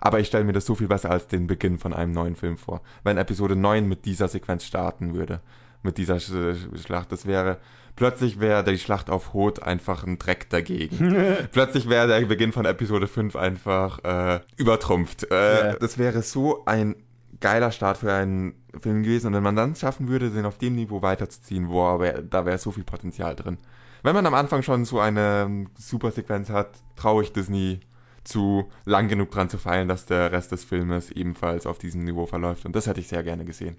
Aber 0.00 0.18
ich 0.18 0.26
stelle 0.26 0.44
mir 0.44 0.52
das 0.52 0.66
so 0.66 0.74
viel 0.74 0.88
besser 0.88 1.10
als 1.10 1.28
den 1.28 1.46
Beginn 1.46 1.78
von 1.78 1.94
einem 1.94 2.12
neuen 2.12 2.34
Film 2.34 2.58
vor. 2.58 2.82
Wenn 3.04 3.18
Episode 3.18 3.54
9 3.54 3.88
mit 3.88 4.04
dieser 4.04 4.26
Sequenz 4.26 4.64
starten 4.64 5.14
würde, 5.14 5.40
mit 5.82 5.98
dieser 5.98 6.20
Schlacht, 6.20 7.12
das 7.12 7.26
wäre, 7.26 7.58
Plötzlich 7.94 8.40
wäre 8.40 8.64
die 8.64 8.78
Schlacht 8.78 9.10
auf 9.10 9.34
Hoth 9.34 9.62
einfach 9.62 10.04
ein 10.04 10.18
Dreck 10.18 10.48
dagegen. 10.48 11.14
Plötzlich 11.52 11.88
wäre 11.88 12.08
der 12.08 12.24
Beginn 12.26 12.52
von 12.52 12.64
Episode 12.64 13.06
5 13.06 13.36
einfach 13.36 14.02
äh, 14.02 14.40
übertrumpft. 14.56 15.30
Äh, 15.30 15.34
yeah. 15.34 15.76
Das 15.78 15.98
wäre 15.98 16.22
so 16.22 16.64
ein 16.64 16.96
geiler 17.40 17.70
Start 17.70 17.98
für 17.98 18.12
einen 18.12 18.54
Film 18.80 19.02
gewesen. 19.02 19.28
Und 19.28 19.34
wenn 19.34 19.42
man 19.42 19.56
dann 19.56 19.76
schaffen 19.76 20.08
würde, 20.08 20.30
den 20.30 20.46
auf 20.46 20.56
dem 20.56 20.74
Niveau 20.74 21.02
weiterzuziehen, 21.02 21.68
boah, 21.68 22.00
wär, 22.00 22.22
da 22.22 22.46
wäre 22.46 22.56
so 22.56 22.70
viel 22.70 22.84
Potenzial 22.84 23.36
drin. 23.36 23.58
Wenn 24.02 24.14
man 24.14 24.26
am 24.26 24.34
Anfang 24.34 24.62
schon 24.62 24.84
so 24.84 24.98
eine 24.98 25.44
ähm, 25.46 25.68
Supersequenz 25.78 26.48
hat, 26.48 26.70
traue 26.96 27.22
ich 27.22 27.32
Disney 27.32 27.80
zu 28.24 28.70
lang 28.84 29.08
genug 29.08 29.30
dran 29.32 29.50
zu 29.50 29.58
feilen, 29.58 29.88
dass 29.88 30.06
der 30.06 30.32
Rest 30.32 30.52
des 30.52 30.64
Filmes 30.64 31.10
ebenfalls 31.10 31.66
auf 31.66 31.78
diesem 31.78 32.04
Niveau 32.04 32.26
verläuft. 32.26 32.64
Und 32.64 32.74
das 32.74 32.86
hätte 32.86 33.00
ich 33.00 33.08
sehr 33.08 33.22
gerne 33.22 33.44
gesehen. 33.44 33.76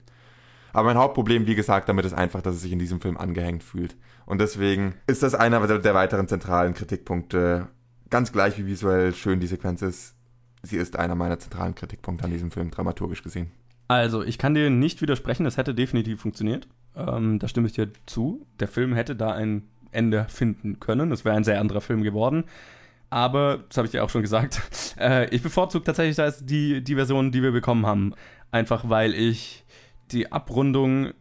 Aber 0.73 0.87
mein 0.87 0.97
Hauptproblem, 0.97 1.45
wie 1.45 1.55
gesagt, 1.55 1.87
damit 1.87 2.03
ist 2.03 2.13
einfach, 2.13 2.41
dass 2.41 2.55
es 2.55 2.61
sich 2.61 2.71
in 2.71 2.79
diesem 2.79 2.99
Film 2.99 3.15
angehängt 3.17 3.63
fühlt. 3.63 3.95
Und 4.25 4.41
deswegen 4.41 4.95
ist 5.05 5.21
das 5.23 5.35
einer 5.35 5.65
der 5.79 5.93
weiteren 5.93 6.27
zentralen 6.27 6.73
Kritikpunkte. 6.73 7.67
Ganz 8.09 8.31
gleich, 8.31 8.57
wie 8.57 8.65
visuell 8.65 9.13
schön 9.13 9.39
die 9.39 9.47
Sequenz 9.47 9.81
ist. 9.83 10.15
Sie 10.63 10.77
ist 10.77 10.97
einer 10.97 11.15
meiner 11.15 11.39
zentralen 11.39 11.75
Kritikpunkte 11.75 12.25
an 12.25 12.31
diesem 12.31 12.49
Film, 12.49 12.71
dramaturgisch 12.71 13.21
gesehen. 13.21 13.51
Also, 13.87 14.23
ich 14.23 14.37
kann 14.37 14.55
dir 14.55 14.69
nicht 14.69 15.01
widersprechen, 15.01 15.45
es 15.45 15.57
hätte 15.57 15.75
definitiv 15.75 16.21
funktioniert. 16.21 16.67
Ähm, 16.95 17.37
da 17.37 17.47
stimme 17.47 17.67
ich 17.67 17.73
dir 17.73 17.89
zu. 18.05 18.47
Der 18.59 18.67
Film 18.67 18.93
hätte 18.95 19.15
da 19.15 19.31
ein 19.33 19.63
Ende 19.91 20.25
finden 20.29 20.79
können. 20.79 21.11
Es 21.11 21.25
wäre 21.25 21.35
ein 21.35 21.43
sehr 21.43 21.59
anderer 21.59 21.81
Film 21.81 22.01
geworden. 22.01 22.45
Aber, 23.09 23.59
das 23.67 23.77
habe 23.77 23.85
ich 23.85 23.91
dir 23.91 24.03
auch 24.03 24.09
schon 24.09 24.23
gesagt, 24.23 24.61
äh, 24.99 25.29
ich 25.29 25.43
bevorzuge 25.43 25.83
tatsächlich 25.83 26.17
die, 26.41 26.83
die 26.83 26.95
Version, 26.95 27.31
die 27.31 27.43
wir 27.43 27.51
bekommen 27.51 27.85
haben. 27.85 28.15
Einfach 28.49 28.89
weil 28.89 29.13
ich 29.13 29.62
die 30.11 30.31
Abrundung 30.31 31.13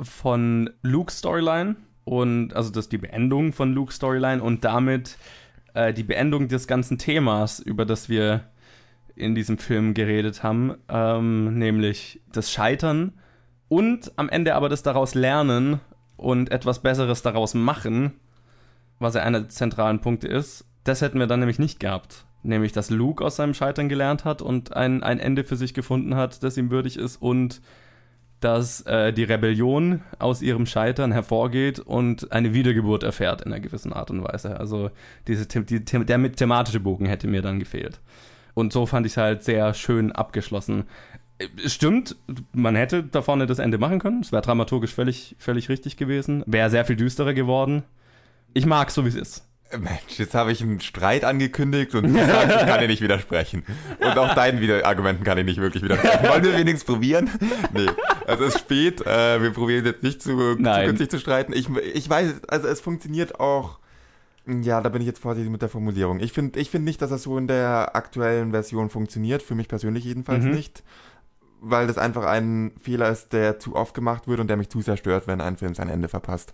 von 0.00 0.70
Luke's 0.82 1.18
Storyline 1.18 1.76
und 2.04 2.54
also 2.54 2.70
das 2.70 2.88
die 2.88 2.98
Beendung 2.98 3.52
von 3.52 3.72
Luke's 3.72 3.96
Storyline 3.96 4.42
und 4.42 4.64
damit 4.64 5.18
äh, 5.74 5.92
die 5.92 6.02
Beendung 6.02 6.48
des 6.48 6.66
ganzen 6.66 6.98
Themas, 6.98 7.60
über 7.60 7.84
das 7.84 8.08
wir 8.08 8.44
in 9.16 9.34
diesem 9.34 9.58
Film 9.58 9.94
geredet 9.94 10.42
haben, 10.42 10.74
ähm, 10.88 11.58
nämlich 11.58 12.20
das 12.32 12.50
Scheitern 12.50 13.12
und 13.68 14.12
am 14.16 14.28
Ende 14.28 14.54
aber 14.54 14.68
das 14.68 14.82
daraus 14.82 15.14
lernen 15.14 15.80
und 16.16 16.50
etwas 16.50 16.82
Besseres 16.82 17.22
daraus 17.22 17.54
machen, 17.54 18.12
was 18.98 19.14
ja 19.14 19.22
einer 19.22 19.40
der 19.40 19.48
zentralen 19.48 20.00
Punkte 20.00 20.28
ist. 20.28 20.66
Das 20.84 21.00
hätten 21.00 21.18
wir 21.18 21.26
dann 21.26 21.40
nämlich 21.40 21.58
nicht 21.58 21.80
gehabt. 21.80 22.26
Nämlich, 22.42 22.72
dass 22.72 22.90
Luke 22.90 23.24
aus 23.24 23.36
seinem 23.36 23.54
Scheitern 23.54 23.88
gelernt 23.88 24.26
hat 24.26 24.42
und 24.42 24.76
ein, 24.76 25.02
ein 25.02 25.18
Ende 25.18 25.44
für 25.44 25.56
sich 25.56 25.72
gefunden 25.72 26.14
hat, 26.14 26.42
das 26.42 26.58
ihm 26.58 26.70
würdig 26.70 26.98
ist 26.98 27.16
und 27.16 27.62
dass 28.44 28.82
äh, 28.82 29.12
die 29.12 29.24
Rebellion 29.24 30.02
aus 30.18 30.42
ihrem 30.42 30.66
Scheitern 30.66 31.12
hervorgeht 31.12 31.78
und 31.78 32.30
eine 32.30 32.52
Wiedergeburt 32.52 33.02
erfährt 33.02 33.40
in 33.40 33.52
einer 33.52 33.60
gewissen 33.60 33.92
Art 33.92 34.10
und 34.10 34.22
Weise. 34.22 34.60
Also 34.60 34.90
diese, 35.26 35.46
die, 35.46 35.82
der 35.82 36.32
thematische 36.32 36.80
Bogen 36.80 37.06
hätte 37.06 37.26
mir 37.26 37.40
dann 37.40 37.58
gefehlt. 37.58 38.00
Und 38.52 38.72
so 38.72 38.84
fand 38.84 39.06
ich 39.06 39.12
es 39.12 39.16
halt 39.16 39.42
sehr 39.44 39.72
schön 39.72 40.12
abgeschlossen. 40.12 40.84
Es 41.64 41.72
stimmt, 41.72 42.16
man 42.52 42.76
hätte 42.76 43.02
da 43.02 43.22
vorne 43.22 43.46
das 43.46 43.58
Ende 43.58 43.78
machen 43.78 43.98
können. 43.98 44.20
Es 44.20 44.30
wäre 44.30 44.42
dramaturgisch 44.42 44.92
völlig, 44.92 45.34
völlig 45.38 45.70
richtig 45.70 45.96
gewesen. 45.96 46.44
Wäre 46.46 46.68
sehr 46.68 46.84
viel 46.84 46.96
düsterer 46.96 47.32
geworden. 47.32 47.82
Ich 48.52 48.66
mag 48.66 48.90
so, 48.90 49.04
wie 49.04 49.08
es 49.08 49.16
ist. 49.16 49.48
Mensch, 49.78 50.18
jetzt 50.18 50.34
habe 50.34 50.52
ich 50.52 50.62
einen 50.62 50.80
Streit 50.80 51.24
angekündigt 51.24 51.94
und 51.94 52.04
du 52.04 52.26
sagst, 52.26 52.56
ich 52.60 52.66
kann 52.66 52.80
dir 52.80 52.88
nicht 52.88 53.02
widersprechen. 53.02 53.64
Und 54.00 54.18
auch 54.18 54.34
deinen 54.34 54.60
Wieder 54.60 54.86
Argumenten 54.86 55.24
kann 55.24 55.38
ich 55.38 55.44
nicht 55.44 55.60
wirklich 55.60 55.82
widersprechen. 55.82 56.28
Wollen 56.28 56.44
wir 56.44 56.56
wenigstens 56.56 56.84
probieren? 56.84 57.30
Nee. 57.72 57.88
Also 58.26 58.44
es 58.44 58.54
ist 58.54 58.60
spät, 58.60 59.00
äh, 59.06 59.42
wir 59.42 59.50
probieren 59.50 59.84
jetzt 59.84 60.02
nicht 60.02 60.22
zu, 60.22 60.56
zu 60.56 60.56
günstig 60.56 61.10
zu 61.10 61.18
streiten. 61.18 61.52
Ich, 61.52 61.68
ich 61.68 62.08
weiß, 62.08 62.44
also 62.48 62.68
es 62.68 62.80
funktioniert 62.80 63.40
auch. 63.40 63.78
Ja, 64.46 64.80
da 64.80 64.90
bin 64.90 65.00
ich 65.00 65.06
jetzt 65.06 65.20
vorsichtig 65.20 65.50
mit 65.50 65.62
der 65.62 65.70
Formulierung. 65.70 66.20
Ich 66.20 66.32
finde 66.32 66.60
ich 66.60 66.70
find 66.70 66.84
nicht, 66.84 67.00
dass 67.00 67.10
das 67.10 67.22
so 67.22 67.38
in 67.38 67.46
der 67.46 67.96
aktuellen 67.96 68.50
Version 68.50 68.90
funktioniert. 68.90 69.42
Für 69.42 69.54
mich 69.54 69.68
persönlich 69.68 70.04
jedenfalls 70.04 70.44
mhm. 70.44 70.50
nicht. 70.50 70.82
Weil 71.60 71.86
das 71.86 71.96
einfach 71.96 72.26
ein 72.26 72.72
Fehler 72.80 73.08
ist, 73.08 73.32
der 73.32 73.58
zu 73.58 73.74
oft 73.74 73.94
gemacht 73.94 74.28
wird 74.28 74.40
und 74.40 74.48
der 74.48 74.58
mich 74.58 74.68
zu 74.68 74.82
sehr 74.82 74.98
stört, 74.98 75.26
wenn 75.26 75.40
ein 75.40 75.56
Film 75.56 75.74
sein 75.74 75.88
Ende 75.88 76.08
verpasst. 76.08 76.52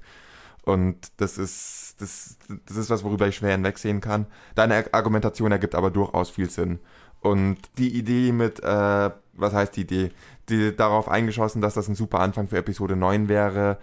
Und 0.63 0.97
das 1.17 1.37
ist, 1.37 1.80
das, 2.01 2.37
das 2.67 2.77
ist 2.77 2.91
was, 2.91 3.05
worüber 3.05 3.29
ich 3.29 3.37
schwer 3.37 3.53
hinwegsehen 3.53 4.01
kann. 4.01 4.27
Deine 4.55 4.93
Argumentation 4.93 5.53
ergibt 5.53 5.75
aber 5.75 5.91
durchaus 5.91 6.31
viel 6.31 6.51
Sinn. 6.51 6.81
Und 7.21 7.59
die 7.79 7.97
Idee 7.97 8.33
mit, 8.33 8.61
äh, 8.61 9.11
was 9.35 9.53
heißt 9.53 9.77
die 9.77 9.83
Idee? 9.83 10.11
Die 10.49 10.75
darauf 10.75 11.09
eingeschossen, 11.09 11.61
dass 11.61 11.75
das 11.75 11.89
ein 11.89 11.95
super 11.95 12.21
Anfang 12.21 12.49
für 12.49 12.57
Episode 12.57 12.97
9 12.97 13.29
wäre, 13.29 13.79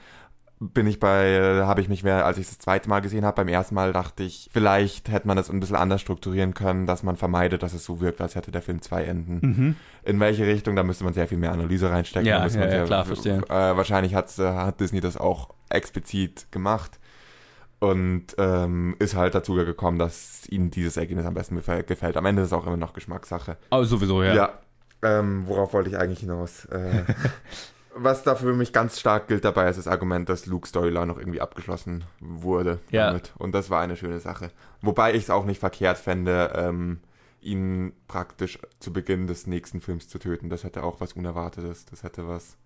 bin 0.60 0.88
ich 0.88 1.00
bei, 1.00 1.62
habe 1.64 1.82
ich 1.82 1.88
mich 1.88 2.04
mehr, 2.04 2.26
als 2.26 2.40
ich 2.40 2.48
das 2.48 2.58
zweite 2.58 2.90
Mal 2.90 3.02
gesehen 3.02 3.24
habe, 3.24 3.36
beim 3.36 3.48
ersten 3.48 3.76
Mal 3.76 3.94
dachte 3.94 4.24
ich, 4.24 4.50
vielleicht 4.52 5.10
hätte 5.10 5.28
man 5.28 5.38
das 5.38 5.52
ein 5.52 5.60
bisschen 5.60 5.76
anders 5.76 6.02
strukturieren 6.02 6.56
können, 6.56 6.88
dass 6.88 7.04
man 7.04 7.16
vermeidet, 7.16 7.62
dass 7.62 7.74
es 7.74 7.86
so 7.86 8.02
wirkt, 8.02 8.22
als 8.22 8.34
hätte 8.34 8.50
der 8.50 8.64
Film 8.64 8.82
zwei 8.82 9.04
Enden. 9.04 9.40
Mhm. 9.42 9.76
In 10.04 10.20
welche 10.20 10.48
Richtung, 10.48 10.76
da 10.76 10.82
müsste 10.82 11.04
man 11.04 11.14
sehr 11.14 11.28
viel 11.28 11.38
mehr 11.38 11.52
Analyse 11.52 11.92
reinstecken. 11.92 12.28
Ja, 12.28 12.38
ja, 12.38 12.44
ja 12.44 12.50
sehr, 12.50 12.86
klar, 12.86 13.06
verstehe. 13.06 13.38
Äh, 13.50 13.78
wahrscheinlich 13.78 14.16
hat, 14.16 14.36
äh, 14.40 14.48
hat 14.48 14.80
Disney 14.80 15.00
das 15.00 15.16
auch 15.16 15.54
explizit 15.70 16.52
gemacht 16.52 17.00
und 17.80 18.28
ähm, 18.38 18.96
ist 19.00 19.16
halt 19.16 19.36
dazu 19.36 19.54
gekommen, 19.54 20.00
dass 20.00 20.48
ihnen 20.50 20.72
dieses 20.72 20.98
Ergebnis 20.98 21.26
am 21.26 21.34
besten 21.34 21.56
gefällt. 21.56 22.18
Am 22.18 22.26
Ende 22.26 22.42
ist 22.42 22.48
es 22.48 22.54
auch 22.54 22.66
immer 22.66 22.78
noch 22.78 22.94
Geschmackssache. 22.94 23.58
Aber 23.70 23.86
sowieso, 23.86 24.24
ja. 24.24 24.34
Ja. 24.34 24.60
Ähm, 25.04 25.44
worauf 25.48 25.74
wollte 25.74 25.90
ich 25.90 25.98
eigentlich 25.98 26.22
hinaus? 26.22 26.66
Äh, 26.66 27.04
was 27.96 28.24
da 28.24 28.36
für 28.36 28.54
mich 28.54 28.74
ganz 28.74 29.00
stark 29.00 29.28
gilt 29.28 29.46
dabei, 29.46 29.70
ist 29.70 29.78
das 29.78 29.88
Argument, 29.88 30.28
dass 30.28 30.48
Luke 30.48 30.68
Storyline 30.68 31.06
noch 31.06 31.20
irgendwie 31.20 31.42
abgeschlossen 31.42 32.04
wurde 32.20 32.80
ja. 32.90 33.08
damit. 33.08 33.34
Und 33.38 33.54
das 33.54 33.70
war 33.70 33.82
eine 33.82 33.96
schöne 33.96 34.20
Sache. 34.20 34.52
Wobei 34.82 35.14
ich 35.14 35.24
es 35.24 35.30
auch 35.30 35.46
nicht 35.46 35.60
verkehrt 35.60 35.98
fände, 35.98 36.52
ähm, 36.56 37.00
ihn 37.42 37.94
praktisch 38.08 38.60
zu 38.80 38.92
Beginn 38.92 39.28
des 39.28 39.46
nächsten 39.46 39.82
Films 39.82 40.10
zu 40.10 40.18
töten. 40.18 40.50
Das 40.50 40.64
hätte 40.64 40.84
auch 40.84 41.00
was 41.00 41.14
Unerwartetes. 41.14 41.86
Das 41.86 42.02
hätte 42.02 42.28
was. 42.28 42.58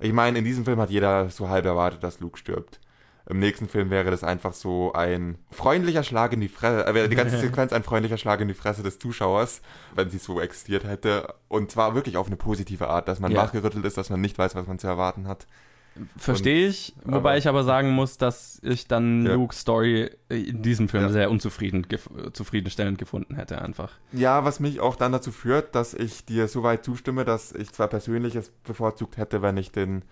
Ich 0.00 0.12
meine, 0.12 0.38
in 0.38 0.44
diesem 0.44 0.64
Film 0.64 0.80
hat 0.80 0.90
jeder 0.90 1.28
so 1.28 1.48
halb 1.48 1.66
erwartet, 1.66 2.02
dass 2.02 2.20
Luke 2.20 2.38
stirbt. 2.38 2.80
Im 3.28 3.38
nächsten 3.38 3.68
Film 3.68 3.90
wäre 3.90 4.10
das 4.10 4.24
einfach 4.24 4.52
so 4.52 4.92
ein 4.92 5.38
freundlicher 5.50 6.02
Schlag 6.02 6.32
in 6.32 6.40
die 6.40 6.48
Fresse, 6.48 6.86
äh, 6.86 6.94
wäre 6.94 7.08
die 7.08 7.16
ganze 7.16 7.38
Sequenz 7.40 7.72
ein 7.72 7.82
freundlicher 7.82 8.18
Schlag 8.18 8.40
in 8.40 8.48
die 8.48 8.54
Fresse 8.54 8.82
des 8.82 8.98
Zuschauers, 8.98 9.62
wenn 9.94 10.10
sie 10.10 10.18
so 10.18 10.40
existiert 10.40 10.84
hätte. 10.84 11.34
Und 11.48 11.70
zwar 11.70 11.94
wirklich 11.94 12.16
auf 12.16 12.26
eine 12.26 12.36
positive 12.36 12.88
Art, 12.88 13.08
dass 13.08 13.20
man 13.20 13.32
ja. 13.32 13.42
wachgerüttelt 13.42 13.84
ist, 13.84 13.96
dass 13.96 14.10
man 14.10 14.20
nicht 14.20 14.38
weiß, 14.38 14.54
was 14.54 14.66
man 14.66 14.78
zu 14.78 14.86
erwarten 14.86 15.28
hat. 15.28 15.46
Verstehe 16.16 16.68
ich, 16.68 16.94
wobei 17.04 17.16
aber, 17.16 17.36
ich 17.36 17.48
aber 17.48 17.64
sagen 17.64 17.90
muss, 17.90 18.16
dass 18.16 18.58
ich 18.62 18.88
dann 18.88 19.26
ja. 19.26 19.34
Luke's 19.34 19.60
Story 19.60 20.10
in 20.30 20.62
diesem 20.62 20.88
Film 20.88 21.02
ja. 21.02 21.08
sehr 21.10 21.30
unzufrieden, 21.30 21.86
gef 21.86 22.08
zufriedenstellend 22.32 22.96
gefunden 22.96 23.34
hätte, 23.34 23.60
einfach. 23.60 23.92
Ja, 24.12 24.42
was 24.44 24.58
mich 24.58 24.80
auch 24.80 24.96
dann 24.96 25.12
dazu 25.12 25.32
führt, 25.32 25.74
dass 25.74 25.92
ich 25.92 26.24
dir 26.24 26.48
so 26.48 26.62
weit 26.62 26.84
zustimme, 26.84 27.26
dass 27.26 27.52
ich 27.52 27.72
zwar 27.72 27.88
persönlich 27.88 28.36
es 28.36 28.48
bevorzugt 28.64 29.18
hätte, 29.18 29.42
wenn 29.42 29.58
ich 29.58 29.70
den 29.70 30.02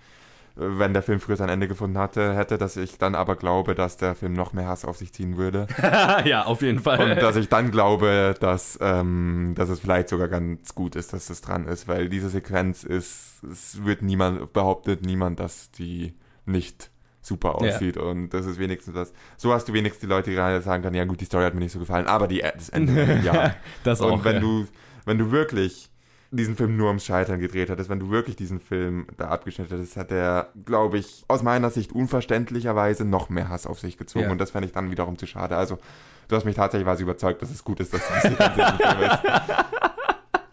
wenn 0.61 0.93
der 0.93 1.03
Film 1.03 1.21
früher 1.21 1.37
sein 1.37 1.49
Ende 1.49 1.69
gefunden 1.69 1.97
hatte, 1.97 2.35
hätte, 2.35 2.59
dass 2.59 2.77
ich 2.77 2.99
dann 2.99 3.15
aber 3.15 3.37
glaube, 3.37 3.75
dass 3.75 3.97
der 3.97 4.15
Film 4.15 4.35
noch 4.35 4.53
mehr 4.53 4.69
Hass 4.69 4.85
auf 4.85 4.97
sich 4.97 5.13
ziehen 5.13 5.37
würde. 5.39 5.67
ja, 6.25 6.45
auf 6.45 6.61
jeden 6.63 6.81
Fall. 6.81 7.01
Und 7.01 7.23
dass 7.23 7.37
ich 7.37 7.49
dann 7.49 7.71
glaube, 7.71 8.35
dass, 8.39 8.79
ähm, 8.83 9.55
dass 9.57 9.71
es 9.71 9.81
vielleicht 9.81 10.11
sogar 10.11 10.29
ganz 10.29 10.75
gut 10.75 10.97
ist, 10.97 11.13
dass 11.13 11.31
es 11.31 11.41
dran 11.41 11.67
ist, 11.67 11.89
weil 11.89 12.09
diese 12.09 12.29
Sequenz 12.29 12.85
ist, 12.85 13.43
es 13.51 13.85
wird 13.85 14.03
niemand, 14.03 14.53
behauptet 14.53 15.05
niemand, 15.05 15.41
dass 15.41 15.71
die 15.71 16.15
nicht 16.45 16.91
super 17.23 17.57
aussieht 17.57 17.97
ja. 17.97 18.03
und 18.03 18.31
das 18.31 18.47
ist 18.47 18.59
wenigstens 18.59 18.95
das. 18.95 19.13
So 19.37 19.53
hast 19.53 19.69
du 19.69 19.73
wenigstens 19.73 20.01
die 20.01 20.07
Leute, 20.07 20.31
die 20.31 20.37
gerade 20.37 20.61
sagen 20.63 20.83
können, 20.83 20.97
ja 20.97 21.05
gut, 21.05 21.21
die 21.21 21.27
Story 21.27 21.45
hat 21.45 21.55
mir 21.55 21.61
nicht 21.61 21.73
so 21.73 21.79
gefallen, 21.79 22.07
aber 22.07 22.27
die, 22.29 22.41
das 22.41 22.69
Ende, 22.69 23.21
ja. 23.25 23.55
das 23.85 24.01
auch. 24.01 24.13
Und 24.13 24.25
wenn 24.25 24.37
ja. 24.37 24.41
du, 24.41 24.67
wenn 25.05 25.19
du 25.19 25.31
wirklich 25.31 25.90
diesen 26.33 26.57
Film 26.57 26.77
nur 26.77 26.89
ums 26.89 27.05
Scheitern 27.05 27.41
gedreht 27.41 27.71
hättest, 27.71 27.91
wenn 27.91 27.99
du 27.99 28.11
wirklich 28.11 28.37
diesen 28.37 28.61
Film 28.61 29.07
da 29.17 29.29
abgeschnitten 29.29 29.77
hättest, 29.77 29.97
hat 29.97 30.13
er, 30.13 30.49
glaube 30.65 30.99
ich, 30.99 31.25
aus 31.29 31.43
meiner 31.43 31.71
Sicht 31.71 31.93
unverständlicherweise 31.93 33.05
noch 33.05 33.31
mehr 33.31 33.49
Hass 33.49 33.67
auf 33.67 33.81
sich 33.81 33.99
gezogen. 33.99 34.27
Ja. 34.27 34.31
Und 34.31 34.39
das 34.39 34.53
fände 34.53 34.67
ich 34.67 34.73
dann 34.73 34.91
wiederum 34.91 35.19
zu 35.19 35.27
schade. 35.27 35.57
Also, 35.57 35.79
du 36.29 36.37
hast 36.37 36.45
mich 36.45 36.55
tatsächlich 36.55 37.01
überzeugt, 37.01 37.43
dass 37.43 37.51
es 37.51 37.65
gut 37.65 37.81
ist, 37.81 37.93
dass 37.93 38.07
du 38.07 38.29
diesen 38.29 38.37
Film 38.37 39.03
ist. 39.03 39.19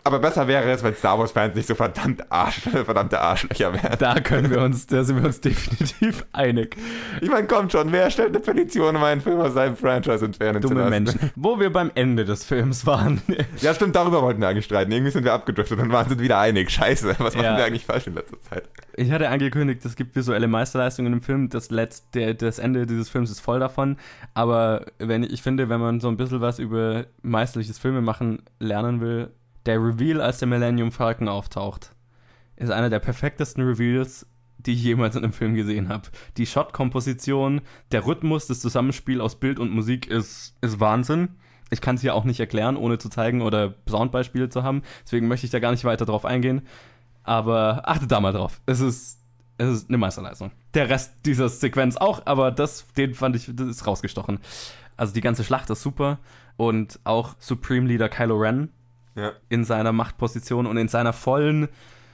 Aber 0.08 0.20
besser 0.20 0.48
wäre 0.48 0.72
es, 0.72 0.82
wenn 0.84 0.96
Star 0.96 1.20
Wars-Fans 1.20 1.54
nicht 1.54 1.68
so 1.68 1.76
verdammt 1.76 2.32
Arsch, 2.32 2.60
verdammte 2.86 3.20
Arschlöcher 3.20 3.74
wären. 3.74 3.98
Da 4.00 4.22
können 4.22 4.50
wir 4.50 4.62
uns, 4.62 4.88
da 4.88 5.04
sind 5.04 5.20
wir 5.20 5.26
uns 5.26 5.42
definitiv 5.42 6.26
einig. 6.32 6.78
Ich 7.20 7.30
meine, 7.30 7.46
kommt 7.46 7.74
schon, 7.74 7.92
wer 7.92 8.10
stellt 8.10 8.30
eine 8.30 8.40
Petition, 8.40 8.96
um 8.96 9.04
einen 9.04 9.20
Film 9.20 9.38
aus 9.42 9.54
seinem 9.54 9.76
Franchise 9.76 10.24
entfernen 10.24 10.62
Dumme 10.62 10.76
zu 10.76 10.80
lassen? 10.80 10.90
Menschen. 10.92 11.32
Wo 11.36 11.60
wir 11.60 11.74
beim 11.74 11.92
Ende 11.94 12.24
des 12.24 12.46
Films 12.46 12.86
waren. 12.86 13.22
ja, 13.60 13.74
stimmt, 13.74 13.98
darüber 13.98 14.22
wollten 14.22 14.40
wir 14.40 14.48
eigentlich 14.48 14.64
streiten. 14.64 14.94
Irgendwie 14.94 15.12
sind 15.12 15.26
wir 15.26 15.34
abgedriftet 15.34 15.78
und 15.78 15.92
waren 15.92 16.08
sind 16.08 16.22
wieder 16.22 16.40
einig. 16.40 16.70
Scheiße, 16.70 17.10
was 17.20 17.36
machen 17.36 17.44
ja. 17.44 17.58
wir 17.58 17.66
eigentlich 17.66 17.86
falsch 17.86 18.08
in 18.08 18.16
letzter 18.16 18.40
Zeit? 18.44 18.64
Ich 18.96 19.12
hatte 19.12 19.28
angekündigt, 19.28 19.84
es 19.84 19.98
gibt 19.98 20.16
visuelle 20.16 20.48
Meisterleistungen 20.48 21.12
im 21.12 21.22
Film. 21.22 21.50
Das, 21.50 21.70
letzte, 21.70 22.34
das 22.34 22.60
Ende 22.60 22.88
dieses 22.88 23.10
Films 23.10 23.30
ist 23.30 23.42
voll 23.42 23.60
davon. 23.60 23.98
Aber 24.34 24.86
wenn 25.00 25.24
ich 25.24 25.42
finde, 25.42 25.68
wenn 25.68 25.82
man 25.82 26.00
so 26.00 26.08
ein 26.08 26.16
bisschen 26.16 26.40
was 26.40 26.60
über 26.60 27.08
meisterliches 27.24 27.78
Filmemachen 27.78 28.44
lernen 28.60 29.02
will, 29.02 29.32
der 29.68 29.84
Reveal, 29.84 30.22
als 30.22 30.40
der 30.40 30.48
Millennium 30.48 30.92
Falcon 30.92 31.28
auftaucht, 31.28 31.92
ist 32.56 32.72
einer 32.72 32.90
der 32.90 33.00
perfektesten 33.00 33.64
Reveals, 33.64 34.26
die 34.58 34.74
ich 34.74 34.84
jemals 34.84 35.16
in 35.16 35.24
einem 35.24 35.34
Film 35.34 35.56
gesehen 35.56 35.90
habe. 35.90 36.10
Die 36.38 36.46
Shot-Komposition, 36.46 37.62
der 37.92 38.06
Rhythmus, 38.06 38.48
das 38.48 38.62
Zusammenspiel 38.62 39.22
aus 39.22 39.36
Bild 39.36 39.60
und 39.60 39.72
Musik 39.72 40.08
ist, 40.08 40.56
ist 40.62 40.80
Wahnsinn. 40.80 41.30
Ich 41.70 41.82
kann 41.82 41.96
es 41.96 42.02
hier 42.02 42.16
auch 42.16 42.24
nicht 42.24 42.40
erklären, 42.40 42.78
ohne 42.78 42.98
zu 42.98 43.10
zeigen 43.10 43.42
oder 43.42 43.76
Soundbeispiele 43.88 44.50
zu 44.50 44.64
haben. 44.64 44.82
Deswegen 45.04 45.28
möchte 45.28 45.46
ich 45.46 45.52
da 45.52 45.60
gar 45.60 45.72
nicht 45.72 45.84
weiter 45.84 46.06
drauf 46.06 46.26
eingehen. 46.26 46.62
Aber 47.24 47.88
achtet 47.88 48.10
da 48.10 48.22
mal 48.22 48.32
drauf. 48.32 48.62
Es 48.66 48.80
ist, 48.80 49.20
es 49.58 49.70
ist 49.70 49.90
eine 49.90 49.98
Meisterleistung. 49.98 50.52
Der 50.74 50.90
Rest 50.90 51.14
dieser 51.26 51.50
Sequenz 51.50 51.98
auch, 51.98 52.26
aber 52.26 52.52
das, 52.52 52.88
den 52.94 53.14
fand 53.14 53.36
ich, 53.36 53.52
das 53.54 53.68
ist 53.68 53.86
rausgestochen. 53.86 54.40
Also 54.96 55.14
die 55.14 55.22
ganze 55.22 55.44
Schlacht 55.44 55.70
ist 55.70 55.82
super. 55.82 56.20
Und 56.56 57.00
auch 57.04 57.36
Supreme 57.38 57.88
Leader 57.88 58.10
Kylo 58.10 58.38
Ren 58.38 58.70
ja. 59.18 59.34
in 59.50 59.66
seiner 59.66 59.92
Machtposition 59.92 60.66
und 60.66 60.78
in 60.78 60.88
seiner 60.88 61.12
vollen 61.12 61.68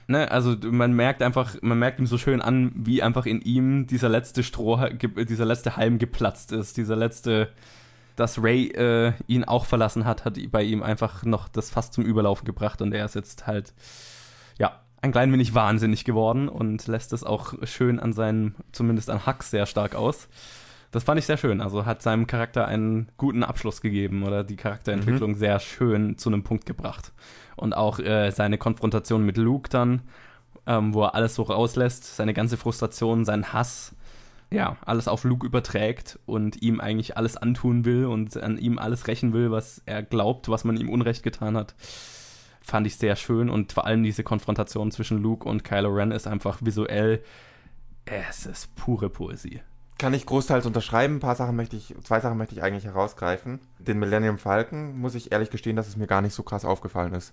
Ne, 0.06 0.30
also 0.30 0.54
man 0.70 0.92
merkt 0.92 1.22
einfach, 1.22 1.56
man 1.62 1.78
merkt 1.78 1.98
ihm 1.98 2.06
so 2.06 2.18
schön 2.18 2.42
an, 2.42 2.72
wie 2.74 3.02
einfach 3.02 3.24
in 3.24 3.40
ihm 3.40 3.86
dieser 3.86 4.10
letzte 4.10 4.42
Stroh, 4.42 4.78
dieser 4.90 5.46
letzte 5.46 5.76
Halm 5.76 5.98
geplatzt 5.98 6.52
ist, 6.52 6.76
dieser 6.76 6.94
letzte, 6.94 7.48
dass 8.14 8.42
Ray 8.42 8.66
äh, 8.72 9.14
ihn 9.28 9.44
auch 9.44 9.64
verlassen 9.64 10.04
hat, 10.04 10.26
hat 10.26 10.38
bei 10.50 10.62
ihm 10.62 10.82
einfach 10.82 11.24
noch 11.24 11.48
das 11.48 11.70
fast 11.70 11.94
zum 11.94 12.04
Überlaufen 12.04 12.44
gebracht 12.44 12.82
und 12.82 12.92
er 12.92 13.06
ist 13.06 13.14
jetzt 13.14 13.46
halt, 13.46 13.72
ja, 14.58 14.78
ein 15.00 15.12
klein 15.12 15.32
wenig 15.32 15.54
wahnsinnig 15.54 16.04
geworden 16.04 16.50
und 16.50 16.86
lässt 16.86 17.14
es 17.14 17.24
auch 17.24 17.54
schön 17.62 17.98
an 17.98 18.12
seinem, 18.12 18.54
zumindest 18.72 19.08
an 19.08 19.26
Hux 19.26 19.50
sehr 19.50 19.64
stark 19.64 19.94
aus. 19.94 20.28
Das 20.94 21.02
fand 21.02 21.18
ich 21.18 21.26
sehr 21.26 21.36
schön. 21.36 21.60
Also 21.60 21.86
hat 21.86 22.02
seinem 22.02 22.28
Charakter 22.28 22.68
einen 22.68 23.08
guten 23.16 23.42
Abschluss 23.42 23.80
gegeben 23.80 24.22
oder 24.22 24.44
die 24.44 24.54
Charakterentwicklung 24.54 25.32
mhm. 25.32 25.34
sehr 25.34 25.58
schön 25.58 26.18
zu 26.18 26.28
einem 26.28 26.44
Punkt 26.44 26.66
gebracht. 26.66 27.12
Und 27.56 27.72
auch 27.72 27.98
äh, 27.98 28.30
seine 28.30 28.58
Konfrontation 28.58 29.26
mit 29.26 29.36
Luke 29.36 29.68
dann, 29.68 30.02
ähm, 30.68 30.94
wo 30.94 31.02
er 31.02 31.16
alles 31.16 31.34
so 31.34 31.42
rauslässt, 31.42 32.14
seine 32.14 32.32
ganze 32.32 32.56
Frustration, 32.56 33.24
seinen 33.24 33.52
Hass, 33.52 33.96
ja, 34.52 34.76
alles 34.86 35.08
auf 35.08 35.24
Luke 35.24 35.44
überträgt 35.44 36.20
und 36.26 36.62
ihm 36.62 36.78
eigentlich 36.78 37.16
alles 37.16 37.36
antun 37.36 37.84
will 37.84 38.04
und 38.04 38.36
an 38.36 38.56
ihm 38.56 38.78
alles 38.78 39.08
rächen 39.08 39.32
will, 39.32 39.50
was 39.50 39.82
er 39.86 40.04
glaubt, 40.04 40.48
was 40.48 40.62
man 40.62 40.76
ihm 40.76 40.90
Unrecht 40.90 41.24
getan 41.24 41.56
hat. 41.56 41.74
Fand 42.60 42.86
ich 42.86 42.98
sehr 42.98 43.16
schön 43.16 43.50
und 43.50 43.72
vor 43.72 43.84
allem 43.84 44.04
diese 44.04 44.22
Konfrontation 44.22 44.92
zwischen 44.92 45.20
Luke 45.20 45.48
und 45.48 45.64
Kylo 45.64 45.88
Ren 45.88 46.12
ist 46.12 46.28
einfach 46.28 46.60
visuell, 46.62 47.20
es 48.04 48.46
ist 48.46 48.76
pure 48.76 49.10
Poesie 49.10 49.60
kann 49.98 50.14
ich 50.14 50.26
großteils 50.26 50.66
unterschreiben. 50.66 51.16
Ein 51.16 51.20
paar 51.20 51.36
Sachen 51.36 51.56
möchte 51.56 51.76
ich, 51.76 51.94
zwei 52.02 52.20
Sachen 52.20 52.38
möchte 52.38 52.54
ich 52.54 52.62
eigentlich 52.62 52.84
herausgreifen. 52.84 53.60
Den 53.78 53.98
Millennium 53.98 54.38
Falcon 54.38 54.98
muss 54.98 55.14
ich 55.14 55.32
ehrlich 55.32 55.50
gestehen, 55.50 55.76
dass 55.76 55.88
es 55.88 55.96
mir 55.96 56.06
gar 56.06 56.20
nicht 56.20 56.34
so 56.34 56.42
krass 56.42 56.64
aufgefallen 56.64 57.14
ist. 57.14 57.32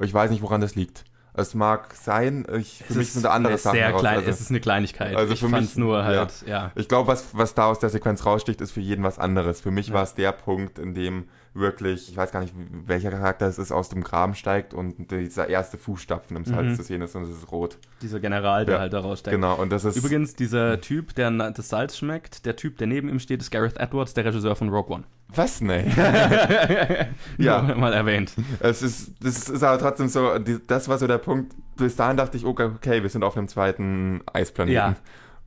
Ich 0.00 0.12
weiß 0.12 0.30
nicht, 0.30 0.42
woran 0.42 0.60
das 0.60 0.74
liegt. 0.74 1.04
Es 1.36 1.54
mag 1.54 1.94
sein, 1.94 2.46
ich, 2.58 2.78
für 2.84 2.92
es 2.92 2.96
mich 2.96 3.12
sind 3.12 3.26
andere 3.26 3.58
Sachen 3.58 3.76
sehr 3.76 3.92
klein, 3.92 4.18
also, 4.18 4.30
Es 4.30 4.40
ist 4.40 4.50
eine 4.50 4.60
Kleinigkeit. 4.60 5.16
Also 5.16 5.34
ich 5.34 5.40
für 5.40 5.48
mich 5.48 5.76
nur 5.76 6.04
halt, 6.04 6.44
ja. 6.46 6.48
ja. 6.48 6.72
Ich 6.76 6.88
glaube, 6.88 7.08
was, 7.08 7.26
was 7.32 7.54
da 7.54 7.66
aus 7.66 7.80
der 7.80 7.90
Sequenz 7.90 8.24
raussticht, 8.24 8.60
ist 8.60 8.70
für 8.70 8.80
jeden 8.80 9.02
was 9.02 9.18
anderes. 9.18 9.60
Für 9.60 9.72
mich 9.72 9.88
ja. 9.88 9.94
war 9.94 10.04
es 10.04 10.14
der 10.14 10.30
Punkt, 10.30 10.78
in 10.78 10.94
dem 10.94 11.28
wirklich, 11.54 12.10
ich 12.10 12.16
weiß 12.16 12.32
gar 12.32 12.40
nicht, 12.40 12.52
welcher 12.86 13.10
Charakter 13.10 13.46
es 13.46 13.58
ist, 13.58 13.72
aus 13.72 13.88
dem 13.88 14.02
Graben 14.02 14.34
steigt 14.34 14.74
und 14.74 15.10
dieser 15.10 15.48
erste 15.48 15.78
Fußstapfen 15.78 16.36
im 16.36 16.44
Salz 16.44 16.72
mhm. 16.72 16.74
zu 16.76 16.82
sehen 16.82 17.00
ist 17.00 17.14
und 17.14 17.22
es 17.22 17.30
ist 17.30 17.50
rot. 17.52 17.78
Dieser 18.02 18.20
General, 18.20 18.64
der 18.66 18.74
ja, 18.74 18.80
halt 18.80 18.92
da 18.92 19.00
raussteigt. 19.00 19.34
Genau, 19.34 19.54
und 19.54 19.70
das 19.70 19.84
ist. 19.84 19.96
Übrigens, 19.96 20.34
dieser 20.34 20.80
Typ, 20.80 21.14
der 21.14 21.30
das 21.30 21.68
Salz 21.68 21.96
schmeckt, 21.96 22.44
der 22.44 22.56
Typ, 22.56 22.78
der 22.78 22.88
neben 22.88 23.08
ihm 23.08 23.20
steht, 23.20 23.40
ist 23.40 23.50
Gareth 23.50 23.78
Edwards, 23.78 24.14
der 24.14 24.24
Regisseur 24.24 24.56
von 24.56 24.68
Rogue 24.68 24.94
One. 24.94 25.04
Was? 25.28 25.60
Nee. 25.60 25.84
ja. 27.38 27.62
Mal 27.62 27.92
erwähnt. 27.92 28.34
Es 28.60 28.82
ist, 28.82 29.12
das 29.20 29.48
ist 29.48 29.62
aber 29.62 29.78
trotzdem 29.78 30.08
so, 30.08 30.38
das 30.66 30.88
war 30.88 30.98
so 30.98 31.06
der 31.06 31.18
Punkt, 31.18 31.54
bis 31.76 31.96
dahin 31.96 32.16
dachte 32.16 32.36
ich, 32.36 32.44
okay, 32.44 32.70
okay 32.76 33.02
wir 33.02 33.10
sind 33.10 33.24
auf 33.24 33.36
einem 33.36 33.48
zweiten 33.48 34.20
Eisplaneten. 34.32 34.74
Ja. 34.74 34.96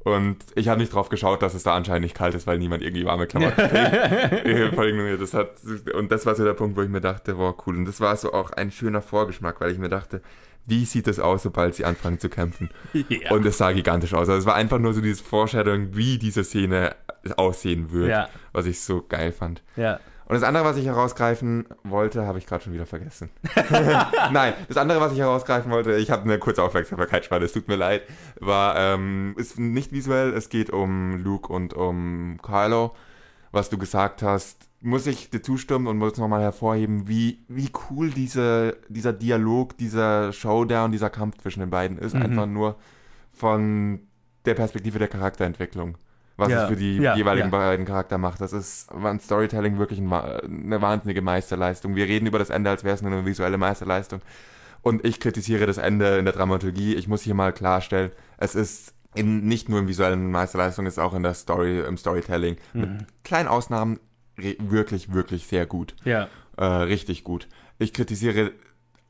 Und 0.07 0.38
ich 0.55 0.69
habe 0.69 0.79
nicht 0.79 0.93
drauf 0.93 1.09
geschaut, 1.09 1.41
dass 1.41 1.53
es 1.53 1.63
da 1.63 1.75
anscheinend 1.75 2.03
nicht 2.03 2.15
kalt 2.15 2.34
ist, 2.34 2.47
weil 2.47 2.57
niemand 2.59 2.81
irgendwie 2.81 3.03
warme 3.03 3.27
Klamotten 3.27 3.55
trägt. 3.69 5.21
das 5.21 5.34
hat, 5.34 5.49
und 5.93 6.11
das 6.13 6.25
war 6.25 6.34
so 6.34 6.45
der 6.45 6.53
Punkt, 6.53 6.77
wo 6.77 6.81
ich 6.81 6.89
mir 6.89 7.01
dachte, 7.01 7.38
wow, 7.38 7.53
cool. 7.65 7.75
Und 7.75 7.85
das 7.85 7.99
war 7.99 8.15
so 8.15 8.31
auch 8.31 8.51
ein 8.51 8.71
schöner 8.71 9.01
Vorgeschmack, 9.01 9.59
weil 9.59 9.71
ich 9.71 9.77
mir 9.77 9.89
dachte, 9.89 10.21
wie 10.65 10.85
sieht 10.85 11.07
es 11.07 11.19
aus, 11.19 11.43
sobald 11.43 11.75
sie 11.75 11.84
anfangen 11.84 12.19
zu 12.19 12.29
kämpfen? 12.29 12.69
Ja. 12.93 13.31
Und 13.31 13.45
es 13.45 13.57
sah 13.57 13.73
gigantisch 13.73 14.13
aus. 14.13 14.29
Also 14.29 14.39
es 14.39 14.45
war 14.45 14.55
einfach 14.55 14.79
nur 14.79 14.93
so 14.93 15.01
dieses 15.01 15.21
Foreshadowing, 15.21 15.89
wie 15.95 16.17
diese 16.17 16.43
Szene 16.43 16.95
aussehen 17.35 17.91
wird, 17.91 18.09
ja. 18.09 18.29
was 18.53 18.65
ich 18.65 18.79
so 18.79 19.03
geil 19.07 19.34
fand. 19.34 19.61
Ja. 19.75 19.99
Und 20.27 20.33
das 20.33 20.43
andere, 20.43 20.65
was 20.65 20.75
ich 20.75 20.85
herausgreifen 20.85 21.65
wollte, 21.85 22.27
habe 22.27 22.37
ich 22.37 22.45
gerade 22.45 22.61
schon 22.61 22.73
wieder 22.73 22.85
vergessen. 22.85 23.29
Nein, 24.31 24.53
das 24.67 24.75
andere, 24.75 24.99
was 24.99 25.13
ich 25.13 25.19
herausgreifen 25.19 25.71
wollte, 25.71 25.95
ich 25.95 26.11
habe 26.11 26.23
eine 26.23 26.37
kurze 26.37 26.63
Aufmerksamkeitsspanne, 26.63 27.45
es 27.45 27.53
tut 27.53 27.69
mir 27.69 27.77
leid, 27.77 28.03
war, 28.41 28.75
ähm, 28.77 29.35
ist 29.37 29.57
nicht 29.57 29.93
visuell, 29.93 30.33
es 30.33 30.49
geht 30.49 30.69
um 30.69 31.15
Luke 31.23 31.51
und 31.51 31.73
um 31.73 32.39
Kylo. 32.41 32.93
Was 33.53 33.69
du 33.69 33.77
gesagt 33.77 34.21
hast, 34.21 34.67
muss 34.81 35.07
ich 35.07 35.29
dir 35.29 35.41
zustimmen 35.41 35.87
und 35.87 35.97
muss 35.97 36.17
nochmal 36.17 36.41
hervorheben, 36.41 37.07
wie, 37.07 37.45
wie 37.47 37.71
cool 37.89 38.09
diese, 38.09 38.75
dieser 38.89 39.13
Dialog, 39.13 39.77
dieser 39.77 40.33
Showdown, 40.33 40.91
dieser 40.91 41.09
Kampf 41.09 41.37
zwischen 41.37 41.61
den 41.61 41.69
beiden 41.69 41.97
ist. 41.97 42.13
Mhm. 42.13 42.23
Einfach 42.23 42.45
nur 42.47 42.75
von 43.31 44.01
der 44.43 44.55
Perspektive 44.55 44.99
der 44.99 45.07
Charakterentwicklung 45.07 45.97
was 46.38 46.49
ja. 46.49 46.64
es 46.64 46.69
für 46.69 46.76
die 46.76 46.97
ja, 46.97 47.15
jeweiligen 47.15 47.51
ja. 47.51 47.57
beiden 47.57 47.85
Charakter 47.85 48.18
macht. 48.18 48.41
Das 48.41 48.53
ist 48.53 48.91
ein 48.91 49.19
Storytelling 49.19 49.80
wirklich 49.80 49.99
ein, 49.99 50.14
eine 50.14 50.81
wahnsinnige 50.81 51.22
Meisterleistung. 51.22 51.95
Wir 51.95 52.05
reden 52.05 52.27
über 52.27 52.39
das 52.39 52.49
Ende, 52.49 52.69
als 52.69 52.84
wäre 52.84 52.95
es 52.95 53.03
eine 53.03 53.26
visuelle 53.26 53.57
Meisterleistung. 53.57 54.22
Und 54.84 55.03
ich 55.03 55.19
kritisiere 55.19 55.65
das 55.65 55.77
Ende 55.77 56.18
in 56.18 56.26
der 56.26 56.34
Dramaturgie. 56.34 56.93
Ich 56.93 57.07
muss 57.07 57.23
hier 57.23 57.34
mal 57.34 57.51
klarstellen, 57.51 58.11
es 58.38 58.55
ist 58.55 58.93
in, 59.15 59.47
nicht 59.47 59.68
nur 59.68 59.80
in 59.80 59.88
visuellen 59.88 60.31
Meisterleistung, 60.31 60.85
es 60.85 60.93
ist 60.93 60.99
auch 60.99 61.15
in 61.15 61.23
der 61.23 61.34
Story, 61.34 61.80
im 61.80 61.97
Storytelling. 61.97 62.57
Mhm. 62.73 62.81
Mit 62.81 62.89
kleinen 63.23 63.47
Ausnahmen 63.47 63.99
wirklich, 64.38 65.11
wirklich 65.11 65.47
sehr 65.47 65.65
gut. 65.65 65.95
Ja. 66.05 66.27
Äh, 66.55 66.64
richtig 66.64 67.23
gut. 67.23 67.47
Ich 67.80 67.93
kritisiere 67.93 68.51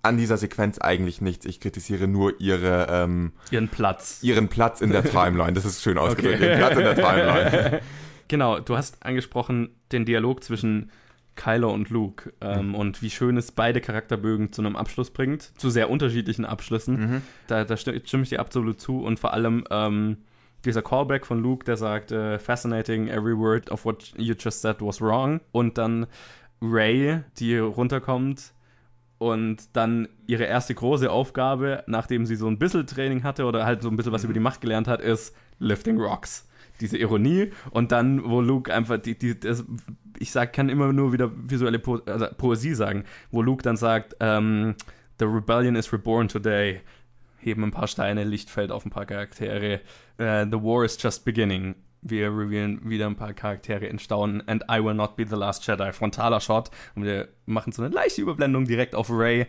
an 0.08 0.18
dieser 0.18 0.38
Sequenz 0.38 0.80
eigentlich 0.80 1.22
nichts. 1.22 1.46
Ich 1.46 1.60
kritisiere 1.60 2.08
nur 2.08 2.40
ihre 2.40 2.88
ähm, 2.90 3.34
ihren 3.52 3.68
Platz. 3.68 4.20
Ihren 4.22 4.48
Platz 4.48 4.82
in 4.82 4.92
der 4.92 5.04
Timeline. 5.12 5.54
Das 5.54 5.66
ist 5.66 5.82
schön 5.82 5.98
ausgedrückt. 5.98 6.36
Okay. 6.36 6.50
Ihren 6.50 6.58
Platz 6.60 6.78
in 6.78 6.84
der 6.84 6.96
Timeline. 6.96 7.82
Genau, 8.30 8.60
du 8.60 8.76
hast 8.76 9.06
angesprochen 9.06 9.70
den 9.94 10.04
Dialog 10.04 10.44
zwischen 10.44 10.92
Kylo 11.36 11.72
und 11.72 11.90
Luke 11.90 12.34
ähm, 12.42 12.70
mhm. 12.70 12.76
und 12.76 13.02
wie 13.02 13.10
schön 13.10 13.38
es 13.38 13.52
beide 13.52 13.80
Charakterbögen 13.80 14.52
zu 14.52 14.62
einem 14.62 14.76
Abschluss 14.76 15.12
bringt, 15.12 15.44
zu 15.58 15.70
sehr 15.70 15.90
unterschiedlichen 15.90 16.44
Abschlüssen. 16.44 17.00
Mhm. 17.00 17.22
Da, 17.48 17.64
da 17.64 17.78
stimme 17.78 18.24
ich 18.24 18.30
dir 18.30 18.40
absolut 18.40 18.82
zu 18.82 19.02
und 19.02 19.20
vor 19.20 19.34
allem 19.34 19.64
ähm, 19.70 20.18
dieser 20.66 20.82
Callback 20.82 21.26
von 21.26 21.42
Luke, 21.42 21.64
der 21.64 21.78
sagt, 21.78 22.12
uh, 22.12 22.38
fascinating, 22.40 23.08
every 23.08 23.38
word 23.38 23.72
of 23.72 23.86
what 23.86 24.12
you 24.18 24.34
just 24.38 24.62
said 24.62 24.82
was 24.82 25.00
wrong 25.00 25.40
und 25.52 25.78
dann 25.78 26.08
Ray, 26.62 27.22
die 27.38 27.58
runterkommt 27.58 28.54
und 29.18 29.76
dann 29.76 30.08
ihre 30.28 30.44
erste 30.44 30.76
große 30.76 31.12
Aufgabe, 31.12 31.84
nachdem 31.88 32.26
sie 32.26 32.36
so 32.36 32.48
ein 32.48 32.60
bisschen 32.60 32.86
Training 32.86 33.24
hatte 33.24 33.46
oder 33.46 33.66
halt 33.66 33.82
so 33.82 33.90
ein 33.90 33.96
bisschen 33.96 34.12
was 34.12 34.24
über 34.24 34.34
die 34.34 34.40
Macht 34.40 34.62
gelernt 34.62 34.88
hat, 34.88 35.02
ist 35.02 35.36
Lifting 35.60 36.00
Rocks. 36.00 36.48
Diese 36.80 36.98
Ironie 36.98 37.52
und 37.72 37.92
dann, 37.92 38.24
wo 38.30 38.40
Luke 38.40 38.72
einfach, 38.72 39.00
die, 39.00 39.18
die, 39.18 39.40
das, 39.40 39.66
ich 40.20 40.32
sag, 40.32 40.54
kann 40.54 40.70
immer 40.70 40.94
nur 40.94 41.12
wieder 41.12 41.32
visuelle 41.34 41.80
po 41.80 41.96
also 42.06 42.28
Poesie 42.38 42.76
sagen, 42.76 43.04
wo 43.32 43.42
Luke 43.42 43.64
dann 43.64 43.78
sagt, 43.78 44.16
ähm, 44.20 44.76
The 45.20 45.26
Rebellion 45.26 45.76
is 45.76 45.92
reborn 45.92 46.28
today. 46.28 46.82
Heben 47.40 47.64
ein 47.64 47.72
paar 47.72 47.88
Steine, 47.88 48.24
Licht 48.24 48.52
fällt 48.52 48.72
auf 48.72 48.86
ein 48.86 48.92
paar 48.92 49.08
Charaktere. 49.08 49.82
Uh, 50.20 50.46
the 50.46 50.62
war 50.62 50.84
is 50.86 51.02
just 51.02 51.26
beginning 51.26 51.76
wir 52.10 52.28
revealen 52.28 52.90
wieder 52.90 53.08
ein 53.08 53.16
paar 53.16 53.34
Charaktere 53.34 53.86
in 53.86 54.00
Staunen. 54.00 54.48
And 54.48 54.64
I 54.72 54.84
will 54.84 54.94
not 54.94 55.16
be 55.16 55.26
the 55.28 55.36
last 55.36 55.66
Jedi. 55.66 55.92
Frontaler 55.92 56.40
Shot. 56.40 56.72
Und 56.96 57.04
wir 57.04 57.30
machen 57.46 57.72
so 57.72 57.82
eine 57.82 57.94
leichte 57.94 58.22
Überblendung 58.22 58.66
direkt 58.66 58.96
auf 58.96 59.10
Ray. 59.10 59.48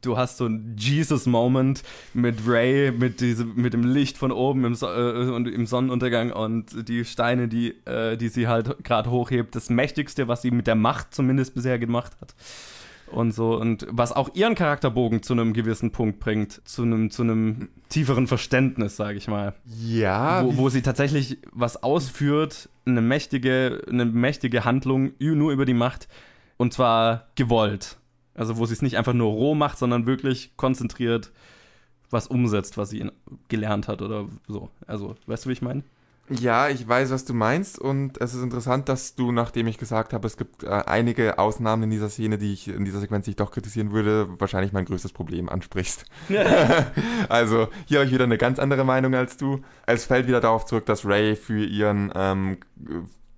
Du 0.00 0.16
hast 0.16 0.36
so 0.36 0.46
ein 0.46 0.76
Jesus-Moment 0.78 1.82
mit 2.14 2.46
Ray, 2.46 2.92
mit, 2.92 3.20
mit 3.56 3.72
dem 3.72 3.82
Licht 3.82 4.16
von 4.16 4.30
oben 4.30 4.64
im, 4.64 4.74
so 4.76 4.86
äh, 4.86 5.28
und 5.30 5.48
im 5.48 5.66
Sonnenuntergang 5.66 6.30
und 6.30 6.88
die 6.88 7.04
Steine, 7.04 7.48
die, 7.48 7.70
äh, 7.84 8.16
die 8.16 8.28
sie 8.28 8.46
halt 8.46 8.84
gerade 8.84 9.10
hochhebt. 9.10 9.56
Das 9.56 9.70
Mächtigste, 9.70 10.28
was 10.28 10.42
sie 10.42 10.52
mit 10.52 10.68
der 10.68 10.76
Macht 10.76 11.14
zumindest 11.14 11.56
bisher 11.56 11.80
gemacht 11.80 12.12
hat 12.20 12.34
und 13.10 13.32
so 13.32 13.58
und 13.58 13.86
was 13.90 14.12
auch 14.12 14.34
ihren 14.34 14.54
Charakterbogen 14.54 15.22
zu 15.22 15.32
einem 15.32 15.52
gewissen 15.52 15.90
Punkt 15.92 16.20
bringt, 16.20 16.60
zu 16.66 16.82
einem 16.82 17.10
zu 17.10 17.22
einem 17.22 17.68
tieferen 17.88 18.26
Verständnis, 18.26 18.96
sage 18.96 19.18
ich 19.18 19.28
mal. 19.28 19.54
Ja. 19.80 20.44
Wo, 20.44 20.56
wo, 20.56 20.68
sie 20.68 20.82
tatsächlich 20.82 21.38
was 21.52 21.82
ausführt, 21.82 22.68
eine 22.86 23.00
mächtige 23.00 23.82
eine 23.88 24.04
mächtige 24.04 24.64
Handlung 24.64 25.12
nur 25.18 25.52
über 25.52 25.64
die 25.64 25.74
Macht 25.74 26.08
und 26.56 26.72
zwar 26.72 27.28
gewollt. 27.34 27.96
Also 28.34 28.56
wo 28.56 28.66
sie 28.66 28.74
es 28.74 28.82
nicht 28.82 28.96
einfach 28.96 29.14
nur 29.14 29.32
roh 29.32 29.54
macht, 29.54 29.78
sondern 29.78 30.06
wirklich 30.06 30.52
konzentriert 30.56 31.32
was 32.10 32.26
umsetzt, 32.26 32.78
was 32.78 32.90
sie 32.90 33.10
gelernt 33.48 33.88
hat 33.88 34.02
oder 34.02 34.28
so. 34.46 34.70
Also, 34.86 35.16
weißt 35.26 35.44
du, 35.44 35.48
wie 35.48 35.52
ich 35.52 35.62
meine? 35.62 35.82
Ja, 36.30 36.68
ich 36.68 36.86
weiß, 36.86 37.10
was 37.10 37.24
du 37.24 37.32
meinst 37.32 37.78
und 37.78 38.20
es 38.20 38.34
ist 38.34 38.42
interessant, 38.42 38.88
dass 38.88 39.14
du, 39.14 39.32
nachdem 39.32 39.66
ich 39.66 39.78
gesagt 39.78 40.12
habe, 40.12 40.26
es 40.26 40.36
gibt 40.36 40.62
äh, 40.62 40.68
einige 40.68 41.38
Ausnahmen 41.38 41.84
in 41.84 41.90
dieser 41.90 42.10
Szene, 42.10 42.36
die 42.36 42.52
ich 42.52 42.68
in 42.68 42.84
dieser 42.84 43.00
Sequenz, 43.00 43.24
die 43.24 43.30
ich 43.30 43.36
doch 43.36 43.50
kritisieren 43.50 43.92
würde, 43.92 44.28
wahrscheinlich 44.38 44.72
mein 44.72 44.84
größtes 44.84 45.12
Problem 45.12 45.48
ansprichst. 45.48 46.04
also 47.28 47.68
hier 47.86 47.98
habe 47.98 48.06
ich 48.06 48.12
wieder 48.12 48.24
eine 48.24 48.38
ganz 48.38 48.58
andere 48.58 48.84
Meinung 48.84 49.14
als 49.14 49.38
du. 49.38 49.62
Es 49.86 50.04
fällt 50.04 50.26
wieder 50.26 50.40
darauf 50.40 50.66
zurück, 50.66 50.84
dass 50.86 51.06
Ray 51.06 51.34
für 51.34 51.64
ihren 51.64 52.12
ähm, 52.14 52.58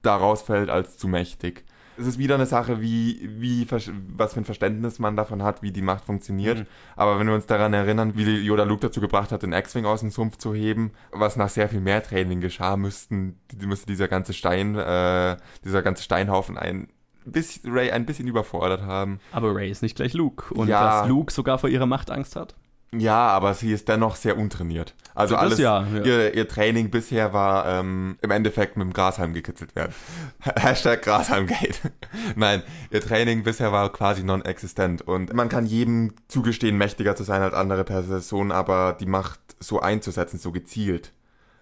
da 0.03 0.17
rausfällt 0.17 0.69
als 0.69 0.99
zu 0.99 1.07
mächtig 1.07 1.65
es 2.01 2.07
ist 2.07 2.19
wieder 2.19 2.35
eine 2.35 2.47
Sache, 2.47 2.81
wie, 2.81 3.29
wie, 3.39 3.67
was 3.71 4.33
für 4.35 4.41
ein 4.41 4.45
Verständnis 4.45 4.99
man 4.99 5.17
davon 5.17 5.43
hat, 5.43 5.63
wie 5.63 5.71
die 5.71 5.83
Macht 5.83 6.05
funktioniert. 6.05 6.61
Mhm. 6.61 6.67
Aber 6.97 7.19
wenn 7.19 7.27
wir 7.27 7.35
uns 7.35 7.47
daran 7.47 7.73
erinnern, 7.73 8.17
wie 8.17 8.25
Yoda 8.39 8.65
Luke 8.65 8.81
dazu 8.81 9.01
gebracht 9.01 9.33
hat, 9.33 9.43
den 9.43 9.53
X-Wing 9.53 9.85
aus 9.85 10.01
dem 10.01 10.11
Sumpf 10.11 10.37
zu 10.39 10.55
heben, 10.55 10.93
was 11.13 11.37
nach 11.37 11.49
sehr 11.49 11.69
viel 11.69 11.81
mehr 11.81 12.03
Training 12.03 12.41
geschah, 12.41 12.77
müssten, 12.77 13.39
müsste 13.63 13.87
dieser 13.87 14.09
ganze 14.09 14.33
Stein, 14.33 14.77
äh, 14.77 15.37
dieser 15.65 15.83
ganze 15.83 16.03
Steinhaufen 16.03 16.57
ein 16.57 16.89
bis 17.27 17.61
Ray 17.65 17.91
ein 17.91 18.07
bisschen 18.07 18.27
überfordert 18.27 18.83
haben. 18.83 19.21
Aber 19.33 19.55
Ray 19.55 19.71
ist 19.71 19.83
nicht 19.83 19.97
gleich 19.97 20.15
Luke. 20.15 20.55
Und 20.55 20.69
ja. 20.69 21.03
dass 21.03 21.09
Luke 21.09 21.33
sogar 21.33 21.59
vor 21.59 21.69
ihrer 21.69 21.87
Macht 21.87 22.11
Angst 22.11 22.35
hat? 22.35 22.55
Ja, 22.93 23.29
aber 23.29 23.55
sie 23.55 23.73
ist 23.73 23.89
dennoch 23.89 24.17
sehr 24.17 24.37
untrainiert. 24.37 24.95
Also 25.15 25.37
alles, 25.37 25.59
ja, 25.59 25.87
ja. 25.87 26.03
Ihr, 26.03 26.35
ihr 26.35 26.49
Training 26.49 26.91
bisher 26.91 27.33
war 27.33 27.67
ähm, 27.67 28.19
im 28.21 28.31
Endeffekt 28.33 28.77
mit 28.77 28.85
dem 28.85 28.93
Grashalm 28.93 29.33
gekitzelt 29.33 29.77
werden. 29.77 29.95
Hashtag 30.41 31.03
Grashalmgate. 31.03 31.93
Nein, 32.37 32.63
ihr 32.91 33.01
Training 33.01 33.45
bisher 33.45 33.71
war 33.71 33.93
quasi 33.93 34.25
non-existent. 34.25 35.03
Und 35.03 35.33
man 35.33 35.49
kann 35.49 35.67
jedem 35.67 36.15
zugestehen, 36.27 36.77
mächtiger 36.77 37.15
zu 37.15 37.23
sein 37.23 37.43
als 37.43 37.55
andere 37.55 37.85
Personen, 37.85 38.51
aber 38.51 38.97
die 38.99 39.07
Macht 39.07 39.39
so 39.61 39.81
einzusetzen, 39.81 40.39
so 40.39 40.51
gezielt, 40.51 41.13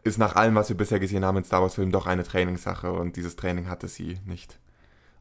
ist 0.04 0.18
nach 0.18 0.34
allem, 0.34 0.54
was 0.54 0.70
wir 0.70 0.76
bisher 0.76 1.00
gesehen 1.00 1.26
haben 1.26 1.36
in 1.36 1.44
Star 1.44 1.60
Wars-Filmen, 1.60 1.92
doch 1.92 2.06
eine 2.06 2.22
Trainingssache. 2.22 2.90
Und 2.90 3.16
dieses 3.16 3.36
Training 3.36 3.68
hatte 3.68 3.88
sie 3.88 4.18
nicht. 4.24 4.58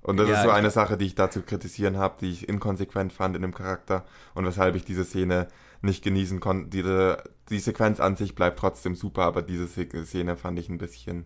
Und 0.03 0.17
das 0.17 0.29
Ja, 0.29 0.35
ist 0.35 0.43
so 0.43 0.51
eine 0.51 0.69
Sache, 0.69 0.95
die 0.95 1.05
ich 1.05 1.15
da 1.15 1.29
zu 1.29 1.41
kritisieren 1.41 1.97
habe, 1.97 2.15
die 2.21 2.31
ich 2.31 2.47
inkonsequent 2.47 3.11
fand 3.11 3.35
in 3.35 3.41
dem 3.41 3.53
Charakter 3.53 4.05
und 4.35 4.45
weshalb 4.45 4.75
ich 4.75 4.85
diese 4.85 5.03
Szene 5.03 5.47
nicht 5.81 6.03
genießen 6.03 6.39
konnte. 6.39 6.69
Diese, 6.69 7.23
die 7.49 7.59
Sequenz 7.59 7.99
an 7.99 8.15
sich 8.15 8.35
bleibt 8.35 8.59
trotzdem 8.59 8.95
super, 8.95 9.23
aber 9.23 9.41
diese 9.41 9.67
Se- 9.67 9.87
Szene 10.05 10.35
fand 10.37 10.59
ich 10.59 10.69
ein 10.69 10.77
bisschen 10.77 11.25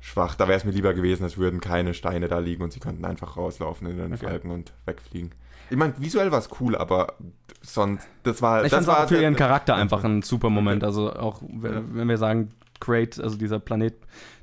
schwach. 0.00 0.34
Da 0.34 0.48
wäre 0.48 0.58
es 0.58 0.64
mir 0.64 0.72
lieber 0.72 0.94
gewesen, 0.94 1.24
es 1.24 1.36
würden 1.36 1.60
keine 1.60 1.94
Steine 1.94 2.28
da 2.28 2.38
liegen 2.38 2.62
und 2.62 2.72
sie 2.72 2.80
könnten 2.80 3.04
einfach 3.04 3.36
rauslaufen 3.36 3.88
in 3.88 3.96
den 3.96 4.12
Okay. 4.14 4.26
Falken 4.26 4.50
und 4.50 4.72
wegfliegen. 4.84 5.32
Ich 5.70 5.76
meine, 5.76 5.94
visuell 5.98 6.30
war 6.30 6.38
es 6.38 6.48
cool, 6.60 6.76
aber 6.76 7.14
sonst, 7.60 8.06
das 8.22 8.40
war, 8.40 8.64
Ich 8.64 8.70
das 8.70 8.86
war 8.86 9.04
auch 9.04 9.08
für 9.08 9.20
ihren 9.20 9.34
Charakter 9.34 9.74
einfach 9.74 10.04
ein 10.04 10.22
super 10.22 10.48
Moment. 10.48 10.84
Also 10.84 11.12
auch, 11.12 11.42
wenn 11.42 12.08
wir 12.08 12.18
sagen, 12.18 12.50
great, 12.78 13.18
also 13.18 13.36
dieser 13.36 13.58
Planet, 13.58 13.94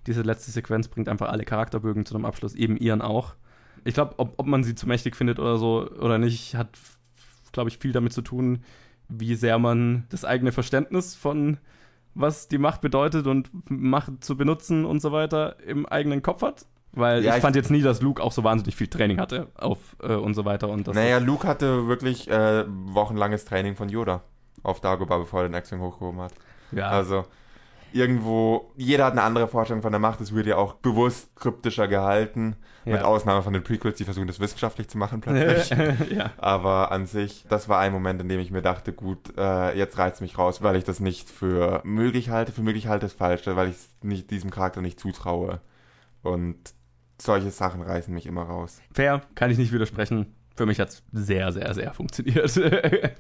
diese 0.06 0.22
letzte 0.22 0.52
Sequenz 0.52 0.90
bringt 0.90 1.08
einfach 1.08 1.30
alle 1.30 1.46
Charakterbögen 1.46 2.06
zu 2.06 2.16
einem 2.16 2.26
Abschluss, 2.26 2.56
eben 2.56 2.76
ihren 2.76 3.02
auch. 3.02 3.36
Ich 3.86 3.94
glaube, 3.94 4.16
ob, 4.18 4.34
ob 4.38 4.48
man 4.48 4.64
sie 4.64 4.76
zu 4.76 4.88
mächtig 4.88 5.16
findet 5.16 5.40
oder 5.40 5.58
so 5.58 5.90
oder 5.92 6.18
nicht, 6.18 6.56
hat, 6.56 6.70
glaube 7.54 7.70
ich, 7.70 7.78
viel 7.78 7.94
damit 7.94 8.12
zu 8.12 8.22
tun, 8.22 8.64
wie 9.20 9.36
sehr 9.36 9.60
man 9.60 10.06
das 10.10 10.26
eigene 10.26 10.52
Verständnis 10.52 11.16
von 11.16 11.58
was 12.16 12.48
die 12.48 12.60
Macht 12.60 12.82
bedeutet 12.82 13.26
und 13.26 13.50
Macht 13.70 14.24
zu 14.24 14.38
benutzen 14.38 14.86
und 14.86 15.02
so 15.02 15.12
weiter 15.12 15.56
im 15.66 15.86
eigenen 15.88 16.22
Kopf 16.22 16.44
hat. 16.44 16.66
Weil 16.92 17.24
Ja, 17.24 17.32
ich 17.32 17.38
ich- 17.38 17.42
fand 17.42 17.56
jetzt 17.56 17.72
nie, 17.72 17.82
dass 17.82 18.02
Luke 18.02 18.22
auch 18.22 18.32
so 18.32 18.44
wahnsinnig 18.44 18.76
viel 18.76 18.86
Training 18.88 19.20
hatte 19.20 19.48
auf 19.56 19.80
äh, 20.04 20.14
und 20.14 20.36
so 20.36 20.46
weiter. 20.46 20.70
Und 20.70 20.88
das 20.88 20.94
Naja, 20.96 21.18
Luke 21.18 21.48
hatte 21.48 21.88
wirklich 21.88 22.30
äh, 22.30 22.66
wochenlanges 22.68 23.46
Training 23.46 23.76
von 23.76 23.90
Yoda 23.90 24.22
auf 24.62 24.80
Dagobah, 24.80 25.18
bevor 25.18 25.42
er 25.42 25.50
den 25.50 25.56
X-Wing 25.56 25.80
hochgehoben 25.82 26.22
hat. 26.22 26.34
ja, 26.72 26.88
Also 26.90 27.26
irgendwo, 27.94 28.72
jeder 28.76 29.06
hat 29.06 29.14
eine 29.14 29.24
andere 29.24 29.48
Vorstellung 29.48 29.82
von 29.82 29.92
der 29.92 30.00
Macht. 30.00 30.22
Es 30.22 30.34
wird 30.34 30.48
ja 30.48 30.58
auch 30.58 30.74
bewusst 30.74 31.36
kryptischer 31.36 31.88
gehalten, 31.88 32.56
mit 32.86 32.96
Ja. 32.96 33.06
Ausnahme 33.06 33.42
von 33.44 33.54
den 33.54 33.64
Prequels, 33.64 33.98
die 33.98 34.04
versuchen 34.04 34.28
das 34.28 34.40
wissenschaftlich 34.40 34.90
zu 34.90 34.98
machen 34.98 35.22
plötzlich. 35.22 35.78
ja. 36.12 36.32
Aber 36.38 36.92
an 36.92 37.06
sich, 37.06 37.46
das 37.48 37.70
war 37.70 37.80
ein 37.80 37.94
Moment, 37.94 38.20
in 38.22 38.28
dem 38.28 38.40
ich 38.40 38.52
mir 38.52 38.62
dachte, 38.62 38.92
gut, 38.92 39.38
äh, 39.38 39.78
jetzt 39.78 39.98
reizt 39.98 40.22
mich 40.22 40.38
raus, 40.38 40.62
weil 40.62 40.76
ich 40.76 40.84
das 40.84 41.00
nicht 41.00 41.30
für 41.30 41.82
möglich 41.86 42.30
halte. 42.30 42.52
Für 42.52 42.62
möglich 42.62 42.88
halte 42.88 43.06
ist 43.06 43.18
falsch, 43.18 43.44
weil 43.46 43.70
ich 43.70 43.76
es 43.76 44.28
diesem 44.28 44.50
Charakter 44.50 44.82
nicht 44.82 45.00
zutraue. 45.00 45.62
Und 46.24 46.58
solche 47.22 47.52
Sachen 47.52 47.82
reißen 47.82 48.14
mich 48.14 48.26
immer 48.26 48.44
raus. 48.44 48.82
Fair, 48.94 49.22
kann 49.36 49.52
ich 49.52 49.58
nicht 49.58 49.72
widersprechen. 49.72 50.36
Für 50.56 50.66
mich 50.68 50.80
hat 50.80 50.90
es 50.90 51.04
sehr, 51.12 51.52
sehr, 51.52 51.74
sehr 51.74 51.94
funktioniert. 51.94 52.52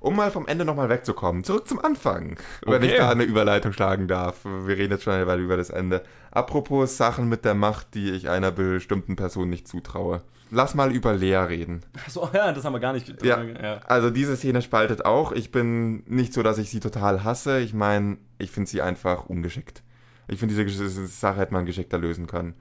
Um 0.00 0.16
mal 0.16 0.30
vom 0.30 0.46
Ende 0.46 0.66
nochmal 0.66 0.90
wegzukommen, 0.90 1.44
zurück 1.44 1.66
zum 1.66 1.78
Anfang, 1.82 2.36
wenn 2.66 2.74
Okay. 2.74 2.86
ich 2.88 2.96
da 2.98 3.08
eine 3.08 3.22
Überleitung 3.22 3.72
schlagen 3.72 4.06
darf. 4.06 4.44
Wir 4.44 4.76
reden 4.76 4.92
jetzt 4.92 5.04
schon 5.04 5.14
eine 5.14 5.26
Weile 5.26 5.40
über 5.40 5.56
das 5.56 5.70
Ende. 5.70 6.02
Apropos 6.30 6.98
Sachen 6.98 7.26
mit 7.30 7.46
der 7.46 7.54
Macht, 7.54 7.94
die 7.94 8.10
ich 8.10 8.28
einer 8.28 8.50
bestimmten 8.50 9.16
Person 9.16 9.48
nicht 9.48 9.66
zutraue. 9.66 10.20
Lass 10.50 10.74
mal 10.74 10.92
über 10.92 11.14
Lea 11.14 11.36
reden. 11.36 11.84
so, 12.06 12.28
ja, 12.34 12.52
das 12.52 12.66
haben 12.66 12.74
wir 12.74 12.80
gar 12.80 12.92
nicht. 12.92 13.22
Ja. 13.24 13.42
ja. 13.42 13.78
Also 13.86 14.10
diese 14.10 14.36
Szene 14.36 14.60
spaltet 14.60 15.06
auch. 15.06 15.32
Ich 15.32 15.50
bin 15.50 16.02
nicht 16.06 16.34
so, 16.34 16.42
dass 16.42 16.58
ich 16.58 16.68
sie 16.68 16.80
total 16.80 17.24
hasse. 17.24 17.60
Ich 17.60 17.72
meine, 17.72 18.18
ich 18.36 18.50
finde 18.50 18.68
sie 18.68 18.82
einfach 18.82 19.24
ungeschickt. 19.24 19.82
Ich 20.28 20.38
finde, 20.38 20.54
diese 20.54 21.06
Sache 21.06 21.40
hätte 21.40 21.54
man 21.54 21.64
geschickter 21.64 21.96
lösen 21.96 22.26
können. 22.26 22.54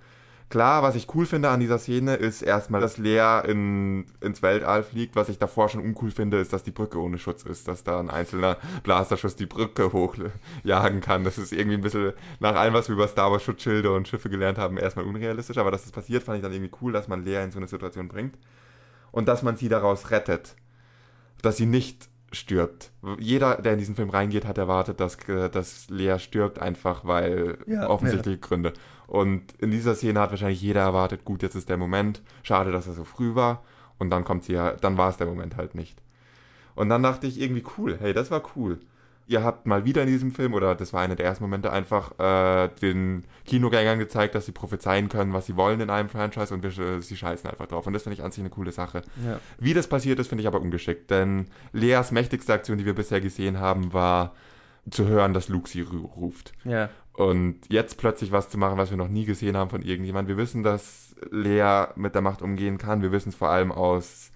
Klar, 0.54 0.84
was 0.84 0.94
ich 0.94 1.08
cool 1.16 1.26
finde 1.26 1.50
an 1.50 1.60
dieser 1.60 1.80
Szene, 1.80 2.14
ist 2.14 2.44
erstmal, 2.44 2.80
dass 2.80 3.00
Lea 3.00 3.42
in, 3.48 4.06
ins 4.22 4.44
Weltall 4.44 4.84
fliegt. 4.84 5.16
Was 5.16 5.28
ich 5.30 5.40
davor 5.40 5.68
schon 5.68 5.82
uncool 5.82 6.12
finde, 6.12 6.38
ist, 6.38 6.54
dass 6.54 6.62
die 6.62 6.70
Brücke 6.70 7.00
ohne 7.00 7.18
Schutz 7.18 7.42
ist. 7.42 7.68
Dass 7.68 7.84
da 7.84 8.00
ein 8.00 8.12
einzelner 8.12 8.58
Blasterschuss 8.84 9.36
die 9.36 9.48
Brücke 9.48 9.92
hochjagen 9.92 11.02
kann. 11.02 11.24
Das 11.24 11.40
ist 11.40 11.54
irgendwie 11.54 11.78
ein 11.78 11.82
bisschen, 11.82 12.14
nach 12.40 12.56
allem, 12.56 12.76
was 12.76 12.88
wir 12.88 12.94
über 12.94 13.08
Star 13.08 13.32
Wars 13.32 13.42
Schutzschilde 13.42 13.92
und 13.92 14.08
Schiffe 14.08 14.30
gelernt 14.30 14.60
haben, 14.60 14.78
erstmal 14.78 15.06
unrealistisch. 15.06 15.58
Aber 15.58 15.72
dass 15.72 15.82
das 15.82 15.92
passiert, 15.92 16.22
fand 16.22 16.38
ich 16.38 16.44
dann 16.44 16.54
irgendwie 16.54 16.76
cool, 16.84 16.94
dass 16.94 17.08
man 17.08 17.26
Lea 17.26 17.44
in 17.44 17.50
so 17.50 17.58
eine 17.58 17.68
Situation 17.68 18.08
bringt. 18.08 18.38
Und 19.12 19.28
dass 19.28 19.42
man 19.42 19.56
sie 19.56 19.70
daraus 19.70 20.12
rettet 20.12 20.56
dass 21.42 21.58
sie 21.58 21.66
nicht 21.66 22.10
stirbt. 22.32 22.92
Jeder, 23.20 23.58
der 23.58 23.74
in 23.74 23.80
diesen 23.80 23.96
Film 23.96 24.10
reingeht, 24.10 24.46
hat 24.46 24.58
erwartet, 24.58 25.00
dass, 25.00 25.18
äh, 25.28 25.50
dass 25.50 25.90
Lea 25.90 26.18
stirbt, 26.18 26.60
einfach 26.60 27.06
weil 27.06 27.60
Ja, 27.68 27.90
offensichtliche 27.90 28.40
Gründe. 28.40 28.74
Und 29.08 29.54
in 29.60 29.72
dieser 29.72 29.96
Szene 29.96 30.20
hat 30.20 30.30
wahrscheinlich 30.32 30.62
jeder 30.62 30.82
erwartet, 30.82 31.26
gut, 31.26 31.44
jetzt 31.44 31.56
ist 31.56 31.70
der 31.70 31.78
Moment. 31.78 32.22
Schade, 32.42 32.72
dass 32.72 32.88
er 32.88 32.94
so 32.94 33.04
früh 33.04 33.36
war. 33.36 33.64
Und 34.00 34.10
dann 34.10 34.24
kommt 34.24 34.44
sie 34.44 34.54
ja, 34.54 34.72
dann 34.72 34.98
war 34.98 35.10
es 35.10 35.18
der 35.18 35.28
Moment 35.28 35.56
halt 35.58 35.76
nicht. 35.76 36.02
Und 36.76 36.90
dann 36.90 37.04
dachte 37.04 37.28
ich 37.28 37.40
irgendwie 37.40 37.64
cool, 37.78 37.98
hey, 38.00 38.14
das 38.14 38.32
war 38.32 38.42
cool. 38.56 38.80
Ihr 39.26 39.42
habt 39.42 39.66
mal 39.66 39.86
wieder 39.86 40.02
in 40.02 40.10
diesem 40.10 40.32
Film, 40.34 40.54
oder 40.54 40.76
das 40.76 40.92
war 40.92 41.00
einer 41.02 41.16
der 41.16 41.26
ersten 41.26 41.46
Momente, 41.46 41.72
einfach 41.72 42.20
äh, 42.20 42.68
den 42.82 43.24
Kinogängern 43.46 43.98
gezeigt, 43.98 44.36
dass 44.36 44.46
sie 44.48 44.52
prophezeien 44.52 45.08
können, 45.08 45.32
was 45.32 45.46
sie 45.46 45.56
wollen 45.56 45.80
in 45.80 45.90
einem 45.90 46.10
Franchise 46.10 46.54
und 46.54 46.62
wir, 46.62 46.78
äh, 46.78 47.02
sie 47.02 47.16
scheißen 47.16 47.50
einfach 47.50 47.68
drauf. 47.68 47.88
Und 47.88 47.94
das 47.94 48.04
finde 48.04 48.16
ich 48.16 48.24
an 48.24 48.32
sich 48.32 48.42
eine 48.42 48.50
coole 48.50 48.74
Sache. 48.74 49.02
Ja. 49.26 49.40
Wie 49.60 49.74
das 49.74 49.88
passiert 49.88 50.20
ist, 50.20 50.28
finde 50.28 50.42
ich 50.42 50.48
aber 50.48 50.60
ungeschickt, 50.60 51.10
denn 51.10 51.48
Leas 51.72 52.12
mächtigste 52.12 52.52
Aktion, 52.52 52.78
die 52.78 52.86
wir 52.86 52.96
bisher 52.96 53.22
gesehen 53.22 53.60
haben, 53.60 53.94
war 53.94 54.34
zu 54.90 55.08
hören, 55.08 55.34
dass 55.34 55.48
Luke 55.48 55.70
sie 55.70 55.84
ru- 55.84 56.12
ruft. 56.16 56.52
ja. 56.66 56.90
Und 57.14 57.60
jetzt 57.69 57.98
plötzlich 57.98 58.31
was 58.31 58.49
zu 58.49 58.57
machen, 58.57 58.77
was 58.77 58.90
wir 58.90 58.98
noch 58.98 59.07
nie 59.07 59.26
gesehen 59.26 59.56
haben 59.56 59.69
von 59.69 59.84
irgendjemand. 59.84 60.27
Wir 60.27 60.38
wissen, 60.38 60.64
dass 60.64 61.15
Lea 61.30 61.85
mit 61.95 62.15
der 62.15 62.22
Macht 62.22 62.41
umgehen 62.41 62.77
kann. 62.77 63.02
Wir 63.02 63.11
wissen 63.11 63.30
es 63.30 63.35
vor 63.35 63.49
allem 63.49 63.72
aus 63.72 64.31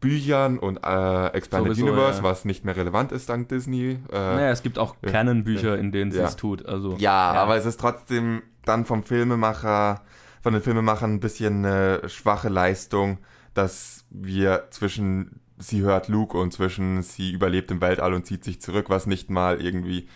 Büchern 0.00 0.58
und 0.58 0.78
äh, 0.84 1.26
Expanded 1.28 1.74
Sowieso, 1.74 1.86
Universe, 1.86 2.18
ja. 2.18 2.24
was 2.24 2.44
nicht 2.44 2.64
mehr 2.64 2.76
relevant 2.76 3.12
ist 3.12 3.28
dank 3.28 3.48
Disney. 3.48 3.98
Äh, 4.12 4.14
Naja, 4.14 4.50
es 4.50 4.62
gibt 4.62 4.78
auch 4.78 4.94
ja. 5.02 5.10
Canon-Bücher, 5.10 5.76
in 5.78 5.90
denen 5.90 6.12
sie 6.12 6.18
Ja. 6.18 6.26
es 6.26 6.36
tut. 6.36 6.66
Also, 6.66 6.96
ja, 6.98 7.32
aber 7.32 7.56
es 7.56 7.66
ist 7.66 7.80
trotzdem 7.80 8.42
dann 8.64 8.84
vom 8.84 9.02
Filmemacher, 9.02 10.02
von 10.42 10.52
den 10.52 10.62
Filmemachern 10.62 11.14
ein 11.14 11.20
bisschen 11.20 11.64
eine 11.64 12.08
schwache 12.08 12.48
Leistung, 12.48 13.18
dass 13.54 14.04
wir 14.10 14.68
zwischen 14.70 15.40
sie 15.58 15.80
hört 15.82 16.06
Luke 16.06 16.38
und 16.38 16.52
zwischen 16.52 17.02
sie 17.02 17.32
überlebt 17.32 17.70
im 17.72 17.80
Weltall 17.80 18.14
und 18.14 18.24
zieht 18.24 18.44
sich 18.44 18.60
zurück, 18.60 18.86
was 18.88 19.06
nicht 19.06 19.30
mal 19.30 19.60
irgendwie. 19.60 20.06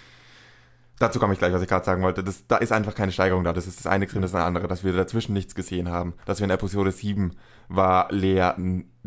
Dazu 1.03 1.19
komme 1.19 1.33
ich 1.33 1.41
gleich, 1.41 1.53
was 1.53 1.63
ich 1.63 1.69
gerade 1.69 1.85
sagen 1.85 2.01
wollte. 2.05 2.23
Das, 2.23 2.47
da 2.47 2.59
ist 2.59 2.71
einfach 2.71 2.95
keine 2.95 3.11
Steigerung 3.11 3.43
da. 3.43 3.53
Das 3.53 3.67
ist 3.67 3.81
das 3.81 3.89
eine 3.89 4.05
Extrem, 4.05 4.23
das 4.23 4.29
ist 4.29 4.37
das 4.37 4.45
andere, 4.45 4.69
dass 4.69 4.85
wir 4.85 4.93
dazwischen 4.93 5.33
nichts 5.33 5.57
gesehen 5.57 5.91
haben. 5.91 6.15
Dass 6.27 6.39
wir 6.39 6.45
in 6.45 6.51
Episode 6.51 6.93
7 6.93 7.33
war 7.67 8.07
Lea, 8.13 8.53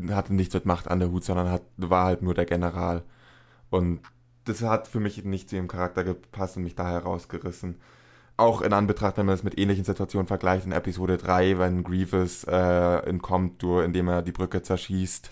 hatte 0.10 0.36
nichts 0.36 0.54
mit 0.54 0.66
Macht 0.66 0.90
an 0.90 1.00
der 1.00 1.10
Hut, 1.10 1.24
sondern 1.24 1.50
hat, 1.50 1.62
war 1.78 2.04
halt 2.04 2.22
nur 2.22 2.34
der 2.34 2.44
General. 2.44 3.04
Und 3.70 4.02
das 4.44 4.62
hat 4.62 4.90
für 4.90 5.00
mich 5.00 5.24
nicht 5.24 5.50
zu 5.50 5.56
ihrem 5.56 5.70
Charakter 5.70 6.04
gepasst 6.04 6.58
und 6.58 6.64
mich 6.64 6.76
da 6.76 6.90
herausgerissen. 6.90 7.78
Auch 8.36 8.62
in 8.62 8.74
Anbetracht, 8.74 9.16
wenn 9.16 9.28
man 9.28 9.36
es 9.36 9.44
mit 9.44 9.58
ähnlichen 9.58 9.86
Situationen 9.86 10.28
vergleicht, 10.28 10.66
in 10.66 10.74
Episode 10.74 11.16
3, 11.16 11.60
wenn 11.60 11.86
Grievous 11.86 12.44
äh, 12.44 13.08
entkommt, 13.08 13.64
indem 13.64 14.10
er 14.10 14.22
die 14.22 14.34
Brücke 14.34 14.62
zerschießt, 14.62 15.30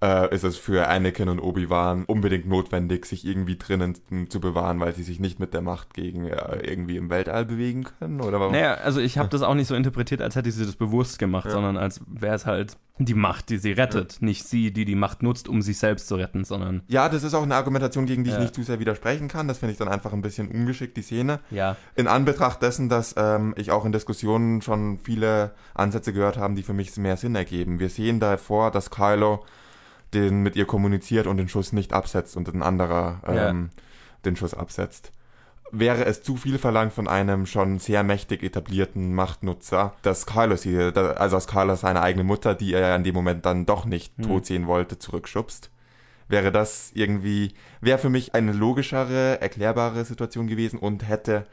äh, 0.00 0.32
ist 0.34 0.44
es 0.44 0.56
für 0.56 0.86
Anakin 0.88 1.28
und 1.28 1.40
Obi-Wan 1.40 2.04
unbedingt 2.04 2.46
notwendig, 2.48 3.04
sich 3.06 3.24
irgendwie 3.26 3.56
drinnen 3.56 3.96
zu 4.28 4.40
bewahren, 4.40 4.78
weil 4.80 4.94
sie 4.94 5.02
sich 5.02 5.18
nicht 5.18 5.40
mit 5.40 5.54
der 5.54 5.60
Macht 5.62 5.92
gegen 5.94 6.26
äh, 6.26 6.56
irgendwie 6.62 6.96
im 6.96 7.10
Weltall 7.10 7.44
bewegen 7.44 7.84
können? 7.84 8.20
Oder 8.20 8.38
warum? 8.38 8.52
Naja, 8.52 8.74
also 8.74 9.00
ich 9.00 9.18
habe 9.18 9.28
das 9.28 9.42
auch 9.42 9.54
nicht 9.54 9.66
so 9.66 9.74
interpretiert, 9.74 10.22
als 10.22 10.36
hätte 10.36 10.50
sie 10.52 10.64
das 10.64 10.76
bewusst 10.76 11.18
gemacht, 11.18 11.46
Ja. 11.46 11.52
sondern 11.52 11.76
als 11.76 12.00
wäre 12.06 12.34
es 12.36 12.46
halt 12.46 12.76
die 13.00 13.14
Macht, 13.14 13.48
die 13.50 13.58
sie 13.58 13.70
rettet. 13.72 14.16
Nicht 14.20 14.44
sie, 14.44 14.72
die 14.72 14.84
die 14.84 14.96
Macht 14.96 15.22
nutzt, 15.22 15.48
um 15.48 15.62
sich 15.62 15.78
selbst 15.78 16.08
zu 16.08 16.16
retten, 16.16 16.44
sondern 16.44 16.82
Ja, 16.88 17.08
das 17.08 17.22
ist 17.22 17.32
auch 17.34 17.44
eine 17.44 17.54
Argumentation, 17.54 18.06
gegen 18.06 18.24
die 18.24 18.30
ich 18.30 18.36
Ja. 18.36 18.42
nicht 18.42 18.54
zu 18.56 18.62
sehr 18.64 18.80
widersprechen 18.80 19.28
kann. 19.28 19.46
Das 19.48 19.58
finde 19.58 19.72
ich 19.72 19.78
dann 19.78 19.88
einfach 19.88 20.12
ein 20.12 20.20
bisschen 20.22 20.48
ungeschickt, 20.48 20.96
die 20.96 21.02
Szene. 21.02 21.40
ja. 21.50 21.76
In 21.94 22.06
Anbetracht 22.08 22.60
dessen, 22.62 22.88
dass 22.88 23.14
ähm, 23.16 23.54
ich 23.56 23.70
auch 23.72 23.84
in 23.84 23.92
Diskussionen 23.92 24.62
schon 24.62 24.98
viele 25.02 25.52
Ansätze 25.74 26.12
gehört 26.12 26.36
habe, 26.38 26.54
die 26.54 26.62
für 26.62 26.72
mich 26.72 26.96
mehr 26.96 27.16
Sinn 27.16 27.34
ergeben. 27.36 27.78
Wir 27.80 27.88
sehen 27.88 28.18
davor, 28.20 28.70
dass 28.72 28.90
Kylo 28.90 29.44
den 30.14 30.42
mit 30.42 30.56
ihr 30.56 30.64
kommuniziert 30.66 31.26
und 31.26 31.36
den 31.36 31.48
Schuss 31.48 31.72
nicht 31.72 31.92
absetzt 31.92 32.36
und 32.36 32.48
ein 32.52 32.62
anderer 32.62 33.20
ähm, 33.26 33.70
den 34.24 34.36
Schuss 34.36 34.54
absetzt. 34.54 35.12
Wäre 35.70 36.06
es 36.06 36.22
zu 36.22 36.36
viel 36.36 36.58
verlangt 36.58 36.94
von 36.94 37.08
einem 37.08 37.44
schon 37.44 37.78
sehr 37.78 38.02
mächtig 38.02 38.42
etablierten 38.42 39.14
Machtnutzer, 39.14 39.92
dass 40.00 40.24
sie, 40.56 40.92
da- 40.92 41.10
also 41.12 41.36
dass 41.36 41.46
Kylo 41.46 41.74
seine 41.76 42.00
eigene 42.00 42.24
Mutter, 42.24 42.54
die 42.54 42.72
er 42.72 42.96
in 42.96 43.04
dem 43.04 43.14
Moment 43.14 43.44
dann 43.44 43.66
doch 43.66 43.84
nicht 43.84 44.16
Hm. 44.16 44.24
tot 44.24 44.46
sehen 44.46 44.66
wollte, 44.66 44.98
zurückschubst? 44.98 45.70
Wäre 46.26 46.52
das 46.52 46.90
irgendwie, 46.94 47.52
wäre 47.82 47.98
für 47.98 48.08
mich 48.10 48.34
eine 48.34 48.52
logischere, 48.52 49.40
erklärbare 49.42 50.04
Situation 50.06 50.46
gewesen 50.46 50.78
und 50.78 51.06
hätte 51.08 51.46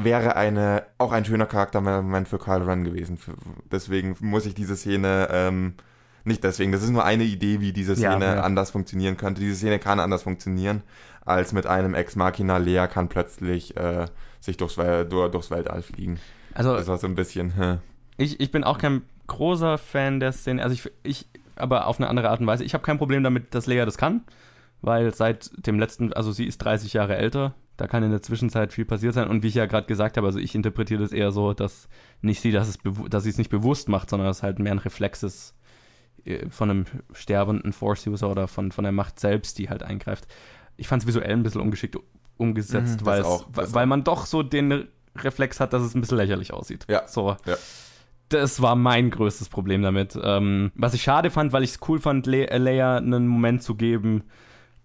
wäre 0.00 0.36
eine 0.36 0.84
auch 0.98 1.10
ein 1.12 1.24
schöner 1.24 1.46
Charaktermoment 1.46 2.28
für 2.28 2.38
Kylo 2.38 2.64
Ren 2.66 2.84
gewesen. 2.84 3.18
Deswegen 3.72 4.16
muss 4.20 4.46
ich 4.46 4.54
diese 4.54 4.76
Szene 4.76 5.28
ähm, 5.32 5.74
Nicht 6.24 6.42
deswegen, 6.42 6.72
das 6.72 6.82
ist 6.82 6.90
nur 6.90 7.04
eine 7.04 7.24
Idee, 7.24 7.60
wie 7.60 7.72
diese 7.72 7.92
Ja, 7.94 8.12
Szene 8.12 8.24
ja. 8.36 8.40
anders 8.42 8.70
funktionieren 8.70 9.16
könnte. 9.16 9.40
Diese 9.42 9.56
Szene 9.56 9.78
kann 9.78 10.00
anders 10.00 10.22
funktionieren, 10.22 10.82
als 11.24 11.52
mit 11.52 11.66
einem 11.66 11.94
Ex 11.94 12.16
Machina. 12.16 12.56
Lea 12.56 12.86
kann 12.90 13.08
plötzlich 13.08 13.76
äh, 13.76 14.06
sich 14.40 14.56
durchs, 14.56 14.76
durchs 14.76 15.50
Weltall 15.50 15.82
fliegen. 15.82 16.18
Also 16.54 16.74
Das 16.76 16.86
war 16.88 16.98
so 16.98 17.06
ein 17.06 17.14
bisschen, 17.14 17.54
hä. 17.56 17.78
ich, 18.16 18.40
ich 18.40 18.50
bin 18.50 18.64
auch 18.64 18.78
kein 18.78 19.02
großer 19.26 19.76
Fan 19.76 20.18
der 20.20 20.32
Szene. 20.32 20.62
Also 20.62 20.74
ich, 20.74 20.90
ich 21.02 21.26
aber 21.56 21.86
auf 21.86 21.98
eine 22.00 22.08
andere 22.08 22.30
Art 22.30 22.40
und 22.40 22.46
Weise. 22.46 22.64
Ich 22.64 22.74
habe 22.74 22.82
kein 22.84 22.98
Problem 22.98 23.22
damit, 23.22 23.54
dass 23.54 23.66
Lea 23.66 23.84
das 23.84 23.98
kann, 23.98 24.22
weil 24.80 25.14
seit 25.14 25.50
dem 25.66 25.78
letzten, 25.78 26.12
also 26.14 26.32
sie 26.32 26.46
ist 26.46 26.58
30 26.58 26.94
Jahre 26.94 27.16
älter. 27.16 27.54
Da 27.76 27.86
kann 27.86 28.02
in 28.02 28.10
der 28.12 28.22
Zwischenzeit 28.22 28.72
viel 28.72 28.84
passiert 28.84 29.14
sein. 29.14 29.28
Und 29.28 29.42
wie 29.42 29.48
ich 29.48 29.54
ja 29.56 29.66
gerade 29.66 29.86
gesagt 29.86 30.16
habe, 30.16 30.26
also 30.26 30.38
ich 30.38 30.54
interpretiere 30.54 31.02
das 31.02 31.12
eher 31.12 31.32
so, 31.32 31.52
dass 31.52 31.88
nicht 32.22 32.40
sie, 32.40 32.52
dass, 32.52 32.68
es 32.68 32.78
dass 33.10 33.24
sie 33.24 33.30
es 33.30 33.38
nicht 33.38 33.50
bewusst 33.50 33.88
macht, 33.88 34.08
sondern 34.08 34.28
dass 34.28 34.38
es 34.38 34.42
halt 34.42 34.58
mehr 34.58 34.72
ein 34.72 34.78
Reflex 34.78 35.22
ist 35.22 35.54
von 36.50 36.70
einem 36.70 36.84
sterbenden 37.12 37.72
Force-User 37.72 38.30
oder 38.30 38.48
von, 38.48 38.72
von 38.72 38.84
der 38.84 38.92
Macht 38.92 39.20
selbst, 39.20 39.58
die 39.58 39.68
halt 39.68 39.82
eingreift. 39.82 40.26
Ich 40.76 40.88
fand 40.88 41.02
es 41.02 41.06
visuell 41.06 41.30
ein 41.32 41.42
bisschen 41.42 41.60
ungeschickt 41.60 41.96
umgesetzt, 42.36 43.02
Mhm, 43.02 43.06
weil, 43.06 43.22
auch, 43.22 43.46
weil 43.52 43.86
man 43.86 44.02
doch 44.04 44.26
so 44.26 44.42
den 44.42 44.88
Reflex 45.16 45.60
hat, 45.60 45.72
dass 45.72 45.82
es 45.82 45.94
ein 45.94 46.00
bisschen 46.00 46.16
lächerlich 46.18 46.52
aussieht. 46.52 46.84
Ja, 46.88 47.06
So. 47.06 47.36
ja. 47.46 47.56
Das 48.30 48.62
war 48.62 48.74
mein 48.74 49.10
größtes 49.10 49.48
Problem 49.50 49.82
damit. 49.82 50.18
Ähm, 50.20 50.72
was 50.74 50.94
ich 50.94 51.02
schade 51.02 51.30
fand, 51.30 51.52
weil 51.52 51.62
ich 51.62 51.70
es 51.72 51.80
cool 51.88 52.00
fand, 52.00 52.26
Le 52.26 52.48
äh, 52.50 52.58
Leia 52.58 52.96
einen 52.96 53.28
Moment 53.28 53.62
zu 53.62 53.74
geben, 53.76 54.24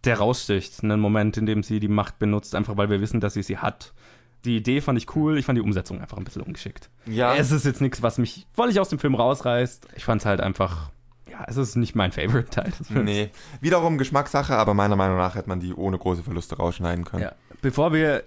der 0.03 0.18
raussticht. 0.20 0.84
Einen 0.84 0.99
Moment, 0.99 1.38
in 1.38 1.45
dem 1.45 1.64
sie 1.64 1.80
die 1.80 1.88
Macht 1.88 2.20
benutzt, 2.20 2.53
einfach 2.53 2.76
weil 2.78 2.90
wir 2.90 2.99
wissen, 3.02 3.22
dass 3.22 3.34
sie 3.34 3.41
sie 3.44 3.57
hat. 3.57 3.94
Die 4.45 4.57
Idee 4.57 4.82
fand 4.82 4.98
ich 4.99 5.16
cool, 5.16 5.38
ich 5.38 5.45
fand 5.45 5.57
die 5.57 5.61
Umsetzung 5.64 5.99
einfach 6.02 6.18
ein 6.18 6.24
bisschen 6.26 6.41
ungeschickt. 6.44 6.90
Ja, 7.06 7.34
Es 7.34 7.52
ist 7.52 7.66
jetzt 7.66 7.82
nichts, 7.82 8.03
was 8.03 8.18
mich 8.20 8.45
völlig 8.53 8.80
aus 8.80 8.90
dem 8.90 8.99
Film 8.99 9.16
rausreißt. 9.16 9.88
Ich 9.95 10.03
fand 10.06 10.22
es 10.22 10.26
halt 10.26 10.41
einfach, 10.41 10.91
ja, 11.31 11.45
es 11.47 11.57
ist 11.57 11.76
nicht 11.76 11.95
mein 11.95 12.11
Favorite 12.11 12.49
Teil 12.49 12.72
des 12.77 12.88
Films. 12.88 13.06
nee. 13.06 13.30
Wiederum 13.61 13.97
Geschmackssache, 13.97 14.56
aber 14.56 14.73
meiner 14.73 14.95
Meinung 14.95 15.18
nach 15.18 15.35
hätte 15.35 15.49
man 15.49 15.60
die 15.60 15.73
ohne 15.73 15.97
große 15.97 16.23
Verluste 16.23 16.57
rausschneiden 16.57 17.06
können. 17.06 17.23
Ja. 17.23 17.31
Bevor 17.61 17.93
wir 17.93 18.23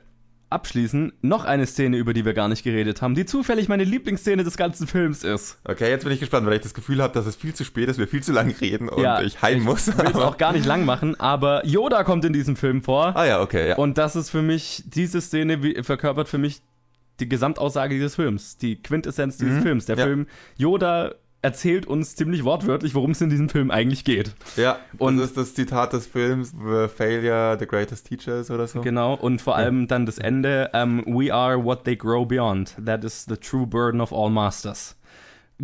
abschließen, 0.50 1.14
noch 1.22 1.46
eine 1.46 1.66
Szene, 1.66 1.96
über 1.96 2.12
die 2.12 2.26
wir 2.26 2.34
gar 2.34 2.48
nicht 2.48 2.62
geredet 2.62 3.00
haben, 3.00 3.14
die 3.14 3.24
zufällig 3.24 3.68
meine 3.68 3.84
Lieblingsszene 3.84 4.44
des 4.44 4.58
ganzen 4.58 4.86
Films 4.86 5.24
ist. 5.24 5.58
Okay, 5.64 5.88
jetzt 5.88 6.04
bin 6.04 6.12
ich 6.12 6.20
gespannt, 6.20 6.46
weil 6.46 6.52
ich 6.54 6.60
das 6.60 6.74
Gefühl 6.74 7.02
habe, 7.02 7.14
dass 7.14 7.24
es 7.24 7.36
viel 7.36 7.54
zu 7.54 7.64
spät 7.64 7.88
ist, 7.88 7.98
wir 7.98 8.06
viel 8.06 8.22
zu 8.22 8.32
lange 8.32 8.54
reden 8.60 8.90
und 8.90 9.02
Ja, 9.02 9.22
ich 9.22 9.40
heim 9.40 9.62
muss. 9.62 9.88
Ich 9.88 9.96
will 9.96 10.06
es 10.08 10.14
auch 10.16 10.36
gar 10.36 10.52
nicht 10.52 10.66
lang 10.66 10.84
machen, 10.84 11.18
aber 11.18 11.64
Yoda 11.64 12.04
kommt 12.04 12.26
in 12.26 12.34
diesem 12.34 12.56
Film 12.56 12.82
vor. 12.82 13.16
ah 13.16 13.24
ja, 13.24 13.40
okay, 13.40 13.70
ja. 13.70 13.76
Und 13.76 13.96
das 13.96 14.14
ist 14.14 14.28
für 14.28 14.42
mich, 14.42 14.82
diese 14.86 15.22
Szene 15.22 15.62
wie, 15.62 15.82
verkörpert 15.82 16.28
für 16.28 16.36
mich 16.38 16.60
die 17.18 17.28
Gesamtaussage 17.30 17.94
dieses 17.94 18.16
Films, 18.16 18.58
die 18.58 18.76
Quintessenz 18.82 19.38
dieses 19.38 19.58
Mhm, 19.60 19.62
Films. 19.62 19.86
Der 19.86 19.96
ja. 19.96 20.04
Film 20.04 20.26
Yoda 20.58 21.14
erzählt 21.42 21.86
uns 21.86 22.14
ziemlich 22.16 22.44
wortwörtlich, 22.44 22.94
worum 22.94 23.10
es 23.10 23.20
in 23.20 23.28
diesem 23.30 23.48
Film 23.48 23.70
eigentlich 23.70 24.04
geht. 24.04 24.34
Ja, 24.56 24.78
Und- 24.98 25.18
das 25.18 25.26
ist 25.30 25.36
das 25.36 25.54
Zitat 25.54 25.92
des 25.92 26.06
Films, 26.06 26.50
The 26.52 26.88
Failure, 26.88 27.56
the 27.58 27.66
greatest 27.66 28.06
teacher 28.06 28.38
ist 28.40 28.50
oder 28.50 28.66
so. 28.66 28.80
Genau, 28.80 29.14
und 29.14 29.42
vor 29.42 29.56
allem 29.56 29.88
dann 29.88 30.06
das 30.06 30.18
Ende, 30.18 30.70
ähm, 30.72 31.02
We 31.06 31.32
are 31.34 31.62
what 31.62 31.84
they 31.84 31.96
grow 31.96 32.26
beyond. 32.26 32.76
That 32.84 33.04
is 33.04 33.26
the 33.28 33.36
true 33.36 33.66
burden 33.66 34.00
of 34.00 34.12
all 34.12 34.30
masters. 34.30 34.96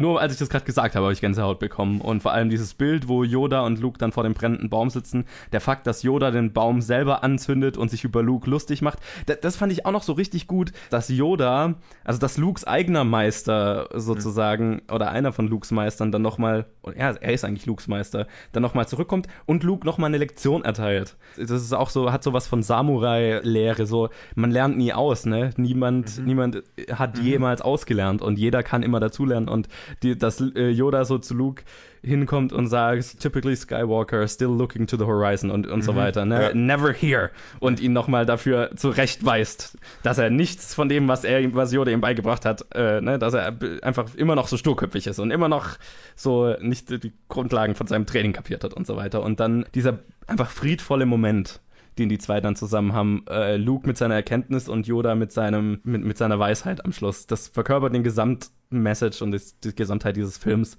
Nur 0.01 0.21
als 0.21 0.33
ich 0.33 0.39
das 0.39 0.49
gerade 0.49 0.65
gesagt 0.65 0.95
habe, 0.95 1.05
habe 1.07 1.13
ich 1.13 1.21
Gänsehaut 1.21 1.59
bekommen. 1.59 2.01
Und 2.01 2.23
vor 2.23 2.33
allem 2.33 2.51
dieses 2.51 2.75
Bild, 2.75 3.09
wo 3.09 3.25
Yoda 3.25 3.63
und 3.63 3.81
Luke 3.81 3.99
dann 3.99 4.13
vor 4.13 4.23
dem 4.23 4.33
brennenden 4.35 4.71
Baum 4.71 4.91
sitzen. 4.91 5.25
Der 5.51 5.61
Fakt, 5.61 5.89
dass 5.89 6.05
Yoda 6.05 6.31
den 6.31 6.53
Baum 6.53 6.81
selber 6.81 7.25
anzündet 7.25 7.77
und 7.77 7.91
sich 7.91 8.05
über 8.05 8.23
Luke 8.23 8.49
lustig 8.49 8.81
macht. 8.81 9.01
Da- 9.27 9.35
Das 9.35 9.57
fand 9.57 9.73
ich 9.73 9.87
auch 9.87 9.91
noch 9.93 10.05
so 10.05 10.13
richtig 10.13 10.47
gut, 10.47 10.71
dass 10.91 11.09
Yoda, 11.09 11.75
also 12.05 12.21
dass 12.21 12.37
Lukes 12.39 12.65
eigener 12.65 13.03
Meister 13.03 13.89
sozusagen, 13.93 14.83
oder 14.93 15.11
einer 15.11 15.33
von 15.33 15.49
Lukes 15.49 15.73
Meistern 15.73 16.13
dann 16.13 16.23
nochmal, 16.23 16.67
ja, 16.97 17.11
er 17.13 17.33
ist 17.33 17.45
eigentlich 17.45 17.67
Lukes 17.67 17.89
Meister, 17.89 18.27
dann 18.53 18.63
nochmal 18.63 18.87
zurückkommt 18.87 19.27
und 19.47 19.65
Luke 19.65 19.85
nochmal 19.85 20.09
eine 20.09 20.19
Lektion 20.19 20.65
erteilt. 20.65 21.17
Das 21.37 21.51
ist 21.51 21.73
auch 21.73 21.91
so, 21.91 22.13
hat 22.13 22.23
sowas 22.23 22.47
von 22.47 22.63
Samurai-Lehre, 22.63 23.87
so, 23.87 24.11
man 24.35 24.51
lernt 24.51 24.77
nie 24.77 24.93
aus, 24.93 25.27
ne? 25.27 25.51
Niemand, 25.57 26.25
niemand 26.25 26.63
hat 26.93 27.19
jemals 27.19 27.63
ausgelernt 27.63 28.23
und 28.23 28.39
jeder 28.39 28.63
kann 28.63 28.83
immer 28.83 29.01
dazulernen 29.01 29.49
und 29.49 29.69
die, 30.03 30.17
dass 30.19 30.41
äh, 30.41 30.69
Yoda 30.71 31.05
so 31.05 31.19
zu 31.19 31.35
Luke 31.35 31.63
hinkommt 32.03 32.53
und 32.53 32.69
sagt, 32.69 33.19
typically 33.21 33.57
Skywalker, 33.57 34.27
still 34.29 34.49
looking 34.57 34.87
to 34.87 34.97
the 34.97 35.05
horizon 35.05 35.51
und, 35.51 35.67
und 35.67 35.83
so 35.83 35.97
weiter, 35.97 36.25
ne? 36.25 36.43
Ja. 36.43 36.55
Never 36.55 36.93
here. 36.93 37.31
Und 37.59 37.81
ihn 37.81 37.93
nochmal 37.93 38.25
dafür 38.25 38.71
zurechtweist, 38.77 39.77
dass 40.05 40.19
er 40.19 40.31
nichts 40.31 40.75
von 40.75 40.89
dem, 40.89 41.09
was 41.09 41.25
er, 41.25 41.41
ihm- 41.41 41.55
was 41.55 41.73
Yoda 41.73 41.91
ihm 41.91 42.01
beigebracht 42.01 42.45
hat, 42.45 42.65
äh, 42.75 43.01
ne? 43.01 43.19
dass 43.19 43.35
er 43.35 43.57
einfach 43.83 44.15
immer 44.15 44.37
noch 44.37 44.47
so 44.49 44.57
sturköpfig 44.57 45.07
ist 45.09 45.19
und 45.19 45.31
immer 45.33 45.49
noch 45.49 45.71
so 46.15 46.55
nicht 46.61 46.89
die 47.03 47.13
Grundlagen 47.29 47.75
von 47.75 47.87
seinem 47.89 48.07
Training 48.07 48.33
kapiert 48.33 48.63
hat 48.65 48.75
und 48.75 48.87
so 48.87 48.97
weiter. 48.97 49.23
Und 49.23 49.41
dann 49.41 49.65
dieser 49.75 49.99
einfach 50.29 50.51
friedvolle 50.51 51.05
Moment, 51.07 51.61
den 51.99 52.09
die 52.09 52.19
zwei 52.19 52.41
dann 52.41 52.57
zusammen 52.57 52.93
haben, 52.93 53.25
äh, 53.29 53.57
Luke 53.57 53.87
mit 53.87 53.97
seiner 53.97 54.15
Erkenntnis 54.15 54.69
und 54.69 54.87
Yoda 54.87 55.15
mit 55.15 55.33
seinem, 55.33 55.81
mit, 55.85 56.05
mit 56.05 56.19
seiner 56.19 56.39
Weisheit 56.39 56.85
am 56.85 56.93
Schluss. 56.93 57.27
Das 57.27 57.49
verkörpert 57.49 57.95
den 57.95 58.05
Gesamtmessage 58.05 59.23
und 59.23 59.33
das, 59.33 59.59
die 59.61 59.75
Gesamtheit 59.75 60.17
dieses 60.17 60.39
Films. 60.39 60.79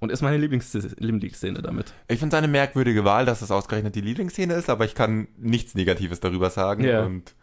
Und 0.00 0.10
ist 0.10 0.22
meine 0.22 0.36
Lieblingsszene, 0.36 1.62
damit. 1.62 1.94
Ich 2.08 2.18
finde 2.18 2.36
es 2.36 2.38
eine 2.38 2.48
merkwürdige 2.48 3.04
Wahl, 3.04 3.24
dass 3.24 3.42
es 3.42 3.50
ausgerechnet 3.50 3.94
die 3.94 4.02
Lieblingsszene 4.02 4.52
ist, 4.54 4.68
aber 4.68 4.84
ich 4.84 4.94
kann 4.94 5.28
nichts 5.38 5.74
Negatives 5.74 6.20
darüber 6.20 6.50
sagen. 6.50 6.84
Ja. 6.84 7.04
Und 7.04 7.34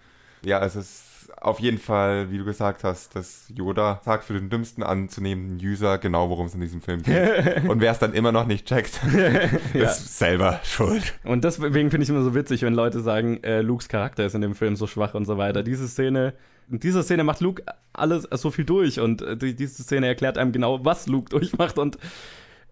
ja, 0.44 0.64
es 0.64 0.76
ist 0.76 1.11
auf 1.42 1.60
jeden 1.60 1.80
Fall, 1.80 2.32
wie 2.32 2.38
du 2.38 2.46
gesagt 2.46 2.84
hast, 2.84 3.16
dass 3.16 3.52
Yoda 3.54 4.00
sagt 4.06 4.26
für 4.26 4.34
den 4.34 4.50
dümmsten 4.50 4.84
anzunehmenden 4.84 5.58
User 5.58 5.98
genau, 5.98 6.30
worum 6.30 6.46
es 6.46 6.54
in 6.54 6.62
diesem 6.62 6.82
Film 6.82 7.02
geht. 7.02 7.64
Und 7.68 7.82
wer 7.82 7.92
es 7.92 7.98
dann 7.98 8.14
immer 8.14 8.32
noch 8.32 8.46
nicht 8.46 8.68
checkt, 8.68 9.02
ist 9.74 10.20
selber 10.20 10.60
schuld. 10.64 11.16
Und 11.24 11.44
deswegen 11.44 11.90
finde 11.90 12.04
ich 12.04 12.10
immer 12.10 12.22
so 12.22 12.36
witzig, 12.36 12.62
wenn 12.62 12.76
Leute 12.76 13.00
sagen, 13.00 13.44
äh, 13.44 13.62
Lukes 13.62 13.90
Charakter 13.90 14.24
ist 14.24 14.36
in 14.36 14.42
dem 14.42 14.54
Film 14.54 14.76
so 14.76 14.86
schwach 14.86 15.16
und 15.16 15.26
so 15.26 15.40
weiter. 15.40 15.64
Diese 15.64 15.88
Szene, 15.88 16.36
in 16.70 16.80
dieser 16.80 17.02
Szene 17.02 17.24
macht 17.24 17.42
Luke 17.42 17.64
alles 17.92 18.26
äh, 18.26 18.38
so 18.38 18.52
viel 18.52 18.66
durch 18.66 19.00
und 19.00 19.24
äh, 19.24 19.36
die, 19.36 19.56
diese 19.56 19.82
Szene 19.82 20.06
erklärt 20.06 20.38
einem 20.38 20.52
genau, 20.52 20.86
was 20.86 21.08
Luke 21.08 21.30
durchmacht 21.30 21.80
und 21.80 21.98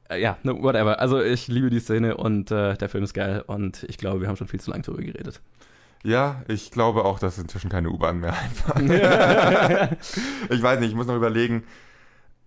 äh, 0.10 0.22
ja, 0.22 0.38
whatever. 0.44 1.00
Also 1.00 1.20
ich 1.20 1.48
liebe 1.48 1.72
die 1.72 1.80
Szene 1.80 2.18
und 2.18 2.52
äh, 2.52 2.78
der 2.78 2.88
Film 2.88 3.04
ist 3.04 3.16
geil 3.16 3.44
und 3.48 3.84
ich 3.90 3.98
glaube, 3.98 4.22
wir 4.22 4.28
haben 4.28 4.38
schon 4.38 4.48
viel 4.48 4.60
zu 4.60 4.70
lange 4.70 4.84
darüber 4.84 5.02
geredet. 5.02 5.41
Ja, 6.04 6.44
ich 6.48 6.72
glaube 6.72 7.04
auch, 7.06 7.20
dass 7.20 7.38
inzwischen 7.38 7.70
keine 7.70 7.90
U-Bahn 7.90 8.20
mehr 8.20 8.34
einfahren. 8.38 8.90
ich 10.50 10.62
weiß 10.62 10.80
nicht, 10.80 10.90
ich 10.90 10.96
muss 10.96 11.08
noch 11.08 11.16
überlegen. 11.16 11.64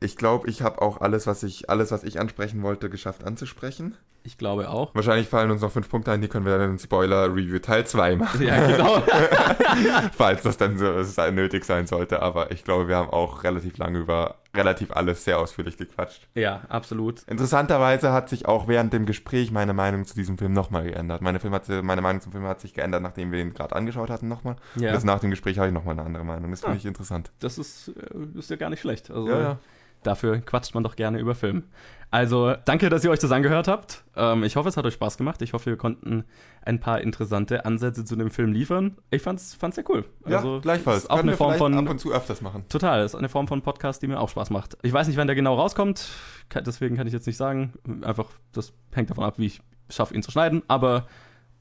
Ich 0.00 0.16
glaube, 0.16 0.48
ich 0.50 0.62
habe 0.62 0.82
auch 0.82 1.00
alles, 1.00 1.26
was 1.26 1.42
ich, 1.42 1.70
alles, 1.70 1.90
was 1.92 2.04
ich 2.04 2.18
ansprechen 2.20 2.62
wollte, 2.62 2.90
geschafft 2.90 3.24
anzusprechen. 3.24 3.96
Ich 4.24 4.38
glaube 4.38 4.68
auch. 4.70 4.94
Wahrscheinlich 4.94 5.28
fallen 5.28 5.50
uns 5.50 5.62
noch 5.62 5.72
fünf 5.72 5.88
Punkte 5.88 6.12
ein, 6.12 6.20
die 6.20 6.28
können 6.28 6.46
wir 6.46 6.56
dann 6.56 6.72
in 6.72 6.78
Spoiler-Review 6.78 7.58
Teil 7.58 7.86
2 7.86 8.16
machen. 8.16 8.42
Ja, 8.42 8.66
genau. 8.66 9.02
falls 10.16 10.42
das 10.42 10.56
dann 10.56 10.78
so 10.78 11.30
nötig 11.30 11.64
sein 11.64 11.86
sollte. 11.86 12.22
Aber 12.22 12.50
ich 12.52 12.64
glaube, 12.64 12.88
wir 12.88 12.96
haben 12.96 13.10
auch 13.10 13.42
relativ 13.42 13.78
lange 13.78 13.98
über 13.98 14.36
relativ 14.54 14.92
alles 14.92 15.24
sehr 15.24 15.38
ausführlich 15.38 15.76
gequatscht. 15.76 16.28
ja, 16.34 16.62
absolut. 16.68 17.22
Interessanterweise 17.22 18.12
hat 18.12 18.28
sich 18.28 18.46
auch 18.46 18.68
während 18.68 18.92
dem 18.92 19.06
Gespräch 19.06 19.50
meine 19.50 19.72
Meinung 19.72 20.04
zu 20.04 20.14
diesem 20.14 20.36
Film 20.36 20.52
nochmal 20.52 20.84
geändert. 20.84 21.22
Meine, 21.22 21.40
Film 21.40 21.54
hat, 21.54 21.68
meine 21.68 22.02
Meinung 22.02 22.20
zum 22.20 22.32
Film 22.32 22.44
hat 22.44 22.60
sich 22.60 22.74
geändert, 22.74 23.02
nachdem 23.02 23.32
wir 23.32 23.40
ihn 23.40 23.54
gerade 23.54 23.74
angeschaut 23.74 24.10
hatten 24.10 24.28
nochmal. 24.28 24.56
Ja. 24.76 24.88
Und 24.88 24.94
Jetzt 24.94 25.04
nach 25.04 25.20
dem 25.20 25.30
Gespräch 25.30 25.58
habe 25.58 25.68
ich 25.68 25.74
nochmal 25.74 25.94
eine 25.94 26.02
andere 26.02 26.24
Meinung. 26.24 26.50
Das 26.50 26.60
finde 26.60 26.76
ich 26.76 26.86
interessant. 26.86 27.30
Das 27.40 27.58
ist, 27.58 27.88
äh, 27.88 28.38
ist 28.38 28.50
ja 28.50 28.56
gar 28.56 28.70
nicht 28.70 28.80
schlecht. 28.80 29.10
Also, 29.10 29.28
Ja, 29.28 29.40
ja. 29.40 29.58
Dafür 30.02 30.40
quatscht 30.40 30.74
man 30.74 30.82
doch 30.82 30.96
gerne 30.96 31.18
über 31.18 31.34
Film. 31.34 31.64
Also, 32.12 32.54
danke, 32.66 32.90
dass 32.90 33.02
ihr 33.04 33.10
euch 33.10 33.20
das 33.20 33.32
angehört 33.32 33.68
habt. 33.68 34.04
Ähm, 34.16 34.44
ich 34.44 34.56
hoffe, 34.56 34.68
es 34.68 34.76
hat 34.76 34.84
euch 34.84 34.92
Spaß 34.92 35.16
gemacht. 35.16 35.40
Ich 35.40 35.54
hoffe, 35.54 35.66
wir 35.70 35.78
konnten 35.78 36.24
ein 36.62 36.78
paar 36.78 37.00
interessante 37.00 37.64
Ansätze 37.64 38.04
zu 38.04 38.16
dem 38.16 38.30
Film 38.30 38.52
liefern. 38.52 38.98
Ich 39.10 39.22
fand's, 39.22 39.54
fand's 39.54 39.76
sehr 39.76 39.84
cool. 39.88 40.04
Ja, 40.28 40.36
Also, 40.36 40.60
gleichfalls. 40.60 41.08
Auch 41.08 41.16
Können 41.16 41.30
eine 41.30 41.38
Form 41.38 41.54
von. 41.54 41.74
ab 41.74 41.88
und 41.88 41.98
zu 41.98 42.12
öfters 42.12 42.42
machen. 42.42 42.66
Total, 42.68 43.02
ist 43.02 43.14
eine 43.14 43.30
Form 43.30 43.48
von 43.48 43.62
Podcast, 43.62 44.02
die 44.02 44.08
mir 44.08 44.20
auch 44.20 44.28
Spaß 44.28 44.50
macht. 44.50 44.76
Ich 44.82 44.92
weiß 44.92 45.08
nicht, 45.08 45.16
wann 45.16 45.26
der 45.26 45.34
genau 45.34 45.54
rauskommt, 45.54 46.06
deswegen 46.54 46.96
kann 46.96 47.06
ich 47.06 47.14
jetzt 47.14 47.26
nicht 47.26 47.38
sagen. 47.38 47.72
Einfach, 48.02 48.26
das 48.52 48.74
hängt 48.92 49.08
davon 49.08 49.24
ab, 49.24 49.38
wie 49.38 49.46
ich 49.46 49.62
schaffe, 49.88 50.14
ihn 50.14 50.22
zu 50.22 50.30
schneiden. 50.30 50.62
Aber 50.68 51.06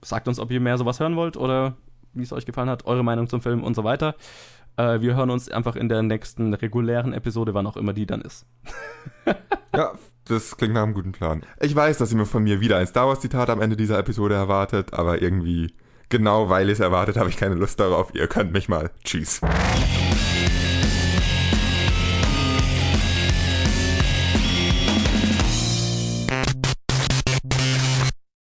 sagt 0.03 0.27
uns, 0.27 0.37
ob 0.37 0.51
ihr 0.51 0.59
mehr 0.59 0.77
sowas 0.77 0.99
hören 0.99 1.15
wollt 1.15 1.37
oder 1.37 1.77
wie 2.13 2.23
es 2.23 2.33
euch 2.33 2.45
gefallen 2.45 2.69
hat, 2.69 2.85
eure 2.85 3.05
Meinung 3.05 3.29
zum 3.29 3.41
Film 3.41 3.63
und 3.63 3.73
so 3.73 3.85
weiter. 3.85 4.15
Äh, 4.75 4.99
wir 4.99 5.15
hören 5.15 5.29
uns 5.29 5.49
einfach 5.49 5.77
in 5.77 5.87
der 5.87 6.01
nächsten 6.01 6.53
regulären 6.53 7.13
Episode, 7.13 7.53
wann 7.53 7.67
auch 7.67 7.77
immer 7.77 7.93
die 7.93 8.05
dann 8.05 8.19
ist. 8.21 8.45
Ja, 9.73 9.93
das 10.25 10.57
klingt 10.57 10.73
nach 10.73 10.83
einem 10.83 10.93
guten 10.93 11.11
Plan. 11.11 11.43
Ich 11.59 11.75
weiß, 11.75 11.97
dass 11.97 12.13
ihr 12.13 12.25
von 12.25 12.43
mir 12.43 12.59
wieder 12.59 12.77
ein 12.77 12.87
Star 12.87 13.07
Wars-Zitat 13.07 13.49
am 13.49 13.61
Ende 13.61 13.75
dieser 13.75 13.99
Episode 13.99 14.35
erwartet, 14.35 14.93
aber 14.93 15.21
irgendwie, 15.21 15.73
genau 16.09 16.49
weil 16.49 16.67
ich 16.67 16.73
es 16.73 16.79
erwartet, 16.79 17.17
habe 17.17 17.29
ich 17.29 17.37
keine 17.37 17.55
Lust 17.55 17.79
darauf. 17.79 18.13
Ihr 18.13 18.27
könnt 18.27 18.53
mich 18.53 18.69
mal. 18.69 18.91
Tschüss. 19.03 19.41